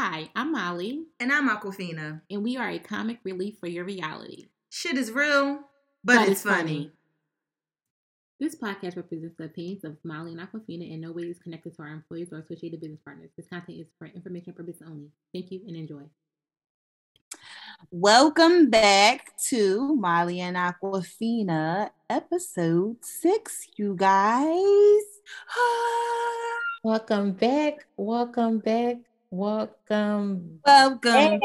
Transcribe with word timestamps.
Hi, 0.00 0.30
I'm 0.36 0.52
Molly. 0.52 1.06
And 1.18 1.32
I'm 1.32 1.48
Aquafina. 1.48 2.20
And 2.30 2.44
we 2.44 2.56
are 2.56 2.68
a 2.68 2.78
comic 2.78 3.18
relief 3.24 3.58
for 3.58 3.66
your 3.66 3.84
reality. 3.84 4.46
Shit 4.70 4.96
is 4.96 5.10
real, 5.10 5.58
but, 6.04 6.14
but 6.14 6.22
it's, 6.22 6.30
it's 6.30 6.42
funny. 6.42 6.56
funny. 6.56 6.92
This 8.38 8.54
podcast 8.54 8.94
represents 8.94 9.34
the 9.36 9.46
opinions 9.46 9.82
of 9.82 9.96
Molly 10.04 10.34
and 10.34 10.40
Aquafina 10.40 10.88
and 10.92 11.00
no 11.00 11.10
way 11.10 11.22
is 11.22 11.40
connected 11.40 11.74
to 11.74 11.82
our 11.82 11.88
employees 11.88 12.28
or 12.30 12.38
associated 12.38 12.80
business 12.80 13.00
partners. 13.04 13.30
This 13.36 13.48
content 13.48 13.80
is 13.80 13.88
for 13.98 14.06
information 14.06 14.52
purposes 14.52 14.82
only. 14.86 15.08
Thank 15.34 15.50
you 15.50 15.62
and 15.66 15.74
enjoy. 15.74 16.04
Welcome 17.90 18.70
back 18.70 19.32
to 19.48 19.96
Molly 19.96 20.38
and 20.38 20.56
Aquafina, 20.56 21.90
episode 22.08 22.98
six, 23.02 23.66
you 23.76 23.96
guys. 23.96 25.02
welcome 26.84 27.32
back. 27.32 27.84
Welcome 27.96 28.60
back. 28.60 28.98
Welcome. 29.30 30.60
Welcome. 30.64 31.40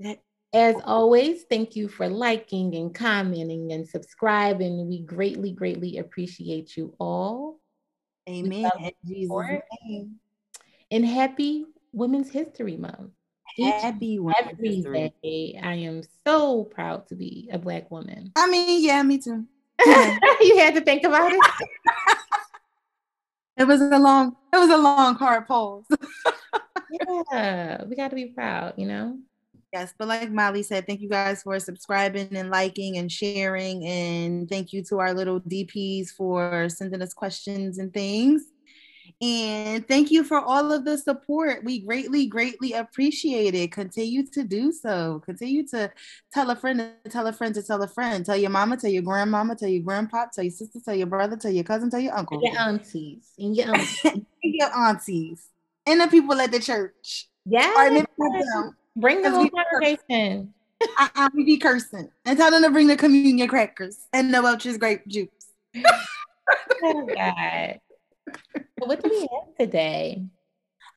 Back. 0.00 0.20
As 0.52 0.74
always, 0.84 1.44
thank 1.44 1.76
you 1.76 1.88
for 1.88 2.08
liking 2.08 2.74
and 2.74 2.92
commenting 2.92 3.72
and 3.72 3.86
subscribing. 3.86 4.88
We 4.88 5.02
greatly, 5.02 5.52
greatly 5.52 5.98
appreciate 5.98 6.76
you 6.76 6.94
all. 6.98 7.60
Amen. 8.28 8.70
Jesus. 9.06 9.30
And 10.90 11.06
happy 11.06 11.66
Women's 11.92 12.30
History 12.30 12.76
Month. 12.76 13.12
Happy 13.58 14.18
Women's 14.18 14.86
Every 14.86 15.14
day, 15.22 15.60
I 15.62 15.74
am 15.74 16.02
so 16.26 16.64
proud 16.64 17.06
to 17.08 17.14
be 17.14 17.48
a 17.52 17.58
Black 17.58 17.90
woman. 17.90 18.32
I 18.36 18.48
mean, 18.48 18.82
yeah, 18.82 19.02
me 19.02 19.18
too. 19.18 19.46
you 19.86 20.58
had 20.58 20.74
to 20.74 20.80
think 20.80 21.04
about 21.04 21.32
it. 21.32 21.40
it 23.60 23.66
was 23.66 23.82
a 23.82 23.98
long, 23.98 24.34
it 24.52 24.56
was 24.56 24.70
a 24.70 24.76
long, 24.78 25.14
hard 25.16 25.46
pause. 25.46 25.84
yeah, 27.30 27.84
we 27.84 27.94
got 27.94 28.08
to 28.08 28.16
be 28.16 28.26
proud, 28.26 28.72
you 28.78 28.86
know. 28.86 29.18
Yes, 29.70 29.92
but 29.98 30.08
like 30.08 30.32
Molly 30.32 30.62
said, 30.62 30.86
thank 30.86 31.00
you 31.00 31.08
guys 31.10 31.42
for 31.42 31.60
subscribing 31.60 32.34
and 32.34 32.50
liking 32.50 32.96
and 32.96 33.12
sharing. 33.12 33.86
And 33.86 34.48
thank 34.48 34.72
you 34.72 34.82
to 34.84 34.98
our 34.98 35.12
little 35.12 35.40
DPs 35.40 36.08
for 36.08 36.68
sending 36.70 37.02
us 37.02 37.12
questions 37.12 37.78
and 37.78 37.92
things. 37.92 38.44
And 39.22 39.86
thank 39.86 40.10
you 40.10 40.24
for 40.24 40.40
all 40.40 40.72
of 40.72 40.86
the 40.86 40.96
support. 40.96 41.62
We 41.62 41.80
greatly, 41.80 42.26
greatly 42.26 42.72
appreciate 42.72 43.54
it. 43.54 43.70
Continue 43.70 44.26
to 44.28 44.42
do 44.44 44.72
so. 44.72 45.20
Continue 45.26 45.66
to 45.68 45.92
tell 46.32 46.48
a 46.48 46.56
friend 46.56 46.78
to 47.04 47.10
tell 47.10 47.26
a 47.26 47.32
friend 47.32 47.54
to 47.54 47.62
tell 47.62 47.82
a 47.82 47.88
friend. 47.88 48.24
Tell 48.24 48.36
your 48.36 48.48
mama, 48.48 48.78
tell 48.78 48.90
your 48.90 49.02
grandmama, 49.02 49.56
tell 49.56 49.68
your 49.68 49.82
grandpa, 49.82 50.26
tell 50.32 50.44
your 50.44 50.52
sister, 50.52 50.80
tell 50.82 50.94
your 50.94 51.06
brother, 51.06 51.36
tell 51.36 51.50
your 51.50 51.64
cousin, 51.64 51.90
tell 51.90 52.00
your 52.00 52.16
uncle. 52.16 52.40
Your 52.42 52.58
aunties. 52.58 53.32
And 53.38 53.54
your 53.54 53.68
aunties. 53.74 54.04
and 54.04 54.24
your 54.42 54.74
aunties. 54.74 55.48
And 55.86 56.00
the 56.00 56.08
people 56.08 56.40
at 56.40 56.50
the 56.50 56.60
church. 56.60 57.28
Yeah. 57.44 58.02
Bring 58.96 59.22
the 59.22 59.30
whole 59.30 59.48
congregation. 59.48 60.54
I, 60.96 61.28
we 61.34 61.44
be 61.44 61.58
cursing 61.58 62.10
and 62.24 62.38
tell 62.38 62.50
them 62.50 62.62
to 62.62 62.70
bring 62.70 62.86
the 62.86 62.96
communion 62.96 63.48
crackers 63.48 63.98
and 64.14 64.32
the 64.32 64.40
Welch's 64.42 64.78
grape 64.78 65.06
juice. 65.06 65.28
oh 66.82 67.06
God. 67.14 67.80
What 68.78 69.02
do 69.02 69.10
we 69.10 69.20
have 69.20 69.56
today? 69.58 70.22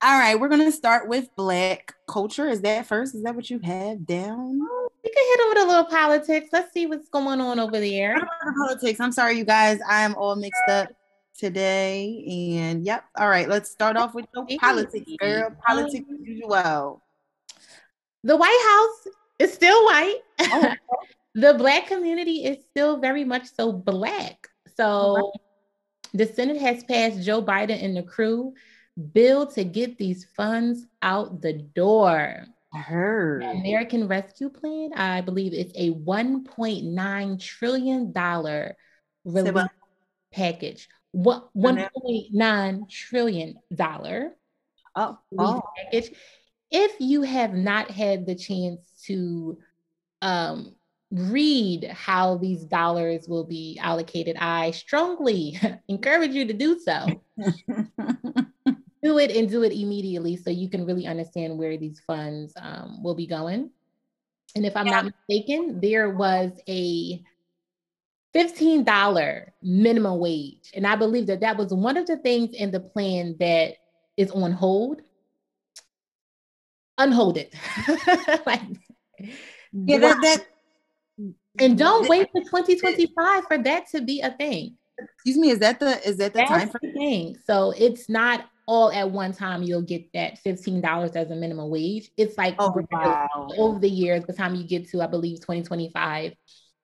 All 0.02 0.20
right, 0.20 0.39
we're 0.39 0.50
gonna 0.50 0.72
start 0.72 1.08
with 1.08 1.34
black 1.36 1.94
culture. 2.08 2.48
Is 2.50 2.62
that 2.62 2.86
first? 2.86 3.16
Is 3.16 3.23
that 3.23 3.36
what 3.36 3.50
you 3.50 3.59
have 3.59 4.06
down? 4.06 4.59
Oh, 4.62 4.90
we 5.03 5.09
can 5.09 5.23
hit 5.25 5.40
them 5.40 5.48
with 5.50 5.64
a 5.64 5.67
little 5.67 5.86
politics. 5.86 6.50
Let's 6.52 6.73
see 6.73 6.88
what's 6.88 7.09
going 7.09 7.40
on 7.40 7.59
over 7.59 7.80
there. 7.80 8.17
Politics. 8.58 9.00
I'm 9.00 9.12
sorry, 9.12 9.38
you 9.38 9.45
guys. 9.45 9.80
I'm 9.88 10.14
all 10.16 10.36
mixed 10.36 10.62
up 10.67 10.90
today. 11.38 12.23
And 12.58 12.86
yep. 12.86 13.06
All 13.17 13.30
right, 13.30 13.47
let's 13.47 13.72
start 13.72 13.97
off 13.97 14.14
with 14.14 14.25
the 14.34 14.58
politics, 14.59 15.09
girl. 15.20 15.56
Politics 15.66 16.06
um, 16.09 16.18
as 16.22 16.28
usual. 16.28 17.02
The 18.23 18.38
White 18.38 18.97
House 19.06 19.14
is 19.40 19.53
still 19.53 19.85
white. 19.85 20.19
Oh. 20.40 20.74
the 21.35 21.53
black 21.56 21.88
community 21.88 22.46
is 22.46 22.58
still 22.72 22.97
very 22.97 23.24
much 23.24 23.47
so 23.56 23.72
black. 23.72 24.47
So 24.75 25.31
the 26.13 26.25
Senate 26.25 26.57
has 26.57 26.84
passed 26.84 27.22
Joe 27.22 27.41
Biden 27.41 27.84
and 27.84 27.97
the 27.97 28.03
crew 28.03 28.53
bill 29.13 29.47
to 29.47 29.63
get 29.63 29.97
these 29.97 30.25
funds 30.35 30.85
out 31.01 31.41
the 31.41 31.53
door. 31.53 32.46
I 32.74 32.79
heard. 32.79 33.41
The 33.44 33.50
American 33.50 34.07
Rescue 34.07 34.50
Plan, 34.50 34.94
I 34.94 35.22
believe 35.22 35.53
it's 35.53 35.73
a 35.75 35.91
$1.9 35.91 37.40
trillion 37.40 38.13
relief 39.25 39.68
package. 40.31 40.90
What 41.12 41.50
$1.9 41.56 42.90
trillion 42.90 43.56
oh, 43.79 45.18
oh. 45.38 45.62
package. 45.78 46.12
If 46.72 46.96
you 47.00 47.22
have 47.22 47.53
not 47.53 47.91
had 47.91 48.25
the 48.25 48.34
chance 48.34 48.79
to 49.06 49.59
um, 50.23 50.73
read 51.13 51.85
how 51.85 52.38
these 52.38 52.63
dollars 52.66 53.28
will 53.28 53.44
be 53.44 53.79
allocated, 53.81 54.35
I 54.40 54.72
strongly 54.72 55.59
encourage 55.88 56.31
you 56.31 56.46
to 56.46 56.53
do 56.53 56.79
so. 56.79 57.06
do 59.03 59.18
it 59.18 59.35
and 59.35 59.50
do 59.50 59.63
it 59.63 59.73
immediately 59.73 60.38
so 60.38 60.50
you 60.50 60.69
can 60.69 60.85
really 60.85 61.06
understand 61.06 61.57
where 61.57 61.78
these 61.78 62.02
funds 62.07 62.53
um, 62.56 63.03
will 63.03 63.16
be 63.16 63.28
going. 63.28 63.69
And 64.56 64.66
if 64.66 64.78
I'm 64.78 64.88
yeah. 64.88 65.02
not 65.02 65.06
mistaken, 65.06 65.81
there 65.81 66.09
was 66.09 66.52
a 66.69 67.22
$15 68.34 69.46
minimum 69.62 70.19
wage. 70.19 70.72
And 70.73 70.88
I 70.88 70.96
believe 70.96 71.28
that 71.28 71.41
that 71.41 71.57
was 71.57 71.73
one 71.73 71.97
of 71.97 72.07
the 72.07 72.18
things 72.18 72.56
in 72.56 72.72
the 72.72 72.79
plan 72.79 73.35
that 73.40 73.75
is 74.16 74.31
on 74.31 74.52
hold. 74.52 75.02
Unhold 76.97 77.38
it. 77.38 77.53
like, 78.46 78.62
yeah, 79.73 79.97
that, 79.97 80.18
that 80.22 80.46
and 81.59 81.78
don't 81.78 82.09
wait 82.09 82.30
for 82.31 82.41
2025 82.41 83.46
for 83.46 83.58
that 83.59 83.88
to 83.90 84.02
be 84.02 84.22
a 84.22 84.31
thing. 84.31 84.78
Excuse 85.00 85.38
me, 85.38 85.50
is 85.50 85.59
that 85.59 85.80
the 85.80 86.08
is 86.08 86.18
that 86.18 86.34
the 86.34 86.40
That's 86.40 86.50
time 86.50 86.69
for 86.69 86.80
the 86.81 86.91
thing? 86.91 87.38
So 87.46 87.74
it's 87.78 88.09
not 88.09 88.46
all 88.68 88.91
at 88.91 89.09
one 89.09 89.34
time 89.34 89.64
you'll 89.64 89.81
get 89.81 90.12
that 90.14 90.40
$15 90.44 91.16
as 91.16 91.31
a 91.31 91.36
minimum 91.36 91.69
wage. 91.69 92.12
It's 92.18 92.38
like 92.38 92.56
oh, 92.59 92.74
wow. 92.91 93.47
over 93.58 93.80
the 93.80 93.90
years, 93.90 94.24
the 94.25 94.34
time 94.34 94.56
you 94.56 94.64
get 94.64 94.90
to, 94.90 95.02
I 95.02 95.08
believe, 95.08 95.41
2025, 95.41 96.34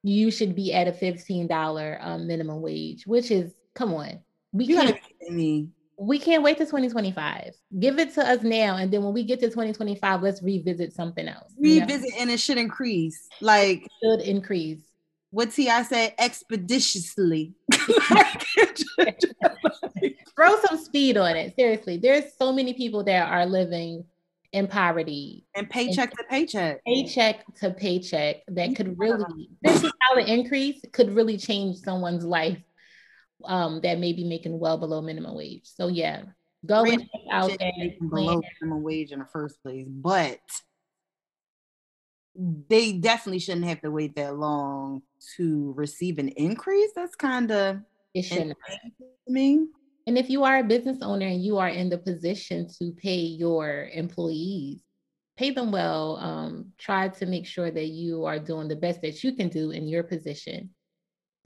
you 0.04 0.32
should 0.32 0.56
be 0.56 0.74
at 0.74 0.88
a 0.88 0.92
$15 0.92 2.06
um, 2.06 2.28
minimum 2.28 2.62
wage, 2.62 3.06
which 3.06 3.32
is 3.32 3.54
come 3.76 3.94
on. 3.94 4.20
We 4.52 4.66
you 4.66 4.76
can't 4.76 5.00
me 5.30 5.70
we 6.00 6.18
can't 6.18 6.42
wait 6.44 6.58
to 6.58 6.66
2025. 6.66 7.54
Give 7.78 8.00
it 8.00 8.14
to 8.16 8.22
us 8.22 8.42
now. 8.42 8.78
And 8.78 8.92
then 8.92 9.04
when 9.04 9.14
we 9.14 9.24
get 9.26 9.42
to 9.42 9.48
2025, 9.48 10.22
let's 10.22 10.42
revisit 10.42 10.94
something 10.94 11.28
else. 11.28 11.54
Revisit 11.60 12.12
know? 12.12 12.22
and 12.22 12.32
it 12.32 12.40
should 12.40 12.58
increase. 12.58 13.28
Like 13.42 13.84
it 13.84 13.92
should 14.02 14.22
increase. 14.22 14.80
What 15.32 15.52
T.I. 15.52 15.84
said 15.84 16.14
expeditiously. 16.18 17.54
Throw 20.36 20.60
some 20.62 20.78
speed 20.80 21.18
on 21.18 21.36
it. 21.36 21.54
Seriously. 21.56 21.98
There's 21.98 22.34
so 22.38 22.54
many 22.54 22.74
people 22.74 23.04
that 23.04 23.30
are 23.30 23.46
living 23.46 24.06
in 24.52 24.68
poverty 24.68 25.46
and 25.54 25.70
paycheck 25.70 26.10
and 26.10 26.18
to 26.18 26.24
paycheck 26.28 26.84
paycheck 26.84 27.46
to 27.54 27.70
paycheck 27.70 28.38
that 28.48 28.76
could 28.76 28.98
really 28.98 29.48
this 29.62 29.82
dollar 29.82 30.26
increase 30.26 30.82
could 30.92 31.14
really 31.14 31.38
change 31.38 31.78
someone's 31.78 32.26
life 32.26 32.58
um, 33.46 33.82
that 33.82 34.00
may 34.00 34.14
be 34.14 34.24
making 34.24 34.60
well 34.60 34.78
below 34.78 35.02
minimum 35.02 35.36
wage. 35.36 35.64
So 35.66 35.88
yeah, 35.88 36.24
go 36.66 36.84
and 36.84 37.10
out 37.32 37.52
that 37.52 37.98
below 38.10 38.42
minimum 38.62 38.84
wage 38.84 39.12
in 39.12 39.20
the 39.20 39.26
first 39.26 39.62
place, 39.62 39.88
but 39.88 40.40
they 42.36 42.94
definitely 42.94 43.40
shouldn't 43.40 43.66
have 43.66 43.82
to 43.82 43.92
wait 43.92 44.16
that 44.16 44.38
long 44.38 45.02
to 45.36 45.74
receive 45.76 46.20
an 46.20 46.30
increase. 46.30 46.92
That's 46.96 47.16
kind 47.16 47.52
of 47.52 47.80
it 48.14 48.24
shouldn't 48.24 48.58
me. 49.28 49.68
And 50.08 50.18
if 50.18 50.30
you 50.30 50.44
are 50.44 50.60
a 50.60 50.64
business 50.64 51.00
owner 51.02 51.28
and 51.28 51.44
you 51.44 51.58
are 51.58 51.70
in 51.70 51.90
the 51.90 51.98
position 51.98 52.68
to 52.80 52.92
pay 52.94 53.18
your 53.18 53.90
employees, 53.94 54.82
pay 55.38 55.52
them 55.52 55.72
well. 55.72 56.18
Um, 56.18 56.74
try 56.78 57.10
to 57.10 57.26
make 57.26 57.46
sure 57.46 57.70
that 57.70 57.88
you 57.88 58.26
are 58.26 58.40
doing 58.40 58.68
the 58.68 58.76
best 58.76 59.02
that 59.02 59.24
you 59.24 59.34
can 59.34 59.50
do 59.50 59.72
in 59.72 59.88
your 59.88 60.04
position 60.04 60.72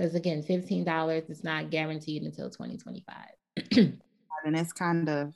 because 0.04 0.16
again, 0.16 0.44
$15 0.44 1.30
is 1.30 1.46
not 1.46 1.70
guaranteed 1.70 2.24
until 2.24 2.50
2025. 2.50 3.16
and 3.72 4.56
that's 4.56 4.74
kind 4.74 5.08
of 5.08 5.34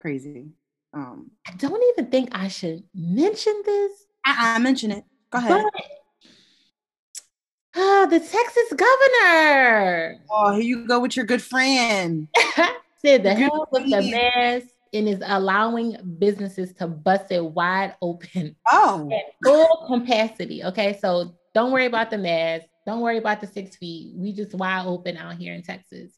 crazy. 0.00 0.46
Um, 0.94 1.32
I 1.44 1.50
don't 1.56 1.82
even 1.92 2.08
think 2.08 2.28
I 2.30 2.46
should 2.46 2.84
mention 2.94 3.60
this. 3.64 3.90
I, 4.24 4.54
I 4.54 4.58
mention 4.60 4.92
it. 4.92 5.02
Go 5.30 5.38
ahead. 5.38 5.50
But, 5.50 5.82
oh, 7.74 8.06
the 8.08 8.20
Texas 8.20 8.72
governor. 8.76 10.18
Oh, 10.30 10.52
here 10.52 10.62
you 10.62 10.86
go 10.86 11.00
with 11.00 11.16
your 11.16 11.26
good 11.26 11.42
friend. 11.42 12.28
Said 13.04 13.24
the 13.24 13.34
hell 13.34 13.66
with 13.72 13.90
the 13.90 14.02
mask 14.02 14.68
and 14.92 15.08
is 15.08 15.20
allowing 15.26 15.96
businesses 16.20 16.72
to 16.74 16.86
bust 16.86 17.32
it 17.32 17.44
wide 17.44 17.96
open. 18.00 18.54
Oh, 18.70 19.10
at 19.12 19.34
full 19.44 19.84
capacity. 19.88 20.62
Okay, 20.62 20.96
so 21.02 21.34
don't 21.54 21.72
worry 21.72 21.86
about 21.86 22.10
the 22.10 22.18
mask. 22.18 22.66
Don't 22.86 23.00
worry 23.00 23.18
about 23.18 23.40
the 23.40 23.48
six 23.48 23.76
feet. 23.76 24.14
We 24.14 24.32
just 24.32 24.54
wide 24.54 24.86
open 24.86 25.16
out 25.16 25.34
here 25.34 25.52
in 25.52 25.62
Texas. 25.62 26.12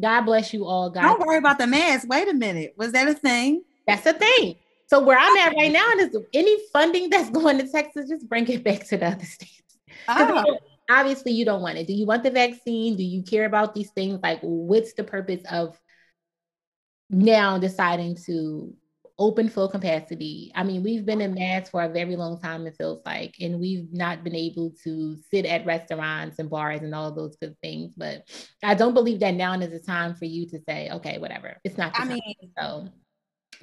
God 0.00 0.22
bless 0.22 0.54
you 0.54 0.64
all. 0.64 0.90
God 0.90 1.02
don't 1.02 1.26
worry 1.26 1.38
about 1.38 1.58
the 1.58 1.66
mask. 1.66 2.08
Wait 2.08 2.28
a 2.28 2.34
minute. 2.34 2.74
Was 2.76 2.92
that 2.92 3.08
a 3.08 3.14
thing? 3.14 3.64
That's 3.86 4.06
a 4.06 4.12
thing. 4.12 4.56
So 4.86 5.02
where 5.02 5.18
I'm 5.18 5.36
at 5.36 5.56
right 5.56 5.72
now 5.72 5.90
is 5.98 6.16
any 6.32 6.56
funding 6.72 7.10
that's 7.10 7.30
going 7.30 7.58
to 7.58 7.68
Texas, 7.68 8.08
just 8.08 8.28
bring 8.28 8.48
it 8.48 8.62
back 8.62 8.86
to 8.88 8.96
the 8.96 9.06
other 9.06 9.24
states. 9.24 9.62
Ah. 10.08 10.44
Obviously, 10.90 11.32
you 11.32 11.44
don't 11.44 11.62
want 11.62 11.78
it. 11.78 11.86
Do 11.86 11.94
you 11.94 12.06
want 12.06 12.22
the 12.22 12.30
vaccine? 12.30 12.96
Do 12.96 13.02
you 13.02 13.22
care 13.22 13.46
about 13.46 13.74
these 13.74 13.90
things? 13.90 14.20
Like, 14.22 14.40
what's 14.42 14.92
the 14.92 15.04
purpose 15.04 15.42
of 15.50 15.80
now 17.08 17.58
deciding 17.58 18.16
to 18.26 18.74
open 19.18 19.48
full 19.48 19.68
capacity. 19.68 20.50
I 20.54 20.64
mean, 20.64 20.82
we've 20.82 21.06
been 21.06 21.20
in 21.20 21.34
masks 21.34 21.70
for 21.70 21.82
a 21.82 21.88
very 21.88 22.16
long 22.16 22.40
time, 22.40 22.66
it 22.66 22.76
feels 22.76 23.00
like, 23.06 23.34
and 23.40 23.60
we've 23.60 23.92
not 23.92 24.24
been 24.24 24.34
able 24.34 24.72
to 24.82 25.16
sit 25.30 25.46
at 25.46 25.64
restaurants 25.64 26.38
and 26.38 26.50
bars 26.50 26.82
and 26.82 26.94
all 26.94 27.12
those 27.12 27.36
good 27.36 27.56
things. 27.62 27.94
But 27.96 28.28
I 28.62 28.74
don't 28.74 28.94
believe 28.94 29.20
that 29.20 29.34
now 29.34 29.54
is 29.54 29.70
the 29.70 29.78
time 29.78 30.14
for 30.14 30.24
you 30.24 30.46
to 30.50 30.58
say, 30.68 30.90
okay, 30.90 31.18
whatever. 31.18 31.56
It's 31.64 31.78
not. 31.78 31.94
I 31.94 31.98
time. 31.98 32.08
mean, 32.08 32.34
so 32.58 32.88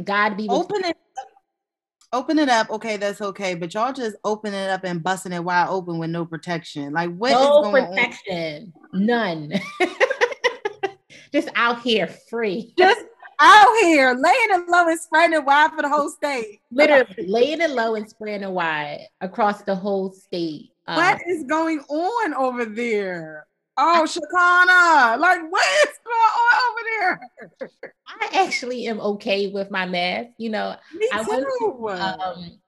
God 0.04 0.38
be 0.38 0.48
open 0.50 0.86
it. 0.86 0.98
Open 2.14 2.40
it 2.40 2.50
up, 2.50 2.70
okay, 2.70 2.98
that's 2.98 3.22
okay. 3.22 3.56
But 3.56 3.74
y'all 3.74 3.94
just 3.94 4.18
open 4.26 4.54
it 4.54 4.70
up 4.70 4.84
and 4.84 5.02
busting 5.02 5.32
it 5.32 5.42
wide 5.42 5.70
open 5.70 5.98
with 5.98 6.10
no 6.10 6.26
protection. 6.26 6.92
Like 6.92 7.16
what 7.16 7.32
no 7.32 7.72
protection, 7.72 8.74
on? 8.94 9.06
none. 9.06 9.54
just 11.34 11.48
out 11.56 11.82
here 11.82 12.08
free. 12.08 12.74
Just 12.78 13.06
out 13.42 13.76
here 13.82 14.14
laying 14.14 14.62
it 14.62 14.70
low 14.70 14.88
and 14.88 15.00
spreading 15.00 15.34
it 15.34 15.44
wide 15.44 15.72
for 15.72 15.82
the 15.82 15.90
whole 15.90 16.10
state. 16.10 16.62
Literally 16.72 17.28
laying 17.28 17.62
it 17.62 17.72
low 17.72 17.96
and 17.96 18.08
spreading 18.08 18.48
it 18.48 18.52
wide 18.52 19.08
across 19.20 19.64
the 19.64 19.76
whole 19.76 20.12
state. 20.12 20.70
Um, 20.88 20.96
what 20.98 21.20
is 21.28 21.44
going 21.44 21.80
on 21.80 22.34
over 22.36 22.66
there? 22.66 23.48
Oh, 23.78 24.06
Shakana, 24.06 25.20
like 25.20 25.42
what 25.50 25.66
is 25.88 25.98
going 26.06 26.32
on 26.44 26.62
over 26.70 26.82
there? 27.00 27.72
I 28.08 28.46
actually 28.46 28.86
am 28.88 29.00
okay 29.00 29.48
with 29.48 29.72
my 29.72 29.86
mask. 29.86 30.30
You 30.38 30.52
know, 30.52 30.76
Me 30.94 31.10
I 31.12 31.22
went 31.22 31.46
to 31.60 31.90
um, 31.90 32.60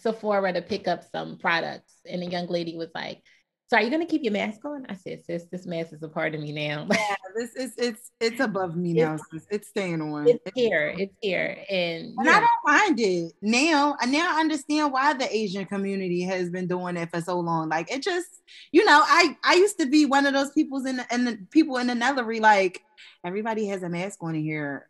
Sephora 0.00 0.52
to 0.52 0.62
pick 0.62 0.88
up 0.88 1.02
some 1.10 1.36
products, 1.36 1.94
and 2.08 2.22
a 2.22 2.26
young 2.26 2.46
lady 2.46 2.76
was 2.76 2.90
like, 2.94 3.22
so 3.72 3.78
are 3.78 3.82
you 3.82 3.90
gonna 3.90 4.04
keep 4.04 4.22
your 4.22 4.34
mask 4.34 4.62
on? 4.66 4.84
I 4.90 4.94
said, 4.94 5.24
sis, 5.24 5.46
this 5.50 5.64
mask 5.64 5.94
is 5.94 6.02
a 6.02 6.08
part 6.08 6.34
of 6.34 6.42
me 6.42 6.52
now. 6.52 6.86
yeah, 6.90 7.14
this 7.34 7.56
is 7.56 7.72
it's 7.78 8.10
it's 8.20 8.38
above 8.38 8.76
me 8.76 8.92
now, 8.92 9.16
sis. 9.16 9.46
It's 9.50 9.68
staying 9.68 10.02
on. 10.02 10.28
It's 10.28 10.44
here, 10.54 10.94
it's 10.98 11.16
here. 11.22 11.56
And, 11.70 12.14
and 12.18 12.28
I 12.28 12.40
don't 12.40 12.50
mind 12.66 13.00
it. 13.00 13.32
Now, 13.40 13.92
uh, 13.92 13.96
I 14.00 14.06
now 14.06 14.38
understand 14.38 14.92
why 14.92 15.14
the 15.14 15.34
Asian 15.34 15.64
community 15.64 16.20
has 16.24 16.50
been 16.50 16.66
doing 16.66 16.98
it 16.98 17.08
for 17.08 17.22
so 17.22 17.40
long. 17.40 17.70
Like 17.70 17.90
it 17.90 18.02
just, 18.02 18.42
you 18.72 18.84
know, 18.84 19.02
I 19.06 19.38
I 19.42 19.54
used 19.54 19.78
to 19.78 19.86
be 19.86 20.04
one 20.04 20.26
of 20.26 20.34
those 20.34 20.50
people's 20.50 20.84
in 20.84 20.98
the, 20.98 21.06
in 21.10 21.24
the 21.24 21.38
people 21.50 21.78
in 21.78 21.86
the 21.86 21.94
Nellery, 21.94 22.42
like 22.42 22.82
everybody 23.24 23.68
has 23.68 23.82
a 23.82 23.88
mask 23.88 24.18
on 24.22 24.34
here 24.34 24.86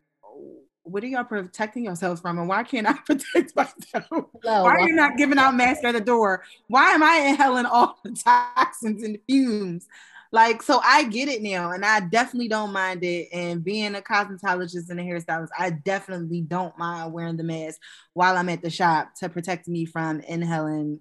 what 0.84 1.02
are 1.02 1.06
y'all 1.06 1.24
protecting 1.24 1.84
yourselves 1.84 2.20
from 2.20 2.38
and 2.38 2.48
why 2.48 2.62
can't 2.62 2.88
I 2.88 2.92
protect 3.06 3.54
myself? 3.56 4.26
Why 4.42 4.72
are 4.74 4.80
you 4.80 4.94
not 4.94 5.16
giving 5.16 5.38
out 5.38 5.54
masks 5.54 5.84
at 5.84 5.92
the 5.92 6.00
door? 6.00 6.44
Why 6.68 6.90
am 6.90 7.02
I 7.02 7.28
inhaling 7.28 7.66
all 7.66 7.98
the 8.04 8.12
toxins 8.12 9.02
and 9.02 9.18
fumes? 9.28 9.86
Like, 10.34 10.62
so 10.62 10.80
I 10.82 11.04
get 11.04 11.28
it 11.28 11.42
now, 11.42 11.72
and 11.72 11.84
I 11.84 12.00
definitely 12.00 12.48
don't 12.48 12.72
mind 12.72 13.04
it. 13.04 13.28
And 13.34 13.62
being 13.62 13.94
a 13.94 14.00
cosmetologist 14.00 14.88
and 14.88 14.98
a 14.98 15.02
hairstylist, 15.02 15.50
I 15.58 15.70
definitely 15.70 16.40
don't 16.40 16.76
mind 16.78 17.12
wearing 17.12 17.36
the 17.36 17.44
mask 17.44 17.78
while 18.14 18.38
I'm 18.38 18.48
at 18.48 18.62
the 18.62 18.70
shop 18.70 19.14
to 19.16 19.28
protect 19.28 19.68
me 19.68 19.84
from 19.84 20.20
inhaling 20.20 21.00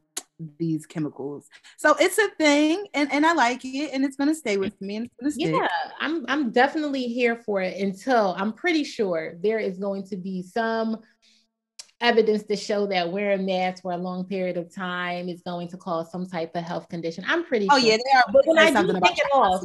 these 0.58 0.86
chemicals. 0.86 1.50
So 1.78 1.96
it's 2.00 2.18
a 2.18 2.30
thing 2.38 2.86
and, 2.94 3.12
and 3.12 3.26
I 3.26 3.34
like 3.34 3.64
it 3.64 3.92
and 3.94 4.04
it's 4.04 4.16
gonna 4.16 4.36
stay 4.36 4.58
with 4.58 4.80
me 4.82 4.98
and 4.98 5.06
it's 5.06 5.16
gonna 5.20 5.32
stay. 5.32 5.52
Yeah, 5.52 5.68
I'm 6.00 6.26
I'm 6.28 6.52
definitely 6.52 7.04
here 7.04 7.36
for 7.36 7.62
it 7.62 7.78
until 7.78 8.36
I'm 8.38 8.54
pretty 8.54 8.84
sure 8.84 9.36
there 9.42 9.60
is 9.60 9.78
going 9.78 10.06
to 10.08 10.18
be 10.18 10.44
some 10.44 11.02
evidence 12.02 12.44
to 12.44 12.56
show 12.56 12.88
that 12.88 13.12
wearing 13.12 13.46
masks 13.46 13.82
for 13.82 13.92
a 13.92 13.98
long 13.98 14.26
period 14.26 14.58
of 14.58 14.74
time 14.74 15.30
is 15.30 15.42
going 15.44 15.68
to 15.70 15.78
cause 15.78 16.12
some 16.12 16.26
type 16.26 16.56
of 16.56 16.64
health 16.64 16.90
condition. 16.90 17.24
I'm 17.28 17.46
pretty 17.46 17.68
oh, 17.70 17.80
sure. 17.80 17.90
yeah, 17.90 17.98
they 17.98 18.18
are. 18.18 18.24
But 18.32 18.46
when 18.46 18.58
I 18.58 18.70
do 18.82 18.94
take 18.94 19.20
it 19.20 19.28
off, 19.34 19.64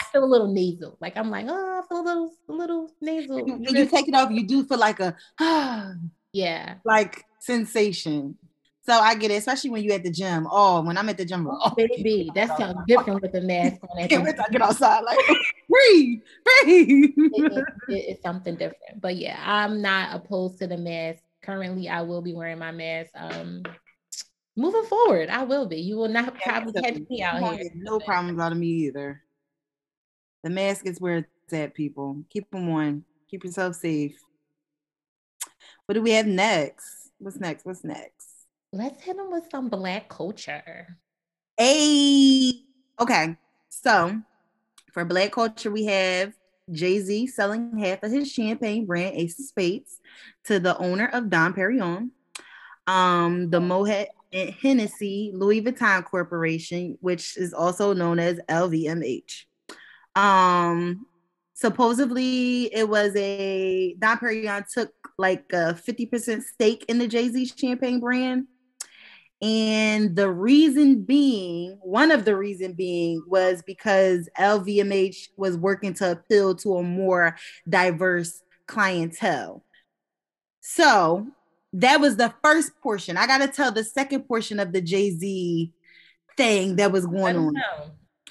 I 0.00 0.04
feel 0.12 0.24
a 0.24 0.26
little 0.26 0.48
nasal. 0.48 0.96
Like 1.00 1.16
I'm 1.16 1.30
like, 1.30 1.46
oh, 1.48 1.82
I 1.82 1.88
feel 1.88 2.00
a 2.00 2.06
little, 2.06 2.32
a 2.48 2.52
little 2.52 2.90
nasal. 3.00 3.44
When 3.44 3.62
you 3.62 3.86
take 3.86 4.08
it 4.08 4.14
off, 4.14 4.30
you 4.30 4.46
do 4.46 4.64
feel 4.64 4.78
like 4.78 5.00
a 5.00 5.16
yeah, 6.32 6.74
like 6.84 7.24
sensation. 7.40 8.36
So 8.82 8.94
I 8.94 9.14
get 9.14 9.30
it, 9.30 9.34
especially 9.34 9.70
when 9.70 9.82
you 9.82 9.92
at 9.92 10.02
the 10.02 10.10
gym. 10.10 10.48
Oh, 10.50 10.80
when 10.80 10.96
I'm 10.96 11.08
at 11.10 11.18
the 11.18 11.24
gym, 11.24 11.46
oh, 11.50 11.74
baby, 11.76 12.30
that 12.34 12.56
sounds 12.56 12.78
different 12.86 13.20
with 13.20 13.32
the 13.32 13.42
mask 13.42 13.76
on. 13.82 14.08
Can't 14.08 14.24
wait 14.24 14.36
to 14.36 14.44
get 14.50 14.62
outside, 14.62 15.00
like 15.00 15.18
breathe, 15.68 16.20
breathe. 16.64 17.12
It, 17.16 17.64
it, 17.88 17.94
it's 18.08 18.22
something 18.22 18.54
different, 18.54 19.00
but 19.00 19.16
yeah, 19.16 19.38
I'm 19.44 19.82
not 19.82 20.16
opposed 20.16 20.58
to 20.58 20.66
the 20.66 20.78
mask. 20.78 21.22
Currently, 21.42 21.88
I 21.88 22.02
will 22.02 22.22
be 22.22 22.34
wearing 22.34 22.58
my 22.58 22.70
mask. 22.70 23.10
Um, 23.14 23.62
moving 24.56 24.84
forward, 24.84 25.28
I 25.28 25.42
will 25.42 25.66
be. 25.66 25.76
You 25.76 25.96
will 25.96 26.08
not 26.08 26.34
yeah, 26.40 26.60
probably 26.60 26.82
catch 26.82 27.00
me 27.08 27.22
out 27.22 27.56
here. 27.56 27.70
No 27.74 28.00
problems 28.00 28.40
out 28.40 28.52
of 28.52 28.58
me 28.58 28.66
either. 28.66 29.22
The 30.42 30.50
mask 30.50 30.86
is 30.86 31.00
where 31.00 31.18
it's 31.18 31.52
at, 31.52 31.74
people. 31.74 32.24
Keep 32.30 32.50
them 32.50 32.70
on. 32.70 33.04
Keep 33.30 33.44
yourself 33.44 33.76
safe. 33.76 34.18
What 35.84 35.94
do 35.94 36.02
we 36.02 36.12
have 36.12 36.26
next? 36.26 37.10
What's 37.18 37.38
next? 37.38 37.66
What's 37.66 37.84
next? 37.84 38.19
Let's 38.72 39.02
hit 39.02 39.16
them 39.16 39.30
with 39.32 39.44
some 39.50 39.68
black 39.68 40.08
culture. 40.08 40.96
Hey, 41.56 42.52
okay. 43.00 43.36
So 43.68 44.20
for 44.92 45.04
black 45.04 45.32
culture, 45.32 45.70
we 45.70 45.86
have 45.86 46.32
Jay 46.70 47.00
Z 47.00 47.26
selling 47.28 47.78
half 47.78 48.02
of 48.02 48.12
his 48.12 48.30
champagne 48.30 48.86
brand, 48.86 49.16
Ace 49.16 49.38
of 49.38 49.46
Spades, 49.46 50.00
to 50.44 50.60
the 50.60 50.76
owner 50.78 51.08
of 51.12 51.30
Dom 51.30 51.54
Perignon. 51.54 52.10
Um, 52.86 53.50
the 53.50 53.60
Moet 53.60 54.08
Hennessy 54.32 55.32
Louis 55.34 55.62
Vuitton 55.62 56.04
Corporation, 56.04 56.96
which 57.00 57.36
is 57.36 57.52
also 57.52 57.92
known 57.92 58.18
as 58.18 58.40
LVMH. 58.48 59.44
Um, 60.14 61.06
supposedly 61.54 62.72
it 62.74 62.88
was 62.88 63.14
a 63.16 63.94
Dom 63.98 64.18
Perignon 64.18 64.64
took 64.72 64.92
like 65.18 65.52
a 65.52 65.74
50% 65.74 66.42
stake 66.42 66.84
in 66.88 66.98
the 66.98 67.08
Jay 67.08 67.28
Z 67.28 67.52
champagne 67.56 68.00
brand. 68.00 68.46
And 69.42 70.14
the 70.16 70.30
reason 70.30 71.02
being, 71.02 71.78
one 71.82 72.10
of 72.10 72.26
the 72.26 72.36
reason 72.36 72.74
being 72.74 73.24
was 73.26 73.62
because 73.62 74.28
LVMH 74.38 75.28
was 75.36 75.56
working 75.56 75.94
to 75.94 76.12
appeal 76.12 76.54
to 76.56 76.76
a 76.76 76.82
more 76.82 77.36
diverse 77.66 78.42
clientele. 78.66 79.64
So 80.60 81.26
that 81.72 82.00
was 82.00 82.16
the 82.16 82.34
first 82.42 82.72
portion. 82.82 83.16
I 83.16 83.26
got 83.26 83.38
to 83.38 83.48
tell 83.48 83.72
the 83.72 83.84
second 83.84 84.24
portion 84.24 84.60
of 84.60 84.72
the 84.72 84.82
Jay 84.82 85.10
Z 85.10 85.72
thing 86.36 86.76
that 86.76 86.92
was 86.92 87.06
going 87.06 87.36
on. 87.36 87.54
Know. 87.54 87.90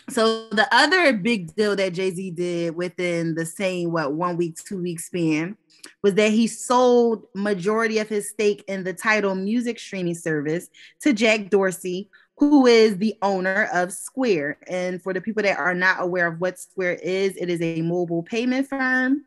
So 0.10 0.50
the 0.50 0.68
other 0.72 1.14
big 1.14 1.56
deal 1.56 1.76
that 1.76 1.94
Jay 1.94 2.12
Z 2.12 2.32
did 2.32 2.76
within 2.76 3.34
the 3.34 3.46
same 3.46 3.92
what 3.92 4.14
one 4.14 4.38
week, 4.38 4.58
two 4.64 4.82
week 4.82 5.00
span 5.00 5.58
was 6.04 6.14
that 6.16 6.32
he 6.32 6.48
sold 6.48 7.26
majority 7.36 8.00
of 8.00 8.08
his 8.08 8.30
stake 8.30 8.64
in 8.68 8.84
the 8.84 8.94
Tidal 8.94 9.36
music 9.36 9.80
streaming 9.80 10.16
service 10.16 10.70
to 11.02 11.14
Jack 11.14 11.50
Dorsey, 11.50 12.10
who 12.38 12.66
is 12.66 12.98
the 12.98 13.16
owner 13.22 13.70
of 13.74 13.92
Square. 13.92 14.60
And 14.68 15.02
for 15.02 15.14
the 15.14 15.22
people 15.22 15.44
that 15.44 15.58
are 15.58 15.74
not 15.74 16.02
aware 16.02 16.28
of 16.28 16.40
what 16.40 16.60
Square 16.60 17.00
is, 17.04 17.36
it 17.36 17.50
is 17.50 17.62
a 17.62 17.82
mobile 17.82 18.24
payment 18.24 18.68
firm. 18.68 19.24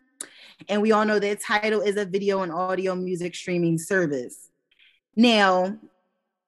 And 0.68 0.80
we 0.80 0.92
all 0.92 1.04
know 1.04 1.18
that 1.18 1.40
Tidal 1.40 1.82
is 1.82 1.96
a 1.96 2.04
video 2.04 2.42
and 2.42 2.52
audio 2.52 2.94
music 2.94 3.34
streaming 3.34 3.78
service. 3.78 4.48
Now, 5.16 5.76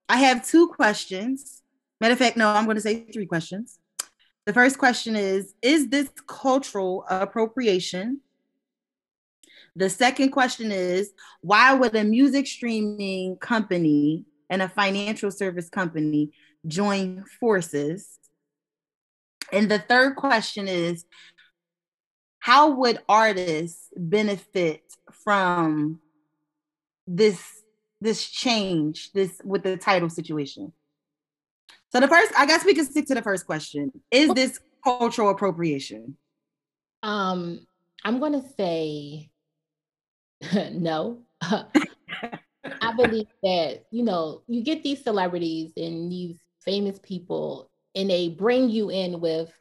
I 0.09 0.19
have 0.19 0.47
two 0.47 0.69
questions. 0.69 1.63
Matter 2.01 2.13
of 2.13 2.19
fact, 2.19 2.37
no, 2.37 2.49
I'm 2.49 2.65
going 2.65 2.77
to 2.77 2.81
say 2.81 3.05
three 3.13 3.27
questions. 3.27 3.79
The 4.47 4.53
first 4.53 4.79
question 4.79 5.17
is 5.17 5.55
Is 5.63 5.89
this 5.89 6.09
cultural 6.27 7.05
appropriation? 7.09 8.21
The 9.77 9.91
second 9.91 10.31
question 10.31 10.71
is 10.71 11.13
why 11.41 11.75
would 11.75 11.95
a 11.97 12.05
music 12.05 12.47
streaming 12.47 13.37
company 13.37 14.25
and 14.49 14.63
a 14.63 14.69
financial 14.69 15.31
service 15.31 15.69
company 15.69 16.31
join 16.67 17.25
forces? 17.41 18.19
And 19.53 19.71
the 19.71 19.79
third 19.79 20.17
question 20.17 20.69
is 20.69 21.05
how 22.39 22.71
would 22.71 22.99
artists 23.09 23.89
benefit 23.97 24.83
from 25.25 26.01
this 27.07 27.43
this 28.01 28.29
change 28.29 29.13
this 29.13 29.41
with 29.45 29.63
the 29.63 29.77
Tidal 29.77 30.11
situation? 30.11 30.73
So 31.91 32.01
the 32.01 32.09
first, 32.09 32.33
I 32.37 32.45
guess 32.45 32.65
we 32.65 32.75
can 32.75 32.85
stick 32.85 33.07
to 33.07 33.15
the 33.15 33.23
first 33.23 33.47
question. 33.47 33.93
Is 34.11 34.29
this 34.35 34.59
cultural 34.83 35.31
appropriation? 35.31 36.17
Um, 37.03 37.67
I'm 38.05 38.21
gonna 38.21 38.43
say 38.57 39.31
no. 40.73 41.23
I 41.43 42.93
believe 42.97 43.27
that, 43.43 43.85
you 43.91 44.05
know, 44.05 44.43
you 44.47 44.63
get 44.63 44.83
these 44.83 45.03
celebrities 45.03 45.73
and 45.77 46.11
these 46.11 46.37
famous 46.65 46.99
people, 47.03 47.71
and 47.95 48.09
they 48.09 48.29
bring 48.29 48.71
you 48.71 48.91
in 48.91 49.21
with 49.21 49.53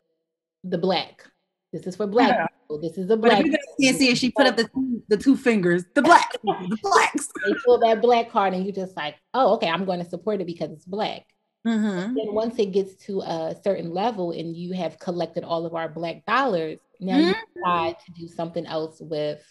the 0.63 0.77
black. 0.77 1.25
This 1.73 1.87
is 1.87 1.95
for 1.95 2.07
black. 2.07 2.51
well, 2.69 2.79
this 2.79 2.97
is 2.97 3.09
a 3.09 3.17
black. 3.17 3.37
But 3.37 3.47
if 3.47 3.51
you 3.51 3.57
can't 3.81 3.97
see 3.97 4.09
it, 4.09 4.17
she 4.17 4.31
put 4.31 4.45
up 4.45 4.55
the 4.55 4.65
two, 4.65 5.03
the 5.09 5.17
two 5.17 5.35
fingers, 5.35 5.83
the 5.95 6.01
black, 6.01 6.31
the 6.43 6.77
blacks. 6.81 7.27
They 7.45 7.53
pull 7.65 7.79
that 7.79 8.01
black 8.01 8.29
card, 8.29 8.53
and 8.53 8.63
you're 8.63 8.75
just 8.75 8.95
like, 8.95 9.15
oh, 9.33 9.55
okay, 9.55 9.67
I'm 9.67 9.85
going 9.85 9.99
to 9.99 10.09
support 10.09 10.39
it 10.39 10.47
because 10.47 10.71
it's 10.71 10.85
black. 10.85 11.25
Mm-hmm. 11.67 12.13
Then 12.13 12.33
once 12.33 12.59
it 12.59 12.67
gets 12.67 12.95
to 13.05 13.21
a 13.21 13.55
certain 13.63 13.91
level, 13.91 14.31
and 14.31 14.55
you 14.55 14.73
have 14.73 14.99
collected 14.99 15.43
all 15.43 15.65
of 15.65 15.73
our 15.73 15.89
black 15.89 16.25
dollars, 16.25 16.79
now 16.99 17.17
mm-hmm. 17.17 17.27
you 17.29 17.35
decide 17.55 17.95
to 18.05 18.11
do 18.11 18.27
something 18.27 18.65
else 18.65 18.99
with 19.01 19.43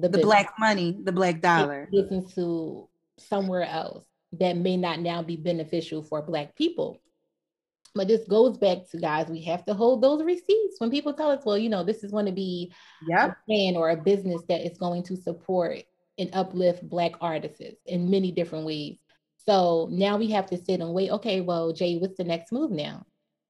the, 0.00 0.08
the 0.08 0.18
black 0.18 0.52
money, 0.58 0.98
the 1.02 1.12
black 1.12 1.40
dollar. 1.40 1.88
Gets 1.92 2.10
into 2.10 2.88
somewhere 3.18 3.64
else 3.64 4.04
that 4.32 4.56
may 4.56 4.76
not 4.76 5.00
now 5.00 5.22
be 5.22 5.36
beneficial 5.36 6.02
for 6.02 6.22
black 6.22 6.54
people. 6.56 7.00
But 7.94 8.06
this 8.06 8.26
goes 8.28 8.56
back 8.56 8.88
to 8.90 8.98
guys, 8.98 9.28
we 9.28 9.42
have 9.42 9.64
to 9.64 9.74
hold 9.74 10.02
those 10.02 10.22
receipts 10.22 10.76
when 10.78 10.90
people 10.90 11.12
tell 11.12 11.30
us, 11.30 11.44
well, 11.44 11.58
you 11.58 11.68
know, 11.68 11.82
this 11.82 12.04
is 12.04 12.12
going 12.12 12.26
to 12.26 12.32
be 12.32 12.72
yep. 13.08 13.30
a 13.30 13.36
plan 13.46 13.76
or 13.76 13.90
a 13.90 13.96
business 13.96 14.42
that 14.48 14.64
is 14.64 14.78
going 14.78 15.02
to 15.04 15.16
support 15.16 15.78
and 16.16 16.30
uplift 16.32 16.88
Black 16.88 17.12
artists 17.20 17.60
in 17.86 18.10
many 18.10 18.30
different 18.30 18.64
ways. 18.64 18.98
So 19.38 19.88
now 19.90 20.18
we 20.18 20.30
have 20.30 20.46
to 20.50 20.56
sit 20.56 20.80
and 20.80 20.92
wait. 20.92 21.10
Okay, 21.10 21.40
well, 21.40 21.72
Jay, 21.72 21.96
what's 21.96 22.16
the 22.16 22.24
next 22.24 22.52
move 22.52 22.70
now? 22.70 23.04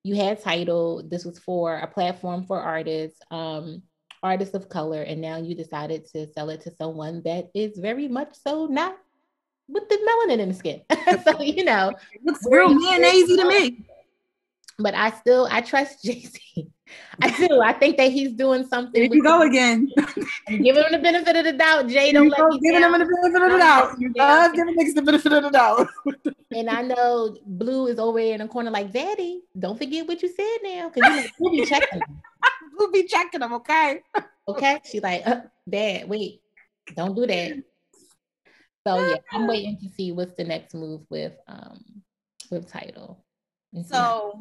You 0.05 0.15
had 0.15 0.41
Tidal. 0.41 1.07
This 1.07 1.27
was 1.27 1.39
for 1.39 1.77
a 1.77 1.87
platform 1.87 2.47
for 2.47 2.59
artists, 2.59 3.21
um, 3.31 3.83
artists 4.23 4.55
of 4.55 4.69
color, 4.69 5.03
and 5.03 5.21
now 5.21 5.37
you 5.37 5.55
decided 5.55 6.07
to 6.13 6.27
sell 6.33 6.51
it 6.51 6.61
to 6.63 6.71
someone 6.71 7.23
that 7.25 7.51
is 7.55 7.79
very 7.79 8.09
much 8.09 8.35
so 8.35 8.67
not 8.67 8.97
with 9.69 9.89
the 9.89 9.97
melanin 9.97 10.41
in 10.41 10.49
the 10.49 10.55
skin. 10.55 10.83
so 11.25 11.41
you 11.41 11.65
know, 11.65 11.93
it 12.13 12.25
looks 12.25 12.47
real 12.49 12.75
mayonnaise 12.75 13.29
to 13.29 13.49
me 13.49 13.85
but 14.81 14.95
I 14.95 15.11
still 15.11 15.47
I 15.51 15.61
trust 15.61 16.01
Z. 16.07 16.31
I 17.23 17.31
do. 17.31 17.61
I 17.61 17.73
think 17.73 17.97
that 17.99 18.11
he's 18.11 18.33
doing 18.33 18.67
something. 18.67 19.01
Here 19.01 19.11
you 19.13 19.23
go 19.23 19.43
again. 19.43 19.89
giving 20.49 20.83
him 20.83 20.91
the 20.91 20.99
benefit 20.99 21.37
of 21.37 21.45
the 21.45 21.53
doubt. 21.53 21.87
Jay, 21.87 22.11
don't 22.11 22.29
let 22.29 22.45
me 22.49 22.59
giving 22.61 22.81
down. 22.81 22.95
him 22.95 23.01
the 23.01 23.07
benefit 23.07 23.43
of 23.43 23.53
the 23.53 23.59
doubt. 23.59 24.01
You 24.01 24.13
love 24.17 24.55
giving 24.55 24.77
niggas 24.77 24.95
the 24.95 25.03
benefit 25.03 25.33
of 25.33 25.43
the 25.45 25.51
doubt. 25.51 25.87
and 26.51 26.69
I 26.69 26.83
know 26.83 27.37
Blue 27.47 27.87
is 27.87 28.01
over 28.01 28.19
in 28.19 28.39
the 28.39 28.49
corner 28.49 28.73
like, 28.73 28.93
Daddy, 28.93 29.43
don't 29.57 29.79
forget 29.79 30.09
what 30.09 30.21
you 30.21 30.29
said 30.35 30.57
now, 30.65 30.91
because 30.93 31.09
you 31.09 31.23
know, 31.23 31.29
we'll 31.39 31.53
be 31.53 31.65
checking 31.65 32.01
we'll 32.81 32.91
be 32.91 33.05
checking 33.05 33.43
him, 33.43 33.53
okay? 33.53 34.01
okay. 34.49 34.81
She's 34.91 35.03
like, 35.03 35.27
uh, 35.27 35.43
Dad, 35.69 36.09
wait, 36.09 36.41
don't 36.97 37.15
do 37.15 37.27
that. 37.27 37.63
So 38.87 39.09
yeah, 39.09 39.17
I'm 39.33 39.47
waiting 39.47 39.79
to 39.83 39.89
see 39.91 40.11
what's 40.11 40.35
the 40.35 40.45
next 40.45 40.75
move 40.75 41.03
with 41.11 41.35
um 41.47 41.85
with 42.51 42.69
Tidal. 42.69 43.23
So 43.87 44.41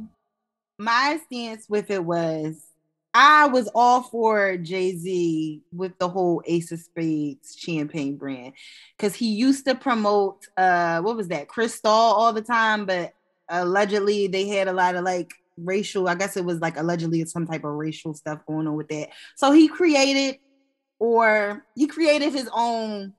my 0.80 1.20
stance 1.26 1.68
with 1.70 1.92
it 1.92 2.04
was 2.04 2.66
I 3.14 3.48
was 3.48 3.70
all 3.76 4.04
for 4.04 4.56
Jay 4.58 4.96
Z 4.96 5.62
with 5.74 5.98
the 6.00 6.08
whole 6.08 6.42
Ace 6.46 6.72
of 6.72 6.80
Spades 6.80 7.56
champagne 7.56 8.16
brand 8.16 8.54
because 8.98 9.14
he 9.14 9.34
used 9.34 9.66
to 9.66 9.76
promote 9.76 10.46
uh 10.58 11.02
what 11.02 11.18
was 11.18 11.28
that 11.28 11.50
Cristal 11.50 11.92
all 11.92 12.34
the 12.34 12.42
time, 12.42 12.86
but 12.86 13.14
allegedly 13.50 14.28
they 14.28 14.48
had 14.48 14.68
a 14.68 14.74
lot 14.74 14.96
of 14.96 15.04
like 15.04 15.34
racial. 15.64 16.08
I 16.08 16.16
guess 16.16 16.38
it 16.38 16.46
was 16.46 16.60
like 16.60 16.78
allegedly 16.78 17.24
some 17.26 17.48
type 17.48 17.64
of 17.64 17.74
racial 17.74 18.14
stuff 18.14 18.46
going 18.46 18.68
on 18.68 18.76
with 18.76 18.90
that. 18.90 19.10
So 19.36 19.52
he 19.52 19.68
created 19.68 20.40
or 21.00 21.66
he 21.76 21.88
created 21.88 22.34
his 22.34 22.50
own 22.54 23.14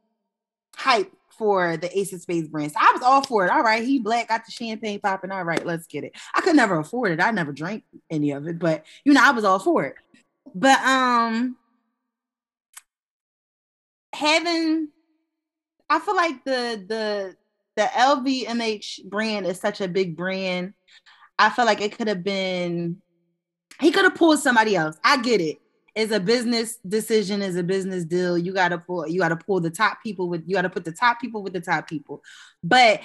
hype 0.76 1.12
for 1.38 1.78
the 1.78 1.98
Ace 1.98 2.12
of 2.12 2.20
Spades 2.20 2.48
brand. 2.48 2.72
So 2.72 2.78
I 2.80 2.92
was 2.92 3.02
all 3.02 3.22
for 3.22 3.46
it. 3.46 3.50
All 3.50 3.62
right, 3.62 3.82
he 3.82 3.98
black, 3.98 4.28
got 4.28 4.44
the 4.44 4.52
champagne 4.52 5.00
popping. 5.00 5.30
All 5.30 5.44
right, 5.44 5.64
let's 5.64 5.86
get 5.86 6.04
it. 6.04 6.12
I 6.34 6.42
could 6.42 6.56
never 6.56 6.78
afford 6.78 7.12
it. 7.12 7.20
I 7.20 7.30
never 7.30 7.52
drank 7.52 7.84
any 8.10 8.32
of 8.32 8.46
it, 8.46 8.58
but 8.58 8.84
you 9.04 9.14
know, 9.14 9.22
I 9.24 9.30
was 9.30 9.44
all 9.44 9.58
for 9.58 9.84
it. 9.84 9.94
But 10.54 10.80
um 10.80 11.56
having 14.12 14.88
I 15.88 15.98
feel 15.98 16.16
like 16.16 16.44
the 16.44 16.84
the 16.86 17.36
the 17.76 17.82
LVMH 17.82 19.04
brand 19.06 19.46
is 19.46 19.58
such 19.58 19.80
a 19.80 19.88
big 19.88 20.16
brand. 20.16 20.74
I 21.40 21.48
feel 21.48 21.64
like 21.64 21.80
it 21.80 21.96
could 21.96 22.06
have 22.06 22.22
been 22.22 23.00
he 23.80 23.90
could 23.90 24.04
have 24.04 24.14
pulled 24.14 24.38
somebody 24.38 24.76
else. 24.76 24.96
I 25.02 25.16
get 25.22 25.40
it. 25.40 25.58
it 25.94 26.02
is 26.02 26.12
a 26.12 26.20
business 26.20 26.76
decision, 26.86 27.40
is 27.40 27.56
a 27.56 27.62
business 27.62 28.04
deal. 28.04 28.36
You 28.36 28.52
gotta 28.52 28.78
pull, 28.78 29.08
you 29.08 29.18
gotta 29.20 29.36
pull 29.36 29.58
the 29.60 29.70
top 29.70 30.02
people 30.02 30.28
with 30.28 30.42
you 30.46 30.54
gotta 30.54 30.68
put 30.68 30.84
the 30.84 30.92
top 30.92 31.18
people 31.18 31.42
with 31.42 31.54
the 31.54 31.60
top 31.60 31.88
people. 31.88 32.22
But 32.62 33.00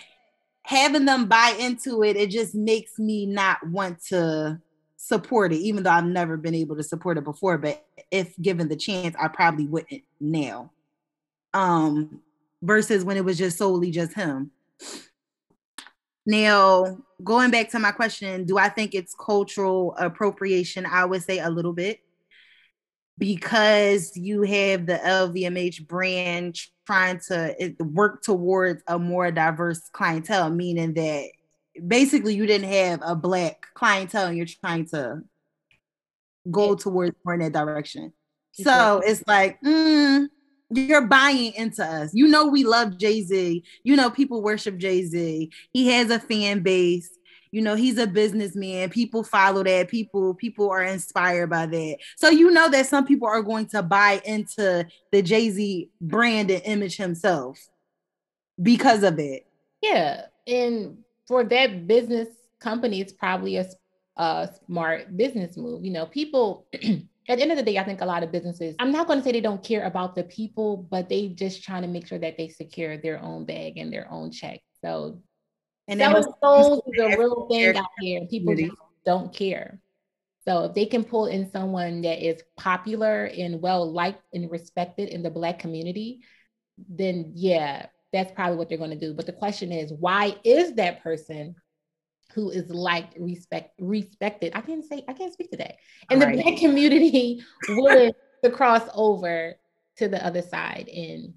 having 0.64 1.06
them 1.06 1.28
buy 1.28 1.56
into 1.60 2.04
it, 2.04 2.18
it 2.18 2.30
just 2.30 2.54
makes 2.56 3.00
me 3.00 3.26
not 3.26 3.66
want 3.70 4.04
to 4.08 4.60
support 4.98 5.54
it, 5.54 5.60
even 5.60 5.84
though 5.84 5.92
I've 5.92 6.06
never 6.06 6.36
been 6.36 6.56
able 6.56 6.76
to 6.76 6.84
support 6.84 7.18
it 7.18 7.24
before. 7.24 7.58
But 7.58 7.86
if 8.12 8.36
given 8.42 8.68
the 8.68 8.76
chance, 8.76 9.16
I 9.18 9.30
probably 9.30 9.68
wouldn't 9.68 10.04
now. 10.20 10.72
Um, 11.54 12.22
versus 12.62 13.06
when 13.06 13.16
it 13.16 13.24
was 13.24 13.38
just 13.38 13.58
solely 13.58 13.92
just 13.92 14.14
him. 14.14 14.52
Now, 16.26 16.98
going 17.24 17.52
back 17.52 17.70
to 17.72 17.80
my 17.80 17.92
question, 17.92 18.46
do 18.46 18.58
I 18.58 18.70
think 18.70 18.96
it's 18.96 19.16
cultural 19.16 19.96
appropriation? 19.98 20.86
I 20.86 21.06
would 21.06 21.24
say 21.24 21.40
a 21.40 21.50
little 21.50 21.74
bit 21.74 22.00
because 23.18 24.18
you 24.18 24.42
have 24.42 24.86
the 24.86 24.98
LVMH 24.98 25.88
brand 25.88 26.60
trying 26.86 27.20
to 27.28 27.76
work 27.80 28.22
towards 28.24 28.84
a 28.88 29.00
more 29.00 29.32
diverse 29.32 29.82
clientele, 29.92 30.50
meaning 30.50 30.94
that 30.96 31.30
basically 31.88 32.36
you 32.36 32.46
didn't 32.46 32.70
have 32.70 33.02
a 33.04 33.16
black 33.16 33.68
clientele 33.74 34.28
and 34.28 34.38
you're 34.38 34.48
trying 34.48 34.86
to 34.88 35.22
go 36.50 36.76
towards 36.76 37.16
more 37.24 37.36
in 37.36 37.40
that 37.42 37.54
direction. 37.54 38.14
So 38.52 39.02
it's 39.04 39.24
like, 39.28 39.62
mm, 39.62 40.28
you're 40.76 41.08
buying 41.08 41.54
into 41.54 41.84
us. 41.84 42.12
You 42.14 42.28
know, 42.28 42.48
we 42.48 42.64
love 42.64 42.98
Jay 42.98 43.22
Z. 43.22 43.64
You 43.84 43.96
know, 43.96 44.10
people 44.10 44.42
worship 44.42 44.78
Jay 44.78 45.04
Z. 45.06 45.52
He 45.72 45.88
has 45.90 46.10
a 46.10 46.20
fan 46.20 46.62
base. 46.62 47.10
You 47.56 47.62
know 47.62 47.76
he's 47.76 47.98
a 47.98 48.06
businessman. 48.06 48.90
People 48.90 49.24
follow 49.24 49.64
that. 49.64 49.88
People 49.88 50.34
people 50.34 50.70
are 50.70 50.84
inspired 50.84 51.50
by 51.50 51.66
that. 51.68 51.98
So 52.18 52.28
you 52.28 52.52
know 52.52 52.70
that 52.70 52.86
some 52.86 53.06
people 53.06 53.30
are 53.30 53.42
going 53.42 53.68
to 53.68 53.82
buy 53.82 54.22
into 54.26 54.86
the 55.14 55.22
jay-z 55.22 55.90
brand 56.02 56.52
and 56.52 56.62
image 56.66 56.98
himself 56.98 57.58
because 58.62 59.04
of 59.04 59.20
it. 59.20 59.48
Yeah. 59.82 60.24
And 60.46 60.98
for 61.30 61.46
that 61.46 61.88
business 61.88 62.28
company 62.60 63.00
it's 63.00 63.14
probably 63.14 63.56
a, 63.56 63.66
a 64.18 64.50
smart 64.66 65.16
business 65.16 65.56
move. 65.56 65.86
You 65.86 65.92
know 65.92 66.08
people 66.08 66.68
at 67.28 67.38
the 67.38 67.42
end 67.42 67.52
of 67.52 67.58
the 67.58 67.64
day, 67.64 67.78
I 67.78 67.84
think 67.84 68.02
a 68.02 68.06
lot 68.06 68.24
of 68.24 68.32
businesses, 68.32 68.76
I'm 68.80 68.92
not 68.92 69.08
going 69.08 69.20
to 69.20 69.26
say 69.26 69.32
they 69.32 69.42
don't 69.42 69.64
care 69.64 69.86
about 69.86 70.16
the 70.16 70.24
people, 70.24 70.88
but 70.90 71.10
they 71.10 71.30
just 71.30 71.64
trying 71.64 71.82
to 71.82 71.88
make 71.88 72.08
sure 72.08 72.20
that 72.20 72.38
they 72.38 72.50
secure 72.50 72.98
their 72.98 73.22
own 73.22 73.46
bag 73.46 73.78
and 73.78 73.92
their 73.92 74.08
own 74.12 74.32
check. 74.32 74.62
So 74.84 75.22
and 75.88 76.00
selling 76.00 76.24
souls 76.44 76.82
is 76.88 77.02
a 77.02 77.18
real 77.18 77.48
thing 77.50 77.78
out 77.78 77.86
here. 78.00 78.26
People 78.30 78.56
just 78.56 78.76
don't 79.06 79.34
care. 79.34 79.80
So 80.48 80.66
if 80.66 80.76
they 80.76 80.86
can 80.86 81.04
pull 81.04 81.26
in 81.26 81.50
someone 81.50 82.02
that 82.02 82.24
is 82.24 82.42
popular 82.58 83.26
and 83.26 83.62
well 83.62 83.92
liked 83.92 84.22
and 84.34 84.50
respected 84.52 85.10
in 85.10 85.24
the 85.24 85.32
black 85.32 85.58
community, 85.58 86.22
then 86.90 87.32
yeah, 87.34 87.88
that's 88.14 88.32
probably 88.32 88.58
what 88.58 88.70
they're 88.70 88.78
going 88.78 88.92
to 88.92 89.00
do. 89.00 89.14
But 89.14 89.26
the 89.26 89.34
question 89.34 89.72
is, 89.72 89.92
why 89.92 90.36
is 90.44 90.76
that 90.76 91.02
person 91.02 91.56
who 92.36 92.52
is 92.52 92.70
liked, 92.70 93.18
respect, 93.18 93.74
respected? 93.80 94.52
I 94.54 94.62
can't 94.62 94.86
say, 94.86 95.04
I 95.08 95.14
can't 95.14 95.34
speak 95.34 95.50
today. 95.50 95.78
And 96.12 96.22
the 96.22 96.28
black 96.28 96.58
community 96.58 97.44
would 97.70 98.14
to 98.44 98.52
cross 98.52 98.88
over 98.94 99.56
to 99.98 100.08
the 100.08 100.24
other 100.24 100.44
side 100.44 100.88
and 100.90 101.34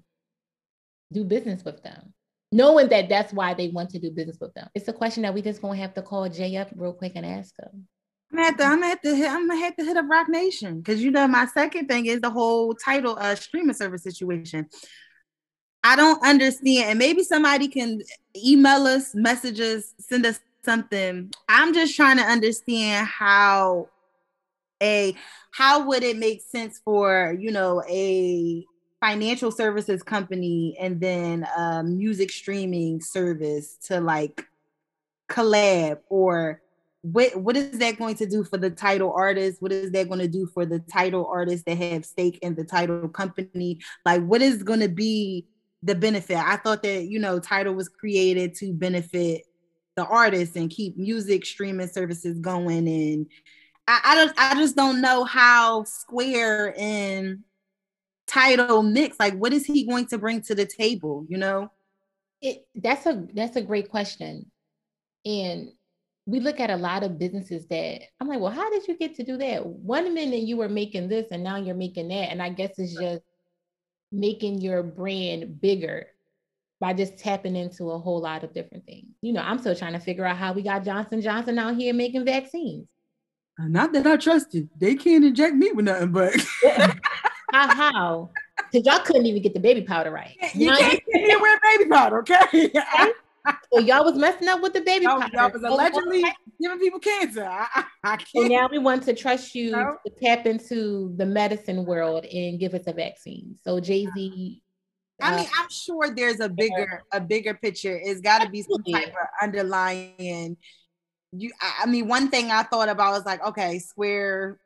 do 1.11 1.23
business 1.23 1.65
with 1.65 1.81
them 1.81 2.13
knowing 2.51 2.89
that 2.89 3.09
that's 3.09 3.33
why 3.33 3.53
they 3.53 3.69
want 3.69 3.89
to 3.91 3.99
do 3.99 4.11
business 4.11 4.37
with 4.39 4.53
them. 4.53 4.67
It's 4.73 4.87
a 4.87 4.93
question 4.93 5.23
that 5.23 5.33
we 5.33 5.41
just 5.41 5.61
gonna 5.61 5.77
have 5.77 5.93
to 5.95 6.01
call 6.01 6.27
Jay 6.29 6.55
up 6.57 6.69
real 6.75 6.93
quick 6.93 7.13
and 7.15 7.25
ask 7.25 7.53
him. 7.59 7.87
I'm 8.31 8.37
gonna 8.37 8.45
have 8.45 8.57
to, 8.57 8.63
I'm 8.63 8.79
gonna 8.79 8.87
have 8.87 9.01
to 9.01 9.15
hit, 9.15 9.29
I'm 9.29 9.47
gonna 9.47 9.59
have 9.59 9.75
to 9.75 9.85
hit 9.85 9.97
up 9.97 10.05
Roc 10.09 10.29
Nation 10.29 10.79
because 10.79 11.01
you 11.01 11.11
know 11.11 11.27
my 11.27 11.45
second 11.45 11.87
thing 11.87 12.05
is 12.05 12.21
the 12.21 12.29
whole 12.29 12.73
Tidal 12.73 13.17
uh 13.19 13.35
streaming 13.35 13.75
service 13.75 14.03
situation. 14.03 14.67
I 15.83 15.95
don't 15.95 16.23
understand, 16.25 16.89
and 16.89 16.99
maybe 16.99 17.23
somebody 17.23 17.69
can 17.69 18.01
email 18.35 18.85
us, 18.85 19.15
messages, 19.15 19.93
send 19.99 20.25
us 20.25 20.39
something. 20.63 21.31
I'm 21.47 21.73
just 21.73 21.95
trying 21.95 22.17
to 22.17 22.23
understand 22.23 23.07
how 23.07 23.89
a 24.81 25.15
how 25.51 25.87
would 25.87 26.03
it 26.03 26.17
make 26.17 26.41
sense 26.41 26.79
for 26.83 27.35
you 27.39 27.51
know 27.51 27.83
a 27.89 28.65
financial 29.01 29.51
services 29.51 30.03
company 30.03 30.75
and 30.79 30.99
then 30.99 31.47
a 31.57 31.83
music 31.83 32.31
streaming 32.31 33.01
service 33.01 33.77
to 33.85 33.99
like 33.99 34.45
collab? 35.29 35.99
Or 36.09 36.61
what 37.01 37.35
what 37.37 37.55
is 37.55 37.79
that 37.79 37.97
going 37.97 38.15
to 38.15 38.25
do 38.25 38.43
for 38.43 38.57
the 38.57 38.69
Tidal 38.69 39.13
artist? 39.13 39.61
What 39.61 39.71
is 39.71 39.91
that 39.91 40.07
going 40.07 40.19
to 40.19 40.27
do 40.27 40.47
for 40.53 40.65
the 40.65 40.79
Tidal 40.79 41.25
artists 41.25 41.63
that 41.65 41.77
have 41.77 42.05
stake 42.05 42.39
in 42.41 42.55
the 42.55 42.63
Tidal 42.63 43.07
company? 43.09 43.79
Like 44.05 44.23
what 44.23 44.41
is 44.41 44.63
going 44.63 44.81
to 44.81 44.89
be 44.89 45.45
the 45.81 45.95
benefit? 45.95 46.37
I 46.37 46.57
thought 46.57 46.83
that 46.83 47.05
you 47.05 47.19
know 47.19 47.39
Tidal 47.39 47.73
was 47.73 47.89
created 47.89 48.55
to 48.55 48.73
benefit 48.73 49.43
the 49.99 50.05
artists 50.05 50.55
and 50.55 50.69
keep 50.69 50.97
music 50.97 51.45
streaming 51.45 51.87
services 51.87 52.39
going 52.39 52.87
and 52.87 53.27
I, 53.89 54.01
I 54.05 54.15
don't 54.15 54.33
I 54.37 54.53
just 54.55 54.75
don't 54.75 55.01
know 55.01 55.23
how 55.23 55.83
Square 55.83 56.75
and 56.77 57.39
Tidal 58.27 58.83
mix. 58.83 59.19
Like, 59.19 59.35
what 59.35 59.51
is 59.51 59.65
he 59.65 59.87
going 59.87 60.05
to 60.07 60.19
bring 60.19 60.41
to 60.43 60.53
the 60.53 60.65
table? 60.65 61.25
You 61.27 61.39
know, 61.39 61.71
it 62.39 62.67
that's 62.75 63.07
a 63.07 63.27
that's 63.33 63.55
a 63.55 63.63
great 63.63 63.89
question, 63.89 64.45
and 65.25 65.69
we 66.27 66.39
look 66.39 66.59
at 66.59 66.69
a 66.69 66.77
lot 66.77 67.01
of 67.01 67.17
businesses 67.17 67.65
that 67.67 68.01
I'm 68.19 68.27
like, 68.27 68.39
well, 68.39 68.51
how 68.51 68.69
did 68.69 68.87
you 68.87 68.95
get 68.95 69.15
to 69.15 69.23
do 69.23 69.37
that? 69.37 69.65
One 69.65 70.13
minute 70.13 70.41
you 70.41 70.57
were 70.57 70.69
making 70.69 71.09
this, 71.09 71.29
and 71.31 71.43
now 71.43 71.55
you're 71.55 71.73
making 71.73 72.09
that, 72.09 72.29
and 72.31 72.43
I 72.43 72.49
guess 72.49 72.77
it's 72.77 72.93
just 72.93 73.23
making 74.11 74.61
your 74.61 74.83
brand 74.83 75.59
bigger 75.59 76.07
by 76.79 76.93
just 76.93 77.17
tapping 77.17 77.55
into 77.55 77.91
a 77.91 77.99
whole 77.99 78.21
lot 78.21 78.43
of 78.43 78.53
different 78.53 78.85
things. 78.85 79.07
You 79.21 79.33
know, 79.33 79.41
I'm 79.41 79.59
still 79.59 79.75
trying 79.75 79.93
to 79.93 79.99
figure 79.99 80.25
out 80.25 80.37
how 80.37 80.53
we 80.53 80.61
got 80.61 80.85
Johnson 80.85 81.21
Johnson 81.21 81.59
out 81.59 81.75
here 81.75 81.93
making 81.93 82.25
vaccines. 82.25 82.87
Uh, 83.59 83.67
not 83.67 83.91
that 83.93 84.07
I 84.07 84.15
trust 84.15 84.53
you. 84.53 84.69
They 84.79 84.95
can't 84.95 85.25
inject 85.25 85.55
me 85.55 85.71
with 85.71 85.85
nothing 85.85 86.11
but 86.11 86.33
how 87.51 87.75
how? 87.75 88.29
Because 88.71 88.85
y'all 88.85 89.03
couldn't 89.03 89.25
even 89.25 89.41
get 89.41 89.53
the 89.53 89.59
baby 89.59 89.81
powder 89.81 90.11
right. 90.11 90.35
You, 90.53 90.69
you 90.69 90.75
can't 90.75 91.01
get 91.11 91.41
wear 91.41 91.59
baby 91.63 91.89
powder, 91.89 92.19
okay? 92.19 92.71
so 93.73 93.79
y'all 93.79 94.05
was 94.05 94.15
messing 94.15 94.47
up 94.47 94.61
with 94.61 94.73
the 94.73 94.81
baby 94.81 95.05
no, 95.05 95.19
powder. 95.19 95.35
Y'all 95.35 95.51
was 95.51 95.63
allegedly 95.63 96.23
giving 96.61 96.79
people 96.79 96.99
cancer. 96.99 97.43
I, 97.43 97.67
I, 97.75 97.83
I 98.03 98.15
can't. 98.17 98.29
So 98.29 98.41
now 98.43 98.69
we 98.71 98.77
want 98.77 99.03
to 99.03 99.13
trust 99.13 99.55
you 99.55 99.71
no. 99.71 99.97
to 100.05 100.13
tap 100.21 100.45
into 100.45 101.13
the 101.17 101.25
medicine 101.25 101.85
world 101.85 102.25
and 102.25 102.59
give 102.59 102.73
us 102.73 102.83
a 102.87 102.93
vaccine. 102.93 103.57
So 103.63 103.79
Jay 103.79 104.07
Z 104.13 104.61
I 105.21 105.35
mean, 105.35 105.47
I'm 105.57 105.69
sure 105.69 106.13
there's 106.13 106.39
a 106.39 106.49
bigger 106.49 107.03
a 107.11 107.19
bigger 107.19 107.53
picture. 107.53 107.99
It's 108.01 108.21
got 108.21 108.41
to 108.41 108.49
be 108.49 108.61
some 108.61 108.83
type 108.83 109.07
of 109.07 109.27
underlying. 109.41 110.57
You, 111.31 111.51
I 111.79 111.85
mean, 111.85 112.07
one 112.07 112.29
thing 112.29 112.51
I 112.51 112.63
thought 112.63 112.89
about 112.89 113.13
was 113.13 113.25
like, 113.25 113.45
okay, 113.45 113.79
Square, 113.79 114.59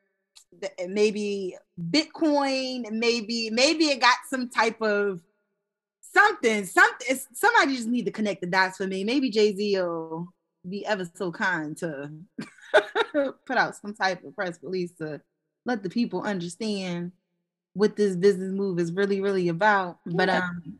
eh, 0.61 0.87
maybe 0.87 1.57
Bitcoin, 1.79 2.89
maybe 2.91 3.49
maybe 3.49 3.85
it 3.85 3.99
got 3.99 4.17
some 4.29 4.49
type 4.49 4.81
of 4.81 5.21
something. 6.01 6.65
Something. 6.65 7.19
Somebody 7.33 7.75
just 7.75 7.87
need 7.87 8.05
to 8.05 8.11
connect 8.11 8.41
the 8.41 8.47
dots 8.47 8.77
for 8.77 8.87
me. 8.87 9.03
Maybe 9.03 9.29
Jay 9.29 9.55
Z 9.55 9.77
will 9.77 10.27
be 10.67 10.85
ever 10.85 11.09
so 11.15 11.31
kind 11.31 11.75
to 11.77 12.09
put 13.45 13.57
out 13.57 13.75
some 13.75 13.93
type 13.93 14.23
of 14.23 14.35
press 14.35 14.57
release 14.61 14.91
to 14.99 15.19
let 15.65 15.83
the 15.83 15.89
people 15.89 16.21
understand 16.21 17.11
what 17.73 17.95
this 17.95 18.15
business 18.15 18.53
move 18.53 18.79
is 18.79 18.91
really, 18.91 19.21
really 19.21 19.49
about. 19.49 19.99
Yeah. 20.05 20.13
But 20.15 20.29
um 20.29 20.79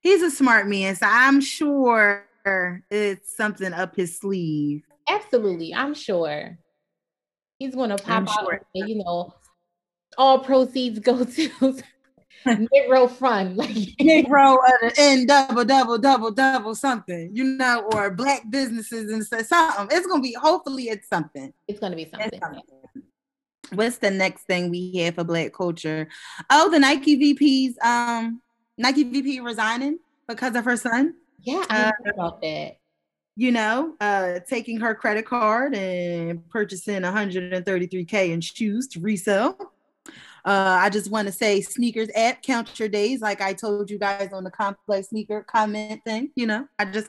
he's 0.00 0.22
a 0.22 0.30
smart 0.30 0.68
man, 0.68 0.96
so 0.96 1.06
I'm 1.08 1.40
sure 1.40 2.24
it's 2.90 3.36
something 3.36 3.72
up 3.72 3.96
his 3.96 4.18
sleeve. 4.18 4.82
Absolutely, 5.08 5.74
I'm 5.74 5.94
sure. 5.94 6.58
He's 7.58 7.74
gonna 7.74 7.96
pop 7.96 8.08
I'm 8.08 8.28
out 8.28 8.66
and, 8.74 8.88
you 8.88 9.02
know, 9.02 9.34
all 10.18 10.40
proceeds 10.40 10.98
go 10.98 11.24
to 11.24 11.48
Negro 12.46 13.10
Fund, 13.10 13.56
like 13.56 13.70
Negro 13.70 14.56
uh, 14.56 14.90
and 14.98 15.26
double, 15.26 15.64
double, 15.64 15.98
double, 15.98 16.30
double 16.30 16.74
something, 16.74 17.30
you 17.32 17.44
know, 17.44 17.88
or 17.92 18.10
black 18.10 18.42
businesses 18.50 19.10
and 19.10 19.24
something. 19.24 19.88
It's 19.90 20.06
gonna 20.06 20.22
be 20.22 20.34
hopefully 20.34 20.84
it's 20.84 21.08
something. 21.08 21.52
It's 21.66 21.80
gonna 21.80 21.96
be 21.96 22.08
something. 22.10 22.40
something 22.40 23.02
what's 23.72 23.98
the 23.98 24.10
next 24.10 24.44
thing 24.44 24.70
we 24.70 24.96
have 24.96 25.16
for 25.16 25.24
black 25.24 25.52
culture? 25.52 26.08
Oh, 26.50 26.70
the 26.70 26.78
Nike 26.78 27.16
VP's 27.16 27.76
um 27.82 28.40
Nike 28.78 29.04
VP 29.04 29.40
resigning 29.40 29.98
because 30.28 30.54
of 30.54 30.64
her 30.64 30.76
son. 30.76 31.14
Yeah, 31.42 31.64
I 31.68 31.88
uh, 31.88 31.92
about 32.12 32.40
that. 32.42 32.78
You 33.36 33.52
know, 33.52 33.94
uh 34.00 34.40
taking 34.48 34.80
her 34.80 34.94
credit 34.94 35.26
card 35.26 35.74
and 35.74 36.48
purchasing 36.48 37.02
133k 37.02 38.30
in 38.30 38.40
shoes 38.40 38.88
to 38.88 39.00
resell. 39.00 39.72
Uh, 40.44 40.78
I 40.80 40.90
just 40.90 41.10
want 41.10 41.26
to 41.26 41.32
say 41.32 41.60
sneakers 41.60 42.08
app 42.14 42.40
count 42.40 42.78
your 42.78 42.88
days, 42.88 43.20
like 43.20 43.40
I 43.40 43.52
told 43.52 43.90
you 43.90 43.98
guys 43.98 44.32
on 44.32 44.44
the 44.44 44.50
complex 44.50 45.08
sneaker 45.08 45.42
comment 45.42 46.02
thing. 46.04 46.30
You 46.36 46.46
know, 46.46 46.68
I 46.78 46.84
just 46.84 47.08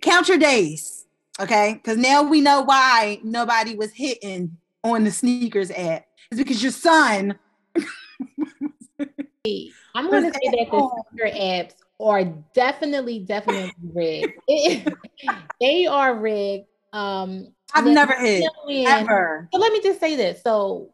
count 0.00 0.28
your 0.28 0.38
days, 0.38 1.04
okay? 1.38 1.74
Because 1.74 1.98
now 1.98 2.22
we 2.22 2.40
know 2.40 2.62
why 2.62 3.20
nobody 3.22 3.76
was 3.76 3.92
hitting 3.92 4.56
on 4.84 5.02
the 5.04 5.10
sneakers 5.10 5.70
app 5.70 6.04
is 6.30 6.38
because 6.38 6.62
your 6.62 6.72
son. 6.72 7.38
I'm 9.96 10.10
going 10.10 10.24
to 10.24 10.32
say 10.32 10.50
that 10.50 10.68
the 10.70 11.04
sneaker 11.10 11.36
apps 11.36 11.74
are 12.00 12.24
definitely, 12.54 13.20
definitely 13.20 13.72
rigged. 13.92 14.38
they 15.60 15.86
are 15.86 16.14
rigged. 16.14 16.66
Um, 16.92 17.48
I've 17.74 17.86
never 17.86 18.14
hit 18.14 18.44
ever. 18.86 19.48
So 19.52 19.58
let 19.58 19.72
me 19.72 19.80
just 19.82 20.00
say 20.00 20.16
this. 20.16 20.42
So 20.42 20.90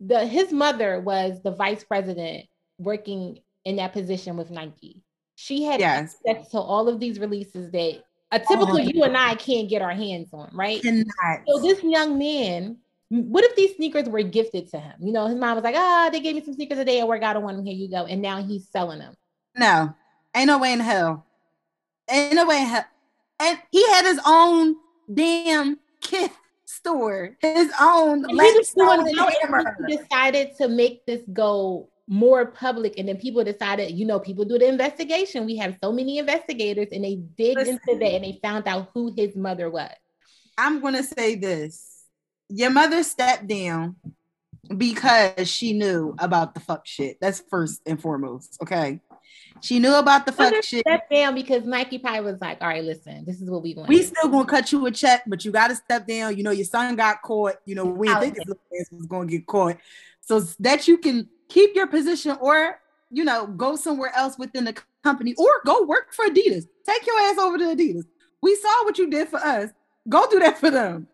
the 0.00 0.26
his 0.26 0.52
mother 0.52 1.00
was 1.00 1.40
the 1.42 1.52
vice 1.52 1.84
president 1.84 2.46
working 2.78 3.38
in 3.64 3.76
that 3.76 3.92
position 3.92 4.36
with 4.36 4.50
Nike. 4.50 5.02
She 5.36 5.62
had 5.62 5.80
yes. 5.80 6.16
access 6.28 6.50
to 6.50 6.58
all 6.58 6.88
of 6.88 6.98
these 6.98 7.18
releases 7.18 7.70
that 7.70 8.02
a 8.32 8.38
typical 8.40 8.76
oh, 8.76 8.78
you 8.78 9.04
and 9.04 9.16
I 9.16 9.36
can't 9.36 9.68
get 9.68 9.82
our 9.82 9.92
hands 9.92 10.30
on, 10.32 10.50
right? 10.52 10.82
Cannot. 10.82 11.42
So 11.46 11.60
this 11.60 11.82
young 11.82 12.18
man 12.18 12.78
what 13.08 13.44
if 13.44 13.54
these 13.54 13.76
sneakers 13.76 14.08
were 14.08 14.22
gifted 14.22 14.70
to 14.70 14.78
him? 14.78 14.94
You 15.00 15.12
know, 15.12 15.26
his 15.26 15.36
mom 15.36 15.54
was 15.54 15.64
like, 15.64 15.76
ah, 15.76 16.06
oh, 16.06 16.10
they 16.10 16.20
gave 16.20 16.34
me 16.34 16.44
some 16.44 16.54
sneakers 16.54 16.78
today 16.78 17.00
at 17.00 17.08
work. 17.08 17.22
I 17.22 17.32
don't 17.32 17.42
want 17.42 17.56
them. 17.56 17.66
Here 17.66 17.74
you 17.74 17.88
go. 17.88 18.06
And 18.06 18.20
now 18.20 18.42
he's 18.42 18.68
selling 18.68 18.98
them. 18.98 19.14
No, 19.56 19.94
ain't 20.34 20.48
no 20.48 20.58
way 20.58 20.72
in 20.72 20.80
hell. 20.80 21.24
Ain't 22.10 22.34
no 22.34 22.46
way 22.46 22.62
in 22.62 22.66
hell. 22.66 22.84
And 23.38 23.58
he 23.70 23.86
had 23.90 24.04
his 24.04 24.20
own 24.26 24.76
damn 25.12 25.78
kit 26.00 26.32
store, 26.64 27.36
his 27.40 27.72
own. 27.80 28.24
And 28.24 28.32
he 28.32 28.36
was 28.36 28.72
doing 28.72 29.06
he 29.06 29.96
decided 29.96 30.56
to 30.56 30.68
make 30.68 31.06
this 31.06 31.22
go 31.32 31.88
more 32.08 32.46
public 32.46 32.94
and 32.98 33.08
then 33.08 33.16
people 33.16 33.42
decided 33.42 33.90
you 33.90 34.06
know 34.06 34.20
people 34.20 34.44
do 34.44 34.56
the 34.58 34.68
investigation 34.68 35.44
we 35.44 35.56
have 35.56 35.76
so 35.82 35.90
many 35.90 36.18
investigators 36.18 36.86
and 36.92 37.02
they 37.02 37.16
digged 37.36 37.58
Listen, 37.58 37.80
into 37.84 37.98
that 37.98 38.14
and 38.14 38.22
they 38.22 38.38
found 38.40 38.68
out 38.68 38.90
who 38.94 39.12
his 39.16 39.34
mother 39.34 39.68
was 39.68 39.90
i'm 40.56 40.80
going 40.80 40.94
to 40.94 41.02
say 41.02 41.34
this 41.34 41.95
your 42.48 42.70
mother 42.70 43.02
stepped 43.02 43.46
down 43.46 43.96
because 44.76 45.48
she 45.48 45.72
knew 45.72 46.14
about 46.18 46.54
the 46.54 46.60
fuck 46.60 46.86
shit. 46.86 47.18
That's 47.20 47.42
first 47.48 47.82
and 47.86 48.00
foremost. 48.00 48.58
Okay. 48.62 49.00
She 49.62 49.78
knew 49.78 49.94
about 49.94 50.26
the 50.26 50.32
fuck 50.32 50.52
shit. 50.62 50.80
Step 50.86 51.08
down 51.10 51.34
because 51.34 51.64
Nike 51.64 51.98
probably 51.98 52.20
was 52.20 52.40
like, 52.40 52.58
all 52.60 52.68
right, 52.68 52.84
listen, 52.84 53.24
this 53.24 53.40
is 53.40 53.50
what 53.50 53.62
we 53.62 53.74
want. 53.74 53.88
We 53.88 54.02
still 54.02 54.28
gonna 54.28 54.44
cut 54.44 54.70
you 54.70 54.84
a 54.86 54.90
check, 54.90 55.22
but 55.26 55.44
you 55.44 55.50
gotta 55.50 55.74
step 55.74 56.06
down. 56.06 56.36
You 56.36 56.42
know, 56.42 56.50
your 56.50 56.66
son 56.66 56.94
got 56.96 57.22
caught. 57.22 57.56
You 57.64 57.74
know, 57.74 57.86
we 57.86 58.08
didn't 58.08 58.18
oh, 58.18 58.20
think 58.20 58.36
his 58.70 58.88
was 58.92 59.06
gonna 59.06 59.26
get 59.26 59.46
caught. 59.46 59.78
So 60.20 60.40
that 60.60 60.86
you 60.88 60.98
can 60.98 61.28
keep 61.48 61.74
your 61.74 61.86
position 61.86 62.36
or 62.40 62.80
you 63.10 63.24
know, 63.24 63.46
go 63.46 63.76
somewhere 63.76 64.12
else 64.14 64.36
within 64.36 64.64
the 64.64 64.76
company 65.02 65.34
or 65.38 65.48
go 65.64 65.84
work 65.84 66.12
for 66.12 66.24
Adidas. 66.26 66.66
Take 66.84 67.06
your 67.06 67.18
ass 67.20 67.38
over 67.38 67.56
to 67.58 67.64
Adidas. 67.64 68.04
We 68.42 68.56
saw 68.56 68.84
what 68.84 68.98
you 68.98 69.08
did 69.08 69.28
for 69.28 69.38
us. 69.38 69.70
Go 70.08 70.28
do 70.30 70.38
that 70.40 70.58
for 70.58 70.70
them. 70.70 71.08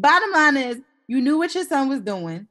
Bottom 0.00 0.32
line 0.32 0.56
is, 0.56 0.80
you 1.08 1.20
knew 1.20 1.36
what 1.36 1.54
your 1.54 1.64
son 1.64 1.88
was 1.88 2.00
doing. 2.00 2.46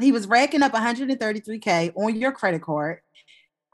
He 0.00 0.12
was 0.12 0.26
racking 0.26 0.62
up 0.62 0.72
133K 0.72 1.92
on 1.96 2.16
your 2.16 2.30
credit 2.30 2.62
card. 2.62 3.00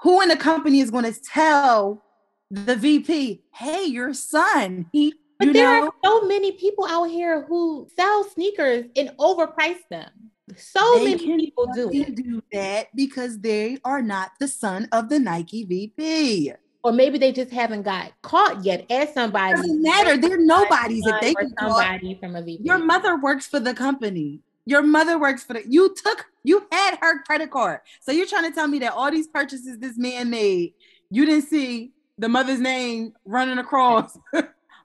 Who 0.00 0.22
in 0.22 0.28
the 0.28 0.36
company 0.36 0.80
is 0.80 0.90
going 0.90 1.12
to 1.12 1.20
tell 1.20 2.02
the 2.50 2.74
VP, 2.74 3.42
hey, 3.52 3.84
your 3.84 4.14
son, 4.14 4.86
he, 4.92 5.14
but 5.38 5.48
you 5.48 5.52
there 5.52 5.80
know, 5.80 5.86
are 5.86 5.92
so 6.04 6.26
many 6.26 6.52
people 6.52 6.86
out 6.86 7.04
here 7.04 7.44
who 7.44 7.88
sell 7.96 8.24
sneakers 8.24 8.86
and 8.96 9.10
overprice 9.18 9.80
them. 9.90 10.10
So 10.56 10.80
they 10.98 11.16
many 11.16 11.36
people 11.36 11.66
do 11.74 11.90
do 11.90 12.42
that 12.52 12.88
because 12.94 13.38
they 13.40 13.78
are 13.84 14.02
not 14.02 14.32
the 14.40 14.48
son 14.48 14.88
of 14.92 15.08
the 15.08 15.18
Nike 15.18 15.64
VP 15.64 16.52
or 16.84 16.92
maybe 16.92 17.18
they 17.18 17.32
just 17.32 17.52
haven't 17.52 17.82
got 17.82 18.12
caught 18.22 18.64
yet 18.64 18.86
as 18.90 19.14
somebody. 19.14 19.54
Doesn't 19.54 19.82
matter. 19.82 20.16
They're 20.16 20.38
nobodies 20.38 21.04
if 21.06 21.20
they 21.20 21.34
can 21.34 21.54
somebody 21.58 22.16
from 22.20 22.36
a 22.36 22.42
VP. 22.42 22.64
Your 22.64 22.78
mother 22.78 23.18
works 23.18 23.46
for 23.46 23.60
the 23.60 23.74
company. 23.74 24.40
Your 24.66 24.82
mother 24.82 25.18
works 25.18 25.44
for 25.44 25.54
the. 25.54 25.62
You 25.68 25.94
took. 25.94 26.26
You 26.44 26.66
had 26.72 26.98
her 27.00 27.22
credit 27.22 27.50
card. 27.50 27.80
So 28.00 28.10
you're 28.10 28.26
trying 28.26 28.48
to 28.48 28.54
tell 28.54 28.66
me 28.66 28.80
that 28.80 28.92
all 28.92 29.10
these 29.10 29.28
purchases 29.28 29.78
this 29.78 29.96
man 29.96 30.30
made, 30.30 30.74
you 31.10 31.24
didn't 31.24 31.46
see 31.48 31.92
the 32.18 32.28
mother's 32.28 32.60
name 32.60 33.12
running 33.24 33.58
across. 33.58 34.18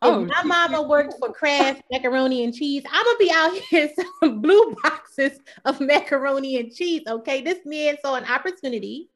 oh, 0.02 0.24
if 0.24 0.30
my 0.30 0.44
mama 0.44 0.84
worked 0.84 1.16
for 1.20 1.34
Kraft 1.34 1.82
macaroni 1.92 2.44
and 2.44 2.54
cheese, 2.54 2.84
I'm 2.92 3.06
gonna 3.06 3.18
be 3.18 3.32
out 3.34 3.54
here 3.70 3.90
some 4.20 4.42
blue 4.42 4.76
boxes 4.84 5.40
of 5.66 5.80
macaroni 5.80 6.60
and 6.60 6.72
cheese. 6.72 7.02
Okay, 7.08 7.42
this 7.42 7.60
man 7.66 7.98
saw 8.04 8.16
an 8.16 8.26
opportunity. 8.26 9.10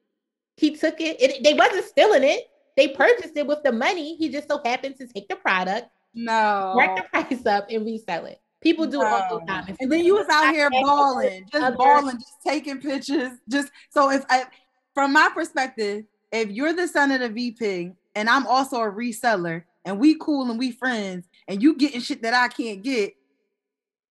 He 0.58 0.76
took 0.76 1.00
it. 1.00 1.22
it 1.22 1.44
they 1.44 1.54
wasn't 1.54 1.86
stealing 1.86 2.24
it 2.24 2.48
they 2.78 2.90
purchased 2.90 3.36
it 3.36 3.48
with 3.48 3.64
the 3.64 3.72
money. 3.72 4.16
He 4.16 4.30
just 4.30 4.48
so 4.48 4.62
happened 4.64 4.96
to 4.98 5.08
take 5.08 5.28
the 5.28 5.36
product, 5.36 5.90
no, 6.14 6.76
rack 6.78 6.96
the 6.98 7.04
price 7.04 7.46
up, 7.46 7.68
and 7.70 7.86
resell 7.86 8.26
it. 8.26 8.42
People 8.62 8.86
do 8.86 9.00
no. 9.00 9.06
it 9.06 9.24
all 9.24 9.40
the 9.40 9.46
time. 9.46 9.76
and 9.80 9.92
then 9.92 10.06
you 10.06 10.16
was 10.16 10.28
out 10.30 10.54
here 10.54 10.70
balling, 10.70 11.46
just 11.52 11.78
balling, 11.78 12.18
just 12.18 12.44
taking 12.46 12.80
pictures. 12.80 13.32
Just 13.50 13.72
so 13.90 14.12
if 14.12 14.24
I, 14.30 14.46
from 14.94 15.14
my 15.14 15.30
perspective, 15.34 16.06
if 16.32 16.50
you're 16.50 16.74
the 16.74 16.88
son 16.88 17.12
of 17.12 17.22
the 17.22 17.30
VP 17.30 17.92
and 18.16 18.30
I'm 18.30 18.46
also 18.46 18.78
a 18.78 18.92
reseller 18.92 19.64
and 19.84 20.00
we 20.00 20.16
cool 20.16 20.50
and 20.50 20.60
we 20.60 20.72
friends 20.72 21.28
and 21.48 21.62
you 21.62 21.76
getting 21.76 22.02
shit 22.02 22.22
that 22.22 22.36
I 22.36 22.50
can't 22.50 22.84
get, 22.84 23.16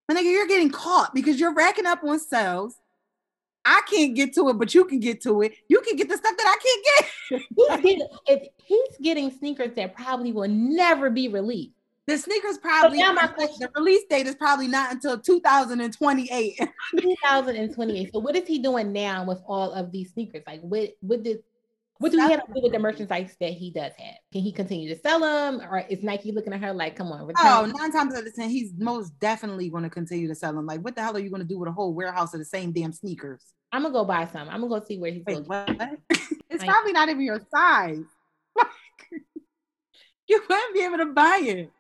My 0.09 0.17
nigga, 0.17 0.25
you're 0.25 0.49
getting 0.49 0.71
caught 0.71 1.15
because 1.15 1.39
you're 1.39 1.55
racking 1.55 1.87
up 1.87 2.03
on 2.03 2.19
sales. 2.19 2.80
I 3.65 3.83
can't 3.91 4.15
get 4.15 4.35
to 4.35 4.49
it, 4.49 4.55
but 4.55 4.75
you 4.75 4.85
can 4.85 5.01
get 5.01 5.21
to 5.23 5.43
it. 5.43 5.53
You 5.69 5.81
can 5.81 5.97
get 5.97 6.09
the 6.09 6.17
stuff 6.17 6.35
that 6.37 6.47
I 6.47 6.59
can't 6.65 6.85
get. 7.31 7.43
he's, 7.57 7.69
getting, 7.69 8.09
if 8.27 8.49
he's 8.65 8.99
getting 9.03 9.31
sneakers 9.31 9.75
that 9.77 9.95
probably 9.95 10.33
will 10.33 10.49
never 10.49 11.11
be 11.11 11.29
released. 11.29 11.75
The 12.07 12.19
sneakers 12.19 12.59
probably 12.59 12.99
so 12.99 13.15
the 13.15 13.71
release 13.77 14.03
date 14.11 14.27
is 14.27 14.35
probably 14.35 14.67
not 14.67 14.91
until 14.93 15.19
2028. 15.19 16.59
2028. 17.01 18.13
So 18.13 18.19
what 18.19 18.35
is 18.35 18.49
he 18.49 18.59
doing 18.59 18.93
now 18.93 19.25
with 19.25 19.41
all 19.47 19.73
of 19.73 19.93
these 19.93 20.13
sneakers? 20.13 20.43
Like 20.47 20.61
what 20.63 20.91
what 21.03 21.23
did 21.23 21.45
what 22.01 22.13
do 22.13 22.19
he 22.19 22.31
have 22.33 22.47
to 22.47 22.53
do 22.55 22.63
with 22.63 22.73
the 22.73 22.79
merchandise 22.79 23.37
that 23.41 23.53
he 23.53 23.71
does 23.71 23.93
have? 23.99 24.15
Can 24.33 24.41
he 24.41 24.53
continue 24.53 24.89
to 24.89 24.99
sell 25.03 25.21
them, 25.21 25.61
or 25.61 25.85
is 25.91 26.03
Nike 26.03 26.33
looking 26.33 26.55
at 26.55 26.63
her 26.63 26.73
like, 26.73 26.97
"Come 26.97 27.13
on"? 27.13 27.27
Return? 27.27 27.47
Oh, 27.47 27.67
nine 27.67 27.93
times 27.93 28.15
out 28.15 28.27
of 28.27 28.35
ten, 28.35 28.49
he's 28.49 28.73
most 28.79 29.19
definitely 29.21 29.69
going 29.69 29.83
to 29.85 29.91
continue 29.91 30.27
to 30.27 30.35
sell 30.35 30.55
them. 30.55 30.65
Like, 30.65 30.81
what 30.81 30.97
the 30.97 31.03
hell 31.03 31.15
are 31.15 31.21
you 31.21 31.29
going 31.29 31.43
to 31.43 31.47
do 31.47 31.59
with 31.59 31.69
a 31.69 31.73
whole 31.73 31.93
warehouse 31.93 32.33
of 32.33 32.41
the 32.41 32.47
same 32.47 32.73
damn 32.73 32.95
sneakers? 32.95 33.45
I'm 33.71 33.83
gonna 33.83 33.93
go 33.93 34.07
buy 34.07 34.27
some. 34.27 34.49
I'm 34.49 34.63
gonna 34.63 34.81
go 34.81 34.87
see 34.87 34.97
where 34.97 35.13
he's 35.13 35.25
Wait, 35.27 35.47
going. 35.47 35.79
it's 36.49 36.65
probably 36.65 36.93
not 36.93 37.11
even 37.11 37.21
your 37.21 37.43
size. 37.55 38.05
you 40.27 40.43
wouldn't 40.49 40.75
be 40.75 40.83
able 40.83 40.99
to 40.99 41.13
buy 41.13 41.43
it. 41.43 41.71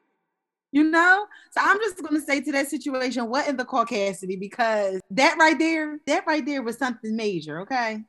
You 0.70 0.84
know? 0.84 1.26
So 1.50 1.62
I'm 1.64 1.78
just 1.78 2.02
gonna 2.02 2.20
say 2.20 2.42
to 2.42 2.52
that 2.52 2.68
situation, 2.68 3.26
what 3.30 3.48
in 3.48 3.56
the 3.56 3.64
caucasity? 3.64 4.38
Because 4.38 5.00
that 5.12 5.38
right 5.38 5.58
there, 5.58 5.98
that 6.06 6.26
right 6.26 6.44
there 6.44 6.62
was 6.62 6.76
something 6.76 7.16
major, 7.16 7.60
okay? 7.60 8.04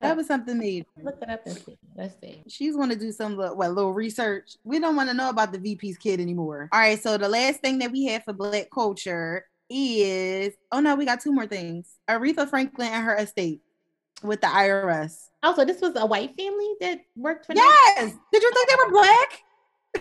That 0.00 0.16
was 0.16 0.26
something 0.26 0.58
major. 0.58 0.86
Look 1.02 1.18
it 1.22 1.30
up 1.30 1.46
and 1.46 1.56
see. 1.56 1.78
Let's 1.96 2.14
see. 2.20 2.42
She's 2.48 2.76
gonna 2.76 2.96
do 2.96 3.12
some 3.12 3.36
what 3.36 3.56
little 3.56 3.92
research. 3.92 4.56
We 4.64 4.78
don't 4.80 4.96
want 4.96 5.08
to 5.08 5.14
know 5.14 5.28
about 5.28 5.52
the 5.52 5.58
VP's 5.58 5.98
kid 5.98 6.20
anymore. 6.20 6.68
All 6.72 6.80
right, 6.80 7.00
so 7.00 7.16
the 7.16 7.28
last 7.28 7.60
thing 7.60 7.78
that 7.78 7.92
we 7.92 8.04
have 8.06 8.24
for 8.24 8.32
black 8.32 8.68
culture 8.72 9.46
is 9.70 10.54
oh 10.70 10.80
no, 10.80 10.94
we 10.94 11.04
got 11.04 11.20
two 11.20 11.32
more 11.32 11.46
things. 11.46 11.94
Aretha 12.08 12.48
Franklin 12.48 12.88
and 12.88 13.04
her 13.04 13.16
estate 13.16 13.60
with 14.22 14.40
the 14.40 14.46
IRS. 14.46 15.28
Also, 15.42 15.64
this 15.64 15.80
was 15.80 15.96
a 15.96 16.06
white 16.06 16.34
family 16.36 16.74
that 16.80 17.00
worked 17.16 17.46
for 17.46 17.54
Yes. 17.54 18.10
Them? 18.10 18.20
Did 18.32 18.42
you 18.42 18.50
think 18.52 18.68
they 18.68 18.76
were 18.84 18.90
black? 18.92 19.42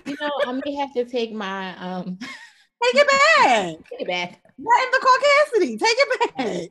you 0.05 0.15
know, 0.21 0.31
I 0.45 0.61
may 0.65 0.75
have 0.75 0.93
to 0.93 1.05
take 1.05 1.33
my 1.33 1.75
um 1.77 2.17
take 2.83 2.95
it 2.95 3.07
back. 3.07 3.75
take 3.89 4.01
it 4.01 4.07
back. 4.07 4.41
Not 4.57 4.83
in 4.83 4.91
the 4.91 5.07
caucasity. 5.07 5.79
Take 5.79 5.97
it 5.97 6.19
back. 6.19 6.69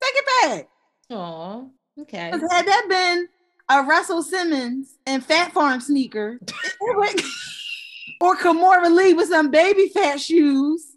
Take 0.00 0.14
it 0.14 0.26
back. 0.42 0.68
Oh, 1.10 1.70
okay. 2.00 2.30
Had 2.30 2.66
that 2.66 2.86
been 2.88 3.28
a 3.68 3.82
Russell 3.82 4.22
Simmons 4.22 4.98
and 5.06 5.24
Phat 5.24 5.52
Farm 5.52 5.80
sneaker, 5.80 6.38
or 8.20 8.36
Kimora 8.36 8.94
Lee 8.94 9.14
with 9.14 9.28
some 9.28 9.50
Baby 9.50 9.88
Phat 9.88 10.20
shoes, 10.20 10.96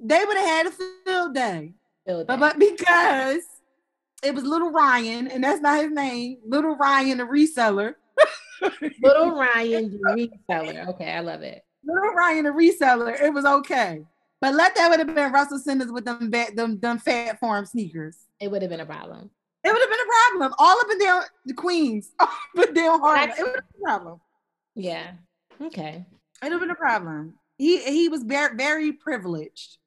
they 0.00 0.24
would 0.24 0.36
have 0.36 0.46
had 0.46 0.66
a 0.66 0.70
field 0.70 1.34
day. 1.34 1.72
Field 2.06 2.26
day. 2.26 2.36
But, 2.36 2.40
but 2.40 2.58
because 2.58 3.42
it 4.22 4.34
was 4.34 4.44
Little 4.44 4.70
Ryan, 4.70 5.28
and 5.28 5.42
that's 5.42 5.60
not 5.60 5.82
his 5.82 5.92
name, 5.92 6.38
Little 6.46 6.76
Ryan, 6.76 7.18
the 7.18 7.24
reseller. 7.24 7.94
Little 9.02 9.32
Ryan, 9.32 9.90
the 9.90 10.30
reseller. 10.48 10.88
Okay, 10.88 11.12
I 11.12 11.20
love 11.20 11.42
it. 11.42 11.64
Little 11.84 12.12
Ryan, 12.14 12.44
the 12.44 12.50
reseller. 12.50 13.20
It 13.20 13.32
was 13.32 13.44
okay. 13.44 14.02
But 14.40 14.54
let 14.54 14.74
that 14.74 14.88
would 14.88 14.98
have 14.98 15.14
been 15.14 15.32
Russell 15.32 15.58
Simmons 15.58 15.92
with 15.92 16.04
them, 16.04 16.30
them, 16.30 16.78
them 16.80 16.98
Phat 16.98 17.38
Farm 17.38 17.64
sneakers. 17.64 18.18
It 18.40 18.50
would 18.50 18.62
have 18.62 18.70
been 18.70 18.80
a 18.80 18.86
problem. 18.86 19.30
It 19.64 19.72
would 19.72 19.80
have 19.80 19.90
been 19.90 20.00
a 20.00 20.48
problem. 20.48 20.54
All 20.58 20.80
up 20.80 20.90
and 20.90 21.00
down 21.00 21.22
the 21.46 21.54
Queens, 21.54 22.10
up 22.20 22.30
and 22.56 22.74
down 22.74 23.00
Harlem. 23.00 23.30
It 23.30 23.42
would 23.42 23.54
have 23.54 23.54
been 23.54 23.80
a 23.80 23.84
problem. 23.84 24.20
Yeah. 24.74 25.12
Okay. 25.60 26.04
It 26.42 26.44
would 26.44 26.52
have 26.52 26.60
been 26.60 26.70
a 26.70 26.74
problem. 26.74 27.34
He 27.58 27.78
he 27.82 28.08
was 28.08 28.22
very 28.24 28.56
very 28.56 28.92
privileged 28.92 29.78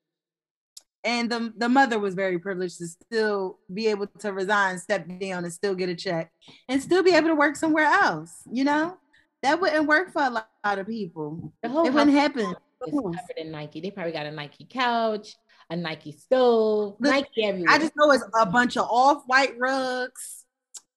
and 1.06 1.30
the, 1.30 1.54
the 1.56 1.70
mother 1.70 2.00
was 2.00 2.16
very 2.16 2.40
privileged 2.40 2.80
to 2.80 2.88
still 2.88 3.60
be 3.72 3.88
able 3.88 4.08
to 4.08 4.34
resign, 4.34 4.80
step 4.80 5.08
down, 5.20 5.44
and 5.44 5.54
still 5.54 5.76
get 5.76 5.88
a 5.88 5.96
check, 5.96 6.32
and 6.68 6.82
still 6.82 7.04
be 7.04 7.14
able 7.14 7.28
to 7.28 7.36
work 7.36 7.56
somewhere 7.56 7.86
else. 7.86 8.42
You 8.52 8.64
know, 8.64 8.98
that 9.44 9.62
wouldn't 9.62 9.88
work 9.88 10.12
for 10.12 10.24
a 10.24 10.30
lot, 10.32 10.50
of 10.80 10.88
people. 10.88 11.54
it 11.64 11.70
wouldn't 11.72 12.12
happen. 12.12 12.56
covered 12.84 13.38
in 13.38 13.52
Nike. 13.52 13.82
They 13.82 13.92
probably 13.92 14.14
got 14.14 14.26
a 14.26 14.32
Nike 14.32 14.66
couch, 14.68 15.36
a 15.70 15.76
Nike 15.76 16.12
stove, 16.12 16.96
Look, 17.00 17.12
Nike 17.12 17.44
everywhere. 17.44 17.74
I 17.74 17.80
just 17.80 17.94
know 17.96 18.12
it's 18.12 18.24
a 18.40 18.46
bunch 18.46 18.78
of 18.78 18.88
off-white 18.90 19.58
rugs. 19.58 20.46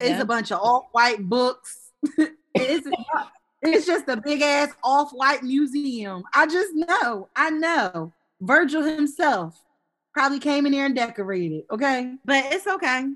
It's 0.00 0.20
a 0.20 0.24
bunch 0.24 0.52
of 0.52 0.60
off-white 0.60 1.28
books. 1.28 1.90
it's, 2.54 2.88
it's 3.62 3.86
just 3.86 4.08
a 4.08 4.16
big 4.16 4.42
ass 4.42 4.70
off-white 4.84 5.42
museum. 5.42 6.22
I 6.34 6.46
just 6.46 6.70
know. 6.74 7.28
I 7.34 7.50
know. 7.50 8.12
Virgil 8.40 8.82
himself 8.82 9.60
probably 10.12 10.38
came 10.38 10.66
in 10.66 10.72
there 10.72 10.86
and 10.86 10.94
decorated. 10.94 11.64
Okay. 11.70 12.14
But 12.24 12.44
it's 12.52 12.66
okay. 12.66 13.06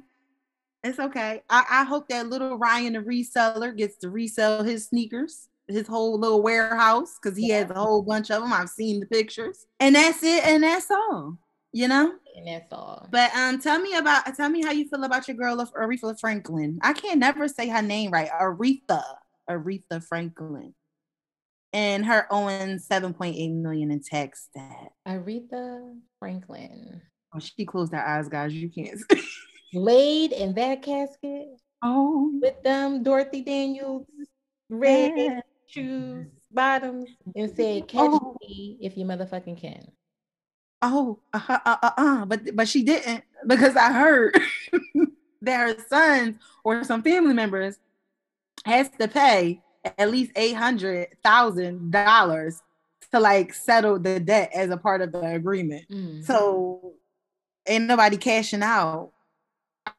It's 0.84 0.98
okay. 0.98 1.42
I, 1.48 1.64
I 1.70 1.84
hope 1.84 2.08
that 2.08 2.28
little 2.28 2.58
Ryan, 2.58 2.94
the 2.94 3.00
reseller, 3.00 3.76
gets 3.76 3.98
to 3.98 4.10
resell 4.10 4.64
his 4.64 4.86
sneakers, 4.86 5.48
his 5.68 5.86
whole 5.86 6.18
little 6.18 6.42
warehouse, 6.42 7.18
because 7.22 7.38
he 7.38 7.48
yeah. 7.48 7.60
has 7.60 7.70
a 7.70 7.74
whole 7.74 8.02
bunch 8.02 8.30
of 8.30 8.42
them. 8.42 8.52
I've 8.52 8.68
seen 8.68 8.98
the 8.98 9.06
pictures. 9.06 9.66
And 9.78 9.94
that's 9.94 10.22
it. 10.24 10.44
And 10.44 10.64
that's 10.64 10.90
all. 10.90 11.38
You 11.72 11.88
know? 11.88 12.12
And 12.36 12.46
that's 12.46 12.72
all. 12.72 13.08
But 13.10 13.34
um, 13.34 13.58
tell 13.60 13.78
me 13.80 13.94
about 13.94 14.34
tell 14.34 14.48
me 14.48 14.62
how 14.62 14.72
you 14.72 14.88
feel 14.88 15.04
about 15.04 15.28
your 15.28 15.36
girl 15.36 15.60
of 15.60 15.72
Aretha 15.74 16.18
Franklin. 16.18 16.78
I 16.82 16.92
can't 16.92 17.18
never 17.18 17.48
say 17.48 17.68
her 17.68 17.82
name 17.82 18.10
right. 18.10 18.30
Aretha. 18.30 19.02
Aretha 19.50 20.02
Franklin 20.04 20.72
and 21.72 22.04
her 22.06 22.26
owing 22.30 22.78
7.8 22.78 23.54
million 23.54 23.90
in 23.90 24.00
tax 24.00 24.48
debt. 24.54 24.92
Aretha 25.06 25.96
Franklin. 26.18 27.00
Oh, 27.34 27.38
she 27.38 27.64
closed 27.64 27.92
her 27.92 28.06
eyes, 28.06 28.28
guys. 28.28 28.52
You 28.52 28.68
can't 28.68 29.00
laid 29.74 30.32
in 30.32 30.54
that 30.54 30.82
casket. 30.82 31.48
Oh, 31.82 32.30
with 32.40 32.62
them 32.62 33.02
Dorothy 33.02 33.42
Daniels 33.42 34.06
red 34.68 35.12
yeah. 35.16 35.40
shoes, 35.66 36.26
bottoms, 36.50 37.10
and 37.34 37.50
said, 37.56 37.88
"Catch 37.88 38.10
oh. 38.12 38.36
me 38.40 38.78
if 38.80 38.96
you 38.96 39.04
motherfucking 39.04 39.60
can." 39.60 39.86
Oh, 40.82 41.20
uh, 41.32 41.40
uh, 41.48 41.58
uh, 41.64 41.90
uh, 41.96 42.24
but 42.24 42.56
but 42.56 42.68
she 42.68 42.82
didn't 42.82 43.22
because 43.46 43.76
I 43.76 43.92
heard 43.92 44.38
that 45.42 45.56
her 45.56 45.76
sons 45.88 46.36
or 46.64 46.82
some 46.82 47.02
family 47.02 47.34
members 47.34 47.78
has 48.64 48.90
to 49.00 49.06
pay 49.06 49.62
at 49.98 50.10
least 50.10 50.32
eight 50.36 50.54
hundred 50.54 51.08
thousand 51.22 51.92
dollars 51.92 52.60
to 53.12 53.20
like 53.20 53.54
settle 53.54 53.98
the 53.98 54.18
debt 54.18 54.50
as 54.54 54.70
a 54.70 54.76
part 54.76 55.02
of 55.02 55.12
the 55.12 55.20
agreement. 55.20 55.84
Mm-hmm. 55.88 56.22
So 56.22 56.94
ain't 57.66 57.84
nobody 57.84 58.16
cashing 58.16 58.62
out. 58.62 59.12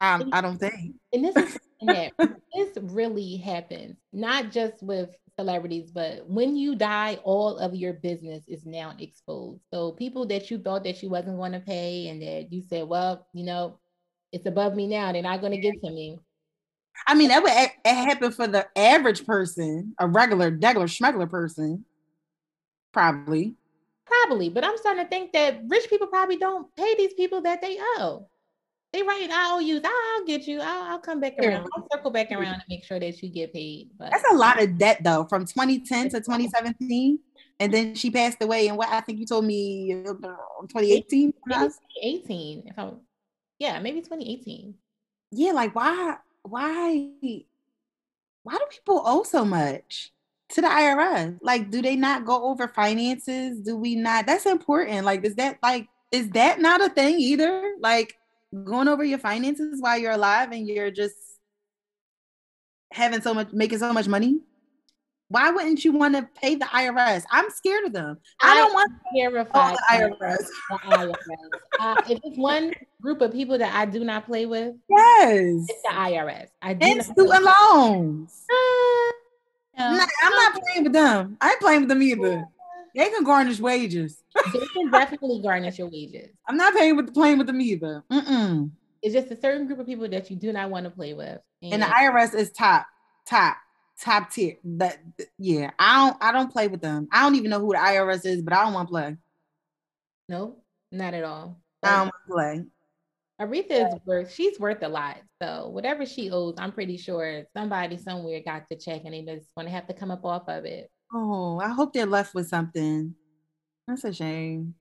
Um, 0.00 0.30
I 0.32 0.40
don't 0.40 0.58
think. 0.58 0.94
And 1.12 1.24
this 1.24 1.36
is 1.36 1.58
that 1.82 2.12
this 2.18 2.78
really 2.82 3.36
happens, 3.36 3.96
not 4.12 4.50
just 4.50 4.82
with 4.82 5.10
celebrities, 5.38 5.90
but 5.90 6.26
when 6.28 6.56
you 6.56 6.74
die, 6.74 7.18
all 7.24 7.58
of 7.58 7.74
your 7.74 7.92
business 7.92 8.44
is 8.46 8.64
now 8.64 8.94
exposed. 8.98 9.60
So 9.72 9.92
people 9.92 10.26
that 10.26 10.50
you 10.50 10.58
thought 10.58 10.84
that 10.84 11.02
you 11.02 11.08
wasn't 11.10 11.36
going 11.36 11.52
to 11.52 11.60
pay 11.60 12.08
and 12.08 12.22
that 12.22 12.52
you 12.52 12.62
said, 12.62 12.88
well, 12.88 13.26
you 13.32 13.44
know, 13.44 13.78
it's 14.32 14.46
above 14.46 14.74
me 14.74 14.86
now, 14.86 15.12
they're 15.12 15.22
not 15.22 15.40
going 15.40 15.52
to 15.52 15.58
give 15.58 15.80
to 15.82 15.90
me. 15.90 16.18
I 17.06 17.14
mean, 17.14 17.28
that 17.28 17.42
would 17.42 17.52
happen 17.84 18.30
for 18.30 18.46
the 18.46 18.66
average 18.76 19.26
person, 19.26 19.94
a 19.98 20.06
regular, 20.06 20.50
regular, 20.50 20.86
schmegular 20.86 21.28
person, 21.28 21.84
probably. 22.92 23.54
Probably, 24.06 24.48
but 24.48 24.64
I'm 24.64 24.76
starting 24.78 25.02
to 25.02 25.08
think 25.08 25.32
that 25.32 25.62
rich 25.68 25.88
people 25.90 26.06
probably 26.06 26.36
don't 26.36 26.74
pay 26.76 26.94
these 26.96 27.14
people 27.14 27.40
that 27.42 27.60
they 27.60 27.78
owe. 27.80 28.28
They 28.94 29.02
write, 29.02 29.28
I 29.28 29.52
owe 29.52 29.58
you, 29.58 29.80
I'll 29.84 30.24
get 30.24 30.46
you, 30.46 30.60
I'll, 30.60 30.92
I'll 30.92 30.98
come 31.00 31.18
back 31.18 31.34
around, 31.40 31.66
I'll 31.74 31.84
circle 31.90 32.12
back 32.12 32.30
around 32.30 32.54
and 32.54 32.62
make 32.68 32.84
sure 32.84 33.00
that 33.00 33.20
you 33.20 33.28
get 33.28 33.52
paid. 33.52 33.90
But 33.98 34.12
that's 34.12 34.22
a 34.30 34.36
lot 34.36 34.62
of 34.62 34.78
debt 34.78 35.02
though, 35.02 35.24
from 35.24 35.46
2010 35.46 36.10
to 36.10 36.20
2017. 36.20 37.18
And 37.58 37.74
then 37.74 37.96
she 37.96 38.08
passed 38.12 38.40
away 38.40 38.68
in 38.68 38.76
what 38.76 38.90
I 38.90 39.00
think 39.00 39.18
you 39.18 39.26
told 39.26 39.46
me 39.46 39.92
uh, 39.92 40.12
2018. 40.12 41.32
2018, 41.32 42.62
if 42.66 42.78
I'm 42.78 43.00
yeah, 43.58 43.80
maybe 43.80 44.00
2018. 44.00 44.74
Yeah, 45.32 45.50
like 45.50 45.74
why 45.74 46.18
why 46.42 47.10
why 48.44 48.52
do 48.52 48.64
people 48.70 49.02
owe 49.04 49.24
so 49.24 49.44
much 49.44 50.12
to 50.50 50.60
the 50.60 50.68
IRS? 50.68 51.38
Like, 51.42 51.68
do 51.68 51.82
they 51.82 51.96
not 51.96 52.24
go 52.24 52.44
over 52.44 52.68
finances? 52.68 53.58
Do 53.58 53.76
we 53.76 53.96
not? 53.96 54.26
That's 54.26 54.46
important. 54.46 55.04
Like, 55.04 55.24
is 55.24 55.34
that 55.34 55.58
like 55.64 55.88
is 56.12 56.30
that 56.30 56.60
not 56.60 56.80
a 56.80 56.90
thing 56.90 57.18
either? 57.18 57.74
Like 57.80 58.14
going 58.62 58.88
over 58.88 59.04
your 59.04 59.18
finances 59.18 59.80
while 59.80 59.98
you're 59.98 60.12
alive 60.12 60.52
and 60.52 60.66
you're 60.66 60.90
just 60.90 61.16
having 62.92 63.20
so 63.20 63.34
much 63.34 63.52
making 63.52 63.78
so 63.78 63.92
much 63.92 64.08
money? 64.08 64.38
Why 65.28 65.50
wouldn't 65.50 65.84
you 65.84 65.92
want 65.92 66.14
to 66.14 66.28
pay 66.40 66.54
the 66.54 66.66
IRS? 66.66 67.24
I'm 67.30 67.50
scared 67.50 67.84
of 67.86 67.92
them. 67.92 68.18
I, 68.40 68.52
I 68.52 68.54
don't 68.54 68.74
want 68.74 68.92
to 68.92 69.20
terrified 69.20 69.74
the 69.74 69.96
IRS. 69.96 70.46
The 70.70 70.78
IRS. 70.84 71.14
uh, 71.80 71.96
if 72.08 72.20
it's 72.22 72.38
one 72.38 72.72
group 73.00 73.20
of 73.20 73.32
people 73.32 73.58
that 73.58 73.74
I 73.74 73.86
do 73.86 74.04
not 74.04 74.26
play 74.26 74.46
with, 74.46 74.74
yes, 74.88 75.66
it's 75.68 75.82
the 75.82 75.88
IRS. 75.88 76.48
I 76.62 76.74
do 76.74 76.86
and 76.86 77.02
student 77.02 77.44
loans. 77.44 78.44
Uh, 79.76 79.96
no, 79.96 80.06
I'm 80.22 80.32
not 80.32 80.62
playing 80.62 80.84
with 80.84 80.92
them. 80.92 81.36
I 81.40 81.50
ain't 81.50 81.60
playing 81.60 81.80
with 81.80 81.88
them 81.88 82.02
either. 82.02 82.46
They 82.94 83.10
can 83.10 83.24
garnish 83.24 83.60
wages. 83.60 84.22
they 84.52 84.66
can 84.72 84.90
definitely 84.90 85.40
garnish 85.42 85.78
your 85.78 85.88
wages. 85.88 86.30
I'm 86.46 86.56
not 86.56 86.74
paying 86.74 86.96
with 86.96 87.12
playing 87.12 87.38
with 87.38 87.46
them 87.46 87.60
either. 87.60 88.04
Mm-mm. 88.10 88.70
It's 89.02 89.14
just 89.14 89.30
a 89.30 89.40
certain 89.40 89.66
group 89.66 89.80
of 89.80 89.86
people 89.86 90.08
that 90.08 90.30
you 90.30 90.36
do 90.36 90.52
not 90.52 90.70
want 90.70 90.84
to 90.84 90.90
play 90.90 91.12
with. 91.12 91.40
And, 91.62 91.74
and 91.74 91.82
the 91.82 91.86
IRS 91.86 92.34
is 92.34 92.50
top, 92.52 92.86
top, 93.26 93.56
top 94.00 94.30
tier. 94.30 94.56
That 94.64 94.98
yeah, 95.38 95.70
I 95.78 96.06
don't 96.06 96.22
I 96.22 96.32
don't 96.32 96.52
play 96.52 96.68
with 96.68 96.80
them. 96.80 97.08
I 97.12 97.22
don't 97.22 97.34
even 97.34 97.50
know 97.50 97.60
who 97.60 97.72
the 97.72 97.78
IRS 97.78 98.24
is, 98.24 98.42
but 98.42 98.52
I 98.52 98.64
don't 98.64 98.74
want 98.74 98.88
to 98.88 98.92
play. 98.92 99.16
No, 100.28 100.56
not 100.90 101.14
at 101.14 101.24
all. 101.24 101.60
But 101.82 101.88
I 101.88 101.96
don't 101.96 102.04
want 102.04 102.14
to 102.26 102.32
play. 102.32 102.64
Aretha 103.40 103.88
is 103.88 104.00
worth 104.06 104.32
she's 104.32 104.60
worth 104.60 104.82
a 104.82 104.88
lot. 104.88 105.18
So 105.42 105.68
whatever 105.68 106.06
she 106.06 106.30
owes, 106.30 106.54
I'm 106.58 106.72
pretty 106.72 106.96
sure 106.96 107.44
somebody 107.56 107.96
somewhere 107.96 108.40
got 108.44 108.68
the 108.70 108.76
check 108.76 109.02
and 109.04 109.12
they 109.12 109.22
just 109.22 109.48
want 109.56 109.68
to 109.68 109.74
have 109.74 109.88
to 109.88 109.94
come 109.94 110.12
up 110.12 110.24
off 110.24 110.48
of 110.48 110.64
it. 110.64 110.90
Oh, 111.16 111.60
I 111.60 111.68
hope 111.68 111.92
they're 111.92 112.06
left 112.06 112.34
with 112.34 112.48
something. 112.48 113.14
That's 113.86 114.02
a 114.02 114.12
shame. 114.12 114.74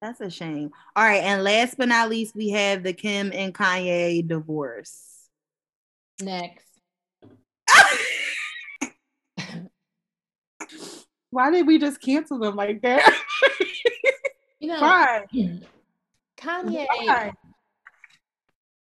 That's 0.00 0.22
a 0.22 0.30
shame. 0.30 0.70
All 0.94 1.04
right, 1.04 1.22
and 1.22 1.44
last 1.44 1.76
but 1.76 1.88
not 1.88 2.08
least, 2.08 2.34
we 2.34 2.48
have 2.50 2.82
the 2.82 2.94
Kim 2.94 3.30
and 3.34 3.52
Kanye 3.52 4.26
divorce. 4.26 5.28
Next. 6.22 6.64
Why 11.30 11.50
did 11.50 11.66
we 11.66 11.78
just 11.78 12.00
cancel 12.00 12.38
them 12.38 12.56
like 12.56 12.80
that? 12.80 13.22
you 14.58 14.68
know, 14.68 14.80
Why? 14.80 15.26
Kanye. 16.38 16.86
Why? 16.86 17.32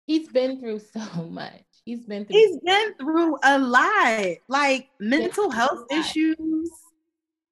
He's 0.07 0.29
been 0.29 0.61
through 0.61 0.79
so 0.79 1.25
much. 1.25 1.64
He's 1.88 2.05
been 2.05 2.24
through. 2.24 2.37
He's 2.37 2.59
been 2.59 2.94
through 2.94 3.38
a 3.42 3.59
lot, 3.59 4.37
like 4.48 4.88
mental 5.01 5.51
health 5.51 5.87
issues 5.90 6.70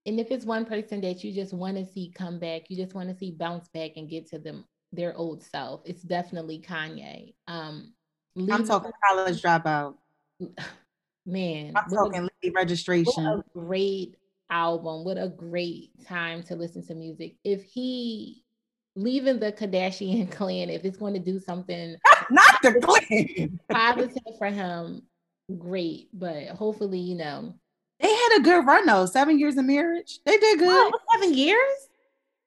and 0.07 0.21
if 0.21 0.31
it's 0.31 0.45
one 0.45 0.65
person 0.65 1.01
that 1.01 1.25
you 1.25 1.33
just 1.33 1.53
want 1.53 1.77
to 1.77 1.85
see 1.85 2.13
come 2.15 2.39
back, 2.39 2.71
you 2.71 2.77
just 2.77 2.95
want 2.95 3.09
to 3.09 3.17
see 3.17 3.33
bounce 3.33 3.67
back 3.69 3.93
and 3.97 4.09
get 4.09 4.29
to 4.31 4.39
them 4.39 4.65
their 4.93 5.17
old 5.17 5.43
self, 5.43 5.83
it's 5.85 6.03
definitely 6.03 6.61
Kanye. 6.61 7.35
Um, 7.49 7.93
I'm 8.39 8.65
talking 8.65 8.93
college 9.09 9.43
dropout. 9.43 9.95
Man, 11.27 11.73
I'm 11.75 11.91
talking 11.91 12.29
a, 12.45 12.51
registration. 12.51 13.25
What 13.25 13.39
a 13.41 13.45
great 13.53 14.17
album! 14.49 15.05
What 15.05 15.19
a 15.19 15.29
great 15.29 15.91
time 16.07 16.45
to 16.45 16.55
listen 16.55 16.87
to 16.87 16.95
music. 16.95 17.35
If 17.43 17.65
he 17.65 18.45
leaving 18.97 19.39
the 19.39 19.53
Kardashian 19.53 20.31
clan, 20.33 20.71
if 20.71 20.85
it's 20.85 20.97
going 20.97 21.15
to 21.15 21.21
do 21.21 21.39
something 21.39 21.97
not 22.31 22.57
the 22.63 22.75
clan 22.81 23.61
positive 23.69 24.39
for 24.39 24.49
him, 24.49 25.03
great. 25.59 26.09
But 26.13 26.49
hopefully, 26.49 26.99
you 26.99 27.15
know, 27.15 27.55
they 28.01 28.13
had 28.13 28.39
a 28.39 28.43
good 28.43 28.67
run 28.67 28.87
though. 28.87 29.07
Seven 29.07 29.39
years 29.39 29.57
of 29.57 29.65
marriage. 29.65 30.21
They 30.25 30.37
did 30.39 30.59
good. 30.59 30.93
Oh, 30.93 30.99
seven 31.15 31.35
years? 31.35 31.89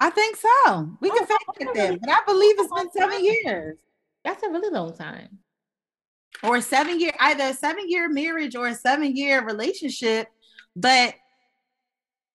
I 0.02 0.10
think 0.10 0.38
so. 0.38 0.90
We 1.02 1.10
can 1.10 1.24
oh, 1.24 1.26
fact 1.26 1.44
check 1.60 1.74
that, 1.74 2.00
but 2.02 2.10
I 2.10 2.20
believe 2.26 2.56
it's 2.58 2.74
been 2.74 2.92
seven 2.92 3.24
years. 3.24 3.78
That's 4.24 4.44
a 4.44 4.50
really 4.50 4.70
long 4.70 4.96
time. 4.96 5.40
Or 6.42 6.62
seven 6.62 7.00
year, 7.00 7.12
either 7.20 7.46
a 7.46 7.54
seven 7.54 7.90
year 7.90 8.08
marriage 8.08 8.56
or 8.56 8.68
a 8.68 8.76
seven 8.76 9.16
year 9.16 9.44
relationship. 9.46 10.30
But 10.74 11.16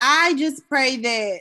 I 0.00 0.34
just 0.34 0.68
pray 0.68 0.96
that 0.98 1.40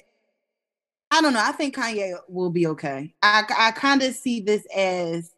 I 1.13 1.21
don't 1.21 1.33
know. 1.33 1.43
I 1.43 1.51
think 1.51 1.75
Kanye 1.75 2.15
will 2.27 2.49
be 2.49 2.65
okay. 2.65 3.13
I 3.21 3.43
I 3.55 3.71
kind 3.71 4.01
of 4.01 4.15
see 4.15 4.39
this 4.39 4.65
as 4.75 5.31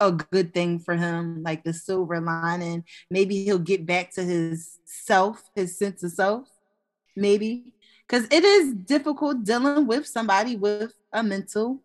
a 0.00 0.10
good 0.10 0.52
thing 0.52 0.80
for 0.80 0.96
him, 0.96 1.44
like 1.44 1.62
the 1.62 1.72
silver 1.72 2.20
lining. 2.20 2.82
Maybe 3.08 3.44
he'll 3.44 3.60
get 3.60 3.86
back 3.86 4.12
to 4.14 4.24
his 4.24 4.78
self, 4.84 5.40
his 5.54 5.78
sense 5.78 6.02
of 6.02 6.10
self, 6.10 6.48
maybe. 7.14 7.72
Because 8.08 8.26
it 8.32 8.42
is 8.42 8.74
difficult 8.74 9.44
dealing 9.44 9.86
with 9.86 10.04
somebody 10.04 10.56
with 10.56 10.92
a 11.12 11.22
mental 11.22 11.80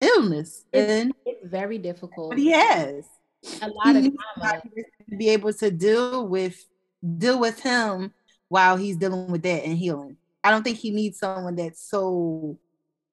illness. 0.00 0.64
It's, 0.72 0.90
and 0.90 1.12
it's 1.26 1.46
very 1.46 1.76
difficult. 1.76 2.30
But 2.30 2.38
he 2.38 2.52
has 2.52 3.04
a 3.60 3.68
lot 3.68 3.96
he 3.96 4.06
of 4.06 4.16
time 4.40 4.62
to 5.10 5.16
be 5.16 5.28
able 5.28 5.52
to 5.52 5.70
deal 5.70 6.26
with 6.26 6.64
deal 7.18 7.38
with 7.38 7.60
him 7.60 8.14
while 8.48 8.78
he's 8.78 8.96
dealing 8.96 9.30
with 9.30 9.42
that 9.42 9.64
and 9.64 9.76
healing. 9.76 10.16
I 10.44 10.50
don't 10.50 10.62
think 10.62 10.78
he 10.78 10.90
needs 10.90 11.18
someone 11.18 11.56
that's 11.56 11.88
so 11.88 12.58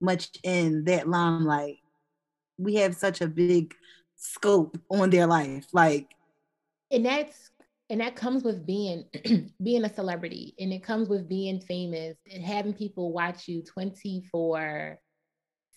much 0.01 0.29
in 0.43 0.85
that 0.85 1.07
limelight. 1.07 1.77
We 2.57 2.75
have 2.75 2.95
such 2.95 3.21
a 3.21 3.27
big 3.27 3.73
scope 4.19 4.77
on 4.91 5.09
their 5.09 5.25
life 5.25 5.65
like 5.71 6.13
and 6.91 7.05
that's 7.05 7.51
and 7.89 8.01
that 8.01 8.17
comes 8.17 8.43
with 8.43 8.65
being 8.65 9.05
being 9.63 9.85
a 9.85 9.93
celebrity 9.93 10.53
and 10.59 10.73
it 10.73 10.83
comes 10.83 11.07
with 11.07 11.29
being 11.29 11.61
famous 11.61 12.17
and 12.31 12.43
having 12.43 12.73
people 12.73 13.13
watch 13.13 13.47
you 13.47 13.63
24 13.63 14.99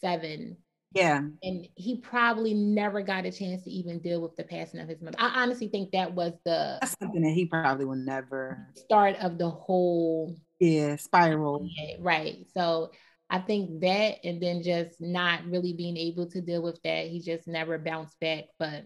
7 0.00 0.56
yeah. 0.94 1.22
And 1.42 1.66
he 1.74 1.96
probably 1.96 2.52
never 2.52 3.00
got 3.00 3.24
a 3.24 3.32
chance 3.32 3.62
to 3.62 3.70
even 3.70 4.00
deal 4.00 4.20
with 4.20 4.36
the 4.36 4.44
passing 4.44 4.78
of 4.78 4.88
his 4.88 5.00
mother. 5.00 5.16
I 5.18 5.42
honestly 5.42 5.68
think 5.68 5.90
that 5.92 6.12
was 6.12 6.34
the 6.44 6.76
that's 6.82 6.96
something 7.00 7.22
that 7.22 7.30
he 7.30 7.46
probably 7.46 7.86
will 7.86 7.96
never 7.96 8.68
start 8.74 9.16
of 9.16 9.38
the 9.38 9.48
whole 9.48 10.36
yeah 10.62 10.96
spiral 10.96 11.68
yeah, 11.70 11.96
right 12.00 12.46
so 12.54 12.90
I 13.32 13.38
think 13.38 13.80
that, 13.80 14.16
and 14.24 14.42
then 14.42 14.62
just 14.62 15.00
not 15.00 15.46
really 15.46 15.72
being 15.72 15.96
able 15.96 16.26
to 16.26 16.42
deal 16.42 16.60
with 16.60 16.82
that, 16.82 17.06
he 17.06 17.18
just 17.18 17.48
never 17.48 17.78
bounced 17.78 18.20
back. 18.20 18.44
But 18.58 18.84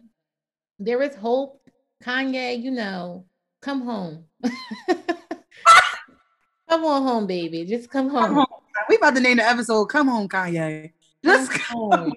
there 0.79 1.03
is 1.03 1.17
hope. 1.17 1.61
Kanye, 2.05 2.63
you 2.63 2.71
know, 2.71 3.27
come 3.61 3.83
home. 3.83 4.27
come 6.71 6.85
on 6.85 7.03
home, 7.03 7.27
baby. 7.27 7.65
Just 7.65 7.91
come 7.91 8.09
home. 8.09 8.23
come 8.23 8.35
home. 8.37 8.47
We 8.89 8.97
about 8.97 9.17
to 9.17 9.21
name 9.21 9.39
the 9.39 9.43
episode 9.43 9.87
"Come 9.87 10.07
Home, 10.07 10.29
Kanye." 10.29 10.93
Just 11.25 11.51
come 11.51 11.91
home. 11.91 12.13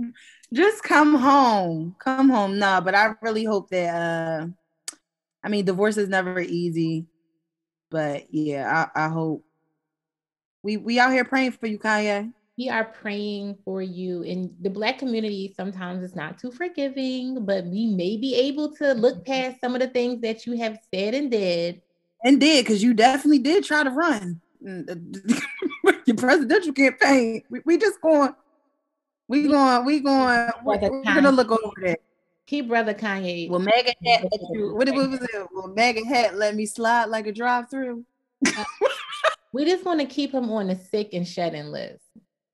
Just 0.54 0.82
come 0.82 1.14
home. 1.14 1.94
Come 1.98 2.30
home. 2.30 2.58
Nah, 2.58 2.80
but 2.80 2.94
I 2.94 3.12
really 3.20 3.44
hope 3.44 3.68
that. 3.68 3.94
uh 3.94 4.46
I 5.44 5.48
mean, 5.50 5.66
divorce 5.66 5.98
is 5.98 6.08
never 6.08 6.40
easy, 6.40 7.06
but 7.90 8.32
yeah, 8.32 8.88
I, 8.94 9.06
I 9.06 9.08
hope 9.08 9.44
we 10.62 10.76
we 10.76 10.98
out 10.98 11.12
here 11.12 11.24
praying 11.24 11.52
for 11.52 11.66
you, 11.66 11.78
Kanye. 11.78 12.32
We 12.58 12.68
are 12.68 12.84
praying 12.84 13.56
for 13.64 13.80
you. 13.80 14.22
And 14.22 14.54
the 14.60 14.68
black 14.68 14.98
community, 14.98 15.54
sometimes 15.56 16.04
it's 16.04 16.14
not 16.14 16.38
too 16.38 16.50
forgiving, 16.50 17.44
but 17.44 17.64
we 17.64 17.86
may 17.86 18.18
be 18.18 18.34
able 18.34 18.74
to 18.76 18.92
look 18.92 19.24
mm-hmm. 19.24 19.32
past 19.32 19.60
some 19.60 19.74
of 19.74 19.80
the 19.80 19.88
things 19.88 20.20
that 20.20 20.46
you 20.46 20.58
have 20.58 20.78
said 20.92 21.14
and 21.14 21.30
did. 21.30 21.80
And 22.22 22.38
did, 22.38 22.64
because 22.64 22.82
you 22.82 22.92
definitely 22.92 23.38
did 23.38 23.64
try 23.64 23.82
to 23.82 23.90
run 23.90 24.42
mm, 24.62 25.42
your 26.06 26.16
presidential 26.16 26.74
campaign. 26.74 27.42
We, 27.48 27.60
we 27.64 27.78
just 27.78 27.98
going, 28.02 28.34
we 29.26 29.48
going, 29.48 29.86
we 29.86 30.00
going, 30.00 30.50
we're, 30.62 30.78
we're 30.80 31.02
gonna 31.02 31.32
look 31.32 31.50
over 31.50 31.80
that. 31.86 32.00
Keep 32.50 32.66
brother 32.66 32.94
Kanye. 32.94 33.48
Will 33.48 33.60
Megan 33.60 33.94
hat 34.04 34.24
let 34.24 34.40
you, 34.50 34.74
what, 34.74 34.88
what 34.88 35.08
was 35.08 35.22
it? 35.22 35.46
Will 35.52 35.68
Megan 35.68 36.04
hat 36.04 36.34
let 36.34 36.56
me 36.56 36.66
slide 36.66 37.04
like 37.04 37.28
a 37.28 37.32
drive 37.32 37.70
through? 37.70 38.04
We 39.52 39.64
just 39.64 39.84
want 39.84 40.00
to 40.00 40.06
keep 40.06 40.32
him 40.32 40.50
on 40.50 40.66
the 40.66 40.74
sick 40.74 41.10
and 41.12 41.26
shedding 41.26 41.66
list. 41.66 42.02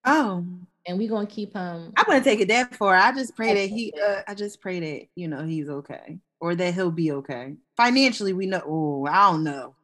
Oh. 0.05 0.45
And 0.87 0.99
we're 0.99 1.09
gonna 1.09 1.27
keep 1.27 1.55
him. 1.55 1.95
I 1.97 2.05
wouldn't 2.07 2.25
take 2.25 2.41
it 2.41 2.49
that 2.49 2.75
far. 2.75 2.95
I 2.95 3.11
just 3.13 3.35
pray 3.35 3.55
that 3.55 3.75
he 3.75 3.95
uh, 4.07 4.21
I 4.29 4.35
just 4.35 4.61
pray 4.61 4.81
that 4.81 5.07
you 5.15 5.29
know 5.29 5.45
he's 5.45 5.71
okay. 5.71 6.19
Or 6.41 6.55
that 6.55 6.75
he'll 6.75 6.91
be 6.91 7.13
okay. 7.13 7.55
Financially, 7.77 8.35
we 8.35 8.45
know 8.45 8.63
oh, 8.67 9.07
I 9.07 9.31
don't 9.31 9.45
know. 9.45 9.75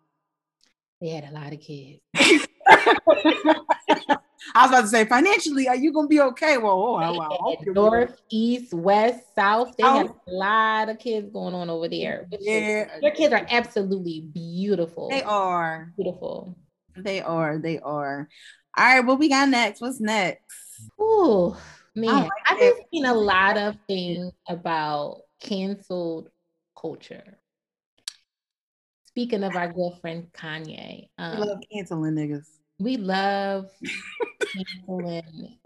They 1.01 1.09
had 1.09 1.25
a 1.25 1.33
lot 1.33 1.55
of 1.55 1.61
kids. 1.61 2.01
I 4.55 4.63
was 4.63 4.71
about 4.71 4.81
to 4.83 4.89
say, 4.89 5.05
financially, 5.05 5.69
are 5.69 5.77
you 5.77 5.93
gonna 5.93 6.09
be 6.09 6.21
okay? 6.21 6.59
Well, 6.59 6.73
oh. 6.73 7.57
North, 7.67 8.21
east, 8.31 8.75
west, 8.75 9.35
south. 9.35 9.77
They 9.77 9.85
oh. 9.85 9.99
have 9.99 10.11
a 10.27 10.31
lot 10.31 10.89
of 10.89 10.99
kids 10.99 11.31
going 11.31 11.55
on 11.55 11.71
over 11.71 11.89
there. 11.89 12.27
Yeah, 12.41 12.89
their 13.01 13.13
kids 13.13 13.33
are 13.33 13.47
absolutely 13.51 14.21
beautiful. 14.33 15.09
They 15.09 15.23
are 15.23 15.93
beautiful. 15.97 16.57
They 16.97 17.21
are. 17.21 17.59
They 17.59 17.79
are. 17.79 18.29
All 18.77 18.85
right, 18.85 19.01
what 19.01 19.19
we 19.19 19.29
got 19.29 19.49
next? 19.49 19.81
What's 19.81 20.01
next? 20.01 20.43
Oh 20.99 21.61
man, 21.95 22.15
like 22.15 22.31
I've 22.49 22.59
been 22.59 22.75
seeing 22.91 23.05
a 23.05 23.15
lot 23.15 23.59
of 23.59 23.77
things 23.87 24.33
about 24.49 25.23
canceled 25.41 26.31
culture. 26.79 27.39
Speaking 29.07 29.45
of 29.45 29.55
our 29.55 29.71
girlfriend 29.71 30.33
Kanye, 30.33 31.09
um, 31.19 31.41
we 31.41 31.47
love 31.47 31.59
canceling 31.71 32.15
niggas. 32.15 32.47
We 32.79 32.97
love 32.97 33.71
canceling. 34.55 35.59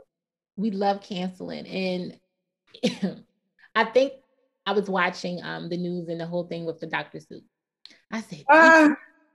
We 0.57 0.71
love 0.71 1.03
canceling, 1.03 1.67
and 1.67 2.21
I 3.75 3.85
think 3.85 4.13
I 4.65 4.73
was 4.73 4.89
watching 4.89 5.43
um 5.43 5.69
the 5.69 5.77
news 5.77 6.09
and 6.09 6.21
the 6.21 6.27
whole 6.27 6.47
thing 6.47 6.65
with 6.65 6.81
the 6.81 6.87
Dr. 6.87 7.19
Seuss. 7.19 7.43
I 8.11 8.21
said, 8.21 8.45
uh, 8.51 8.95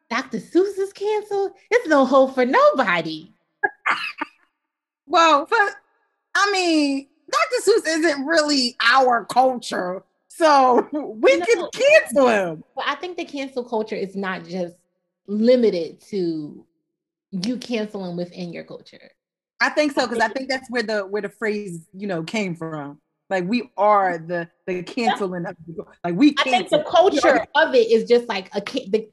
Dr. 0.10 0.40
Seuss 0.40 0.78
is 0.78 0.94
canceled. 0.94 1.54
It's 1.70 1.88
no 1.88 2.06
hope 2.06 2.36
for 2.36 2.46
nobody. 2.46 3.34
well, 5.06 5.46
but 5.50 5.76
I 6.36 6.52
mean, 6.52 7.08
Dr. 7.32 7.72
Seuss 7.72 7.88
isn't 7.88 8.26
really 8.26 8.76
our 8.82 9.26
culture. 9.26 10.04
So 10.28 10.88
we 10.92 11.40
can 11.42 11.68
cancel 11.72 12.28
him. 12.28 12.64
But 12.76 12.86
I 12.88 12.96
think 12.96 13.18
the 13.18 13.26
cancel 13.26 13.64
culture 13.64 13.96
is 13.96 14.16
not 14.16 14.46
just 14.46 14.76
limited 15.28 16.02
to 16.10 16.66
you 17.32 17.58
canceling 17.58 18.18
within 18.18 18.54
your 18.54 18.64
culture. 18.64 19.12
I 19.60 19.70
think 19.70 19.94
so 19.94 20.08
because 20.08 20.20
I 20.20 20.28
think 20.28 20.50
that's 20.50 20.70
where 20.70 20.84
the 20.84 21.02
where 21.02 21.22
the 21.22 21.30
phrase 21.30 21.88
you 21.94 22.08
know 22.08 22.24
came 22.24 22.56
from. 22.56 23.00
Like 23.30 23.48
we 23.48 23.72
are 23.78 24.18
the 24.18 24.50
the 24.68 24.84
canceling 24.84 25.46
of 25.46 25.56
like 26.04 26.16
we. 26.16 26.36
I 26.40 26.44
think 26.44 26.70
the 26.70 26.84
culture 26.90 27.46
of 27.56 27.74
it 27.74 27.92
is 27.92 28.08
just 28.10 28.28
like 28.28 28.54
a 28.56 28.62
the 28.62 29.08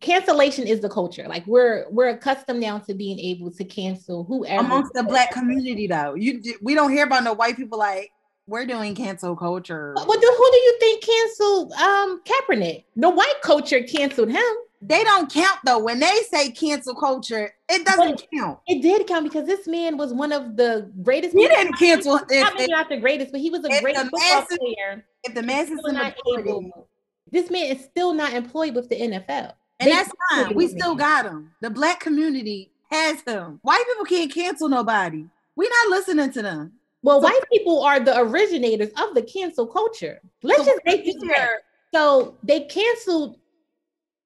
cancellation 0.00 0.66
is 0.66 0.80
the 0.80 0.88
culture. 0.88 1.26
Like 1.28 1.46
we're 1.46 1.86
we're 1.90 2.08
accustomed 2.08 2.60
now 2.60 2.78
to 2.80 2.94
being 2.94 3.18
able 3.18 3.50
to 3.52 3.64
cancel 3.64 4.24
whoever 4.24 4.64
amongst 4.64 4.92
the 4.92 5.02
black 5.02 5.32
community 5.32 5.86
though. 5.86 6.14
You 6.14 6.42
we 6.60 6.74
don't 6.74 6.92
hear 6.92 7.04
about 7.04 7.24
no 7.24 7.32
white 7.32 7.56
people 7.56 7.78
like 7.78 8.10
we're 8.46 8.66
doing 8.66 8.94
cancel 8.94 9.34
culture. 9.34 9.94
Do, 9.96 10.02
who 10.04 10.10
do 10.10 10.56
you 10.56 10.76
think 10.78 11.02
canceled 11.02 11.72
um 11.72 12.20
Kaepernick? 12.24 12.84
The 12.96 13.10
white 13.10 13.40
culture 13.42 13.82
canceled 13.82 14.30
him. 14.30 14.42
They 14.86 15.02
don't 15.02 15.32
count 15.32 15.60
though. 15.64 15.78
When 15.78 15.98
they 15.98 16.14
say 16.30 16.50
cancel 16.50 16.94
culture, 16.94 17.54
it 17.70 17.86
doesn't 17.86 18.16
but 18.16 18.26
count. 18.38 18.58
It 18.66 18.82
did 18.82 19.06
count 19.06 19.24
because 19.24 19.46
this 19.46 19.66
man 19.66 19.96
was 19.96 20.12
one 20.12 20.30
of 20.30 20.56
the 20.56 20.90
greatest. 21.02 21.34
He 21.34 21.46
didn't 21.48 21.74
cancel. 21.74 22.16
Not, 22.16 22.26
if, 22.30 22.68
not 22.68 22.88
the 22.90 22.98
greatest, 22.98 23.32
but 23.32 23.40
he 23.40 23.48
was 23.50 23.64
a 23.64 23.80
great 23.80 23.96
football 23.96 24.20
masses, 24.20 24.58
player. 24.58 25.04
If 25.22 25.34
the 25.34 25.42
masses 25.42 25.80
not 25.84 26.14
able, 26.36 26.88
this 27.30 27.50
man 27.50 27.74
is 27.76 27.82
still 27.84 28.12
not 28.12 28.34
employed 28.34 28.74
with 28.74 28.90
the 28.90 28.96
NFL. 28.96 29.54
And 29.80 29.88
they 29.88 29.90
that's 29.90 30.10
fine. 30.30 30.54
We 30.54 30.68
still 30.68 30.94
got 30.94 31.24
him. 31.24 31.50
The 31.62 31.70
black 31.70 32.00
community 32.00 32.70
has 32.90 33.22
him. 33.22 33.60
White 33.62 33.84
people 33.86 34.04
can't 34.04 34.32
cancel 34.32 34.68
nobody. 34.68 35.24
We're 35.56 35.70
not 35.70 35.96
listening 35.96 36.30
to 36.32 36.42
them. 36.42 36.72
Well, 37.02 37.20
so, 37.20 37.24
white 37.24 37.40
people 37.52 37.82
are 37.82 38.00
the 38.00 38.18
originators 38.18 38.90
of 38.98 39.14
the 39.14 39.22
cancel 39.22 39.66
culture. 39.66 40.20
Let's 40.42 40.64
so 40.64 40.72
just 40.72 40.80
make 40.84 41.06
it 41.06 41.18
clear. 41.18 41.60
So 41.92 42.36
they 42.42 42.60
canceled 42.62 43.38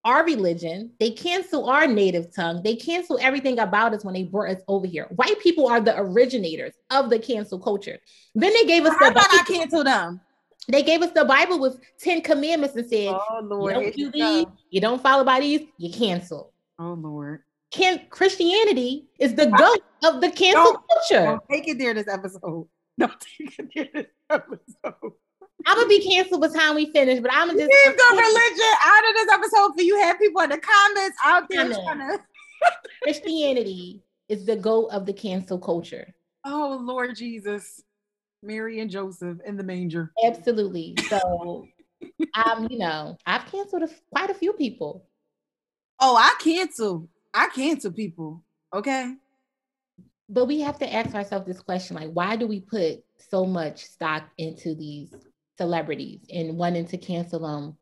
our 0.08 0.24
religion, 0.24 0.90
they 0.98 1.10
cancel 1.10 1.68
our 1.68 1.86
native 1.86 2.34
tongue, 2.34 2.62
they 2.62 2.74
cancel 2.74 3.18
everything 3.20 3.58
about 3.58 3.92
us 3.92 4.04
when 4.04 4.14
they 4.14 4.24
brought 4.24 4.56
us 4.56 4.62
over 4.66 4.86
here. 4.86 5.06
White 5.16 5.38
people 5.40 5.68
are 5.68 5.80
the 5.80 5.98
originators 6.00 6.72
of 6.90 7.10
the 7.10 7.18
cancel 7.18 7.58
culture. 7.58 7.98
Then 8.34 8.52
they 8.54 8.64
gave 8.64 8.86
us 8.86 8.94
How 8.98 9.10
the 9.10 9.10
about 9.10 9.26
I 9.30 9.44
cancel 9.46 9.84
them. 9.84 10.20
They 10.68 10.82
gave 10.82 11.02
us 11.02 11.12
the 11.12 11.26
Bible 11.26 11.60
with 11.60 11.78
10 12.00 12.22
commandments 12.22 12.74
and 12.74 12.88
said, 12.88 13.08
oh, 13.08 13.40
Lord, 13.42 13.74
you 13.74 13.82
don't 13.82 13.96
do 13.96 14.10
these, 14.10 14.46
you 14.70 14.80
don't 14.80 15.02
follow 15.02 15.24
by 15.24 15.40
these, 15.40 15.66
you 15.76 15.92
cancel. 15.92 16.52
Oh 16.78 16.94
Lord. 16.94 17.42
Can 17.70 18.00
Christianity 18.08 19.08
is 19.18 19.34
the 19.34 19.46
goat 19.46 19.84
of 20.04 20.22
the 20.22 20.30
cancel 20.30 20.64
don't, 20.64 20.84
culture. 20.88 21.24
Don't 21.24 21.42
take 21.50 21.68
it 21.68 21.78
there 21.78 21.92
this 21.92 22.08
episode. 22.08 22.66
Don't 22.98 23.12
take 23.38 23.58
it 23.58 23.68
there 23.74 23.88
this 23.92 24.06
episode. 24.30 25.12
I'm 25.66 25.76
gonna 25.76 25.88
be 25.88 26.00
canceled 26.00 26.40
by 26.40 26.48
the 26.48 26.58
time 26.58 26.74
we 26.74 26.92
finish, 26.92 27.20
but 27.20 27.32
I'm 27.32 27.48
gonna 27.48 27.58
just 27.58 27.70
leave 27.70 27.96
the 27.96 28.04
religion 28.10 28.74
out 28.82 29.08
of 29.08 29.14
this 29.14 29.28
episode 29.32 29.74
for 29.74 29.82
you. 29.82 29.98
Have 30.00 30.18
people 30.18 30.40
in 30.42 30.50
the 30.50 30.58
comments 30.58 31.16
out 31.24 31.48
there 31.48 31.68
trying 31.68 31.98
to 32.10 32.20
Christianity 33.02 34.02
is 34.28 34.44
the 34.44 34.56
goat 34.56 34.86
of 34.86 35.06
the 35.06 35.12
cancel 35.12 35.58
culture. 35.58 36.14
Oh 36.44 36.78
Lord 36.80 37.16
Jesus, 37.16 37.82
Mary 38.42 38.80
and 38.80 38.90
Joseph 38.90 39.38
in 39.44 39.56
the 39.56 39.64
manger. 39.64 40.12
Absolutely. 40.24 40.94
So, 41.08 41.66
um, 42.46 42.68
you 42.70 42.78
know, 42.78 43.16
I've 43.26 43.46
canceled 43.46 43.82
a, 43.82 43.88
quite 44.14 44.30
a 44.30 44.34
few 44.34 44.52
people. 44.52 45.04
Oh, 46.00 46.16
I 46.16 46.34
cancel. 46.42 47.08
I 47.34 47.48
cancel 47.48 47.92
people. 47.92 48.42
Okay. 48.72 49.14
But 50.28 50.44
we 50.44 50.60
have 50.60 50.78
to 50.78 50.92
ask 50.92 51.14
ourselves 51.14 51.46
this 51.46 51.60
question: 51.60 51.96
like, 51.96 52.10
why 52.12 52.36
do 52.36 52.46
we 52.46 52.60
put 52.60 53.02
so 53.18 53.44
much 53.44 53.84
stock 53.84 54.28
into 54.38 54.74
these 54.74 55.12
celebrities 55.58 56.20
and 56.32 56.56
wanting 56.56 56.86
to 56.86 56.96
cancel 56.96 57.40
them 57.40 57.76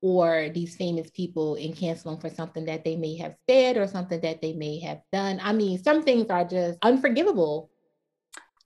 or 0.00 0.50
these 0.50 0.76
famous 0.76 1.10
people 1.10 1.54
and 1.56 1.74
cancel 1.74 2.10
them 2.10 2.20
for 2.20 2.28
something 2.28 2.66
that 2.66 2.84
they 2.84 2.94
may 2.94 3.16
have 3.16 3.34
said 3.48 3.78
or 3.78 3.86
something 3.86 4.20
that 4.20 4.42
they 4.42 4.52
may 4.52 4.78
have 4.78 5.00
done. 5.10 5.40
I 5.42 5.54
mean, 5.54 5.82
some 5.82 6.02
things 6.02 6.28
are 6.28 6.44
just 6.44 6.78
unforgivable. 6.82 7.70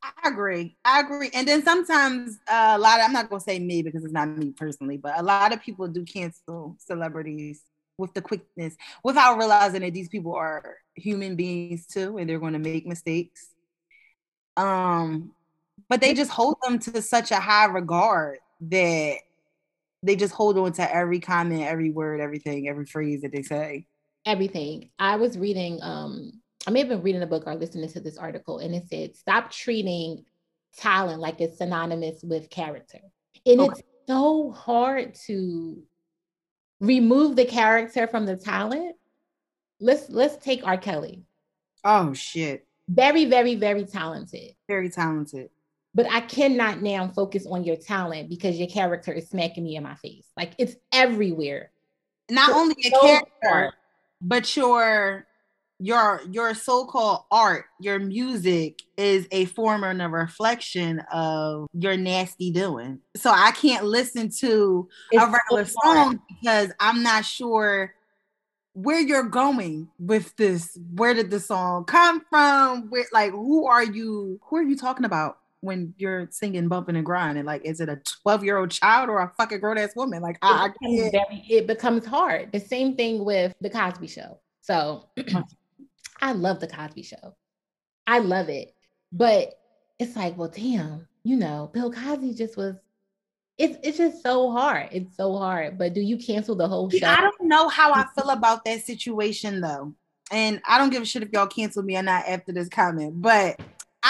I 0.03 0.29
agree. 0.29 0.77
I 0.85 1.01
agree. 1.01 1.31
And 1.33 1.47
then 1.47 1.63
sometimes 1.63 2.39
uh, 2.49 2.75
a 2.75 2.79
lot 2.79 2.99
of, 2.99 3.07
I'm 3.07 3.13
not 3.13 3.31
going 3.31 3.39
to 3.39 3.45
say 3.45 3.61
me 3.61 3.83
because 3.83 4.05
it's 4.05 4.13
not 4.13 4.29
me 4.29 4.51
personally, 4.51 4.97
but 4.97 5.19
a 5.19 5.23
lot 5.23 5.53
of 5.53 5.63
people 5.63 5.87
do 5.87 6.05
cancel 6.05 6.77
celebrities 6.81 7.63
with 7.99 8.15
the 8.15 8.23
quickness 8.23 8.77
without 9.05 9.39
realizing 9.39 9.83
that 9.83 9.95
these 9.95 10.09
people 10.09 10.35
are 10.35 10.77
human 10.95 11.37
beings 11.37 11.87
too 11.87 12.19
and 12.19 12.29
they're 12.29 12.41
going 12.41 12.53
to 12.53 12.59
make 12.59 12.87
mistakes. 12.87 13.51
Um, 14.57 15.33
but 15.89 16.01
they 16.01 16.15
just 16.15 16.33
hold 16.33 16.57
them 16.63 16.81
to 16.81 17.01
such 17.01 17.31
a 17.31 17.39
high 17.39 17.67
regard 17.67 18.39
that 18.61 19.17
they 20.03 20.17
just 20.17 20.35
hold 20.35 20.59
on 20.59 20.73
to 20.73 20.95
every 20.95 21.21
comment, 21.21 21.63
every 21.63 21.91
word, 21.91 22.21
everything, 22.21 22.69
every 22.69 22.87
phrase 22.87 23.23
that 23.23 23.33
they 23.33 23.43
say. 23.43 23.87
Everything. 24.27 24.91
I 24.99 25.17
was 25.17 25.39
reading, 25.39 25.79
um, 25.83 26.33
I 26.67 26.71
may 26.71 26.81
have 26.81 26.89
been 26.89 27.03
reading 27.03 27.23
a 27.23 27.27
book 27.27 27.45
or 27.47 27.55
listening 27.55 27.89
to 27.91 28.01
this 28.01 28.19
article, 28.19 28.59
and 28.59 28.75
it 28.75 28.89
said, 28.89 29.17
stop 29.17 29.51
treating 29.51 30.25
talent 30.77 31.21
like 31.21 31.41
it's 31.41 31.59
synonymous 31.59 32.23
with 32.23 32.51
character. 32.51 33.01
And 33.47 33.61
okay. 33.61 33.71
it's 33.71 33.83
so 34.07 34.53
hard 34.53 35.15
to 35.27 35.83
remove 36.81 37.37
the 37.37 37.45
character 37.45 38.07
from 38.07 38.27
the 38.27 38.37
talent. 38.37 38.97
Let's 39.81 40.09
let's 40.11 40.37
take 40.45 40.67
R. 40.67 40.77
Kelly. 40.77 41.23
Oh 41.85 42.13
shit. 42.13 42.67
Very, 42.89 43.27
very, 43.27 43.55
very 43.55 43.85
talented. 43.85 44.55
Very 44.67 44.91
talented 44.91 45.51
but 45.95 46.07
I 46.11 46.21
cannot 46.21 46.83
now 46.83 47.09
focus 47.09 47.47
on 47.47 47.65
your 47.65 47.77
talent 47.77 48.29
because 48.29 48.57
your 48.57 48.69
character 48.69 49.13
is 49.13 49.29
smacking 49.29 49.65
me 49.65 49.77
in 49.77 49.83
my 49.83 49.95
face. 49.97 50.27
Like 50.37 50.53
it's 50.59 50.77
everywhere. 50.93 51.71
Not 52.31 52.51
only 52.51 52.77
a 52.85 52.91
so 52.91 53.01
character, 53.01 53.31
hard. 53.43 53.73
but 54.21 54.57
your 54.57 55.27
your 55.81 56.21
your 56.31 56.55
so-called 56.55 57.25
art, 57.31 57.67
your 57.81 57.99
music 57.99 58.83
is 58.97 59.27
a 59.31 59.47
form 59.47 59.85
and 59.85 60.03
a 60.03 60.09
reflection 60.09 61.01
of 61.13 61.67
your 61.73 61.97
nasty 61.97 62.51
doing. 62.51 62.99
So 63.17 63.31
I 63.31 63.53
can't 63.53 63.85
listen 63.85 64.31
to 64.41 64.89
it's 65.11 65.23
a 65.23 65.27
regular 65.27 65.65
so 65.65 65.77
song 65.83 66.21
because 66.29 66.73
I'm 66.81 67.03
not 67.03 67.25
sure 67.25 67.95
where 68.75 69.01
you're 69.01 69.25
going 69.25 69.89
with 69.99 70.37
this. 70.37 70.77
Where 70.95 71.15
did 71.15 71.31
the 71.31 71.41
song 71.41 71.85
come 71.85 72.23
from? 72.29 72.91
Where 72.91 73.07
like 73.13 73.31
who 73.31 73.67
are 73.67 73.85
you? 73.85 74.39
Who 74.45 74.57
are 74.57 74.63
you 74.63 74.77
talking 74.77 75.05
about? 75.05 75.39
When 75.61 75.95
you're 75.97 76.29
singing 76.31 76.69
bumping 76.69 76.97
and 76.97 77.05
grinding? 77.05 77.45
Like, 77.45 77.65
is 77.65 77.81
it 77.81 77.89
a 77.89 78.01
12 78.23 78.45
year 78.45 78.59
old 78.59 78.71
child 78.71 79.09
or 79.09 79.21
a 79.21 79.33
fucking 79.37 79.61
grown 79.61 79.79
ass 79.79 79.95
woman? 79.97 80.23
Like, 80.23 80.39
I, 80.43 80.67
I 80.67 80.87
can't. 80.87 81.13
Very, 81.13 81.45
it 81.49 81.67
becomes 81.67 82.07
hard. 82.07 82.53
The 82.53 82.61
same 82.61 82.97
thing 82.97 83.25
with 83.25 83.55
the 83.61 83.71
Cosby 83.71 84.07
Show. 84.07 84.39
So, 84.61 85.09
I 86.21 86.33
love 86.33 86.61
the 86.61 86.69
Cosby 86.69 87.03
Show. 87.03 87.35
I 88.07 88.19
love 88.21 88.49
it, 88.49 88.75
but 89.13 89.55
it's 89.99 90.17
like, 90.17 90.37
well, 90.37 90.49
damn, 90.49 91.07
you 91.25 91.37
know, 91.37 91.71
Bill 91.73 91.93
Cosby 91.93 92.35
just 92.35 92.57
was. 92.57 92.77
It's 93.59 93.77
it's 93.83 93.99
just 93.99 94.23
so 94.23 94.53
hard. 94.53 94.89
It's 94.93 95.17
so 95.17 95.37
hard. 95.37 95.79
But 95.79 95.93
do 95.93 96.01
you 96.01 96.17
cancel 96.17 96.55
the 96.55 96.69
whole 96.69 96.89
show? 96.91 97.09
I 97.09 97.21
don't 97.21 97.49
know 97.49 97.69
how 97.69 97.93
I 97.93 98.07
feel 98.15 98.31
about 98.31 98.65
that 98.65 98.83
situation 98.83 99.61
though, 99.61 99.95
and 100.31 100.61
I 100.65 100.79
don't 100.79 100.91
give 100.91 101.03
a 101.03 101.07
shit 101.07 101.25
if 101.25 101.33
y'all 101.33 101.49
cancel 101.49 101.83
me 101.83 101.97
or 101.97 102.03
not 102.03 102.29
after 102.29 102.53
this 102.53 102.69
comment, 102.69 103.21
but 103.21 103.61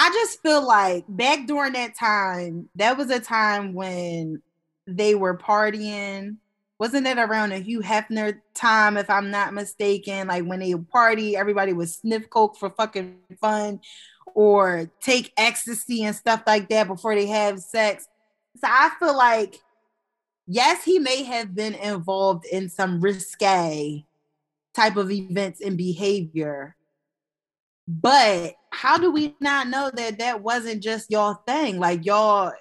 I 0.01 0.09
just 0.11 0.41
feel 0.41 0.65
like 0.65 1.03
back 1.09 1.45
during 1.45 1.73
that 1.73 1.93
time, 1.93 2.69
that 2.75 2.97
was 2.97 3.09
a 3.09 3.19
time 3.19 3.73
when 3.73 4.41
they 4.87 5.13
were 5.13 5.37
partying. 5.37 6.37
Wasn't 6.79 7.05
it 7.05 7.17
around 7.17 7.51
a 7.51 7.57
Hugh 7.57 7.81
Hefner 7.81 8.39
time, 8.53 8.95
if 8.95 9.09
I'm 9.09 9.29
not 9.29 9.53
mistaken? 9.53 10.29
Like 10.29 10.45
when 10.45 10.61
they 10.61 10.73
party, 10.73 11.35
everybody 11.35 11.73
would 11.73 11.89
sniff 11.89 12.29
coke 12.29 12.55
for 12.55 12.69
fucking 12.69 13.17
fun 13.41 13.81
or 14.33 14.89
take 15.01 15.33
ecstasy 15.35 16.05
and 16.05 16.15
stuff 16.15 16.43
like 16.47 16.69
that 16.69 16.87
before 16.87 17.13
they 17.13 17.25
have 17.25 17.59
sex. 17.59 18.07
So 18.55 18.69
I 18.71 18.91
feel 18.99 19.17
like, 19.17 19.59
yes, 20.47 20.81
he 20.85 20.99
may 20.99 21.23
have 21.23 21.53
been 21.53 21.75
involved 21.75 22.45
in 22.45 22.69
some 22.69 23.01
risque 23.01 24.05
type 24.73 24.95
of 24.95 25.11
events 25.11 25.59
and 25.59 25.77
behavior, 25.77 26.77
but 27.85 28.55
how 28.71 28.97
do 28.97 29.11
we 29.11 29.35
not 29.39 29.67
know 29.67 29.91
that 29.93 30.19
that 30.19 30.41
wasn't 30.41 30.83
just 30.83 31.11
y'all 31.11 31.35
thing? 31.47 31.79
Like 31.79 32.05
y'all, 32.05 32.51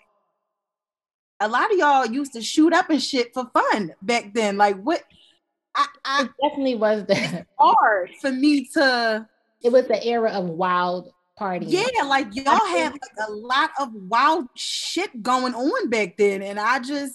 a 1.41 1.49
lot 1.49 1.73
of 1.73 1.79
y'all 1.79 2.07
used 2.07 2.33
to 2.33 2.43
shoot 2.43 2.73
up 2.73 2.91
and 2.91 3.03
shit 3.03 3.33
for 3.35 3.51
fun 3.53 3.95
back 4.03 4.35
then. 4.35 4.57
Like 4.57 4.81
what? 4.81 5.03
I, 5.75 5.87
I 6.05 6.23
it 6.23 6.31
definitely 6.43 6.75
was 6.75 7.05
the 7.07 7.47
hard 7.59 8.11
for 8.21 8.33
me 8.33 8.69
to. 8.75 9.27
It 9.63 9.73
was 9.73 9.87
the 9.87 10.05
era 10.05 10.31
of 10.31 10.49
wild 10.49 11.11
parties. 11.37 11.73
Yeah, 11.73 12.05
like 12.05 12.35
y'all 12.35 12.67
had 12.67 12.93
like 12.93 13.29
a 13.29 13.31
lot 13.31 13.71
of 13.81 13.93
wild 13.93 14.49
shit 14.55 15.23
going 15.23 15.55
on 15.55 15.91
back 15.91 16.17
then, 16.17 16.43
and 16.43 16.59
I 16.59 16.81
just 16.81 17.15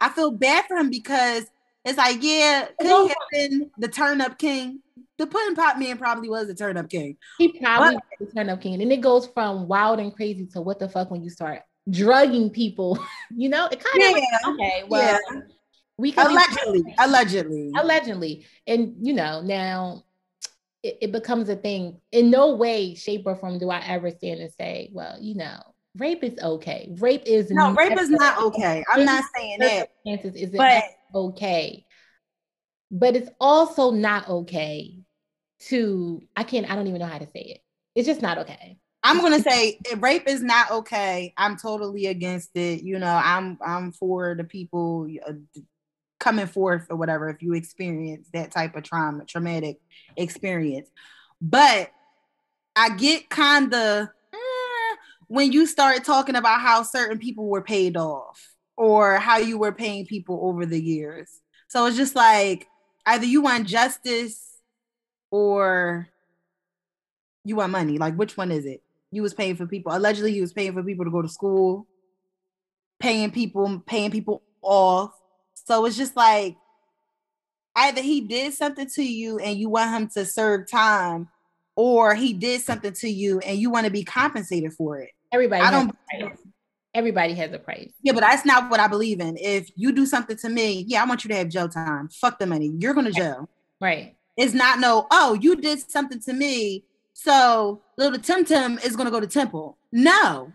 I 0.00 0.08
feel 0.08 0.30
bad 0.30 0.66
for 0.66 0.76
him 0.76 0.90
because 0.90 1.44
it's 1.84 1.98
like, 1.98 2.18
yeah, 2.20 2.66
could 2.78 2.86
he 2.86 3.08
have 3.08 3.16
been 3.32 3.70
the 3.78 3.88
turn 3.88 4.20
up 4.20 4.38
king? 4.38 4.80
The 5.18 5.26
pudding 5.26 5.54
pop 5.54 5.78
man 5.78 5.96
probably 5.98 6.28
was 6.28 6.46
the 6.46 6.54
turn 6.54 6.76
up 6.76 6.88
king. 6.90 7.16
He 7.38 7.58
probably 7.58 7.94
but, 7.94 8.04
was 8.20 8.28
the 8.28 8.34
turn 8.34 8.50
up 8.50 8.60
king. 8.60 8.80
And 8.80 8.92
it 8.92 9.00
goes 9.00 9.26
from 9.26 9.66
wild 9.66 9.98
and 9.98 10.14
crazy 10.14 10.46
to 10.52 10.60
what 10.60 10.78
the 10.78 10.88
fuck 10.88 11.10
when 11.10 11.22
you 11.22 11.30
start 11.30 11.62
drugging 11.88 12.50
people. 12.50 12.98
you 13.36 13.48
know, 13.48 13.66
it 13.66 13.82
kind 13.82 14.16
of 14.16 14.22
yeah, 14.22 14.50
okay. 14.50 14.84
Well, 14.88 15.18
yeah. 15.32 15.40
we 15.96 16.12
can 16.12 16.30
allegedly, 16.30 16.94
allegedly, 16.98 17.72
allegedly, 17.76 18.46
and 18.66 18.94
you 19.00 19.14
know 19.14 19.40
now 19.40 20.04
it, 20.82 20.98
it 21.02 21.12
becomes 21.12 21.48
a 21.48 21.56
thing. 21.56 22.00
In 22.12 22.30
no 22.30 22.54
way, 22.54 22.94
shape, 22.94 23.22
or 23.26 23.36
form 23.36 23.58
do 23.58 23.70
I 23.70 23.80
ever 23.80 24.10
stand 24.10 24.40
and 24.40 24.52
say, 24.52 24.90
well, 24.92 25.16
you 25.20 25.34
know, 25.34 25.60
rape 25.96 26.22
is 26.22 26.38
okay. 26.42 26.94
Rape 26.98 27.22
is 27.24 27.50
no, 27.50 27.72
rape 27.72 27.98
is 27.98 28.10
not 28.10 28.42
okay. 28.42 28.84
I'm 28.92 29.04
not 29.06 29.24
saying 29.34 29.58
that. 29.60 29.88
Is 30.04 30.52
it 30.52 30.84
okay? 31.14 31.84
But 32.90 33.16
it's 33.16 33.30
also 33.40 33.90
not 33.90 34.28
okay 34.28 35.00
to 35.58 36.22
I 36.36 36.44
can't 36.44 36.70
I 36.70 36.74
don't 36.74 36.86
even 36.86 37.00
know 37.00 37.06
how 37.06 37.18
to 37.18 37.26
say 37.26 37.40
it. 37.40 37.60
It's 37.94 38.06
just 38.06 38.22
not 38.22 38.38
okay. 38.38 38.78
I'm 39.02 39.20
gonna 39.20 39.40
say 39.40 39.78
rape 39.98 40.26
is 40.26 40.42
not 40.42 40.70
okay. 40.70 41.32
I'm 41.36 41.56
totally 41.56 42.06
against 42.06 42.50
it. 42.56 42.82
You 42.82 42.98
know, 42.98 43.20
I'm 43.22 43.58
I'm 43.64 43.92
for 43.92 44.34
the 44.34 44.44
people 44.44 45.08
uh, 45.26 45.32
coming 46.18 46.46
forth 46.46 46.86
or 46.90 46.96
whatever 46.96 47.28
if 47.28 47.42
you 47.42 47.54
experience 47.54 48.28
that 48.32 48.50
type 48.50 48.74
of 48.74 48.82
trauma, 48.82 49.24
traumatic 49.24 49.78
experience. 50.16 50.88
But 51.40 51.90
I 52.74 52.96
get 52.96 53.30
kind 53.30 53.72
of 53.72 54.08
eh, 54.34 54.96
when 55.28 55.52
you 55.52 55.66
start 55.66 56.04
talking 56.04 56.36
about 56.36 56.60
how 56.60 56.82
certain 56.82 57.18
people 57.18 57.46
were 57.48 57.62
paid 57.62 57.96
off 57.96 58.54
or 58.76 59.16
how 59.16 59.38
you 59.38 59.56
were 59.56 59.72
paying 59.72 60.06
people 60.06 60.40
over 60.42 60.66
the 60.66 60.82
years. 60.82 61.30
So 61.68 61.86
it's 61.86 61.96
just 61.96 62.16
like 62.16 62.66
either 63.06 63.24
you 63.24 63.40
want 63.40 63.66
justice 63.66 64.55
or 65.30 66.08
you 67.44 67.56
want 67.56 67.72
money. 67.72 67.98
Like 67.98 68.14
which 68.14 68.36
one 68.36 68.50
is 68.50 68.66
it? 68.66 68.82
you 69.10 69.22
was 69.22 69.34
paying 69.34 69.56
for 69.56 69.66
people. 69.66 69.96
Allegedly, 69.96 70.32
he 70.32 70.40
was 70.40 70.52
paying 70.52 70.72
for 70.72 70.82
people 70.82 71.04
to 71.04 71.10
go 71.10 71.22
to 71.22 71.28
school, 71.28 71.86
paying 72.98 73.30
people, 73.30 73.82
paying 73.86 74.10
people 74.10 74.42
off. 74.62 75.12
So 75.54 75.84
it's 75.86 75.96
just 75.96 76.16
like 76.16 76.56
either 77.74 78.02
he 78.02 78.20
did 78.20 78.52
something 78.54 78.88
to 78.90 79.02
you 79.02 79.38
and 79.38 79.58
you 79.58 79.68
want 79.68 79.90
him 79.90 80.08
to 80.10 80.24
serve 80.24 80.70
time, 80.70 81.28
or 81.76 82.14
he 82.14 82.32
did 82.32 82.62
something 82.62 82.92
to 82.92 83.08
you 83.08 83.38
and 83.40 83.58
you 83.58 83.70
want 83.70 83.86
to 83.86 83.92
be 83.92 84.04
compensated 84.04 84.72
for 84.72 85.00
it. 85.00 85.10
Everybody, 85.32 85.62
I 85.62 85.70
don't. 85.70 85.96
Everybody 86.94 87.34
has 87.34 87.52
a 87.52 87.58
price. 87.58 87.92
Yeah, 88.02 88.14
but 88.14 88.20
that's 88.20 88.46
not 88.46 88.70
what 88.70 88.80
I 88.80 88.88
believe 88.88 89.20
in. 89.20 89.36
If 89.36 89.70
you 89.76 89.92
do 89.92 90.06
something 90.06 90.36
to 90.38 90.48
me, 90.48 90.84
yeah, 90.88 91.02
I 91.02 91.06
want 91.06 91.24
you 91.24 91.28
to 91.28 91.36
have 91.36 91.50
jail 91.50 91.68
time. 91.68 92.08
Fuck 92.08 92.38
the 92.38 92.46
money. 92.46 92.72
You're 92.78 92.94
going 92.94 93.04
to 93.04 93.12
jail. 93.12 93.50
Right. 93.82 94.16
It's 94.36 94.54
not 94.54 94.78
no. 94.80 95.06
Oh, 95.10 95.34
you 95.34 95.56
did 95.56 95.90
something 95.90 96.20
to 96.20 96.32
me 96.32 96.84
so 97.18 97.80
little 97.96 98.18
Tim 98.18 98.44
Tim 98.44 98.78
is 98.78 98.94
gonna 98.94 99.10
go 99.10 99.20
to 99.20 99.26
temple. 99.26 99.78
No, 99.90 100.52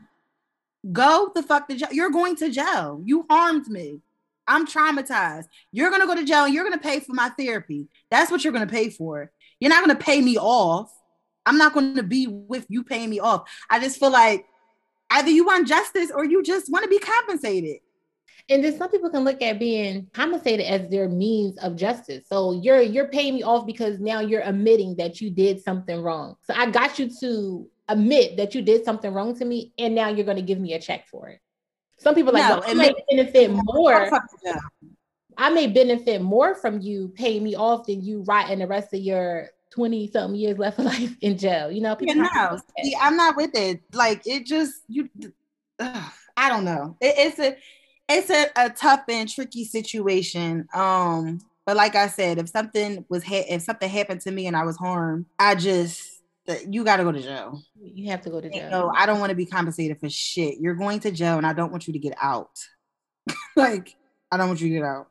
go 0.91 1.32
the 1.34 1.41
fuck 1.41 1.67
to 1.67 1.75
jail. 1.75 1.89
You're 1.91 2.11
going 2.11 2.36
to 2.38 2.51
jail. 2.51 3.01
You 3.03 3.25
harmed 3.29 3.67
me. 3.67 3.99
I'm 4.47 4.67
traumatized. 4.67 5.45
You're 5.71 5.89
gonna 5.89 6.05
go 6.05 6.15
to 6.15 6.23
jail 6.23 6.45
and 6.45 6.53
you're 6.53 6.63
gonna 6.63 6.77
pay 6.77 6.99
for 6.99 7.13
my 7.13 7.29
therapy. 7.29 7.88
That's 8.11 8.29
what 8.29 8.43
you're 8.43 8.53
gonna 8.53 8.67
pay 8.67 8.89
for. 8.89 9.32
You're 9.59 9.69
not 9.71 9.82
gonna 9.82 9.99
pay 9.99 10.21
me 10.21 10.38
off. 10.38 10.95
I'm 11.47 11.57
not 11.57 11.73
gonna 11.73 12.03
be 12.03 12.27
with 12.27 12.67
you 12.69 12.84
paying 12.84 13.09
me 13.09 13.19
off. 13.19 13.49
I 13.69 13.79
just 13.79 13.99
feel 13.99 14.11
like 14.11 14.45
either 15.09 15.32
you 15.32 15.45
want 15.45 15.67
justice 15.67 16.11
or 16.13 16.23
you 16.23 16.43
just 16.43 16.71
want 16.71 16.84
to 16.84 16.89
be 16.89 16.99
compensated. 16.99 17.79
And 18.49 18.63
then 18.63 18.77
some 18.77 18.89
people 18.89 19.09
can 19.09 19.23
look 19.23 19.41
at 19.41 19.59
being 19.59 20.07
compensated 20.13 20.65
as 20.65 20.89
their 20.89 21.07
means 21.07 21.57
of 21.59 21.75
justice. 21.75 22.25
So 22.27 22.53
you're 22.53 22.81
you're 22.81 23.07
paying 23.07 23.35
me 23.35 23.43
off 23.43 23.65
because 23.65 23.99
now 23.99 24.19
you're 24.19 24.41
admitting 24.41 24.95
that 24.97 25.21
you 25.21 25.29
did 25.29 25.61
something 25.61 26.01
wrong. 26.01 26.35
So 26.43 26.53
I 26.55 26.69
got 26.69 26.99
you 26.99 27.09
to 27.21 27.67
admit 27.87 28.37
that 28.37 28.55
you 28.55 28.61
did 28.61 28.85
something 28.85 29.13
wrong 29.13 29.37
to 29.37 29.45
me, 29.45 29.73
and 29.77 29.95
now 29.95 30.09
you're 30.09 30.25
going 30.25 30.37
to 30.37 30.43
give 30.43 30.59
me 30.59 30.73
a 30.73 30.79
check 30.79 31.07
for 31.07 31.29
it. 31.29 31.39
Some 31.97 32.15
people 32.15 32.33
like, 32.33 32.49
no, 32.49 32.59
well, 32.59 32.63
I 32.69 32.73
may 32.73 32.93
benefit 33.09 33.51
more. 33.63 34.09
I 35.37 35.49
may 35.49 35.67
benefit 35.67 36.21
more 36.21 36.55
from 36.55 36.81
you 36.81 37.09
paying 37.09 37.43
me 37.43 37.55
off 37.55 37.85
than 37.87 38.01
you 38.01 38.23
rotting 38.23 38.59
the 38.59 38.67
rest 38.67 38.93
of 38.93 38.99
your 38.99 39.49
20 39.71 40.11
something 40.11 40.39
years 40.39 40.57
left 40.57 40.79
of 40.79 40.85
life 40.97 41.15
in 41.21 41.37
jail. 41.37 41.71
You 41.71 41.81
know, 41.81 41.95
people 41.95 42.15
yeah, 42.15 42.49
no, 42.51 42.59
see, 42.83 42.95
I'm 42.99 43.15
not 43.15 43.35
with 43.35 43.51
it. 43.55 43.81
Like 43.93 44.25
it 44.25 44.45
just 44.45 44.73
you 44.87 45.09
ugh, 45.79 46.11
I 46.37 46.49
don't 46.49 46.65
know. 46.65 46.97
It, 46.99 47.15
it's 47.17 47.39
a 47.39 47.55
it's 48.18 48.30
a, 48.30 48.47
a 48.55 48.70
tough 48.70 49.03
and 49.09 49.30
tricky 49.30 49.66
situation. 49.66 50.68
Um, 50.74 51.39
but 51.66 51.76
like 51.76 51.95
I 51.95 52.07
said, 52.07 52.38
if 52.38 52.49
something 52.49 53.05
was 53.09 53.24
ha- 53.24 53.45
if 53.49 53.62
something 53.62 53.89
happened 53.89 54.22
to 54.22 54.32
me 54.32 54.47
and 54.47 54.55
I 54.55 54.64
was 54.64 54.78
harmed, 54.78 55.26
I 55.39 55.55
just 55.55 56.22
you 56.68 56.84
got 56.84 56.97
to 56.97 57.03
go 57.03 57.12
to 57.12 57.22
jail. 57.22 57.62
You 57.82 58.09
have 58.12 58.22
to 58.22 58.30
go 58.30 58.41
to 58.41 58.49
jail. 58.49 58.70
No, 58.70 58.93
I 58.95 59.05
don't 59.05 59.20
want 59.20 59.30
to 59.30 59.36
be 59.36 59.45
compensated 59.45 59.99
for 59.99 60.09
shit. 60.09 60.59
You're 60.59 60.76
going 60.76 60.99
to 61.01 61.12
jail, 61.12 61.38
and 61.38 61.45
I 61.45 61.53
don't 61.53 61.72
want 61.72 61.88
you 61.88 61.93
to 61.93 61.99
get 61.99 62.16
out. 62.22 62.59
like 63.55 63.95
I 64.32 64.38
don't 64.38 64.47
want 64.47 64.62
you 64.62 64.70
to 64.70 64.76
get 64.76 64.84
out. 64.84 65.07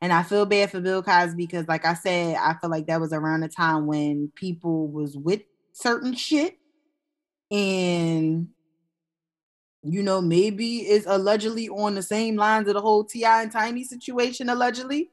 And 0.00 0.12
I 0.12 0.24
feel 0.24 0.46
bad 0.46 0.70
for 0.70 0.80
Bill 0.80 1.02
Cosby 1.02 1.46
because, 1.46 1.68
like 1.68 1.84
I 1.84 1.94
said, 1.94 2.36
I 2.36 2.54
feel 2.54 2.70
like 2.70 2.86
that 2.86 3.00
was 3.00 3.12
around 3.12 3.40
the 3.40 3.48
time 3.48 3.86
when 3.86 4.32
people 4.34 4.88
was 4.88 5.16
with 5.16 5.42
certain 5.72 6.14
shit, 6.14 6.58
and 7.50 8.48
you 9.84 10.02
know, 10.02 10.20
maybe 10.20 10.88
is 10.88 11.06
allegedly 11.06 11.68
on 11.68 11.94
the 11.94 12.02
same 12.02 12.36
lines 12.36 12.68
of 12.68 12.74
the 12.74 12.80
whole 12.80 13.04
T.I. 13.04 13.42
and 13.42 13.52
Tiny 13.52 13.84
situation, 13.84 14.48
allegedly. 14.48 15.10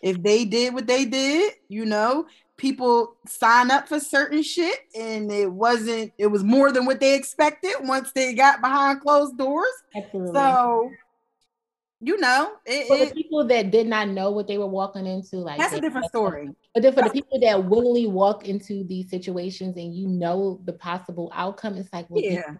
If 0.00 0.22
they 0.22 0.44
did 0.44 0.74
what 0.74 0.86
they 0.86 1.04
did, 1.04 1.54
you 1.68 1.84
know, 1.84 2.26
people 2.56 3.16
sign 3.26 3.70
up 3.70 3.88
for 3.88 4.00
certain 4.00 4.42
shit 4.42 4.78
and 4.96 5.30
it 5.30 5.50
wasn't, 5.50 6.12
it 6.18 6.26
was 6.26 6.42
more 6.42 6.72
than 6.72 6.86
what 6.86 7.00
they 7.00 7.14
expected 7.14 7.74
once 7.80 8.12
they 8.12 8.34
got 8.34 8.60
behind 8.60 9.00
closed 9.00 9.38
doors. 9.38 9.72
Absolutely. 9.94 10.32
So, 10.32 10.90
you 12.00 12.18
know, 12.18 12.52
it, 12.66 12.88
for 12.88 12.96
the 12.96 13.12
people 13.12 13.46
that 13.46 13.70
did 13.70 13.86
not 13.86 14.08
know 14.08 14.32
what 14.32 14.48
they 14.48 14.58
were 14.58 14.66
walking 14.66 15.06
into, 15.06 15.36
like 15.36 15.58
that's 15.58 15.72
a 15.72 15.80
different 15.80 16.06
story. 16.06 16.50
But 16.74 16.82
then 16.82 16.94
for 16.94 17.02
the 17.02 17.10
people 17.10 17.38
that 17.40 17.64
willingly 17.64 18.08
walk 18.08 18.48
into 18.48 18.82
these 18.84 19.08
situations 19.08 19.76
and 19.76 19.94
you 19.94 20.08
know 20.08 20.60
the 20.64 20.72
possible 20.72 21.30
outcome, 21.32 21.76
it's 21.76 21.92
like, 21.92 22.06
well, 22.10 22.24
yeah 22.24 22.54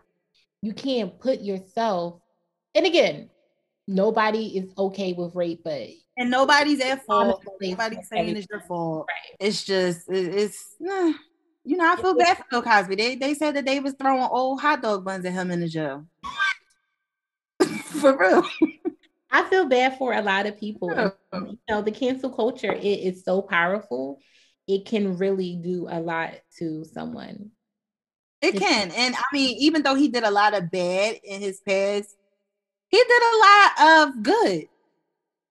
you 0.62 0.72
can't 0.72 1.18
put 1.20 1.40
yourself 1.40 2.20
and 2.74 2.86
again 2.86 3.28
nobody 3.88 4.56
is 4.56 4.72
okay 4.78 5.12
with 5.12 5.34
rape 5.34 5.60
but 5.64 5.88
and 6.16 6.30
nobody's 6.30 6.80
at 6.80 7.04
fault. 7.04 7.42
nobody's 7.60 8.08
saying 8.08 8.36
it's 8.36 8.46
your 8.50 8.60
fault. 8.60 9.06
right. 9.08 9.36
it's 9.40 9.64
just 9.64 10.08
it's 10.08 10.76
you 10.80 11.76
know 11.76 11.92
i 11.92 11.96
feel 11.96 12.14
bad 12.14 12.36
for 12.36 12.44
bill 12.50 12.62
cosby. 12.62 12.94
They, 12.94 13.14
they 13.16 13.34
said 13.34 13.56
that 13.56 13.64
they 13.64 13.80
was 13.80 13.94
throwing 13.98 14.22
old 14.22 14.60
hot 14.60 14.82
dog 14.82 15.04
buns 15.04 15.24
at 15.24 15.32
him 15.32 15.50
in 15.50 15.60
the 15.60 15.68
jail. 15.68 16.06
For 17.66 18.16
real. 18.16 18.44
I 19.30 19.44
feel 19.44 19.66
bad 19.66 19.96
for 19.96 20.12
a 20.12 20.20
lot 20.20 20.46
of 20.46 20.58
people. 20.58 20.90
You 21.32 21.58
know 21.68 21.82
the 21.82 21.92
cancel 21.92 22.30
culture 22.30 22.72
it 22.72 22.84
is 22.84 23.24
so 23.24 23.40
powerful. 23.40 24.18
It 24.66 24.86
can 24.86 25.16
really 25.16 25.56
do 25.62 25.86
a 25.88 26.00
lot 26.00 26.34
to 26.58 26.84
someone 26.84 27.50
it 28.42 28.56
can. 28.56 28.90
And 28.90 29.14
I 29.14 29.22
mean, 29.32 29.56
even 29.58 29.82
though 29.82 29.94
he 29.94 30.08
did 30.08 30.24
a 30.24 30.30
lot 30.30 30.54
of 30.54 30.70
bad 30.70 31.20
in 31.22 31.40
his 31.40 31.60
past, 31.60 32.16
he 32.88 32.96
did 32.96 33.22
a 33.22 33.38
lot 33.38 34.08
of 34.08 34.22
good 34.22 34.68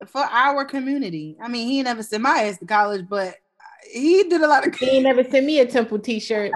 for 0.07 0.21
our 0.21 0.65
community. 0.65 1.37
I 1.41 1.47
mean, 1.47 1.67
he 1.67 1.81
never 1.81 2.03
sent 2.03 2.23
my 2.23 2.43
ass 2.43 2.57
to 2.59 2.65
college, 2.65 3.07
but 3.09 3.35
he 3.91 4.23
did 4.23 4.41
a 4.41 4.47
lot 4.47 4.67
of 4.67 4.77
good. 4.77 4.89
He 4.89 4.99
never 4.99 5.23
sent 5.23 5.45
me 5.45 5.59
a 5.59 5.65
Temple 5.65 5.99
t-shirt. 5.99 6.51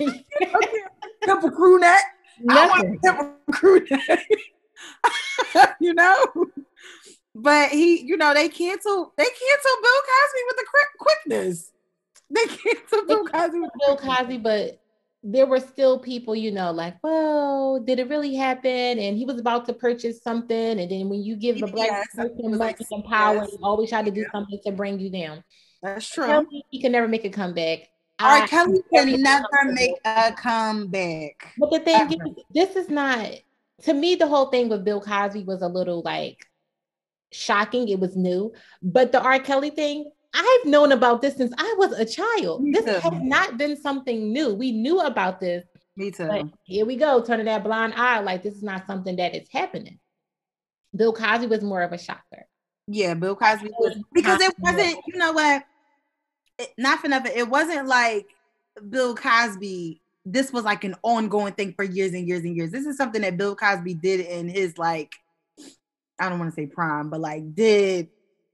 temple 1.24 1.50
crew 1.50 1.78
neck. 1.80 2.02
Nothing. 2.40 2.98
Temple 3.02 3.34
crew 3.50 3.84
neck. 3.90 4.26
you 5.80 5.94
know? 5.94 6.26
But 7.34 7.70
he, 7.70 8.02
you 8.02 8.16
know, 8.16 8.34
they 8.34 8.48
canceled 8.48 9.12
they 9.16 9.24
canceled 9.24 9.82
Bill 9.82 10.02
Cosby 10.10 10.40
with 10.46 10.56
the 10.56 10.66
quickness. 10.98 11.72
They 12.28 12.46
canceled 12.46 13.06
Bill 13.08 13.24
Cosby 13.26 13.60
with 13.60 13.70
Bill 13.78 13.96
Cosby, 13.96 14.38
but 14.38 14.80
there 15.22 15.46
were 15.46 15.60
still 15.60 15.98
people, 15.98 16.34
you 16.34 16.50
know, 16.50 16.70
like, 16.70 16.96
well, 17.02 17.78
did 17.80 17.98
it 17.98 18.08
really 18.08 18.34
happen? 18.34 18.98
And 18.98 19.16
he 19.18 19.24
was 19.24 19.38
about 19.38 19.66
to 19.66 19.74
purchase 19.74 20.22
something. 20.22 20.80
And 20.80 20.90
then 20.90 21.08
when 21.08 21.22
you 21.22 21.36
give 21.36 21.62
a 21.62 21.66
black 21.66 21.88
yes, 21.90 22.06
person 22.14 22.56
money 22.56 22.74
and 22.90 23.04
power, 23.04 23.34
yes. 23.34 23.56
always 23.62 23.90
try 23.90 24.02
to 24.02 24.10
do 24.10 24.22
yeah. 24.22 24.30
something 24.32 24.58
to 24.64 24.72
bring 24.72 24.98
you 24.98 25.10
down. 25.10 25.44
That's 25.82 26.08
true. 26.08 26.46
he 26.70 26.80
can 26.80 26.92
never 26.92 27.08
make 27.08 27.24
a 27.24 27.30
comeback. 27.30 27.88
R. 28.18 28.46
Kelly 28.46 28.82
can 28.92 29.22
never 29.22 29.46
make 29.64 29.94
a 30.04 30.32
comeback. 30.32 31.54
But 31.58 31.70
the 31.70 31.80
thing 31.80 32.00
Ever. 32.00 32.12
is, 32.12 32.44
this 32.52 32.76
is 32.76 32.88
not 32.90 33.30
to 33.82 33.94
me, 33.94 34.14
the 34.14 34.26
whole 34.26 34.46
thing 34.46 34.68
with 34.68 34.84
Bill 34.84 35.00
Cosby 35.00 35.44
was 35.44 35.62
a 35.62 35.68
little 35.68 36.02
like 36.02 36.46
shocking. 37.32 37.88
It 37.88 38.00
was 38.00 38.16
new. 38.16 38.52
But 38.82 39.12
the 39.12 39.20
R. 39.20 39.38
Kelly 39.38 39.70
thing, 39.70 40.10
I've 40.32 40.64
known 40.66 40.92
about 40.92 41.22
this 41.22 41.36
since 41.36 41.52
I 41.58 41.74
was 41.78 41.92
a 41.92 42.04
child. 42.04 42.62
Me 42.62 42.72
this 42.72 42.84
too. 42.84 43.10
has 43.10 43.20
not 43.22 43.58
been 43.58 43.76
something 43.76 44.32
new. 44.32 44.54
We 44.54 44.72
knew 44.72 45.00
about 45.00 45.40
this. 45.40 45.64
Me 45.96 46.10
too. 46.10 46.50
here 46.64 46.86
we 46.86 46.96
go, 46.96 47.22
turning 47.22 47.46
that 47.46 47.64
blind 47.64 47.94
eye 47.94 48.20
like 48.20 48.42
this 48.42 48.54
is 48.54 48.62
not 48.62 48.86
something 48.86 49.16
that 49.16 49.34
is 49.34 49.48
happening. 49.52 49.98
Bill 50.94 51.12
Cosby 51.12 51.46
was 51.46 51.62
more 51.62 51.82
of 51.82 51.92
a 51.92 51.98
shocker. 51.98 52.46
Yeah, 52.86 53.14
Bill 53.14 53.36
Cosby 53.36 53.70
was 53.78 53.96
because 54.12 54.40
it 54.40 54.54
wasn't, 54.58 54.98
you 55.06 55.16
know 55.18 55.32
what? 55.32 55.64
It, 56.58 56.72
not 56.78 57.00
for 57.00 57.08
nothing. 57.08 57.32
It 57.36 57.48
wasn't 57.48 57.86
like 57.86 58.26
Bill 58.88 59.14
Cosby. 59.14 60.00
This 60.24 60.52
was 60.52 60.64
like 60.64 60.84
an 60.84 60.96
ongoing 61.02 61.54
thing 61.54 61.74
for 61.74 61.84
years 61.84 62.12
and 62.12 62.26
years 62.26 62.44
and 62.44 62.56
years. 62.56 62.70
This 62.70 62.86
is 62.86 62.96
something 62.96 63.22
that 63.22 63.36
Bill 63.36 63.54
Cosby 63.54 63.94
did 63.94 64.20
in 64.20 64.48
his 64.48 64.78
like, 64.78 65.12
I 66.18 66.28
don't 66.28 66.38
want 66.38 66.52
to 66.52 66.54
say 66.54 66.66
prime, 66.66 67.10
but 67.10 67.20
like 67.20 67.54
did 67.54 68.08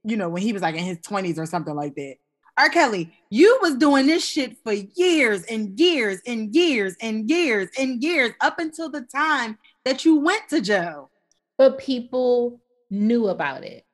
you 0.07 0.15
know, 0.15 0.29
when 0.29 0.41
he 0.41 0.53
was 0.53 0.61
like 0.61 0.75
in 0.75 0.85
his 0.85 0.99
20s 0.99 1.37
or 1.37 1.45
something 1.45 1.75
like 1.75 1.95
that. 1.95 2.15
R. 2.57 2.69
Kelly, 2.69 3.13
you 3.29 3.59
was 3.61 3.75
doing 3.75 4.07
this 4.07 4.25
shit 4.25 4.57
for 4.63 4.73
years 4.73 5.43
and 5.43 5.79
years 5.79 6.21
and 6.25 6.55
years 6.55 6.95
and 7.01 7.29
years 7.29 7.69
and 7.77 8.01
years 8.01 8.31
up 8.41 8.57
until 8.57 8.89
the 8.89 9.01
time 9.01 9.59
that 9.85 10.05
you 10.05 10.19
went 10.19 10.49
to 10.49 10.61
jail. 10.61 11.11
But 11.57 11.77
people 11.77 12.59
knew 12.89 13.27
about 13.27 13.63
it. 13.63 13.85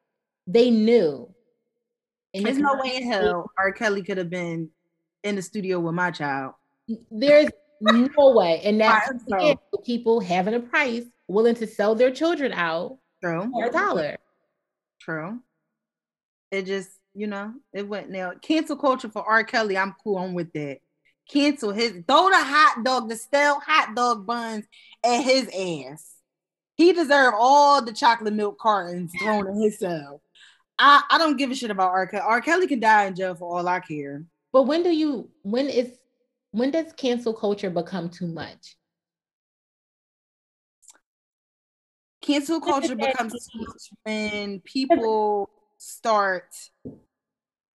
They 0.47 0.70
knew. 0.70 1.30
And 2.34 2.45
There's 2.45 2.57
no 2.57 2.76
way 2.76 2.97
in 2.97 3.11
hell 3.11 3.51
R. 3.57 3.72
Kelly 3.72 4.01
could 4.01 4.18
have 4.18 4.30
been 4.30 4.70
in 5.24 5.36
the 5.36 5.41
studio 5.41 5.80
with 5.80 5.93
my 5.93 6.11
child. 6.11 6.53
There's 7.11 7.49
no 7.82 8.32
way. 8.32 8.61
And 8.64 8.80
that's 8.80 9.11
people 9.84 10.20
having 10.20 10.53
a 10.53 10.59
price 10.59 11.03
willing 11.28 11.55
to 11.55 11.68
sell 11.68 11.95
their 11.95 12.11
children 12.11 12.53
out 12.53 12.97
True. 13.22 13.49
for 13.51 13.66
a 13.66 13.72
dollar. 13.72 14.18
True. 15.01 15.39
It 16.54 16.68
just 16.68 16.91
you 17.16 17.26
know, 17.26 17.51
it 17.74 17.88
went 17.88 18.12
now. 18.12 18.34
Cancel 18.39 18.78
culture 18.78 19.10
for 19.10 19.24
R. 19.24 19.43
Kelly. 19.43 19.76
I'm 19.76 19.95
cool. 20.04 20.20
I'm 20.20 20.36
with 20.36 20.54
that. 20.54 20.80
Cancel 21.28 21.72
his 21.72 21.91
throw 22.08 22.30
the 22.30 22.38
hot 22.38 22.84
dog, 22.84 23.10
the 23.10 23.16
stale 23.16 23.60
hot 23.60 23.95
dog 23.95 24.28
buns 24.28 24.66
at 25.04 25.22
his 25.22 25.47
ass. 25.47 26.14
He 26.76 26.93
deserved 26.93 27.36
all 27.39 27.84
the 27.84 27.91
chocolate 27.91 28.36
milk 28.36 28.60
cartons 28.60 29.12
thrown 29.20 29.47
at 29.47 29.56
himself. 29.56 30.22
I, 30.78 31.01
I 31.10 31.18
don't 31.18 31.38
give 31.38 31.49
a 31.49 31.56
shit 31.56 31.72
about 31.72 31.89
R. 31.89 32.06
Kelly. 32.06 32.24
R. 32.24 32.41
Kelly 32.41 32.68
can 32.68 32.80
die 32.80 33.06
in 33.06 33.16
jail 33.16 33.34
for 33.34 33.58
all 33.58 33.68
I 33.68 33.80
care. 33.80 34.24
But 34.51 34.64
when 34.64 34.84
do 34.84 34.91
you 34.91 35.32
when 35.41 35.70
is 35.70 35.91
when 36.51 36.70
does 36.70 36.93
cancel 36.93 37.34
culture 37.34 37.72
become 37.72 38.10
too 38.10 38.28
much? 38.28 38.76
Cancel 42.22 42.62
culture 42.62 42.95
becomes 42.95 43.34
too 43.34 43.60
much 43.60 43.89
when 44.04 44.60
people 44.62 45.49
start 45.84 46.55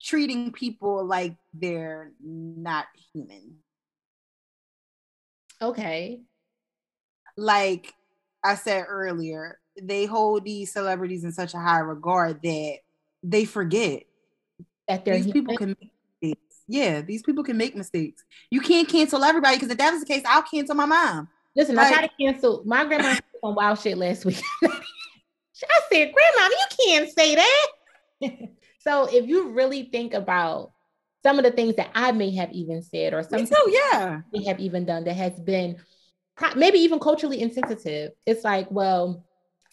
treating 0.02 0.52
people 0.52 1.04
like 1.04 1.36
they're 1.54 2.12
not 2.22 2.86
human. 3.12 3.56
Okay. 5.62 6.20
Like 7.36 7.94
I 8.44 8.56
said 8.56 8.84
earlier, 8.88 9.58
they 9.80 10.04
hold 10.04 10.44
these 10.44 10.72
celebrities 10.72 11.24
in 11.24 11.32
such 11.32 11.54
a 11.54 11.58
high 11.58 11.78
regard 11.78 12.42
that 12.42 12.78
they 13.22 13.46
forget 13.46 14.04
that 14.86 15.04
these 15.04 15.32
people 15.32 15.56
can 15.56 15.74
make 15.80 15.90
mistakes. 16.20 16.62
Yeah, 16.68 17.00
these 17.00 17.22
people 17.22 17.42
can 17.42 17.56
make 17.56 17.74
mistakes. 17.74 18.22
You 18.50 18.60
can't 18.60 18.88
cancel 18.88 19.24
everybody 19.24 19.56
because 19.56 19.70
if 19.70 19.78
that 19.78 19.92
was 19.92 20.00
the 20.00 20.06
case, 20.06 20.22
I'll 20.26 20.42
cancel 20.42 20.74
my 20.74 20.84
mom. 20.84 21.28
Listen, 21.56 21.76
like, 21.76 21.86
I 21.86 21.92
tried 21.92 22.06
to 22.08 22.12
cancel 22.20 22.62
my 22.66 22.84
grandma 22.84 23.16
on 23.42 23.54
wild 23.54 23.78
shit 23.78 23.96
last 23.96 24.26
week. 24.26 24.42
I 24.62 25.80
said, 25.90 26.12
Grandma, 26.12 26.48
you 26.48 26.66
can't 26.86 27.10
say 27.10 27.34
that. 27.36 27.66
so 28.80 29.06
if 29.10 29.26
you 29.26 29.50
really 29.50 29.84
think 29.84 30.14
about 30.14 30.72
some 31.22 31.38
of 31.38 31.44
the 31.44 31.50
things 31.50 31.76
that 31.76 31.90
I 31.94 32.12
may 32.12 32.34
have 32.36 32.52
even 32.52 32.82
said 32.82 33.14
or 33.14 33.22
some 33.22 33.46
too, 33.46 33.70
yeah 33.70 34.20
we 34.32 34.44
have 34.44 34.60
even 34.60 34.84
done 34.84 35.04
that 35.04 35.14
has 35.14 35.38
been 35.40 35.76
maybe 36.56 36.78
even 36.78 36.98
culturally 36.98 37.40
insensitive. 37.40 38.12
It's 38.26 38.44
like, 38.44 38.70
well, 38.70 39.24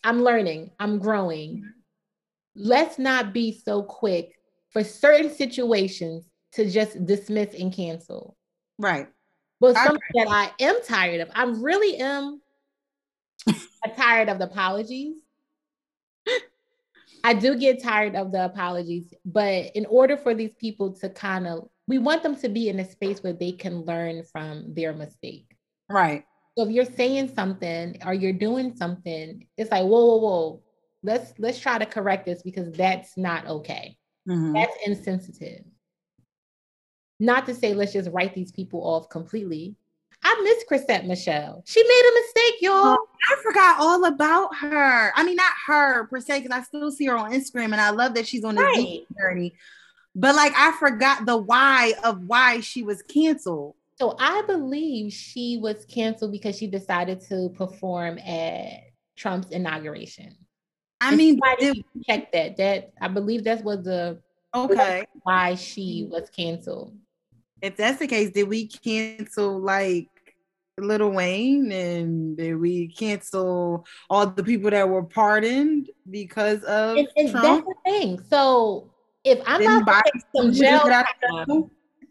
I'm 0.04 0.24
learning, 0.24 0.72
I'm 0.80 1.00
growing. 1.00 1.66
Let's 2.56 3.00
not 3.00 3.34
be 3.34 3.52
so 3.54 3.84
quick 3.84 4.34
for 4.70 4.84
certain 4.84 5.30
situations 5.30 6.26
to 6.54 6.70
just 6.70 7.06
dismiss 7.06 7.54
and 7.54 7.74
cancel. 7.74 8.36
Right. 8.78 9.08
But 9.60 9.76
something 9.76 10.00
that 10.16 10.28
I 10.28 10.52
am 10.64 10.84
tired 10.84 11.22
of, 11.22 11.30
I 11.34 11.44
really 11.44 11.98
am 11.98 12.42
tired 13.96 14.28
of 14.30 14.40
the 14.40 14.46
apologies. 14.46 15.18
I 17.24 17.34
do 17.34 17.58
get 17.58 17.82
tired 17.82 18.16
of 18.16 18.32
the 18.32 18.46
apologies, 18.46 19.14
but 19.26 19.76
in 19.76 19.86
order 19.88 20.18
for 20.18 20.34
these 20.34 20.54
people 20.60 20.94
to 20.94 21.10
kind 21.10 21.48
of, 21.48 21.70
we 21.88 21.98
want 21.98 22.24
them 22.24 22.36
to 22.38 22.50
be 22.50 22.70
in 22.70 22.80
a 22.80 22.90
space 22.90 23.22
where 23.22 23.34
they 23.34 23.52
can 23.52 23.82
learn 23.82 24.24
from 24.24 24.74
their 24.74 24.94
mistake. 24.94 25.56
Right. 25.90 26.26
So 26.58 26.66
if 26.66 26.72
you're 26.72 26.86
saying 26.86 27.34
something 27.34 27.98
or 28.06 28.14
you're 28.14 28.34
doing 28.34 28.76
something, 28.76 29.48
it's 29.58 29.72
like, 29.72 29.84
whoa, 29.84 30.06
whoa, 30.06 30.18
whoa, 30.18 30.64
let's 31.04 31.34
let's 31.40 31.60
try 31.60 31.78
to 31.78 31.86
correct 31.86 32.26
this 32.26 32.42
because 32.42 32.72
that's 32.72 33.18
not 33.18 33.48
okay. 33.48 33.98
Mm-hmm. 34.28 34.54
That's 34.54 34.76
insensitive. 34.86 35.64
Not 37.20 37.46
to 37.46 37.56
say 37.56 37.74
let's 37.74 37.94
just 37.94 38.10
write 38.12 38.34
these 38.34 38.52
people 38.52 38.82
off 38.82 39.10
completely, 39.10 39.76
I 40.24 40.42
miss 40.44 40.64
Chrisette 40.68 41.08
Michele. 41.08 41.64
She 41.66 41.82
made 41.82 42.12
a 42.12 42.22
mistake, 42.22 42.62
y'all. 42.62 42.98
Oh, 43.00 43.08
I 43.30 43.42
forgot 43.42 43.80
all 43.80 44.06
about 44.06 44.56
her. 44.58 45.12
I 45.16 45.24
mean, 45.24 45.36
not 45.36 45.54
her 45.68 46.06
per 46.08 46.20
se, 46.20 46.42
because 46.42 46.58
I 46.58 46.62
still 46.64 46.92
see 46.92 47.06
her 47.06 47.18
on 47.18 47.32
Instagram 47.32 47.66
and 47.66 47.82
I 47.82 47.90
love 47.90 48.14
that 48.14 48.28
she's 48.28 48.44
on 48.44 48.56
this 48.56 48.64
right. 48.64 49.06
journey. 49.20 49.56
But 50.14 50.36
like, 50.36 50.54
I 50.56 50.74
forgot 50.74 51.26
the 51.26 51.38
why 51.38 51.94
of 52.04 52.28
why 52.28 52.60
she 52.60 52.84
was 52.84 53.02
canceled. 53.02 53.76
So 53.98 54.16
I 54.20 54.42
believe 54.44 55.14
she 55.14 55.58
was 55.58 55.86
canceled 55.86 56.32
because 56.32 56.58
she 56.58 56.68
decided 56.68 57.22
to 57.30 57.50
perform 57.56 58.18
at 58.20 58.92
Trump's 59.16 59.52
inauguration. 59.52 60.36
I 61.00 61.10
and 61.10 61.18
mean, 61.18 61.40
did, 61.60 61.84
check 62.08 62.32
that. 62.32 62.58
That 62.58 62.92
I 63.00 63.08
believe 63.08 63.44
that 63.46 63.64
was 63.64 63.84
the 63.84 64.20
okay 64.54 65.06
why 65.24 65.56
she 65.56 66.08
was 66.10 66.30
canceled. 66.30 66.96
If 67.62 67.78
that's 67.78 68.00
the 68.00 68.08
case, 68.08 68.32
did 68.32 68.48
we 68.48 68.68
cancel 68.68 69.60
like 69.60 70.10
Lil 70.82 71.12
Wayne 71.12 71.72
and 71.72 72.60
we 72.60 72.88
cancel 72.88 73.86
all 74.10 74.28
the 74.28 74.44
people 74.44 74.72
that 74.72 74.88
were 74.88 75.04
pardoned 75.04 75.90
because 76.10 76.64
of 76.64 76.98
and, 76.98 77.08
and 77.16 77.32
Trump? 77.32 77.66
That's 77.66 77.78
the 77.86 77.92
thing. 77.92 78.22
So 78.30 78.92
if 79.24 79.42
I'm 79.46 79.60
Didn't 79.60 79.84
about 79.84 80.04
to 80.06 80.12
take 80.14 80.24
some 80.36 80.52
jail 80.52 80.80
time, 80.80 81.70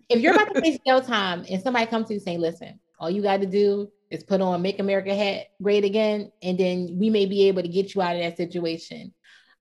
if 0.08 0.20
you're 0.20 0.34
about 0.34 0.52
to 0.54 0.60
face 0.60 0.78
jail 0.86 1.00
time 1.00 1.44
and 1.50 1.62
somebody 1.62 1.86
comes 1.86 2.08
to 2.08 2.14
you 2.14 2.20
saying, 2.20 2.40
listen, 2.40 2.78
all 2.98 3.10
you 3.10 3.22
got 3.22 3.40
to 3.40 3.46
do 3.46 3.90
is 4.10 4.24
put 4.24 4.40
on 4.40 4.60
Make 4.62 4.78
America 4.78 5.14
hat 5.14 5.46
great 5.62 5.84
again, 5.84 6.32
and 6.42 6.58
then 6.58 6.96
we 6.98 7.10
may 7.10 7.26
be 7.26 7.48
able 7.48 7.62
to 7.62 7.68
get 7.68 7.94
you 7.94 8.02
out 8.02 8.16
of 8.16 8.22
that 8.22 8.36
situation. 8.36 9.12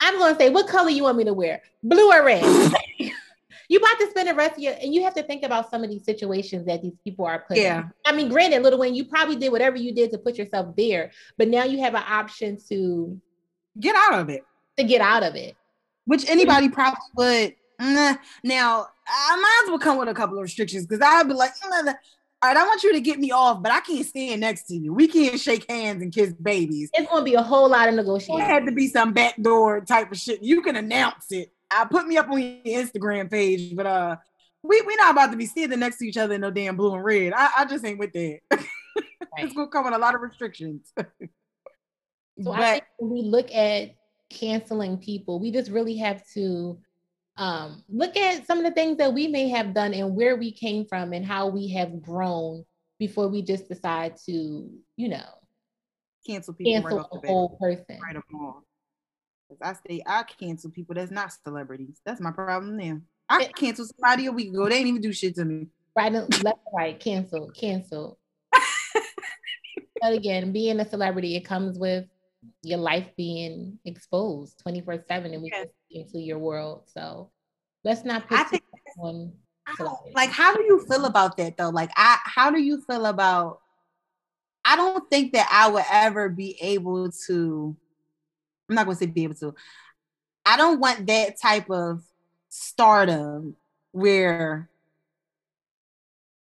I'm 0.01 0.17
going 0.17 0.33
to 0.33 0.39
say, 0.39 0.49
what 0.49 0.67
color 0.67 0.89
you 0.89 1.03
want 1.03 1.17
me 1.17 1.25
to 1.25 1.33
wear? 1.33 1.61
Blue 1.83 2.11
or 2.11 2.23
red? 2.23 2.43
you 3.69 3.77
about 3.77 3.99
to 3.99 4.09
spend 4.09 4.27
the 4.27 4.33
rest 4.33 4.53
of 4.53 4.59
your 4.59 4.73
and 4.81 4.93
you 4.93 5.03
have 5.03 5.13
to 5.13 5.23
think 5.23 5.43
about 5.43 5.69
some 5.69 5.83
of 5.83 5.91
these 5.91 6.03
situations 6.03 6.65
that 6.65 6.81
these 6.81 6.97
people 7.03 7.25
are 7.25 7.45
put 7.47 7.57
yeah. 7.57 7.81
in. 7.81 7.91
I 8.05 8.11
mean, 8.11 8.27
granted, 8.27 8.63
little 8.63 8.79
Wayne, 8.79 8.95
you 8.95 9.05
probably 9.05 9.35
did 9.35 9.51
whatever 9.51 9.77
you 9.77 9.93
did 9.93 10.11
to 10.11 10.17
put 10.17 10.37
yourself 10.37 10.75
there, 10.75 11.11
but 11.37 11.47
now 11.47 11.63
you 11.63 11.79
have 11.79 11.93
an 11.93 12.03
option 12.07 12.57
to 12.69 13.21
get 13.79 13.95
out 13.95 14.19
of 14.19 14.29
it. 14.29 14.43
To 14.77 14.83
get 14.83 15.01
out 15.01 15.23
of 15.23 15.35
it. 15.35 15.55
Which 16.05 16.27
anybody 16.27 16.69
probably 16.69 16.97
would. 17.15 17.55
Nah. 17.79 18.15
Now, 18.43 18.87
I 19.07 19.35
might 19.35 19.61
as 19.63 19.69
well 19.69 19.79
come 19.79 19.99
with 19.99 20.09
a 20.09 20.13
couple 20.15 20.37
of 20.37 20.41
restrictions 20.41 20.87
because 20.87 21.01
I'd 21.05 21.27
be 21.27 21.35
like, 21.35 21.51
nah, 21.63 21.81
nah. 21.81 21.93
all 22.41 22.49
right, 22.49 22.57
I 22.57 22.63
want 22.63 22.81
you 22.83 22.91
to 22.93 23.01
get 23.01 23.19
me 23.19 23.31
off, 23.31 23.61
but 23.61 23.71
I 23.71 23.81
can't 23.81 24.05
stand 24.05 24.41
next 24.41 24.63
to 24.63 24.75
you. 24.75 24.93
We 24.93 25.07
can't 25.07 25.39
shake 25.39 25.69
hands 25.69 26.01
and 26.01 26.11
kiss 26.11 26.33
babies. 26.33 26.89
It's 26.93 27.07
gonna 27.07 27.23
be 27.23 27.35
a 27.35 27.43
whole 27.43 27.69
lot 27.69 27.87
of 27.87 27.93
negotiation. 27.93 28.41
It 28.41 28.45
had 28.45 28.65
to 28.65 28.71
be 28.71 28.87
some 28.87 29.13
backdoor 29.13 29.81
type 29.81 30.11
of 30.11 30.17
shit. 30.17 30.41
You 30.41 30.63
can 30.63 30.75
announce 30.75 31.31
it 31.31 31.53
I 31.71 31.85
put 31.85 32.07
me 32.07 32.17
up 32.17 32.29
on 32.29 32.41
your 32.41 32.83
Instagram 32.83 33.29
page, 33.29 33.75
but 33.75 33.85
uh, 33.85 34.15
we 34.63 34.81
we 34.81 34.95
not 34.95 35.11
about 35.11 35.31
to 35.31 35.37
be 35.37 35.45
standing 35.45 35.79
next 35.79 35.97
to 35.97 36.05
each 36.05 36.17
other 36.17 36.35
in 36.35 36.41
no 36.41 36.51
damn 36.51 36.75
blue 36.75 36.93
and 36.93 37.03
red. 37.03 37.33
I, 37.33 37.49
I 37.59 37.65
just 37.65 37.85
ain't 37.85 37.99
with 37.99 38.13
that. 38.13 38.39
it's 39.37 39.53
gonna 39.53 39.67
come 39.67 39.85
with 39.85 39.93
a 39.93 39.99
lot 39.99 40.15
of 40.15 40.21
restrictions. 40.21 40.91
so 40.97 41.05
but, 42.37 42.59
I 42.59 42.71
think 42.73 42.83
when 42.97 43.11
we 43.11 43.21
look 43.21 43.53
at 43.53 43.95
canceling 44.29 44.97
people, 44.97 45.39
we 45.39 45.51
just 45.51 45.71
really 45.71 45.97
have 45.97 46.23
to 46.33 46.79
um, 47.37 47.83
look 47.87 48.17
at 48.17 48.45
some 48.45 48.57
of 48.57 48.65
the 48.65 48.71
things 48.71 48.97
that 48.97 49.13
we 49.13 49.27
may 49.27 49.47
have 49.49 49.73
done 49.73 49.93
and 49.93 50.15
where 50.15 50.35
we 50.35 50.51
came 50.51 50.85
from 50.85 51.13
and 51.13 51.25
how 51.25 51.47
we 51.47 51.69
have 51.69 52.01
grown 52.01 52.65
before 52.99 53.29
we 53.29 53.41
just 53.41 53.69
decide 53.69 54.17
to, 54.25 54.69
you 54.97 55.07
know, 55.07 55.23
cancel 56.27 56.53
people 56.53 56.73
cancel 56.73 56.97
right 56.97 57.23
a 57.23 57.27
whole 57.27 57.57
person. 57.59 57.97
Right 58.03 58.17
I 59.61 59.73
say 59.73 60.01
I 60.05 60.23
cancel 60.23 60.71
people 60.71 60.95
that's 60.95 61.11
not 61.11 61.31
celebrities. 61.43 61.99
That's 62.05 62.21
my 62.21 62.31
problem 62.31 62.77
now. 62.77 63.01
I 63.29 63.45
cancel 63.45 63.85
somebody 63.85 64.25
a 64.25 64.31
week 64.31 64.49
ago. 64.49 64.65
They 64.65 64.75
didn't 64.75 64.87
even 64.87 65.01
do 65.01 65.13
shit 65.13 65.35
to 65.35 65.45
me. 65.45 65.67
Right, 65.95 66.11
left, 66.11 66.59
right, 66.73 66.99
cancel, 66.99 67.51
cancel. 67.51 68.17
but 70.01 70.13
again, 70.13 70.51
being 70.51 70.79
a 70.79 70.89
celebrity, 70.89 71.35
it 71.35 71.41
comes 71.41 71.77
with 71.77 72.05
your 72.63 72.79
life 72.79 73.07
being 73.17 73.77
exposed 73.85 74.59
24 74.59 75.03
7 75.07 75.33
and 75.33 75.43
we 75.43 75.49
yes. 75.51 75.67
into 75.91 76.19
your 76.19 76.39
world. 76.39 76.83
So 76.87 77.31
let's 77.83 78.05
not 78.05 78.27
put 78.27 78.39
I 78.39 78.43
think 78.43 78.63
on 78.99 79.33
like 80.15 80.31
how 80.31 80.55
do 80.55 80.63
you 80.63 80.83
feel 80.89 81.05
about 81.05 81.37
that 81.37 81.57
though? 81.57 81.69
Like 81.69 81.91
I 81.95 82.17
how 82.23 82.49
do 82.49 82.59
you 82.59 82.81
feel 82.81 83.05
about 83.05 83.59
I 84.65 84.75
don't 84.75 85.09
think 85.09 85.33
that 85.33 85.47
I 85.51 85.69
would 85.69 85.85
ever 85.91 86.29
be 86.29 86.57
able 86.61 87.11
to 87.27 87.75
I'm 88.69 88.75
not 88.75 88.85
going 88.85 88.97
to 88.97 89.03
say 89.03 89.07
be 89.07 89.23
able 89.23 89.35
to. 89.35 89.55
I 90.45 90.57
don't 90.57 90.79
want 90.79 91.07
that 91.07 91.39
type 91.41 91.69
of 91.69 92.03
stardom 92.49 93.55
where 93.91 94.69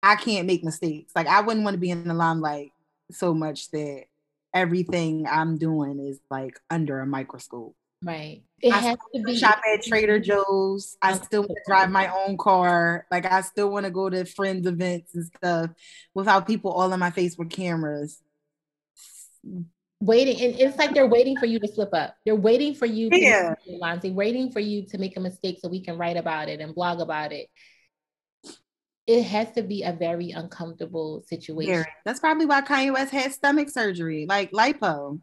I 0.02 0.16
can't 0.16 0.48
make 0.48 0.64
mistakes. 0.64 1.12
Like 1.16 1.28
I 1.28 1.42
wouldn't 1.42 1.64
want 1.64 1.76
to 1.76 1.80
be 1.80 1.90
in 1.90 2.08
the 2.08 2.14
limelight 2.14 2.72
so 3.12 3.34
much 3.34 3.72
that 3.72 4.06
everything 4.54 5.28
I'm 5.30 5.58
doing 5.58 6.00
is 6.00 6.20
like 6.30 6.60
under 6.70 7.00
a 7.00 7.06
microscope. 7.06 7.76
Right. 8.04 8.44
It 8.62 8.72
I 8.72 8.78
has 8.78 8.98
to 9.16 9.24
be 9.24 9.36
shop 9.36 9.60
at 9.74 9.84
Trader 9.84 10.20
Joe's. 10.20 10.96
I 11.02 11.14
still 11.14 11.42
want 11.42 11.58
to 11.58 11.64
drive 11.68 11.90
my 11.90 12.08
own 12.08 12.38
car. 12.38 13.06
Like 13.12 13.26
I 13.26 13.42
still 13.42 13.70
want 13.70 13.86
to 13.86 13.92
go 13.92 14.10
to 14.10 14.26
friends 14.26 14.68
events 14.68 15.16
and 15.16 15.26
stuff 15.26 15.72
without 16.14 16.48
people 16.48 16.72
all 16.72 16.92
in 16.94 17.00
my 17.00 17.10
face 17.10 17.38
with 17.38 17.50
cameras. 17.50 18.22
Waiting 20.06 20.40
and 20.42 20.60
it's 20.60 20.78
like 20.78 20.94
they're 20.94 21.08
waiting 21.08 21.38
for 21.38 21.46
you 21.46 21.60
to 21.60 21.68
slip 21.68 21.94
up 21.94 22.16
they're 22.26 22.36
waiting 22.36 22.74
for 22.76 22.86
you 22.86 23.10
to 23.10 23.18
Yeah. 23.20 23.56
they're 24.02 24.12
waiting 24.12 24.52
for 24.52 24.60
you 24.60 24.86
to 24.88 24.98
make 24.98 25.18
a 25.18 25.20
mistake 25.20 25.60
so 25.62 25.68
we 25.70 25.82
can 25.82 25.98
write 25.98 26.18
about 26.18 26.50
it 26.50 26.60
and 26.60 26.76
blog 26.76 27.00
about 27.02 27.32
it 27.32 27.48
it 29.08 29.24
has 29.24 29.52
to 29.52 29.62
be 29.64 29.84
a 29.84 29.94
very 29.94 30.32
uncomfortable 30.32 31.24
situation 31.28 31.74
Very. 31.74 31.86
That's 32.06 32.20
probably 32.20 32.46
why 32.46 32.62
Kanye 32.62 32.92
West 32.94 33.12
had 33.12 33.32
stomach 33.34 33.70
surgery, 33.70 34.26
like 34.28 34.52
lipo. 34.52 35.20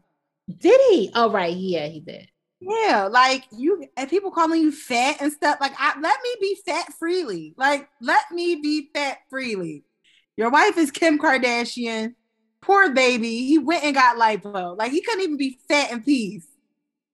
did 0.47 0.79
he 0.89 1.11
oh 1.15 1.31
right 1.31 1.55
yeah 1.55 1.87
he 1.87 1.99
did 1.99 2.27
Yeah, 2.61 3.09
like 3.11 3.43
you 3.51 3.85
and 3.97 4.09
people 4.09 4.31
calling 4.31 4.61
you 4.61 4.71
fat 4.71 5.17
and 5.19 5.33
stuff. 5.33 5.57
Like, 5.59 5.73
I, 5.77 5.99
let 5.99 6.17
me 6.23 6.35
be 6.39 6.57
fat 6.65 6.93
freely. 6.97 7.53
Like, 7.57 7.89
let 8.01 8.23
me 8.31 8.55
be 8.55 8.89
fat 8.93 9.17
freely. 9.29 9.83
Your 10.37 10.49
wife 10.49 10.77
is 10.77 10.89
Kim 10.89 11.19
Kardashian. 11.19 12.15
Poor 12.63 12.91
baby. 12.91 13.45
He 13.45 13.57
went 13.57 13.83
and 13.83 13.93
got 13.93 14.17
lipo. 14.17 14.77
Like, 14.77 14.91
he 14.91 15.01
couldn't 15.01 15.21
even 15.21 15.37
be 15.37 15.59
fat 15.67 15.91
in 15.91 16.01
peace. 16.01 16.47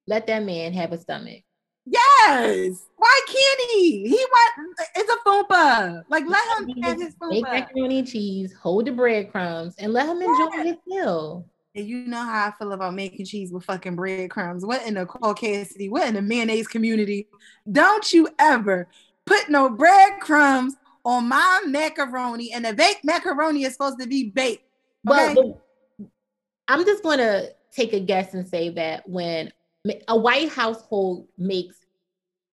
let 0.07 0.27
that 0.27 0.43
man 0.43 0.73
have 0.73 0.93
a 0.93 0.97
stomach 0.97 1.41
Yes. 1.85 2.85
Why 2.97 3.21
can't 3.25 3.71
he? 3.71 4.07
He 4.07 4.15
want 4.15 4.75
it's 4.95 5.11
a 5.11 5.17
fupa. 5.27 6.03
Like, 6.07 6.25
let 6.27 6.59
him 6.59 6.83
have 6.83 6.99
his 7.01 7.15
make 7.21 7.41
macaroni 7.43 7.99
and 7.99 8.07
cheese 8.07 8.53
hold 8.53 8.85
the 8.85 8.91
breadcrumbs 8.91 9.73
and 9.79 9.91
let 9.91 10.07
him 10.07 10.21
enjoy 10.21 10.49
Yeah. 10.55 10.63
his 10.65 10.75
meal 10.85 11.45
And 11.75 11.87
you 11.87 12.05
know 12.05 12.17
how 12.17 12.47
I 12.47 12.51
feel 12.59 12.73
about 12.73 12.93
making 12.93 13.25
cheese 13.25 13.51
with 13.51 13.63
fucking 13.63 13.95
breadcrumbs. 13.95 14.65
What 14.65 14.85
in 14.85 14.95
the 14.95 15.05
Caucasity? 15.07 15.89
What 15.89 16.07
in 16.07 16.13
the 16.13 16.21
mayonnaise 16.21 16.67
community? 16.67 17.27
Don't 17.71 18.11
you 18.13 18.27
ever 18.37 18.87
put 19.25 19.49
no 19.49 19.69
breadcrumbs 19.69 20.75
on 21.05 21.27
my 21.27 21.61
macaroni. 21.65 22.51
And 22.53 22.65
the 22.65 22.73
baked 22.73 23.03
macaroni 23.03 23.63
is 23.63 23.73
supposed 23.73 23.99
to 23.99 24.07
be 24.07 24.29
baked. 24.29 24.68
Well, 25.03 25.31
Okay. 25.31 25.35
the- 25.99 26.09
I'm 26.67 26.85
just 26.85 27.03
going 27.03 27.17
to 27.19 27.53
take 27.71 27.93
a 27.93 27.99
guess 27.99 28.33
and 28.33 28.47
say 28.47 28.69
that 28.69 29.07
when 29.09 29.51
a 30.07 30.17
white 30.17 30.49
household 30.49 31.27
makes 31.37 31.77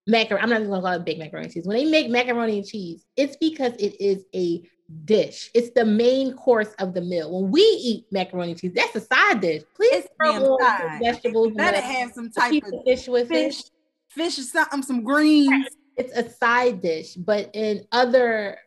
macaroni, 0.06 0.42
I'm 0.42 0.48
not 0.50 0.56
even 0.60 0.70
going 0.70 0.80
to 0.82 0.86
call 0.88 0.96
it 0.96 1.04
big 1.04 1.18
macaroni 1.18 1.46
and 1.46 1.52
cheese. 1.54 1.66
When 1.66 1.76
they 1.76 1.84
make 1.84 2.08
macaroni 2.08 2.58
and 2.58 2.66
cheese, 2.66 3.04
it's 3.16 3.36
because 3.36 3.72
it 3.74 4.00
is 4.00 4.24
a 4.34 4.62
dish. 5.04 5.50
It's 5.52 5.70
the 5.74 5.84
main 5.84 6.32
course 6.34 6.72
of 6.78 6.94
the 6.94 7.00
meal. 7.00 7.42
When 7.42 7.50
we 7.50 7.60
eat 7.60 8.06
macaroni 8.10 8.52
and 8.52 8.60
cheese, 8.60 8.72
that's 8.74 8.94
a 8.94 9.00
side 9.00 9.40
dish. 9.40 9.62
Please 9.74 9.92
It's 10.04 10.08
throw 10.16 10.44
on 10.54 11.00
vegetables. 11.02 11.48
and 11.48 11.56
Better 11.56 11.80
have 11.80 12.12
some 12.12 12.30
type 12.30 12.54
of 12.62 12.72
of 12.72 12.84
fish 12.86 13.08
with 13.08 13.28
fish, 13.28 13.60
it. 13.60 13.70
fish 14.08 14.38
or 14.38 14.42
something, 14.42 14.82
some 14.82 15.02
greens. 15.02 15.66
It's 15.96 16.12
a 16.16 16.30
side 16.30 16.80
dish, 16.82 17.14
but 17.14 17.50
in 17.54 17.86
other 17.90 18.58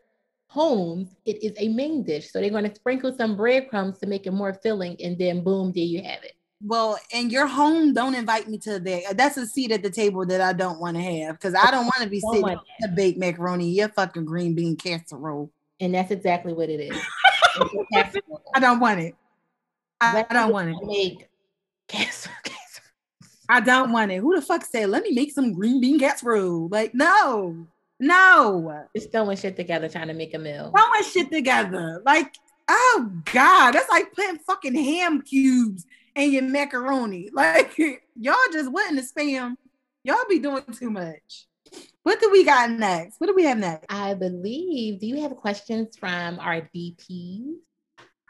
homes, 0.49 1.15
it 1.25 1.41
is 1.43 1.53
a 1.57 1.69
main 1.69 2.03
dish. 2.03 2.31
So 2.31 2.41
they're 2.41 2.49
going 2.49 2.67
to 2.67 2.75
sprinkle 2.75 3.13
some 3.15 3.37
breadcrumbs 3.37 3.99
to 3.99 4.07
make 4.07 4.27
it 4.27 4.31
more 4.31 4.53
filling, 4.53 4.97
and 5.01 5.17
then 5.17 5.43
boom, 5.43 5.71
there 5.71 5.83
you 5.83 6.03
have 6.03 6.23
it. 6.23 6.33
Well, 6.61 6.99
in 7.11 7.29
your 7.29 7.47
home, 7.47 7.93
don't 7.93 8.15
invite 8.15 8.49
me 8.49 8.57
to 8.59 8.79
that. 8.79 9.15
That's 9.15 9.37
a 9.37 9.45
seat 9.45 9.71
at 9.71 9.81
the 9.81 9.89
table 9.89 10.25
that 10.25 10.41
I 10.41 10.51
don't 10.51 10.79
want 10.79 10.97
to 10.97 11.03
have 11.03 11.35
because 11.35 11.55
I 11.55 11.71
don't 11.71 11.85
want 11.85 12.01
to 12.01 12.09
be 12.09 12.19
sitting 12.19 12.43
on 12.43 12.59
the 12.81 12.89
baked 12.89 13.17
macaroni, 13.17 13.69
your 13.69 13.87
fucking 13.89 14.25
green 14.25 14.55
bean 14.55 14.75
casserole. 14.75 15.51
And 15.79 15.93
that's 15.93 16.11
exactly 16.11 16.51
what 16.53 16.69
it 16.69 16.81
is. 16.81 16.97
It's 17.61 17.73
a 17.73 17.85
casserole. 17.93 18.41
I 18.53 18.59
don't 18.59 18.79
want 18.79 18.99
it. 18.99 19.15
I, 19.99 20.13
Let 20.13 20.29
don't 20.29 20.53
want 20.53 20.69
it. 20.69 20.77
Make 20.83 21.27
casserole. 21.87 22.35
I 23.49 23.59
don't 23.59 23.91
want 23.91 24.11
it. 24.11 24.17
Who 24.17 24.35
the 24.35 24.41
fuck 24.41 24.63
said, 24.63 24.89
let 24.89 25.01
me 25.01 25.11
make 25.11 25.31
some 25.31 25.53
green 25.53 25.81
bean 25.81 25.99
casserole? 25.99 26.69
Like, 26.69 26.93
no, 26.93 27.67
no. 27.99 28.85
Just 28.95 29.11
throwing 29.11 29.37
shit 29.37 29.55
together 29.55 29.89
trying 29.89 30.07
to 30.07 30.13
make 30.13 30.33
a 30.33 30.39
meal. 30.39 30.71
Throwing 30.71 31.03
shit 31.03 31.31
together. 31.31 32.01
Like, 32.05 32.33
oh 32.69 33.11
God, 33.33 33.71
that's 33.71 33.89
like 33.89 34.13
putting 34.13 34.39
fucking 34.39 34.75
ham 34.75 35.21
cubes 35.21 35.85
in 36.15 36.31
your 36.31 36.43
macaroni. 36.43 37.29
Like, 37.33 37.77
y'all 37.77 38.35
just 38.51 38.71
went 38.71 38.91
in 38.91 38.95
the 38.95 39.01
spam. 39.01 39.55
Y'all 40.03 40.17
be 40.29 40.39
doing 40.39 40.63
too 40.77 40.89
much. 40.89 41.47
What 42.03 42.19
do 42.19 42.31
we 42.31 42.43
got 42.43 42.71
next? 42.71 43.19
What 43.19 43.27
do 43.27 43.35
we 43.35 43.43
have 43.43 43.57
next? 43.57 43.85
I 43.89 44.13
believe. 44.13 44.99
Do 44.99 45.07
you 45.07 45.21
have 45.21 45.35
questions 45.35 45.95
from 45.97 46.39
our 46.39 46.61
DPs? 46.73 47.55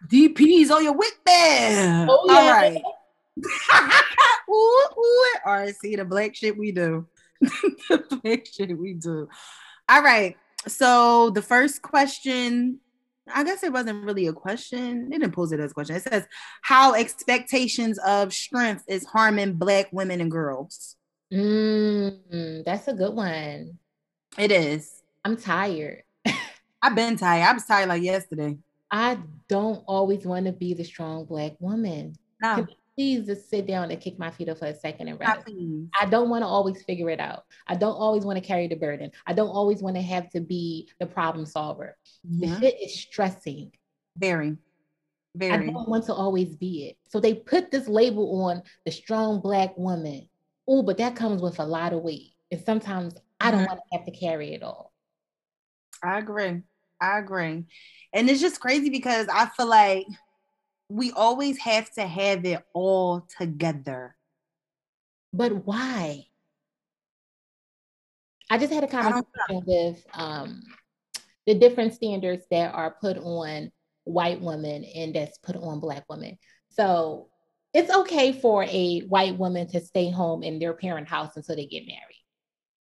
DPs 0.07 0.71
on 0.71 0.83
your 0.83 0.93
whip 0.93 1.13
there. 1.25 2.07
Oh, 2.09 2.27
All 2.29 2.43
yeah. 2.43 2.51
right. 2.51 2.81
ooh, 4.49 4.53
ooh. 4.53 5.25
All 5.45 5.53
right, 5.53 5.75
see 5.75 5.95
the 5.95 6.05
black 6.05 6.35
shit 6.35 6.57
we 6.57 6.71
do. 6.71 7.07
the 7.41 8.41
shit 8.51 8.77
we 8.77 8.93
do. 8.93 9.27
All 9.87 10.03
right. 10.03 10.35
So 10.67 11.29
the 11.29 11.41
first 11.41 11.81
question, 11.81 12.79
I 13.33 13.43
guess 13.43 13.63
it 13.63 13.71
wasn't 13.71 14.05
really 14.05 14.27
a 14.27 14.33
question. 14.33 15.09
They 15.09 15.17
didn't 15.17 15.33
pose 15.33 15.51
it 15.51 15.59
as 15.59 15.71
a 15.71 15.73
question. 15.73 15.95
It 15.95 16.03
says 16.03 16.25
how 16.61 16.93
expectations 16.93 17.97
of 17.99 18.33
strength 18.33 18.83
is 18.87 19.05
harming 19.05 19.53
black 19.53 19.87
women 19.91 20.21
and 20.21 20.31
girls. 20.31 20.95
Mm, 21.31 22.65
that's 22.65 22.87
a 22.87 22.93
good 22.93 23.13
one. 23.13 23.77
It 24.37 24.51
is. 24.51 25.03
I'm 25.23 25.37
tired. 25.37 26.03
I've 26.81 26.95
been 26.95 27.17
tired. 27.17 27.43
I 27.43 27.53
was 27.53 27.65
tired 27.65 27.89
like 27.89 28.03
yesterday. 28.03 28.57
I 28.91 29.19
don't 29.47 29.83
always 29.87 30.25
want 30.25 30.45
to 30.47 30.51
be 30.51 30.73
the 30.73 30.83
strong 30.83 31.25
black 31.25 31.53
woman. 31.59 32.15
No, 32.41 32.65
please 32.99 33.25
just 33.27 33.49
sit 33.49 33.65
down 33.65 33.89
and 33.89 34.01
kick 34.01 34.19
my 34.19 34.29
feet 34.29 34.49
up 34.49 34.57
for 34.59 34.65
a 34.65 34.75
second 34.75 35.07
and 35.07 35.17
rest. 35.17 35.45
please. 35.45 35.87
I 35.97 36.05
don't 36.05 36.29
want 36.29 36.43
to 36.43 36.47
always 36.47 36.83
figure 36.83 37.09
it 37.09 37.21
out. 37.21 37.45
I 37.65 37.75
don't 37.75 37.95
always 37.95 38.25
want 38.25 38.37
to 38.37 38.43
carry 38.43 38.67
the 38.67 38.75
burden. 38.75 39.09
I 39.25 39.31
don't 39.31 39.47
always 39.47 39.81
want 39.81 39.95
to 39.95 40.01
have 40.01 40.29
to 40.31 40.41
be 40.41 40.89
the 40.99 41.05
problem 41.05 41.45
solver. 41.45 41.97
The 42.25 42.47
Mhm. 42.47 42.59
shit 42.59 42.75
is 42.81 42.99
stressing. 42.99 43.71
Very, 44.17 44.57
Very. 45.33 45.69
I 45.69 45.71
don't 45.71 45.87
want 45.87 46.03
to 46.07 46.13
always 46.13 46.57
be 46.57 46.87
it. 46.89 46.97
So 47.07 47.21
they 47.21 47.35
put 47.35 47.71
this 47.71 47.87
label 47.87 48.41
on 48.43 48.63
the 48.85 48.91
strong 48.91 49.39
black 49.39 49.77
woman. 49.77 50.27
Oh, 50.67 50.83
but 50.83 50.97
that 50.97 51.15
comes 51.15 51.41
with 51.41 51.57
a 51.59 51.65
lot 51.65 51.93
of 51.93 52.01
weight. 52.03 52.33
And 52.51 52.59
sometimes 52.65 53.15
I 53.39 53.51
don't 53.51 53.61
Mhm. 53.63 53.67
want 53.67 53.79
to 53.79 53.97
have 53.97 54.05
to 54.07 54.11
carry 54.11 54.53
it 54.53 54.61
all. 54.61 54.91
I 56.03 56.17
agree. 56.19 56.63
I 56.99 57.19
agree. 57.19 57.63
And 58.11 58.29
it's 58.29 58.41
just 58.41 58.59
crazy 58.59 58.89
because 58.89 59.27
I 59.29 59.45
feel 59.45 59.67
like 59.67 60.05
we 60.89 61.11
always 61.11 61.59
have 61.59 61.89
to 61.91 62.05
have 62.05 62.45
it 62.45 62.63
all 62.73 63.27
together. 63.37 64.15
But 65.31 65.65
why? 65.65 66.25
I 68.49 68.57
just 68.57 68.73
had 68.73 68.83
a 68.83 68.87
conversation 68.87 69.63
with 69.65 70.03
um, 70.13 70.63
the 71.45 71.53
different 71.53 71.93
standards 71.93 72.45
that 72.49 72.73
are 72.73 72.97
put 72.99 73.17
on 73.17 73.71
white 74.05 74.41
women 74.41 74.83
and 74.83 75.13
that's 75.13 75.37
put 75.37 75.55
on 75.55 75.79
black 75.79 76.03
women. 76.09 76.39
So 76.71 77.29
it's 77.75 77.93
okay 77.93 78.31
for 78.31 78.63
a 78.63 79.01
white 79.01 79.37
woman 79.37 79.67
to 79.69 79.79
stay 79.79 80.09
home 80.09 80.41
in 80.41 80.57
their 80.57 80.73
parent 80.73 81.07
house 81.07 81.37
until 81.37 81.55
they 81.55 81.67
get 81.67 81.85
married. 81.85 82.08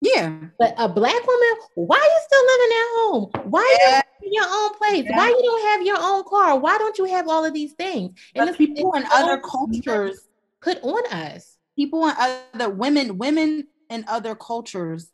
Yeah. 0.01 0.39
But 0.57 0.73
a 0.77 0.87
black 0.87 1.27
woman, 1.27 1.53
why 1.75 1.97
are 1.97 1.99
you 1.99 2.21
still 2.25 2.45
living 2.45 2.77
at 2.77 2.87
home? 2.95 3.51
Why 3.51 3.77
you 4.21 4.27
in 4.27 4.33
your 4.33 4.45
own 4.49 4.73
place? 4.77 5.05
Yeah. 5.09 5.17
Why 5.17 5.27
you 5.29 5.41
don't 5.43 5.67
have 5.67 5.85
your 5.85 5.97
own 5.99 6.23
car? 6.23 6.57
Why 6.57 6.77
don't 6.77 6.97
you 6.97 7.05
have 7.05 7.27
all 7.27 7.43
of 7.43 7.53
these 7.53 7.73
things? 7.73 8.17
But 8.35 8.43
it's- 8.49 8.57
people 8.57 8.93
in 8.93 9.03
other 9.11 9.39
cultures, 9.39 10.27
put 10.61 10.81
on 10.83 11.05
us. 11.11 11.57
people 11.75 12.05
in 12.07 12.13
other 12.17 12.69
women, 12.69 13.17
women 13.17 13.67
in 13.89 14.05
other 14.07 14.35
cultures, 14.35 15.11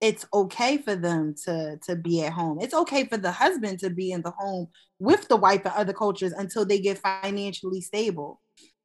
it's 0.00 0.24
okay 0.32 0.76
for 0.78 0.94
them 0.94 1.34
to 1.44 1.76
to 1.86 1.96
be 1.96 2.22
at 2.22 2.32
home. 2.32 2.60
It's 2.60 2.74
okay 2.74 3.04
for 3.04 3.16
the 3.16 3.32
husband 3.32 3.80
to 3.80 3.90
be 3.90 4.12
in 4.12 4.22
the 4.22 4.30
home 4.30 4.68
with 5.00 5.26
the 5.26 5.36
wife 5.36 5.66
in 5.66 5.72
other 5.74 5.92
cultures 5.92 6.32
until 6.32 6.64
they 6.64 6.78
get 6.78 6.98
financially 6.98 7.80
stable. 7.80 8.40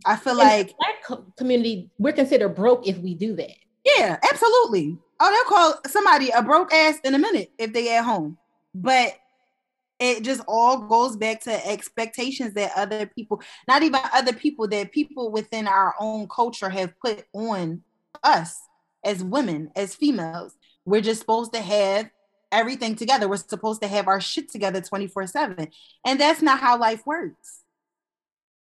I 0.05 0.15
feel 0.15 0.33
In 0.33 0.37
the 0.39 0.43
like 0.43 0.73
black 0.79 1.19
community, 1.37 1.91
we're 1.99 2.13
considered 2.13 2.55
broke 2.55 2.87
if 2.87 2.97
we 2.97 3.13
do 3.13 3.35
that. 3.35 3.51
Yeah, 3.85 4.17
absolutely. 4.23 4.97
Oh, 5.19 5.31
they'll 5.31 5.57
call 5.57 5.81
somebody 5.87 6.29
a 6.29 6.41
broke 6.41 6.73
ass 6.73 6.99
in 7.03 7.13
a 7.13 7.19
minute 7.19 7.51
if 7.57 7.73
they 7.73 7.95
at 7.95 8.03
home. 8.03 8.37
But 8.75 9.13
it 9.99 10.23
just 10.23 10.41
all 10.47 10.79
goes 10.79 11.15
back 11.15 11.41
to 11.41 11.67
expectations 11.67 12.53
that 12.55 12.71
other 12.75 13.05
people, 13.05 13.41
not 13.67 13.83
even 13.83 14.01
other 14.13 14.33
people, 14.33 14.67
that 14.67 14.91
people 14.91 15.31
within 15.31 15.67
our 15.67 15.93
own 15.99 16.27
culture 16.27 16.69
have 16.69 16.99
put 16.99 17.25
on 17.33 17.83
us 18.23 18.59
as 19.05 19.23
women, 19.23 19.71
as 19.75 19.95
females. 19.95 20.55
We're 20.85 21.01
just 21.01 21.21
supposed 21.21 21.53
to 21.53 21.61
have 21.61 22.09
everything 22.51 22.95
together. 22.95 23.27
We're 23.29 23.37
supposed 23.37 23.81
to 23.81 23.87
have 23.87 24.07
our 24.07 24.19
shit 24.19 24.51
together 24.51 24.81
24 24.81 25.27
7. 25.27 25.67
And 26.05 26.19
that's 26.19 26.41
not 26.41 26.59
how 26.59 26.77
life 26.77 27.05
works. 27.05 27.62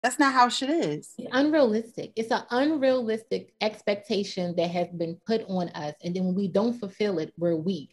That's 0.05 0.19
not 0.19 0.35
how 0.35 0.49
shit 0.49 0.69
is. 0.69 1.15
It's 1.17 1.27
unrealistic. 1.31 2.13
It's 2.15 2.29
an 2.29 2.43
unrealistic 2.51 3.55
expectation 3.59 4.55
that 4.55 4.69
has 4.69 4.87
been 4.89 5.15
put 5.25 5.43
on 5.49 5.69
us. 5.69 5.95
And 6.03 6.15
then 6.15 6.25
when 6.25 6.35
we 6.35 6.47
don't 6.47 6.79
fulfill 6.79 7.17
it, 7.17 7.33
we're 7.39 7.55
weak. 7.55 7.89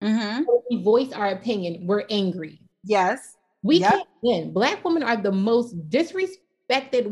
Mm-hmm. 0.00 0.44
When 0.44 0.60
we 0.70 0.84
voice 0.84 1.10
our 1.12 1.30
opinion, 1.30 1.88
we're 1.88 2.04
angry. 2.08 2.60
Yes. 2.84 3.34
We 3.64 3.78
Yep. 3.78 3.90
can't 3.90 4.08
win. 4.22 4.52
Black 4.52 4.84
women 4.84 5.02
are 5.02 5.16
the 5.16 5.32
most 5.32 5.74
disrespected 5.90 7.06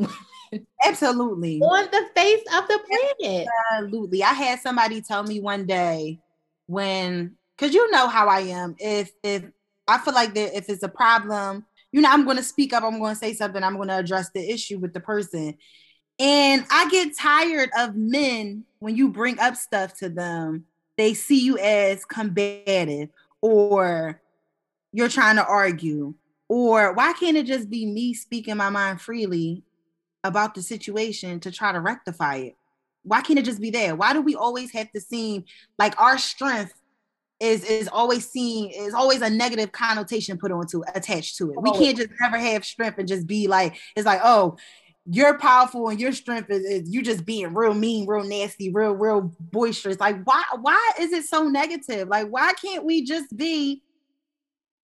women. 0.52 0.66
Absolutely. 0.86 1.58
On 1.58 1.84
the 1.90 2.08
face 2.14 2.44
of 2.54 2.68
the 2.68 2.78
planet. 3.18 3.48
Absolutely. 3.72 4.22
I 4.22 4.34
had 4.34 4.60
somebody 4.60 5.02
tell 5.02 5.24
me 5.24 5.40
one 5.40 5.66
day 5.66 6.20
when 6.68 7.34
because 7.56 7.74
you 7.74 7.90
know 7.90 8.06
how 8.06 8.28
I 8.28 8.42
am. 8.42 8.76
If 8.78 9.10
if 9.24 9.42
I 9.88 9.98
feel 9.98 10.14
like 10.14 10.32
that 10.34 10.56
if 10.56 10.68
it's 10.68 10.84
a 10.84 10.88
problem, 10.88 11.66
you 11.92 12.00
know, 12.00 12.10
I'm 12.10 12.24
gonna 12.24 12.42
speak 12.42 12.72
up, 12.72 12.82
I'm 12.82 12.98
gonna 12.98 13.14
say 13.14 13.34
something, 13.34 13.62
I'm 13.62 13.76
gonna 13.76 13.98
address 13.98 14.30
the 14.30 14.50
issue 14.50 14.78
with 14.78 14.94
the 14.94 15.00
person. 15.00 15.54
And 16.18 16.64
I 16.70 16.88
get 16.90 17.16
tired 17.16 17.70
of 17.78 17.94
men 17.94 18.64
when 18.78 18.96
you 18.96 19.10
bring 19.10 19.38
up 19.38 19.56
stuff 19.56 19.94
to 19.98 20.08
them, 20.08 20.64
they 20.96 21.14
see 21.14 21.40
you 21.40 21.58
as 21.58 22.04
combative 22.04 23.10
or 23.40 24.20
you're 24.92 25.08
trying 25.08 25.36
to 25.36 25.44
argue. 25.44 26.14
Or 26.48 26.92
why 26.92 27.12
can't 27.14 27.36
it 27.36 27.46
just 27.46 27.70
be 27.70 27.86
me 27.86 28.14
speaking 28.14 28.56
my 28.56 28.70
mind 28.70 29.00
freely 29.00 29.62
about 30.22 30.54
the 30.54 30.62
situation 30.62 31.40
to 31.40 31.50
try 31.50 31.72
to 31.72 31.80
rectify 31.80 32.36
it? 32.36 32.56
Why 33.04 33.20
can't 33.20 33.38
it 33.38 33.44
just 33.44 33.60
be 33.60 33.70
there? 33.70 33.96
Why 33.96 34.12
do 34.12 34.20
we 34.20 34.34
always 34.34 34.70
have 34.72 34.92
to 34.92 35.00
seem 35.00 35.44
like 35.78 35.98
our 36.00 36.18
strength 36.18 36.74
is 37.42 37.64
is 37.64 37.88
always 37.88 38.28
seen 38.28 38.70
is 38.70 38.94
always 38.94 39.20
a 39.20 39.28
negative 39.28 39.72
connotation 39.72 40.38
put 40.38 40.52
onto 40.52 40.82
attached 40.94 41.36
to 41.38 41.50
it. 41.50 41.60
We 41.60 41.70
oh. 41.70 41.78
can't 41.78 41.96
just 41.96 42.10
never 42.20 42.38
have 42.38 42.64
strength 42.64 42.98
and 42.98 43.08
just 43.08 43.26
be 43.26 43.48
like 43.48 43.76
it's 43.96 44.06
like 44.06 44.20
oh 44.22 44.56
you're 45.04 45.36
powerful 45.36 45.88
and 45.88 46.00
your 46.00 46.12
strength 46.12 46.48
is, 46.48 46.64
is 46.64 46.88
you 46.88 47.02
just 47.02 47.26
being 47.26 47.52
real 47.54 47.74
mean, 47.74 48.06
real 48.06 48.22
nasty, 48.22 48.70
real 48.72 48.92
real 48.92 49.32
boisterous. 49.40 49.98
Like 49.98 50.22
why 50.24 50.44
why 50.60 50.92
is 51.00 51.12
it 51.12 51.24
so 51.24 51.48
negative? 51.48 52.06
Like 52.06 52.28
why 52.28 52.52
can't 52.52 52.84
we 52.84 53.04
just 53.04 53.36
be 53.36 53.82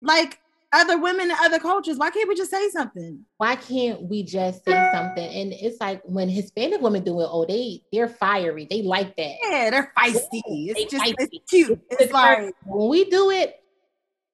like 0.00 0.38
other 0.74 0.98
women 0.98 1.30
in 1.30 1.36
other 1.40 1.58
cultures. 1.58 1.96
Why 1.96 2.10
can't 2.10 2.28
we 2.28 2.34
just 2.34 2.50
say 2.50 2.68
something? 2.70 3.24
Why 3.38 3.56
can't 3.56 4.02
we 4.02 4.22
just 4.22 4.64
say 4.64 4.90
something? 4.92 5.24
And 5.24 5.52
it's 5.52 5.80
like 5.80 6.02
when 6.04 6.28
Hispanic 6.28 6.80
women 6.80 7.04
do 7.04 7.20
it, 7.20 7.28
oh, 7.30 7.46
they 7.46 7.82
they're 7.92 8.08
fiery. 8.08 8.66
They 8.68 8.82
like 8.82 9.16
that. 9.16 9.36
Yeah, 9.42 9.70
they're 9.70 9.92
feisty. 9.96 10.42
It's 10.44 10.78
they 10.78 10.84
just 10.86 11.04
feisty. 11.04 11.28
it's 11.30 11.50
cute. 11.50 11.80
It's, 11.90 12.02
it's 12.02 12.12
like 12.12 12.54
when 12.64 12.88
we 12.88 13.04
do 13.08 13.30
it, 13.30 13.56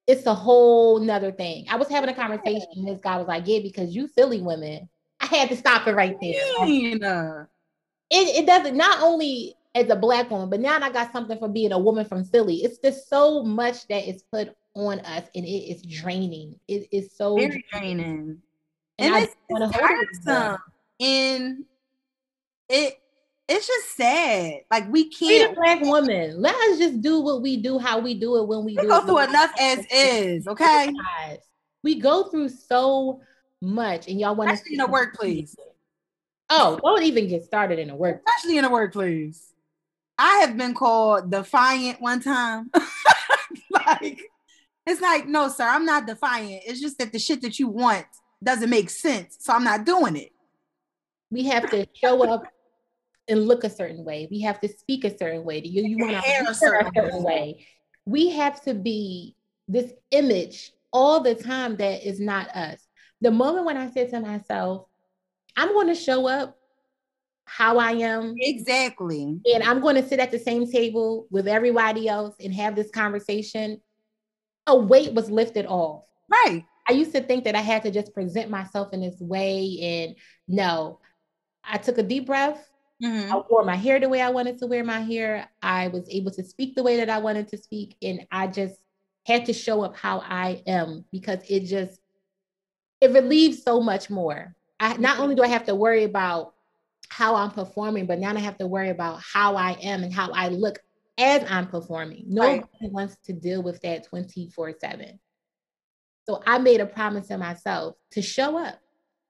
it's 0.07 0.25
a 0.25 0.33
whole 0.33 0.99
nother 0.99 1.31
thing. 1.31 1.65
I 1.69 1.77
was 1.77 1.87
having 1.87 2.09
a 2.09 2.13
conversation, 2.13 2.67
and 2.75 2.87
this 2.87 2.99
guy 3.01 3.17
was 3.17 3.27
like, 3.27 3.43
Yeah, 3.45 3.59
because 3.61 3.95
you 3.95 4.07
silly 4.07 4.41
women, 4.41 4.89
I 5.19 5.27
had 5.27 5.49
to 5.49 5.55
stop 5.55 5.87
it 5.87 5.93
right 5.93 6.17
there. 6.21 6.33
it, 8.09 8.43
it 8.43 8.45
doesn't 8.45 8.75
not 8.75 9.01
only 9.01 9.55
as 9.73 9.89
a 9.89 9.95
black 9.95 10.29
woman, 10.29 10.49
but 10.49 10.59
now 10.59 10.77
I 10.81 10.89
got 10.91 11.13
something 11.13 11.37
for 11.37 11.47
being 11.47 11.71
a 11.71 11.79
woman 11.79 12.05
from 12.05 12.25
Philly. 12.25 12.57
It's 12.57 12.77
just 12.79 13.09
so 13.09 13.43
much 13.43 13.87
that 13.87 14.07
is 14.07 14.23
put 14.31 14.55
on 14.73 14.99
us 14.99 15.27
and 15.35 15.45
it 15.45 15.49
is 15.49 15.81
draining. 15.81 16.59
It 16.67 16.87
is 16.91 17.11
so 17.15 17.37
very 17.37 17.65
draining. 17.71 18.41
And, 18.99 19.15
and 19.15 19.23
it's, 19.23 19.35
it's 19.49 19.77
tiresome. 19.77 20.57
And 20.99 21.65
it 22.69 23.01
it's 23.51 23.67
just 23.67 23.97
sad. 23.97 24.61
Like 24.71 24.89
we 24.91 25.09
can't 25.09 25.29
be 25.29 25.41
a 25.41 25.53
black 25.53 25.81
woman. 25.81 26.41
Let 26.41 26.55
us 26.55 26.77
just 26.77 27.01
do 27.01 27.19
what 27.19 27.41
we 27.41 27.57
do, 27.57 27.77
how 27.77 27.99
we 27.99 28.13
do 28.13 28.37
it 28.37 28.47
when 28.47 28.63
we, 28.63 28.75
we 28.75 28.81
do 28.81 28.87
go 28.87 29.01
through 29.01 29.19
enough 29.19 29.51
as 29.59 29.85
is, 29.91 30.47
okay? 30.47 30.91
We 31.83 31.99
go 31.99 32.25
through 32.29 32.49
so 32.49 33.21
much, 33.61 34.07
and 34.07 34.19
y'all 34.19 34.35
want 34.35 34.57
to 34.57 34.71
in 34.71 34.77
the 34.77 34.87
workplace. 34.87 35.55
Oh, 36.49 36.79
don't 36.81 37.03
even 37.03 37.27
get 37.27 37.43
started 37.43 37.79
in 37.79 37.89
the 37.89 37.95
work. 37.95 38.21
Especially 38.27 38.57
in 38.57 38.63
the 38.63 38.69
workplace. 38.69 39.53
I 40.17 40.37
have 40.37 40.55
been 40.55 40.73
called 40.73 41.31
defiant 41.31 41.99
one 42.01 42.21
time. 42.21 42.71
like 43.71 44.30
it's 44.91 45.01
like, 45.01 45.27
no, 45.27 45.47
sir, 45.47 45.65
I'm 45.67 45.85
not 45.85 46.05
defiant. 46.05 46.63
It's 46.65 46.81
just 46.81 46.97
that 46.99 47.11
the 47.11 47.19
shit 47.19 47.41
that 47.41 47.57
you 47.57 47.67
want 47.67 48.05
doesn't 48.43 48.69
make 48.69 48.89
sense. 48.89 49.37
So 49.39 49.53
I'm 49.53 49.63
not 49.63 49.85
doing 49.85 50.15
it. 50.15 50.31
We 51.29 51.45
have 51.45 51.69
to 51.71 51.87
show 51.93 52.23
up 52.29 52.43
and 53.27 53.47
look 53.47 53.63
a 53.63 53.69
certain 53.69 54.03
way. 54.03 54.27
We 54.29 54.41
have 54.41 54.59
to 54.61 54.67
speak 54.67 55.05
a 55.05 55.17
certain 55.17 55.43
way. 55.43 55.61
You, 55.63 55.83
you 55.83 55.97
want 55.97 56.11
to 56.11 56.19
hair 56.19 56.43
a 56.47 56.53
certain, 56.53 56.91
certain 56.93 57.23
way. 57.23 57.65
We 58.05 58.31
have 58.31 58.61
to 58.63 58.73
be 58.73 59.35
this 59.67 59.93
image 60.11 60.73
all 60.91 61.21
the 61.21 61.35
time 61.35 61.77
that 61.77 62.05
is 62.05 62.19
not 62.19 62.49
us. 62.49 62.85
The 63.21 63.31
moment 63.31 63.65
when 63.65 63.77
I 63.77 63.89
said 63.91 64.09
to 64.09 64.19
myself, 64.19 64.87
I'm 65.55 65.69
going 65.69 65.87
to 65.87 65.95
show 65.95 66.27
up 66.27 66.57
how 67.45 67.77
I 67.77 67.91
am. 67.91 68.35
Exactly. 68.37 69.39
And 69.53 69.63
I'm 69.63 69.81
going 69.81 69.95
to 69.95 70.07
sit 70.07 70.19
at 70.19 70.31
the 70.31 70.39
same 70.39 70.69
table 70.69 71.27
with 71.29 71.47
everybody 71.47 72.07
else 72.07 72.35
and 72.43 72.53
have 72.53 72.75
this 72.75 72.89
conversation 72.91 73.79
a 74.67 74.75
weight 74.75 75.13
was 75.13 75.29
lifted 75.29 75.65
off. 75.65 76.05
Right. 76.29 76.65
I 76.87 76.93
used 76.93 77.13
to 77.13 77.21
think 77.21 77.43
that 77.45 77.55
I 77.55 77.61
had 77.61 77.83
to 77.83 77.91
just 77.91 78.13
present 78.13 78.49
myself 78.49 78.93
in 78.93 79.01
this 79.01 79.19
way. 79.19 79.77
And 79.81 80.15
no, 80.47 80.99
I 81.63 81.77
took 81.77 81.97
a 81.97 82.03
deep 82.03 82.25
breath. 82.25 82.69
Mm-hmm. 83.03 83.33
I 83.33 83.41
wore 83.49 83.63
my 83.63 83.75
hair 83.75 83.99
the 83.99 84.09
way 84.09 84.21
I 84.21 84.29
wanted 84.29 84.59
to 84.59 84.67
wear 84.67 84.83
my 84.83 84.99
hair. 84.99 85.47
I 85.61 85.87
was 85.87 86.07
able 86.09 86.31
to 86.31 86.43
speak 86.43 86.75
the 86.75 86.83
way 86.83 86.97
that 86.97 87.09
I 87.09 87.17
wanted 87.17 87.47
to 87.49 87.57
speak. 87.57 87.95
And 88.01 88.27
I 88.31 88.47
just 88.47 88.75
had 89.25 89.45
to 89.45 89.53
show 89.53 89.83
up 89.83 89.95
how 89.95 90.19
I 90.19 90.63
am 90.67 91.05
because 91.11 91.39
it 91.49 91.61
just, 91.61 91.99
it 92.99 93.11
relieves 93.11 93.63
so 93.63 93.81
much 93.81 94.09
more. 94.09 94.55
I 94.79 94.97
not 94.97 95.19
only 95.19 95.35
do 95.35 95.43
I 95.43 95.47
have 95.47 95.65
to 95.65 95.75
worry 95.75 96.03
about 96.03 96.53
how 97.09 97.35
I'm 97.35 97.51
performing, 97.51 98.05
but 98.05 98.19
now 98.19 98.33
I 98.33 98.39
have 98.39 98.57
to 98.59 98.67
worry 98.67 98.89
about 98.89 99.21
how 99.21 99.55
I 99.55 99.73
am 99.81 100.03
and 100.03 100.13
how 100.13 100.31
I 100.31 100.47
look 100.47 100.79
as 101.17 101.43
I'm 101.49 101.67
performing. 101.67 102.25
Nobody 102.27 102.63
right. 102.81 102.91
wants 102.91 103.17
to 103.25 103.33
deal 103.33 103.61
with 103.61 103.81
that 103.81 104.07
24 104.07 104.75
7. 104.79 105.19
So 106.27 106.41
I 106.45 106.59
made 106.59 106.81
a 106.81 106.85
promise 106.85 107.27
to 107.27 107.37
myself 107.37 107.95
to 108.11 108.21
show 108.21 108.57
up. 108.57 108.79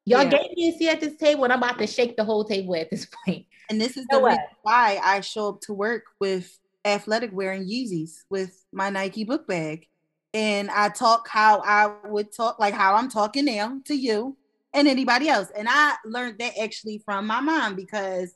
Y'all 0.06 0.24
yeah. 0.24 0.30
gave 0.30 0.52
me 0.56 0.70
a 0.70 0.78
seat 0.78 0.90
at 0.90 1.02
this 1.02 1.16
table, 1.16 1.44
and 1.44 1.54
I'm 1.54 1.60
about 1.60 1.78
to 1.78 1.88
shake 1.88 2.18
the 2.18 2.24
whole 2.24 2.44
table 2.44 2.76
at 2.76 2.90
this 2.90 3.08
point. 3.26 3.46
And 3.70 3.80
this 3.80 3.98
is 3.98 4.06
the 4.10 4.22
reason 4.22 4.40
why 4.64 5.00
I 5.04 5.22
show 5.22 5.50
up 5.50 5.62
to 5.62 5.74
work 5.74 6.04
with 6.20 6.52
athletic 6.84 7.32
wear 7.32 7.52
and 7.52 7.70
Yeezys 7.70 8.24
with 8.30 8.64
my 8.74 8.90
Nike 8.90 9.24
book 9.24 9.48
bag. 9.48 9.88
And 10.34 10.72
I 10.72 10.90
talk 10.90 11.28
how 11.28 11.62
I 11.62 11.94
would 12.08 12.36
talk, 12.36 12.60
like 12.60 12.74
how 12.74 12.96
I'm 12.96 13.10
talking 13.10 13.46
now 13.46 13.80
to 13.86 13.94
you 13.94 14.38
and 14.74 14.88
anybody 14.88 15.30
else. 15.30 15.50
And 15.56 15.68
I 15.70 15.96
learned 16.06 16.40
that 16.40 16.54
actually 16.62 17.02
from 17.06 17.28
my 17.28 17.42
mom 17.42 17.76
because 17.76 18.34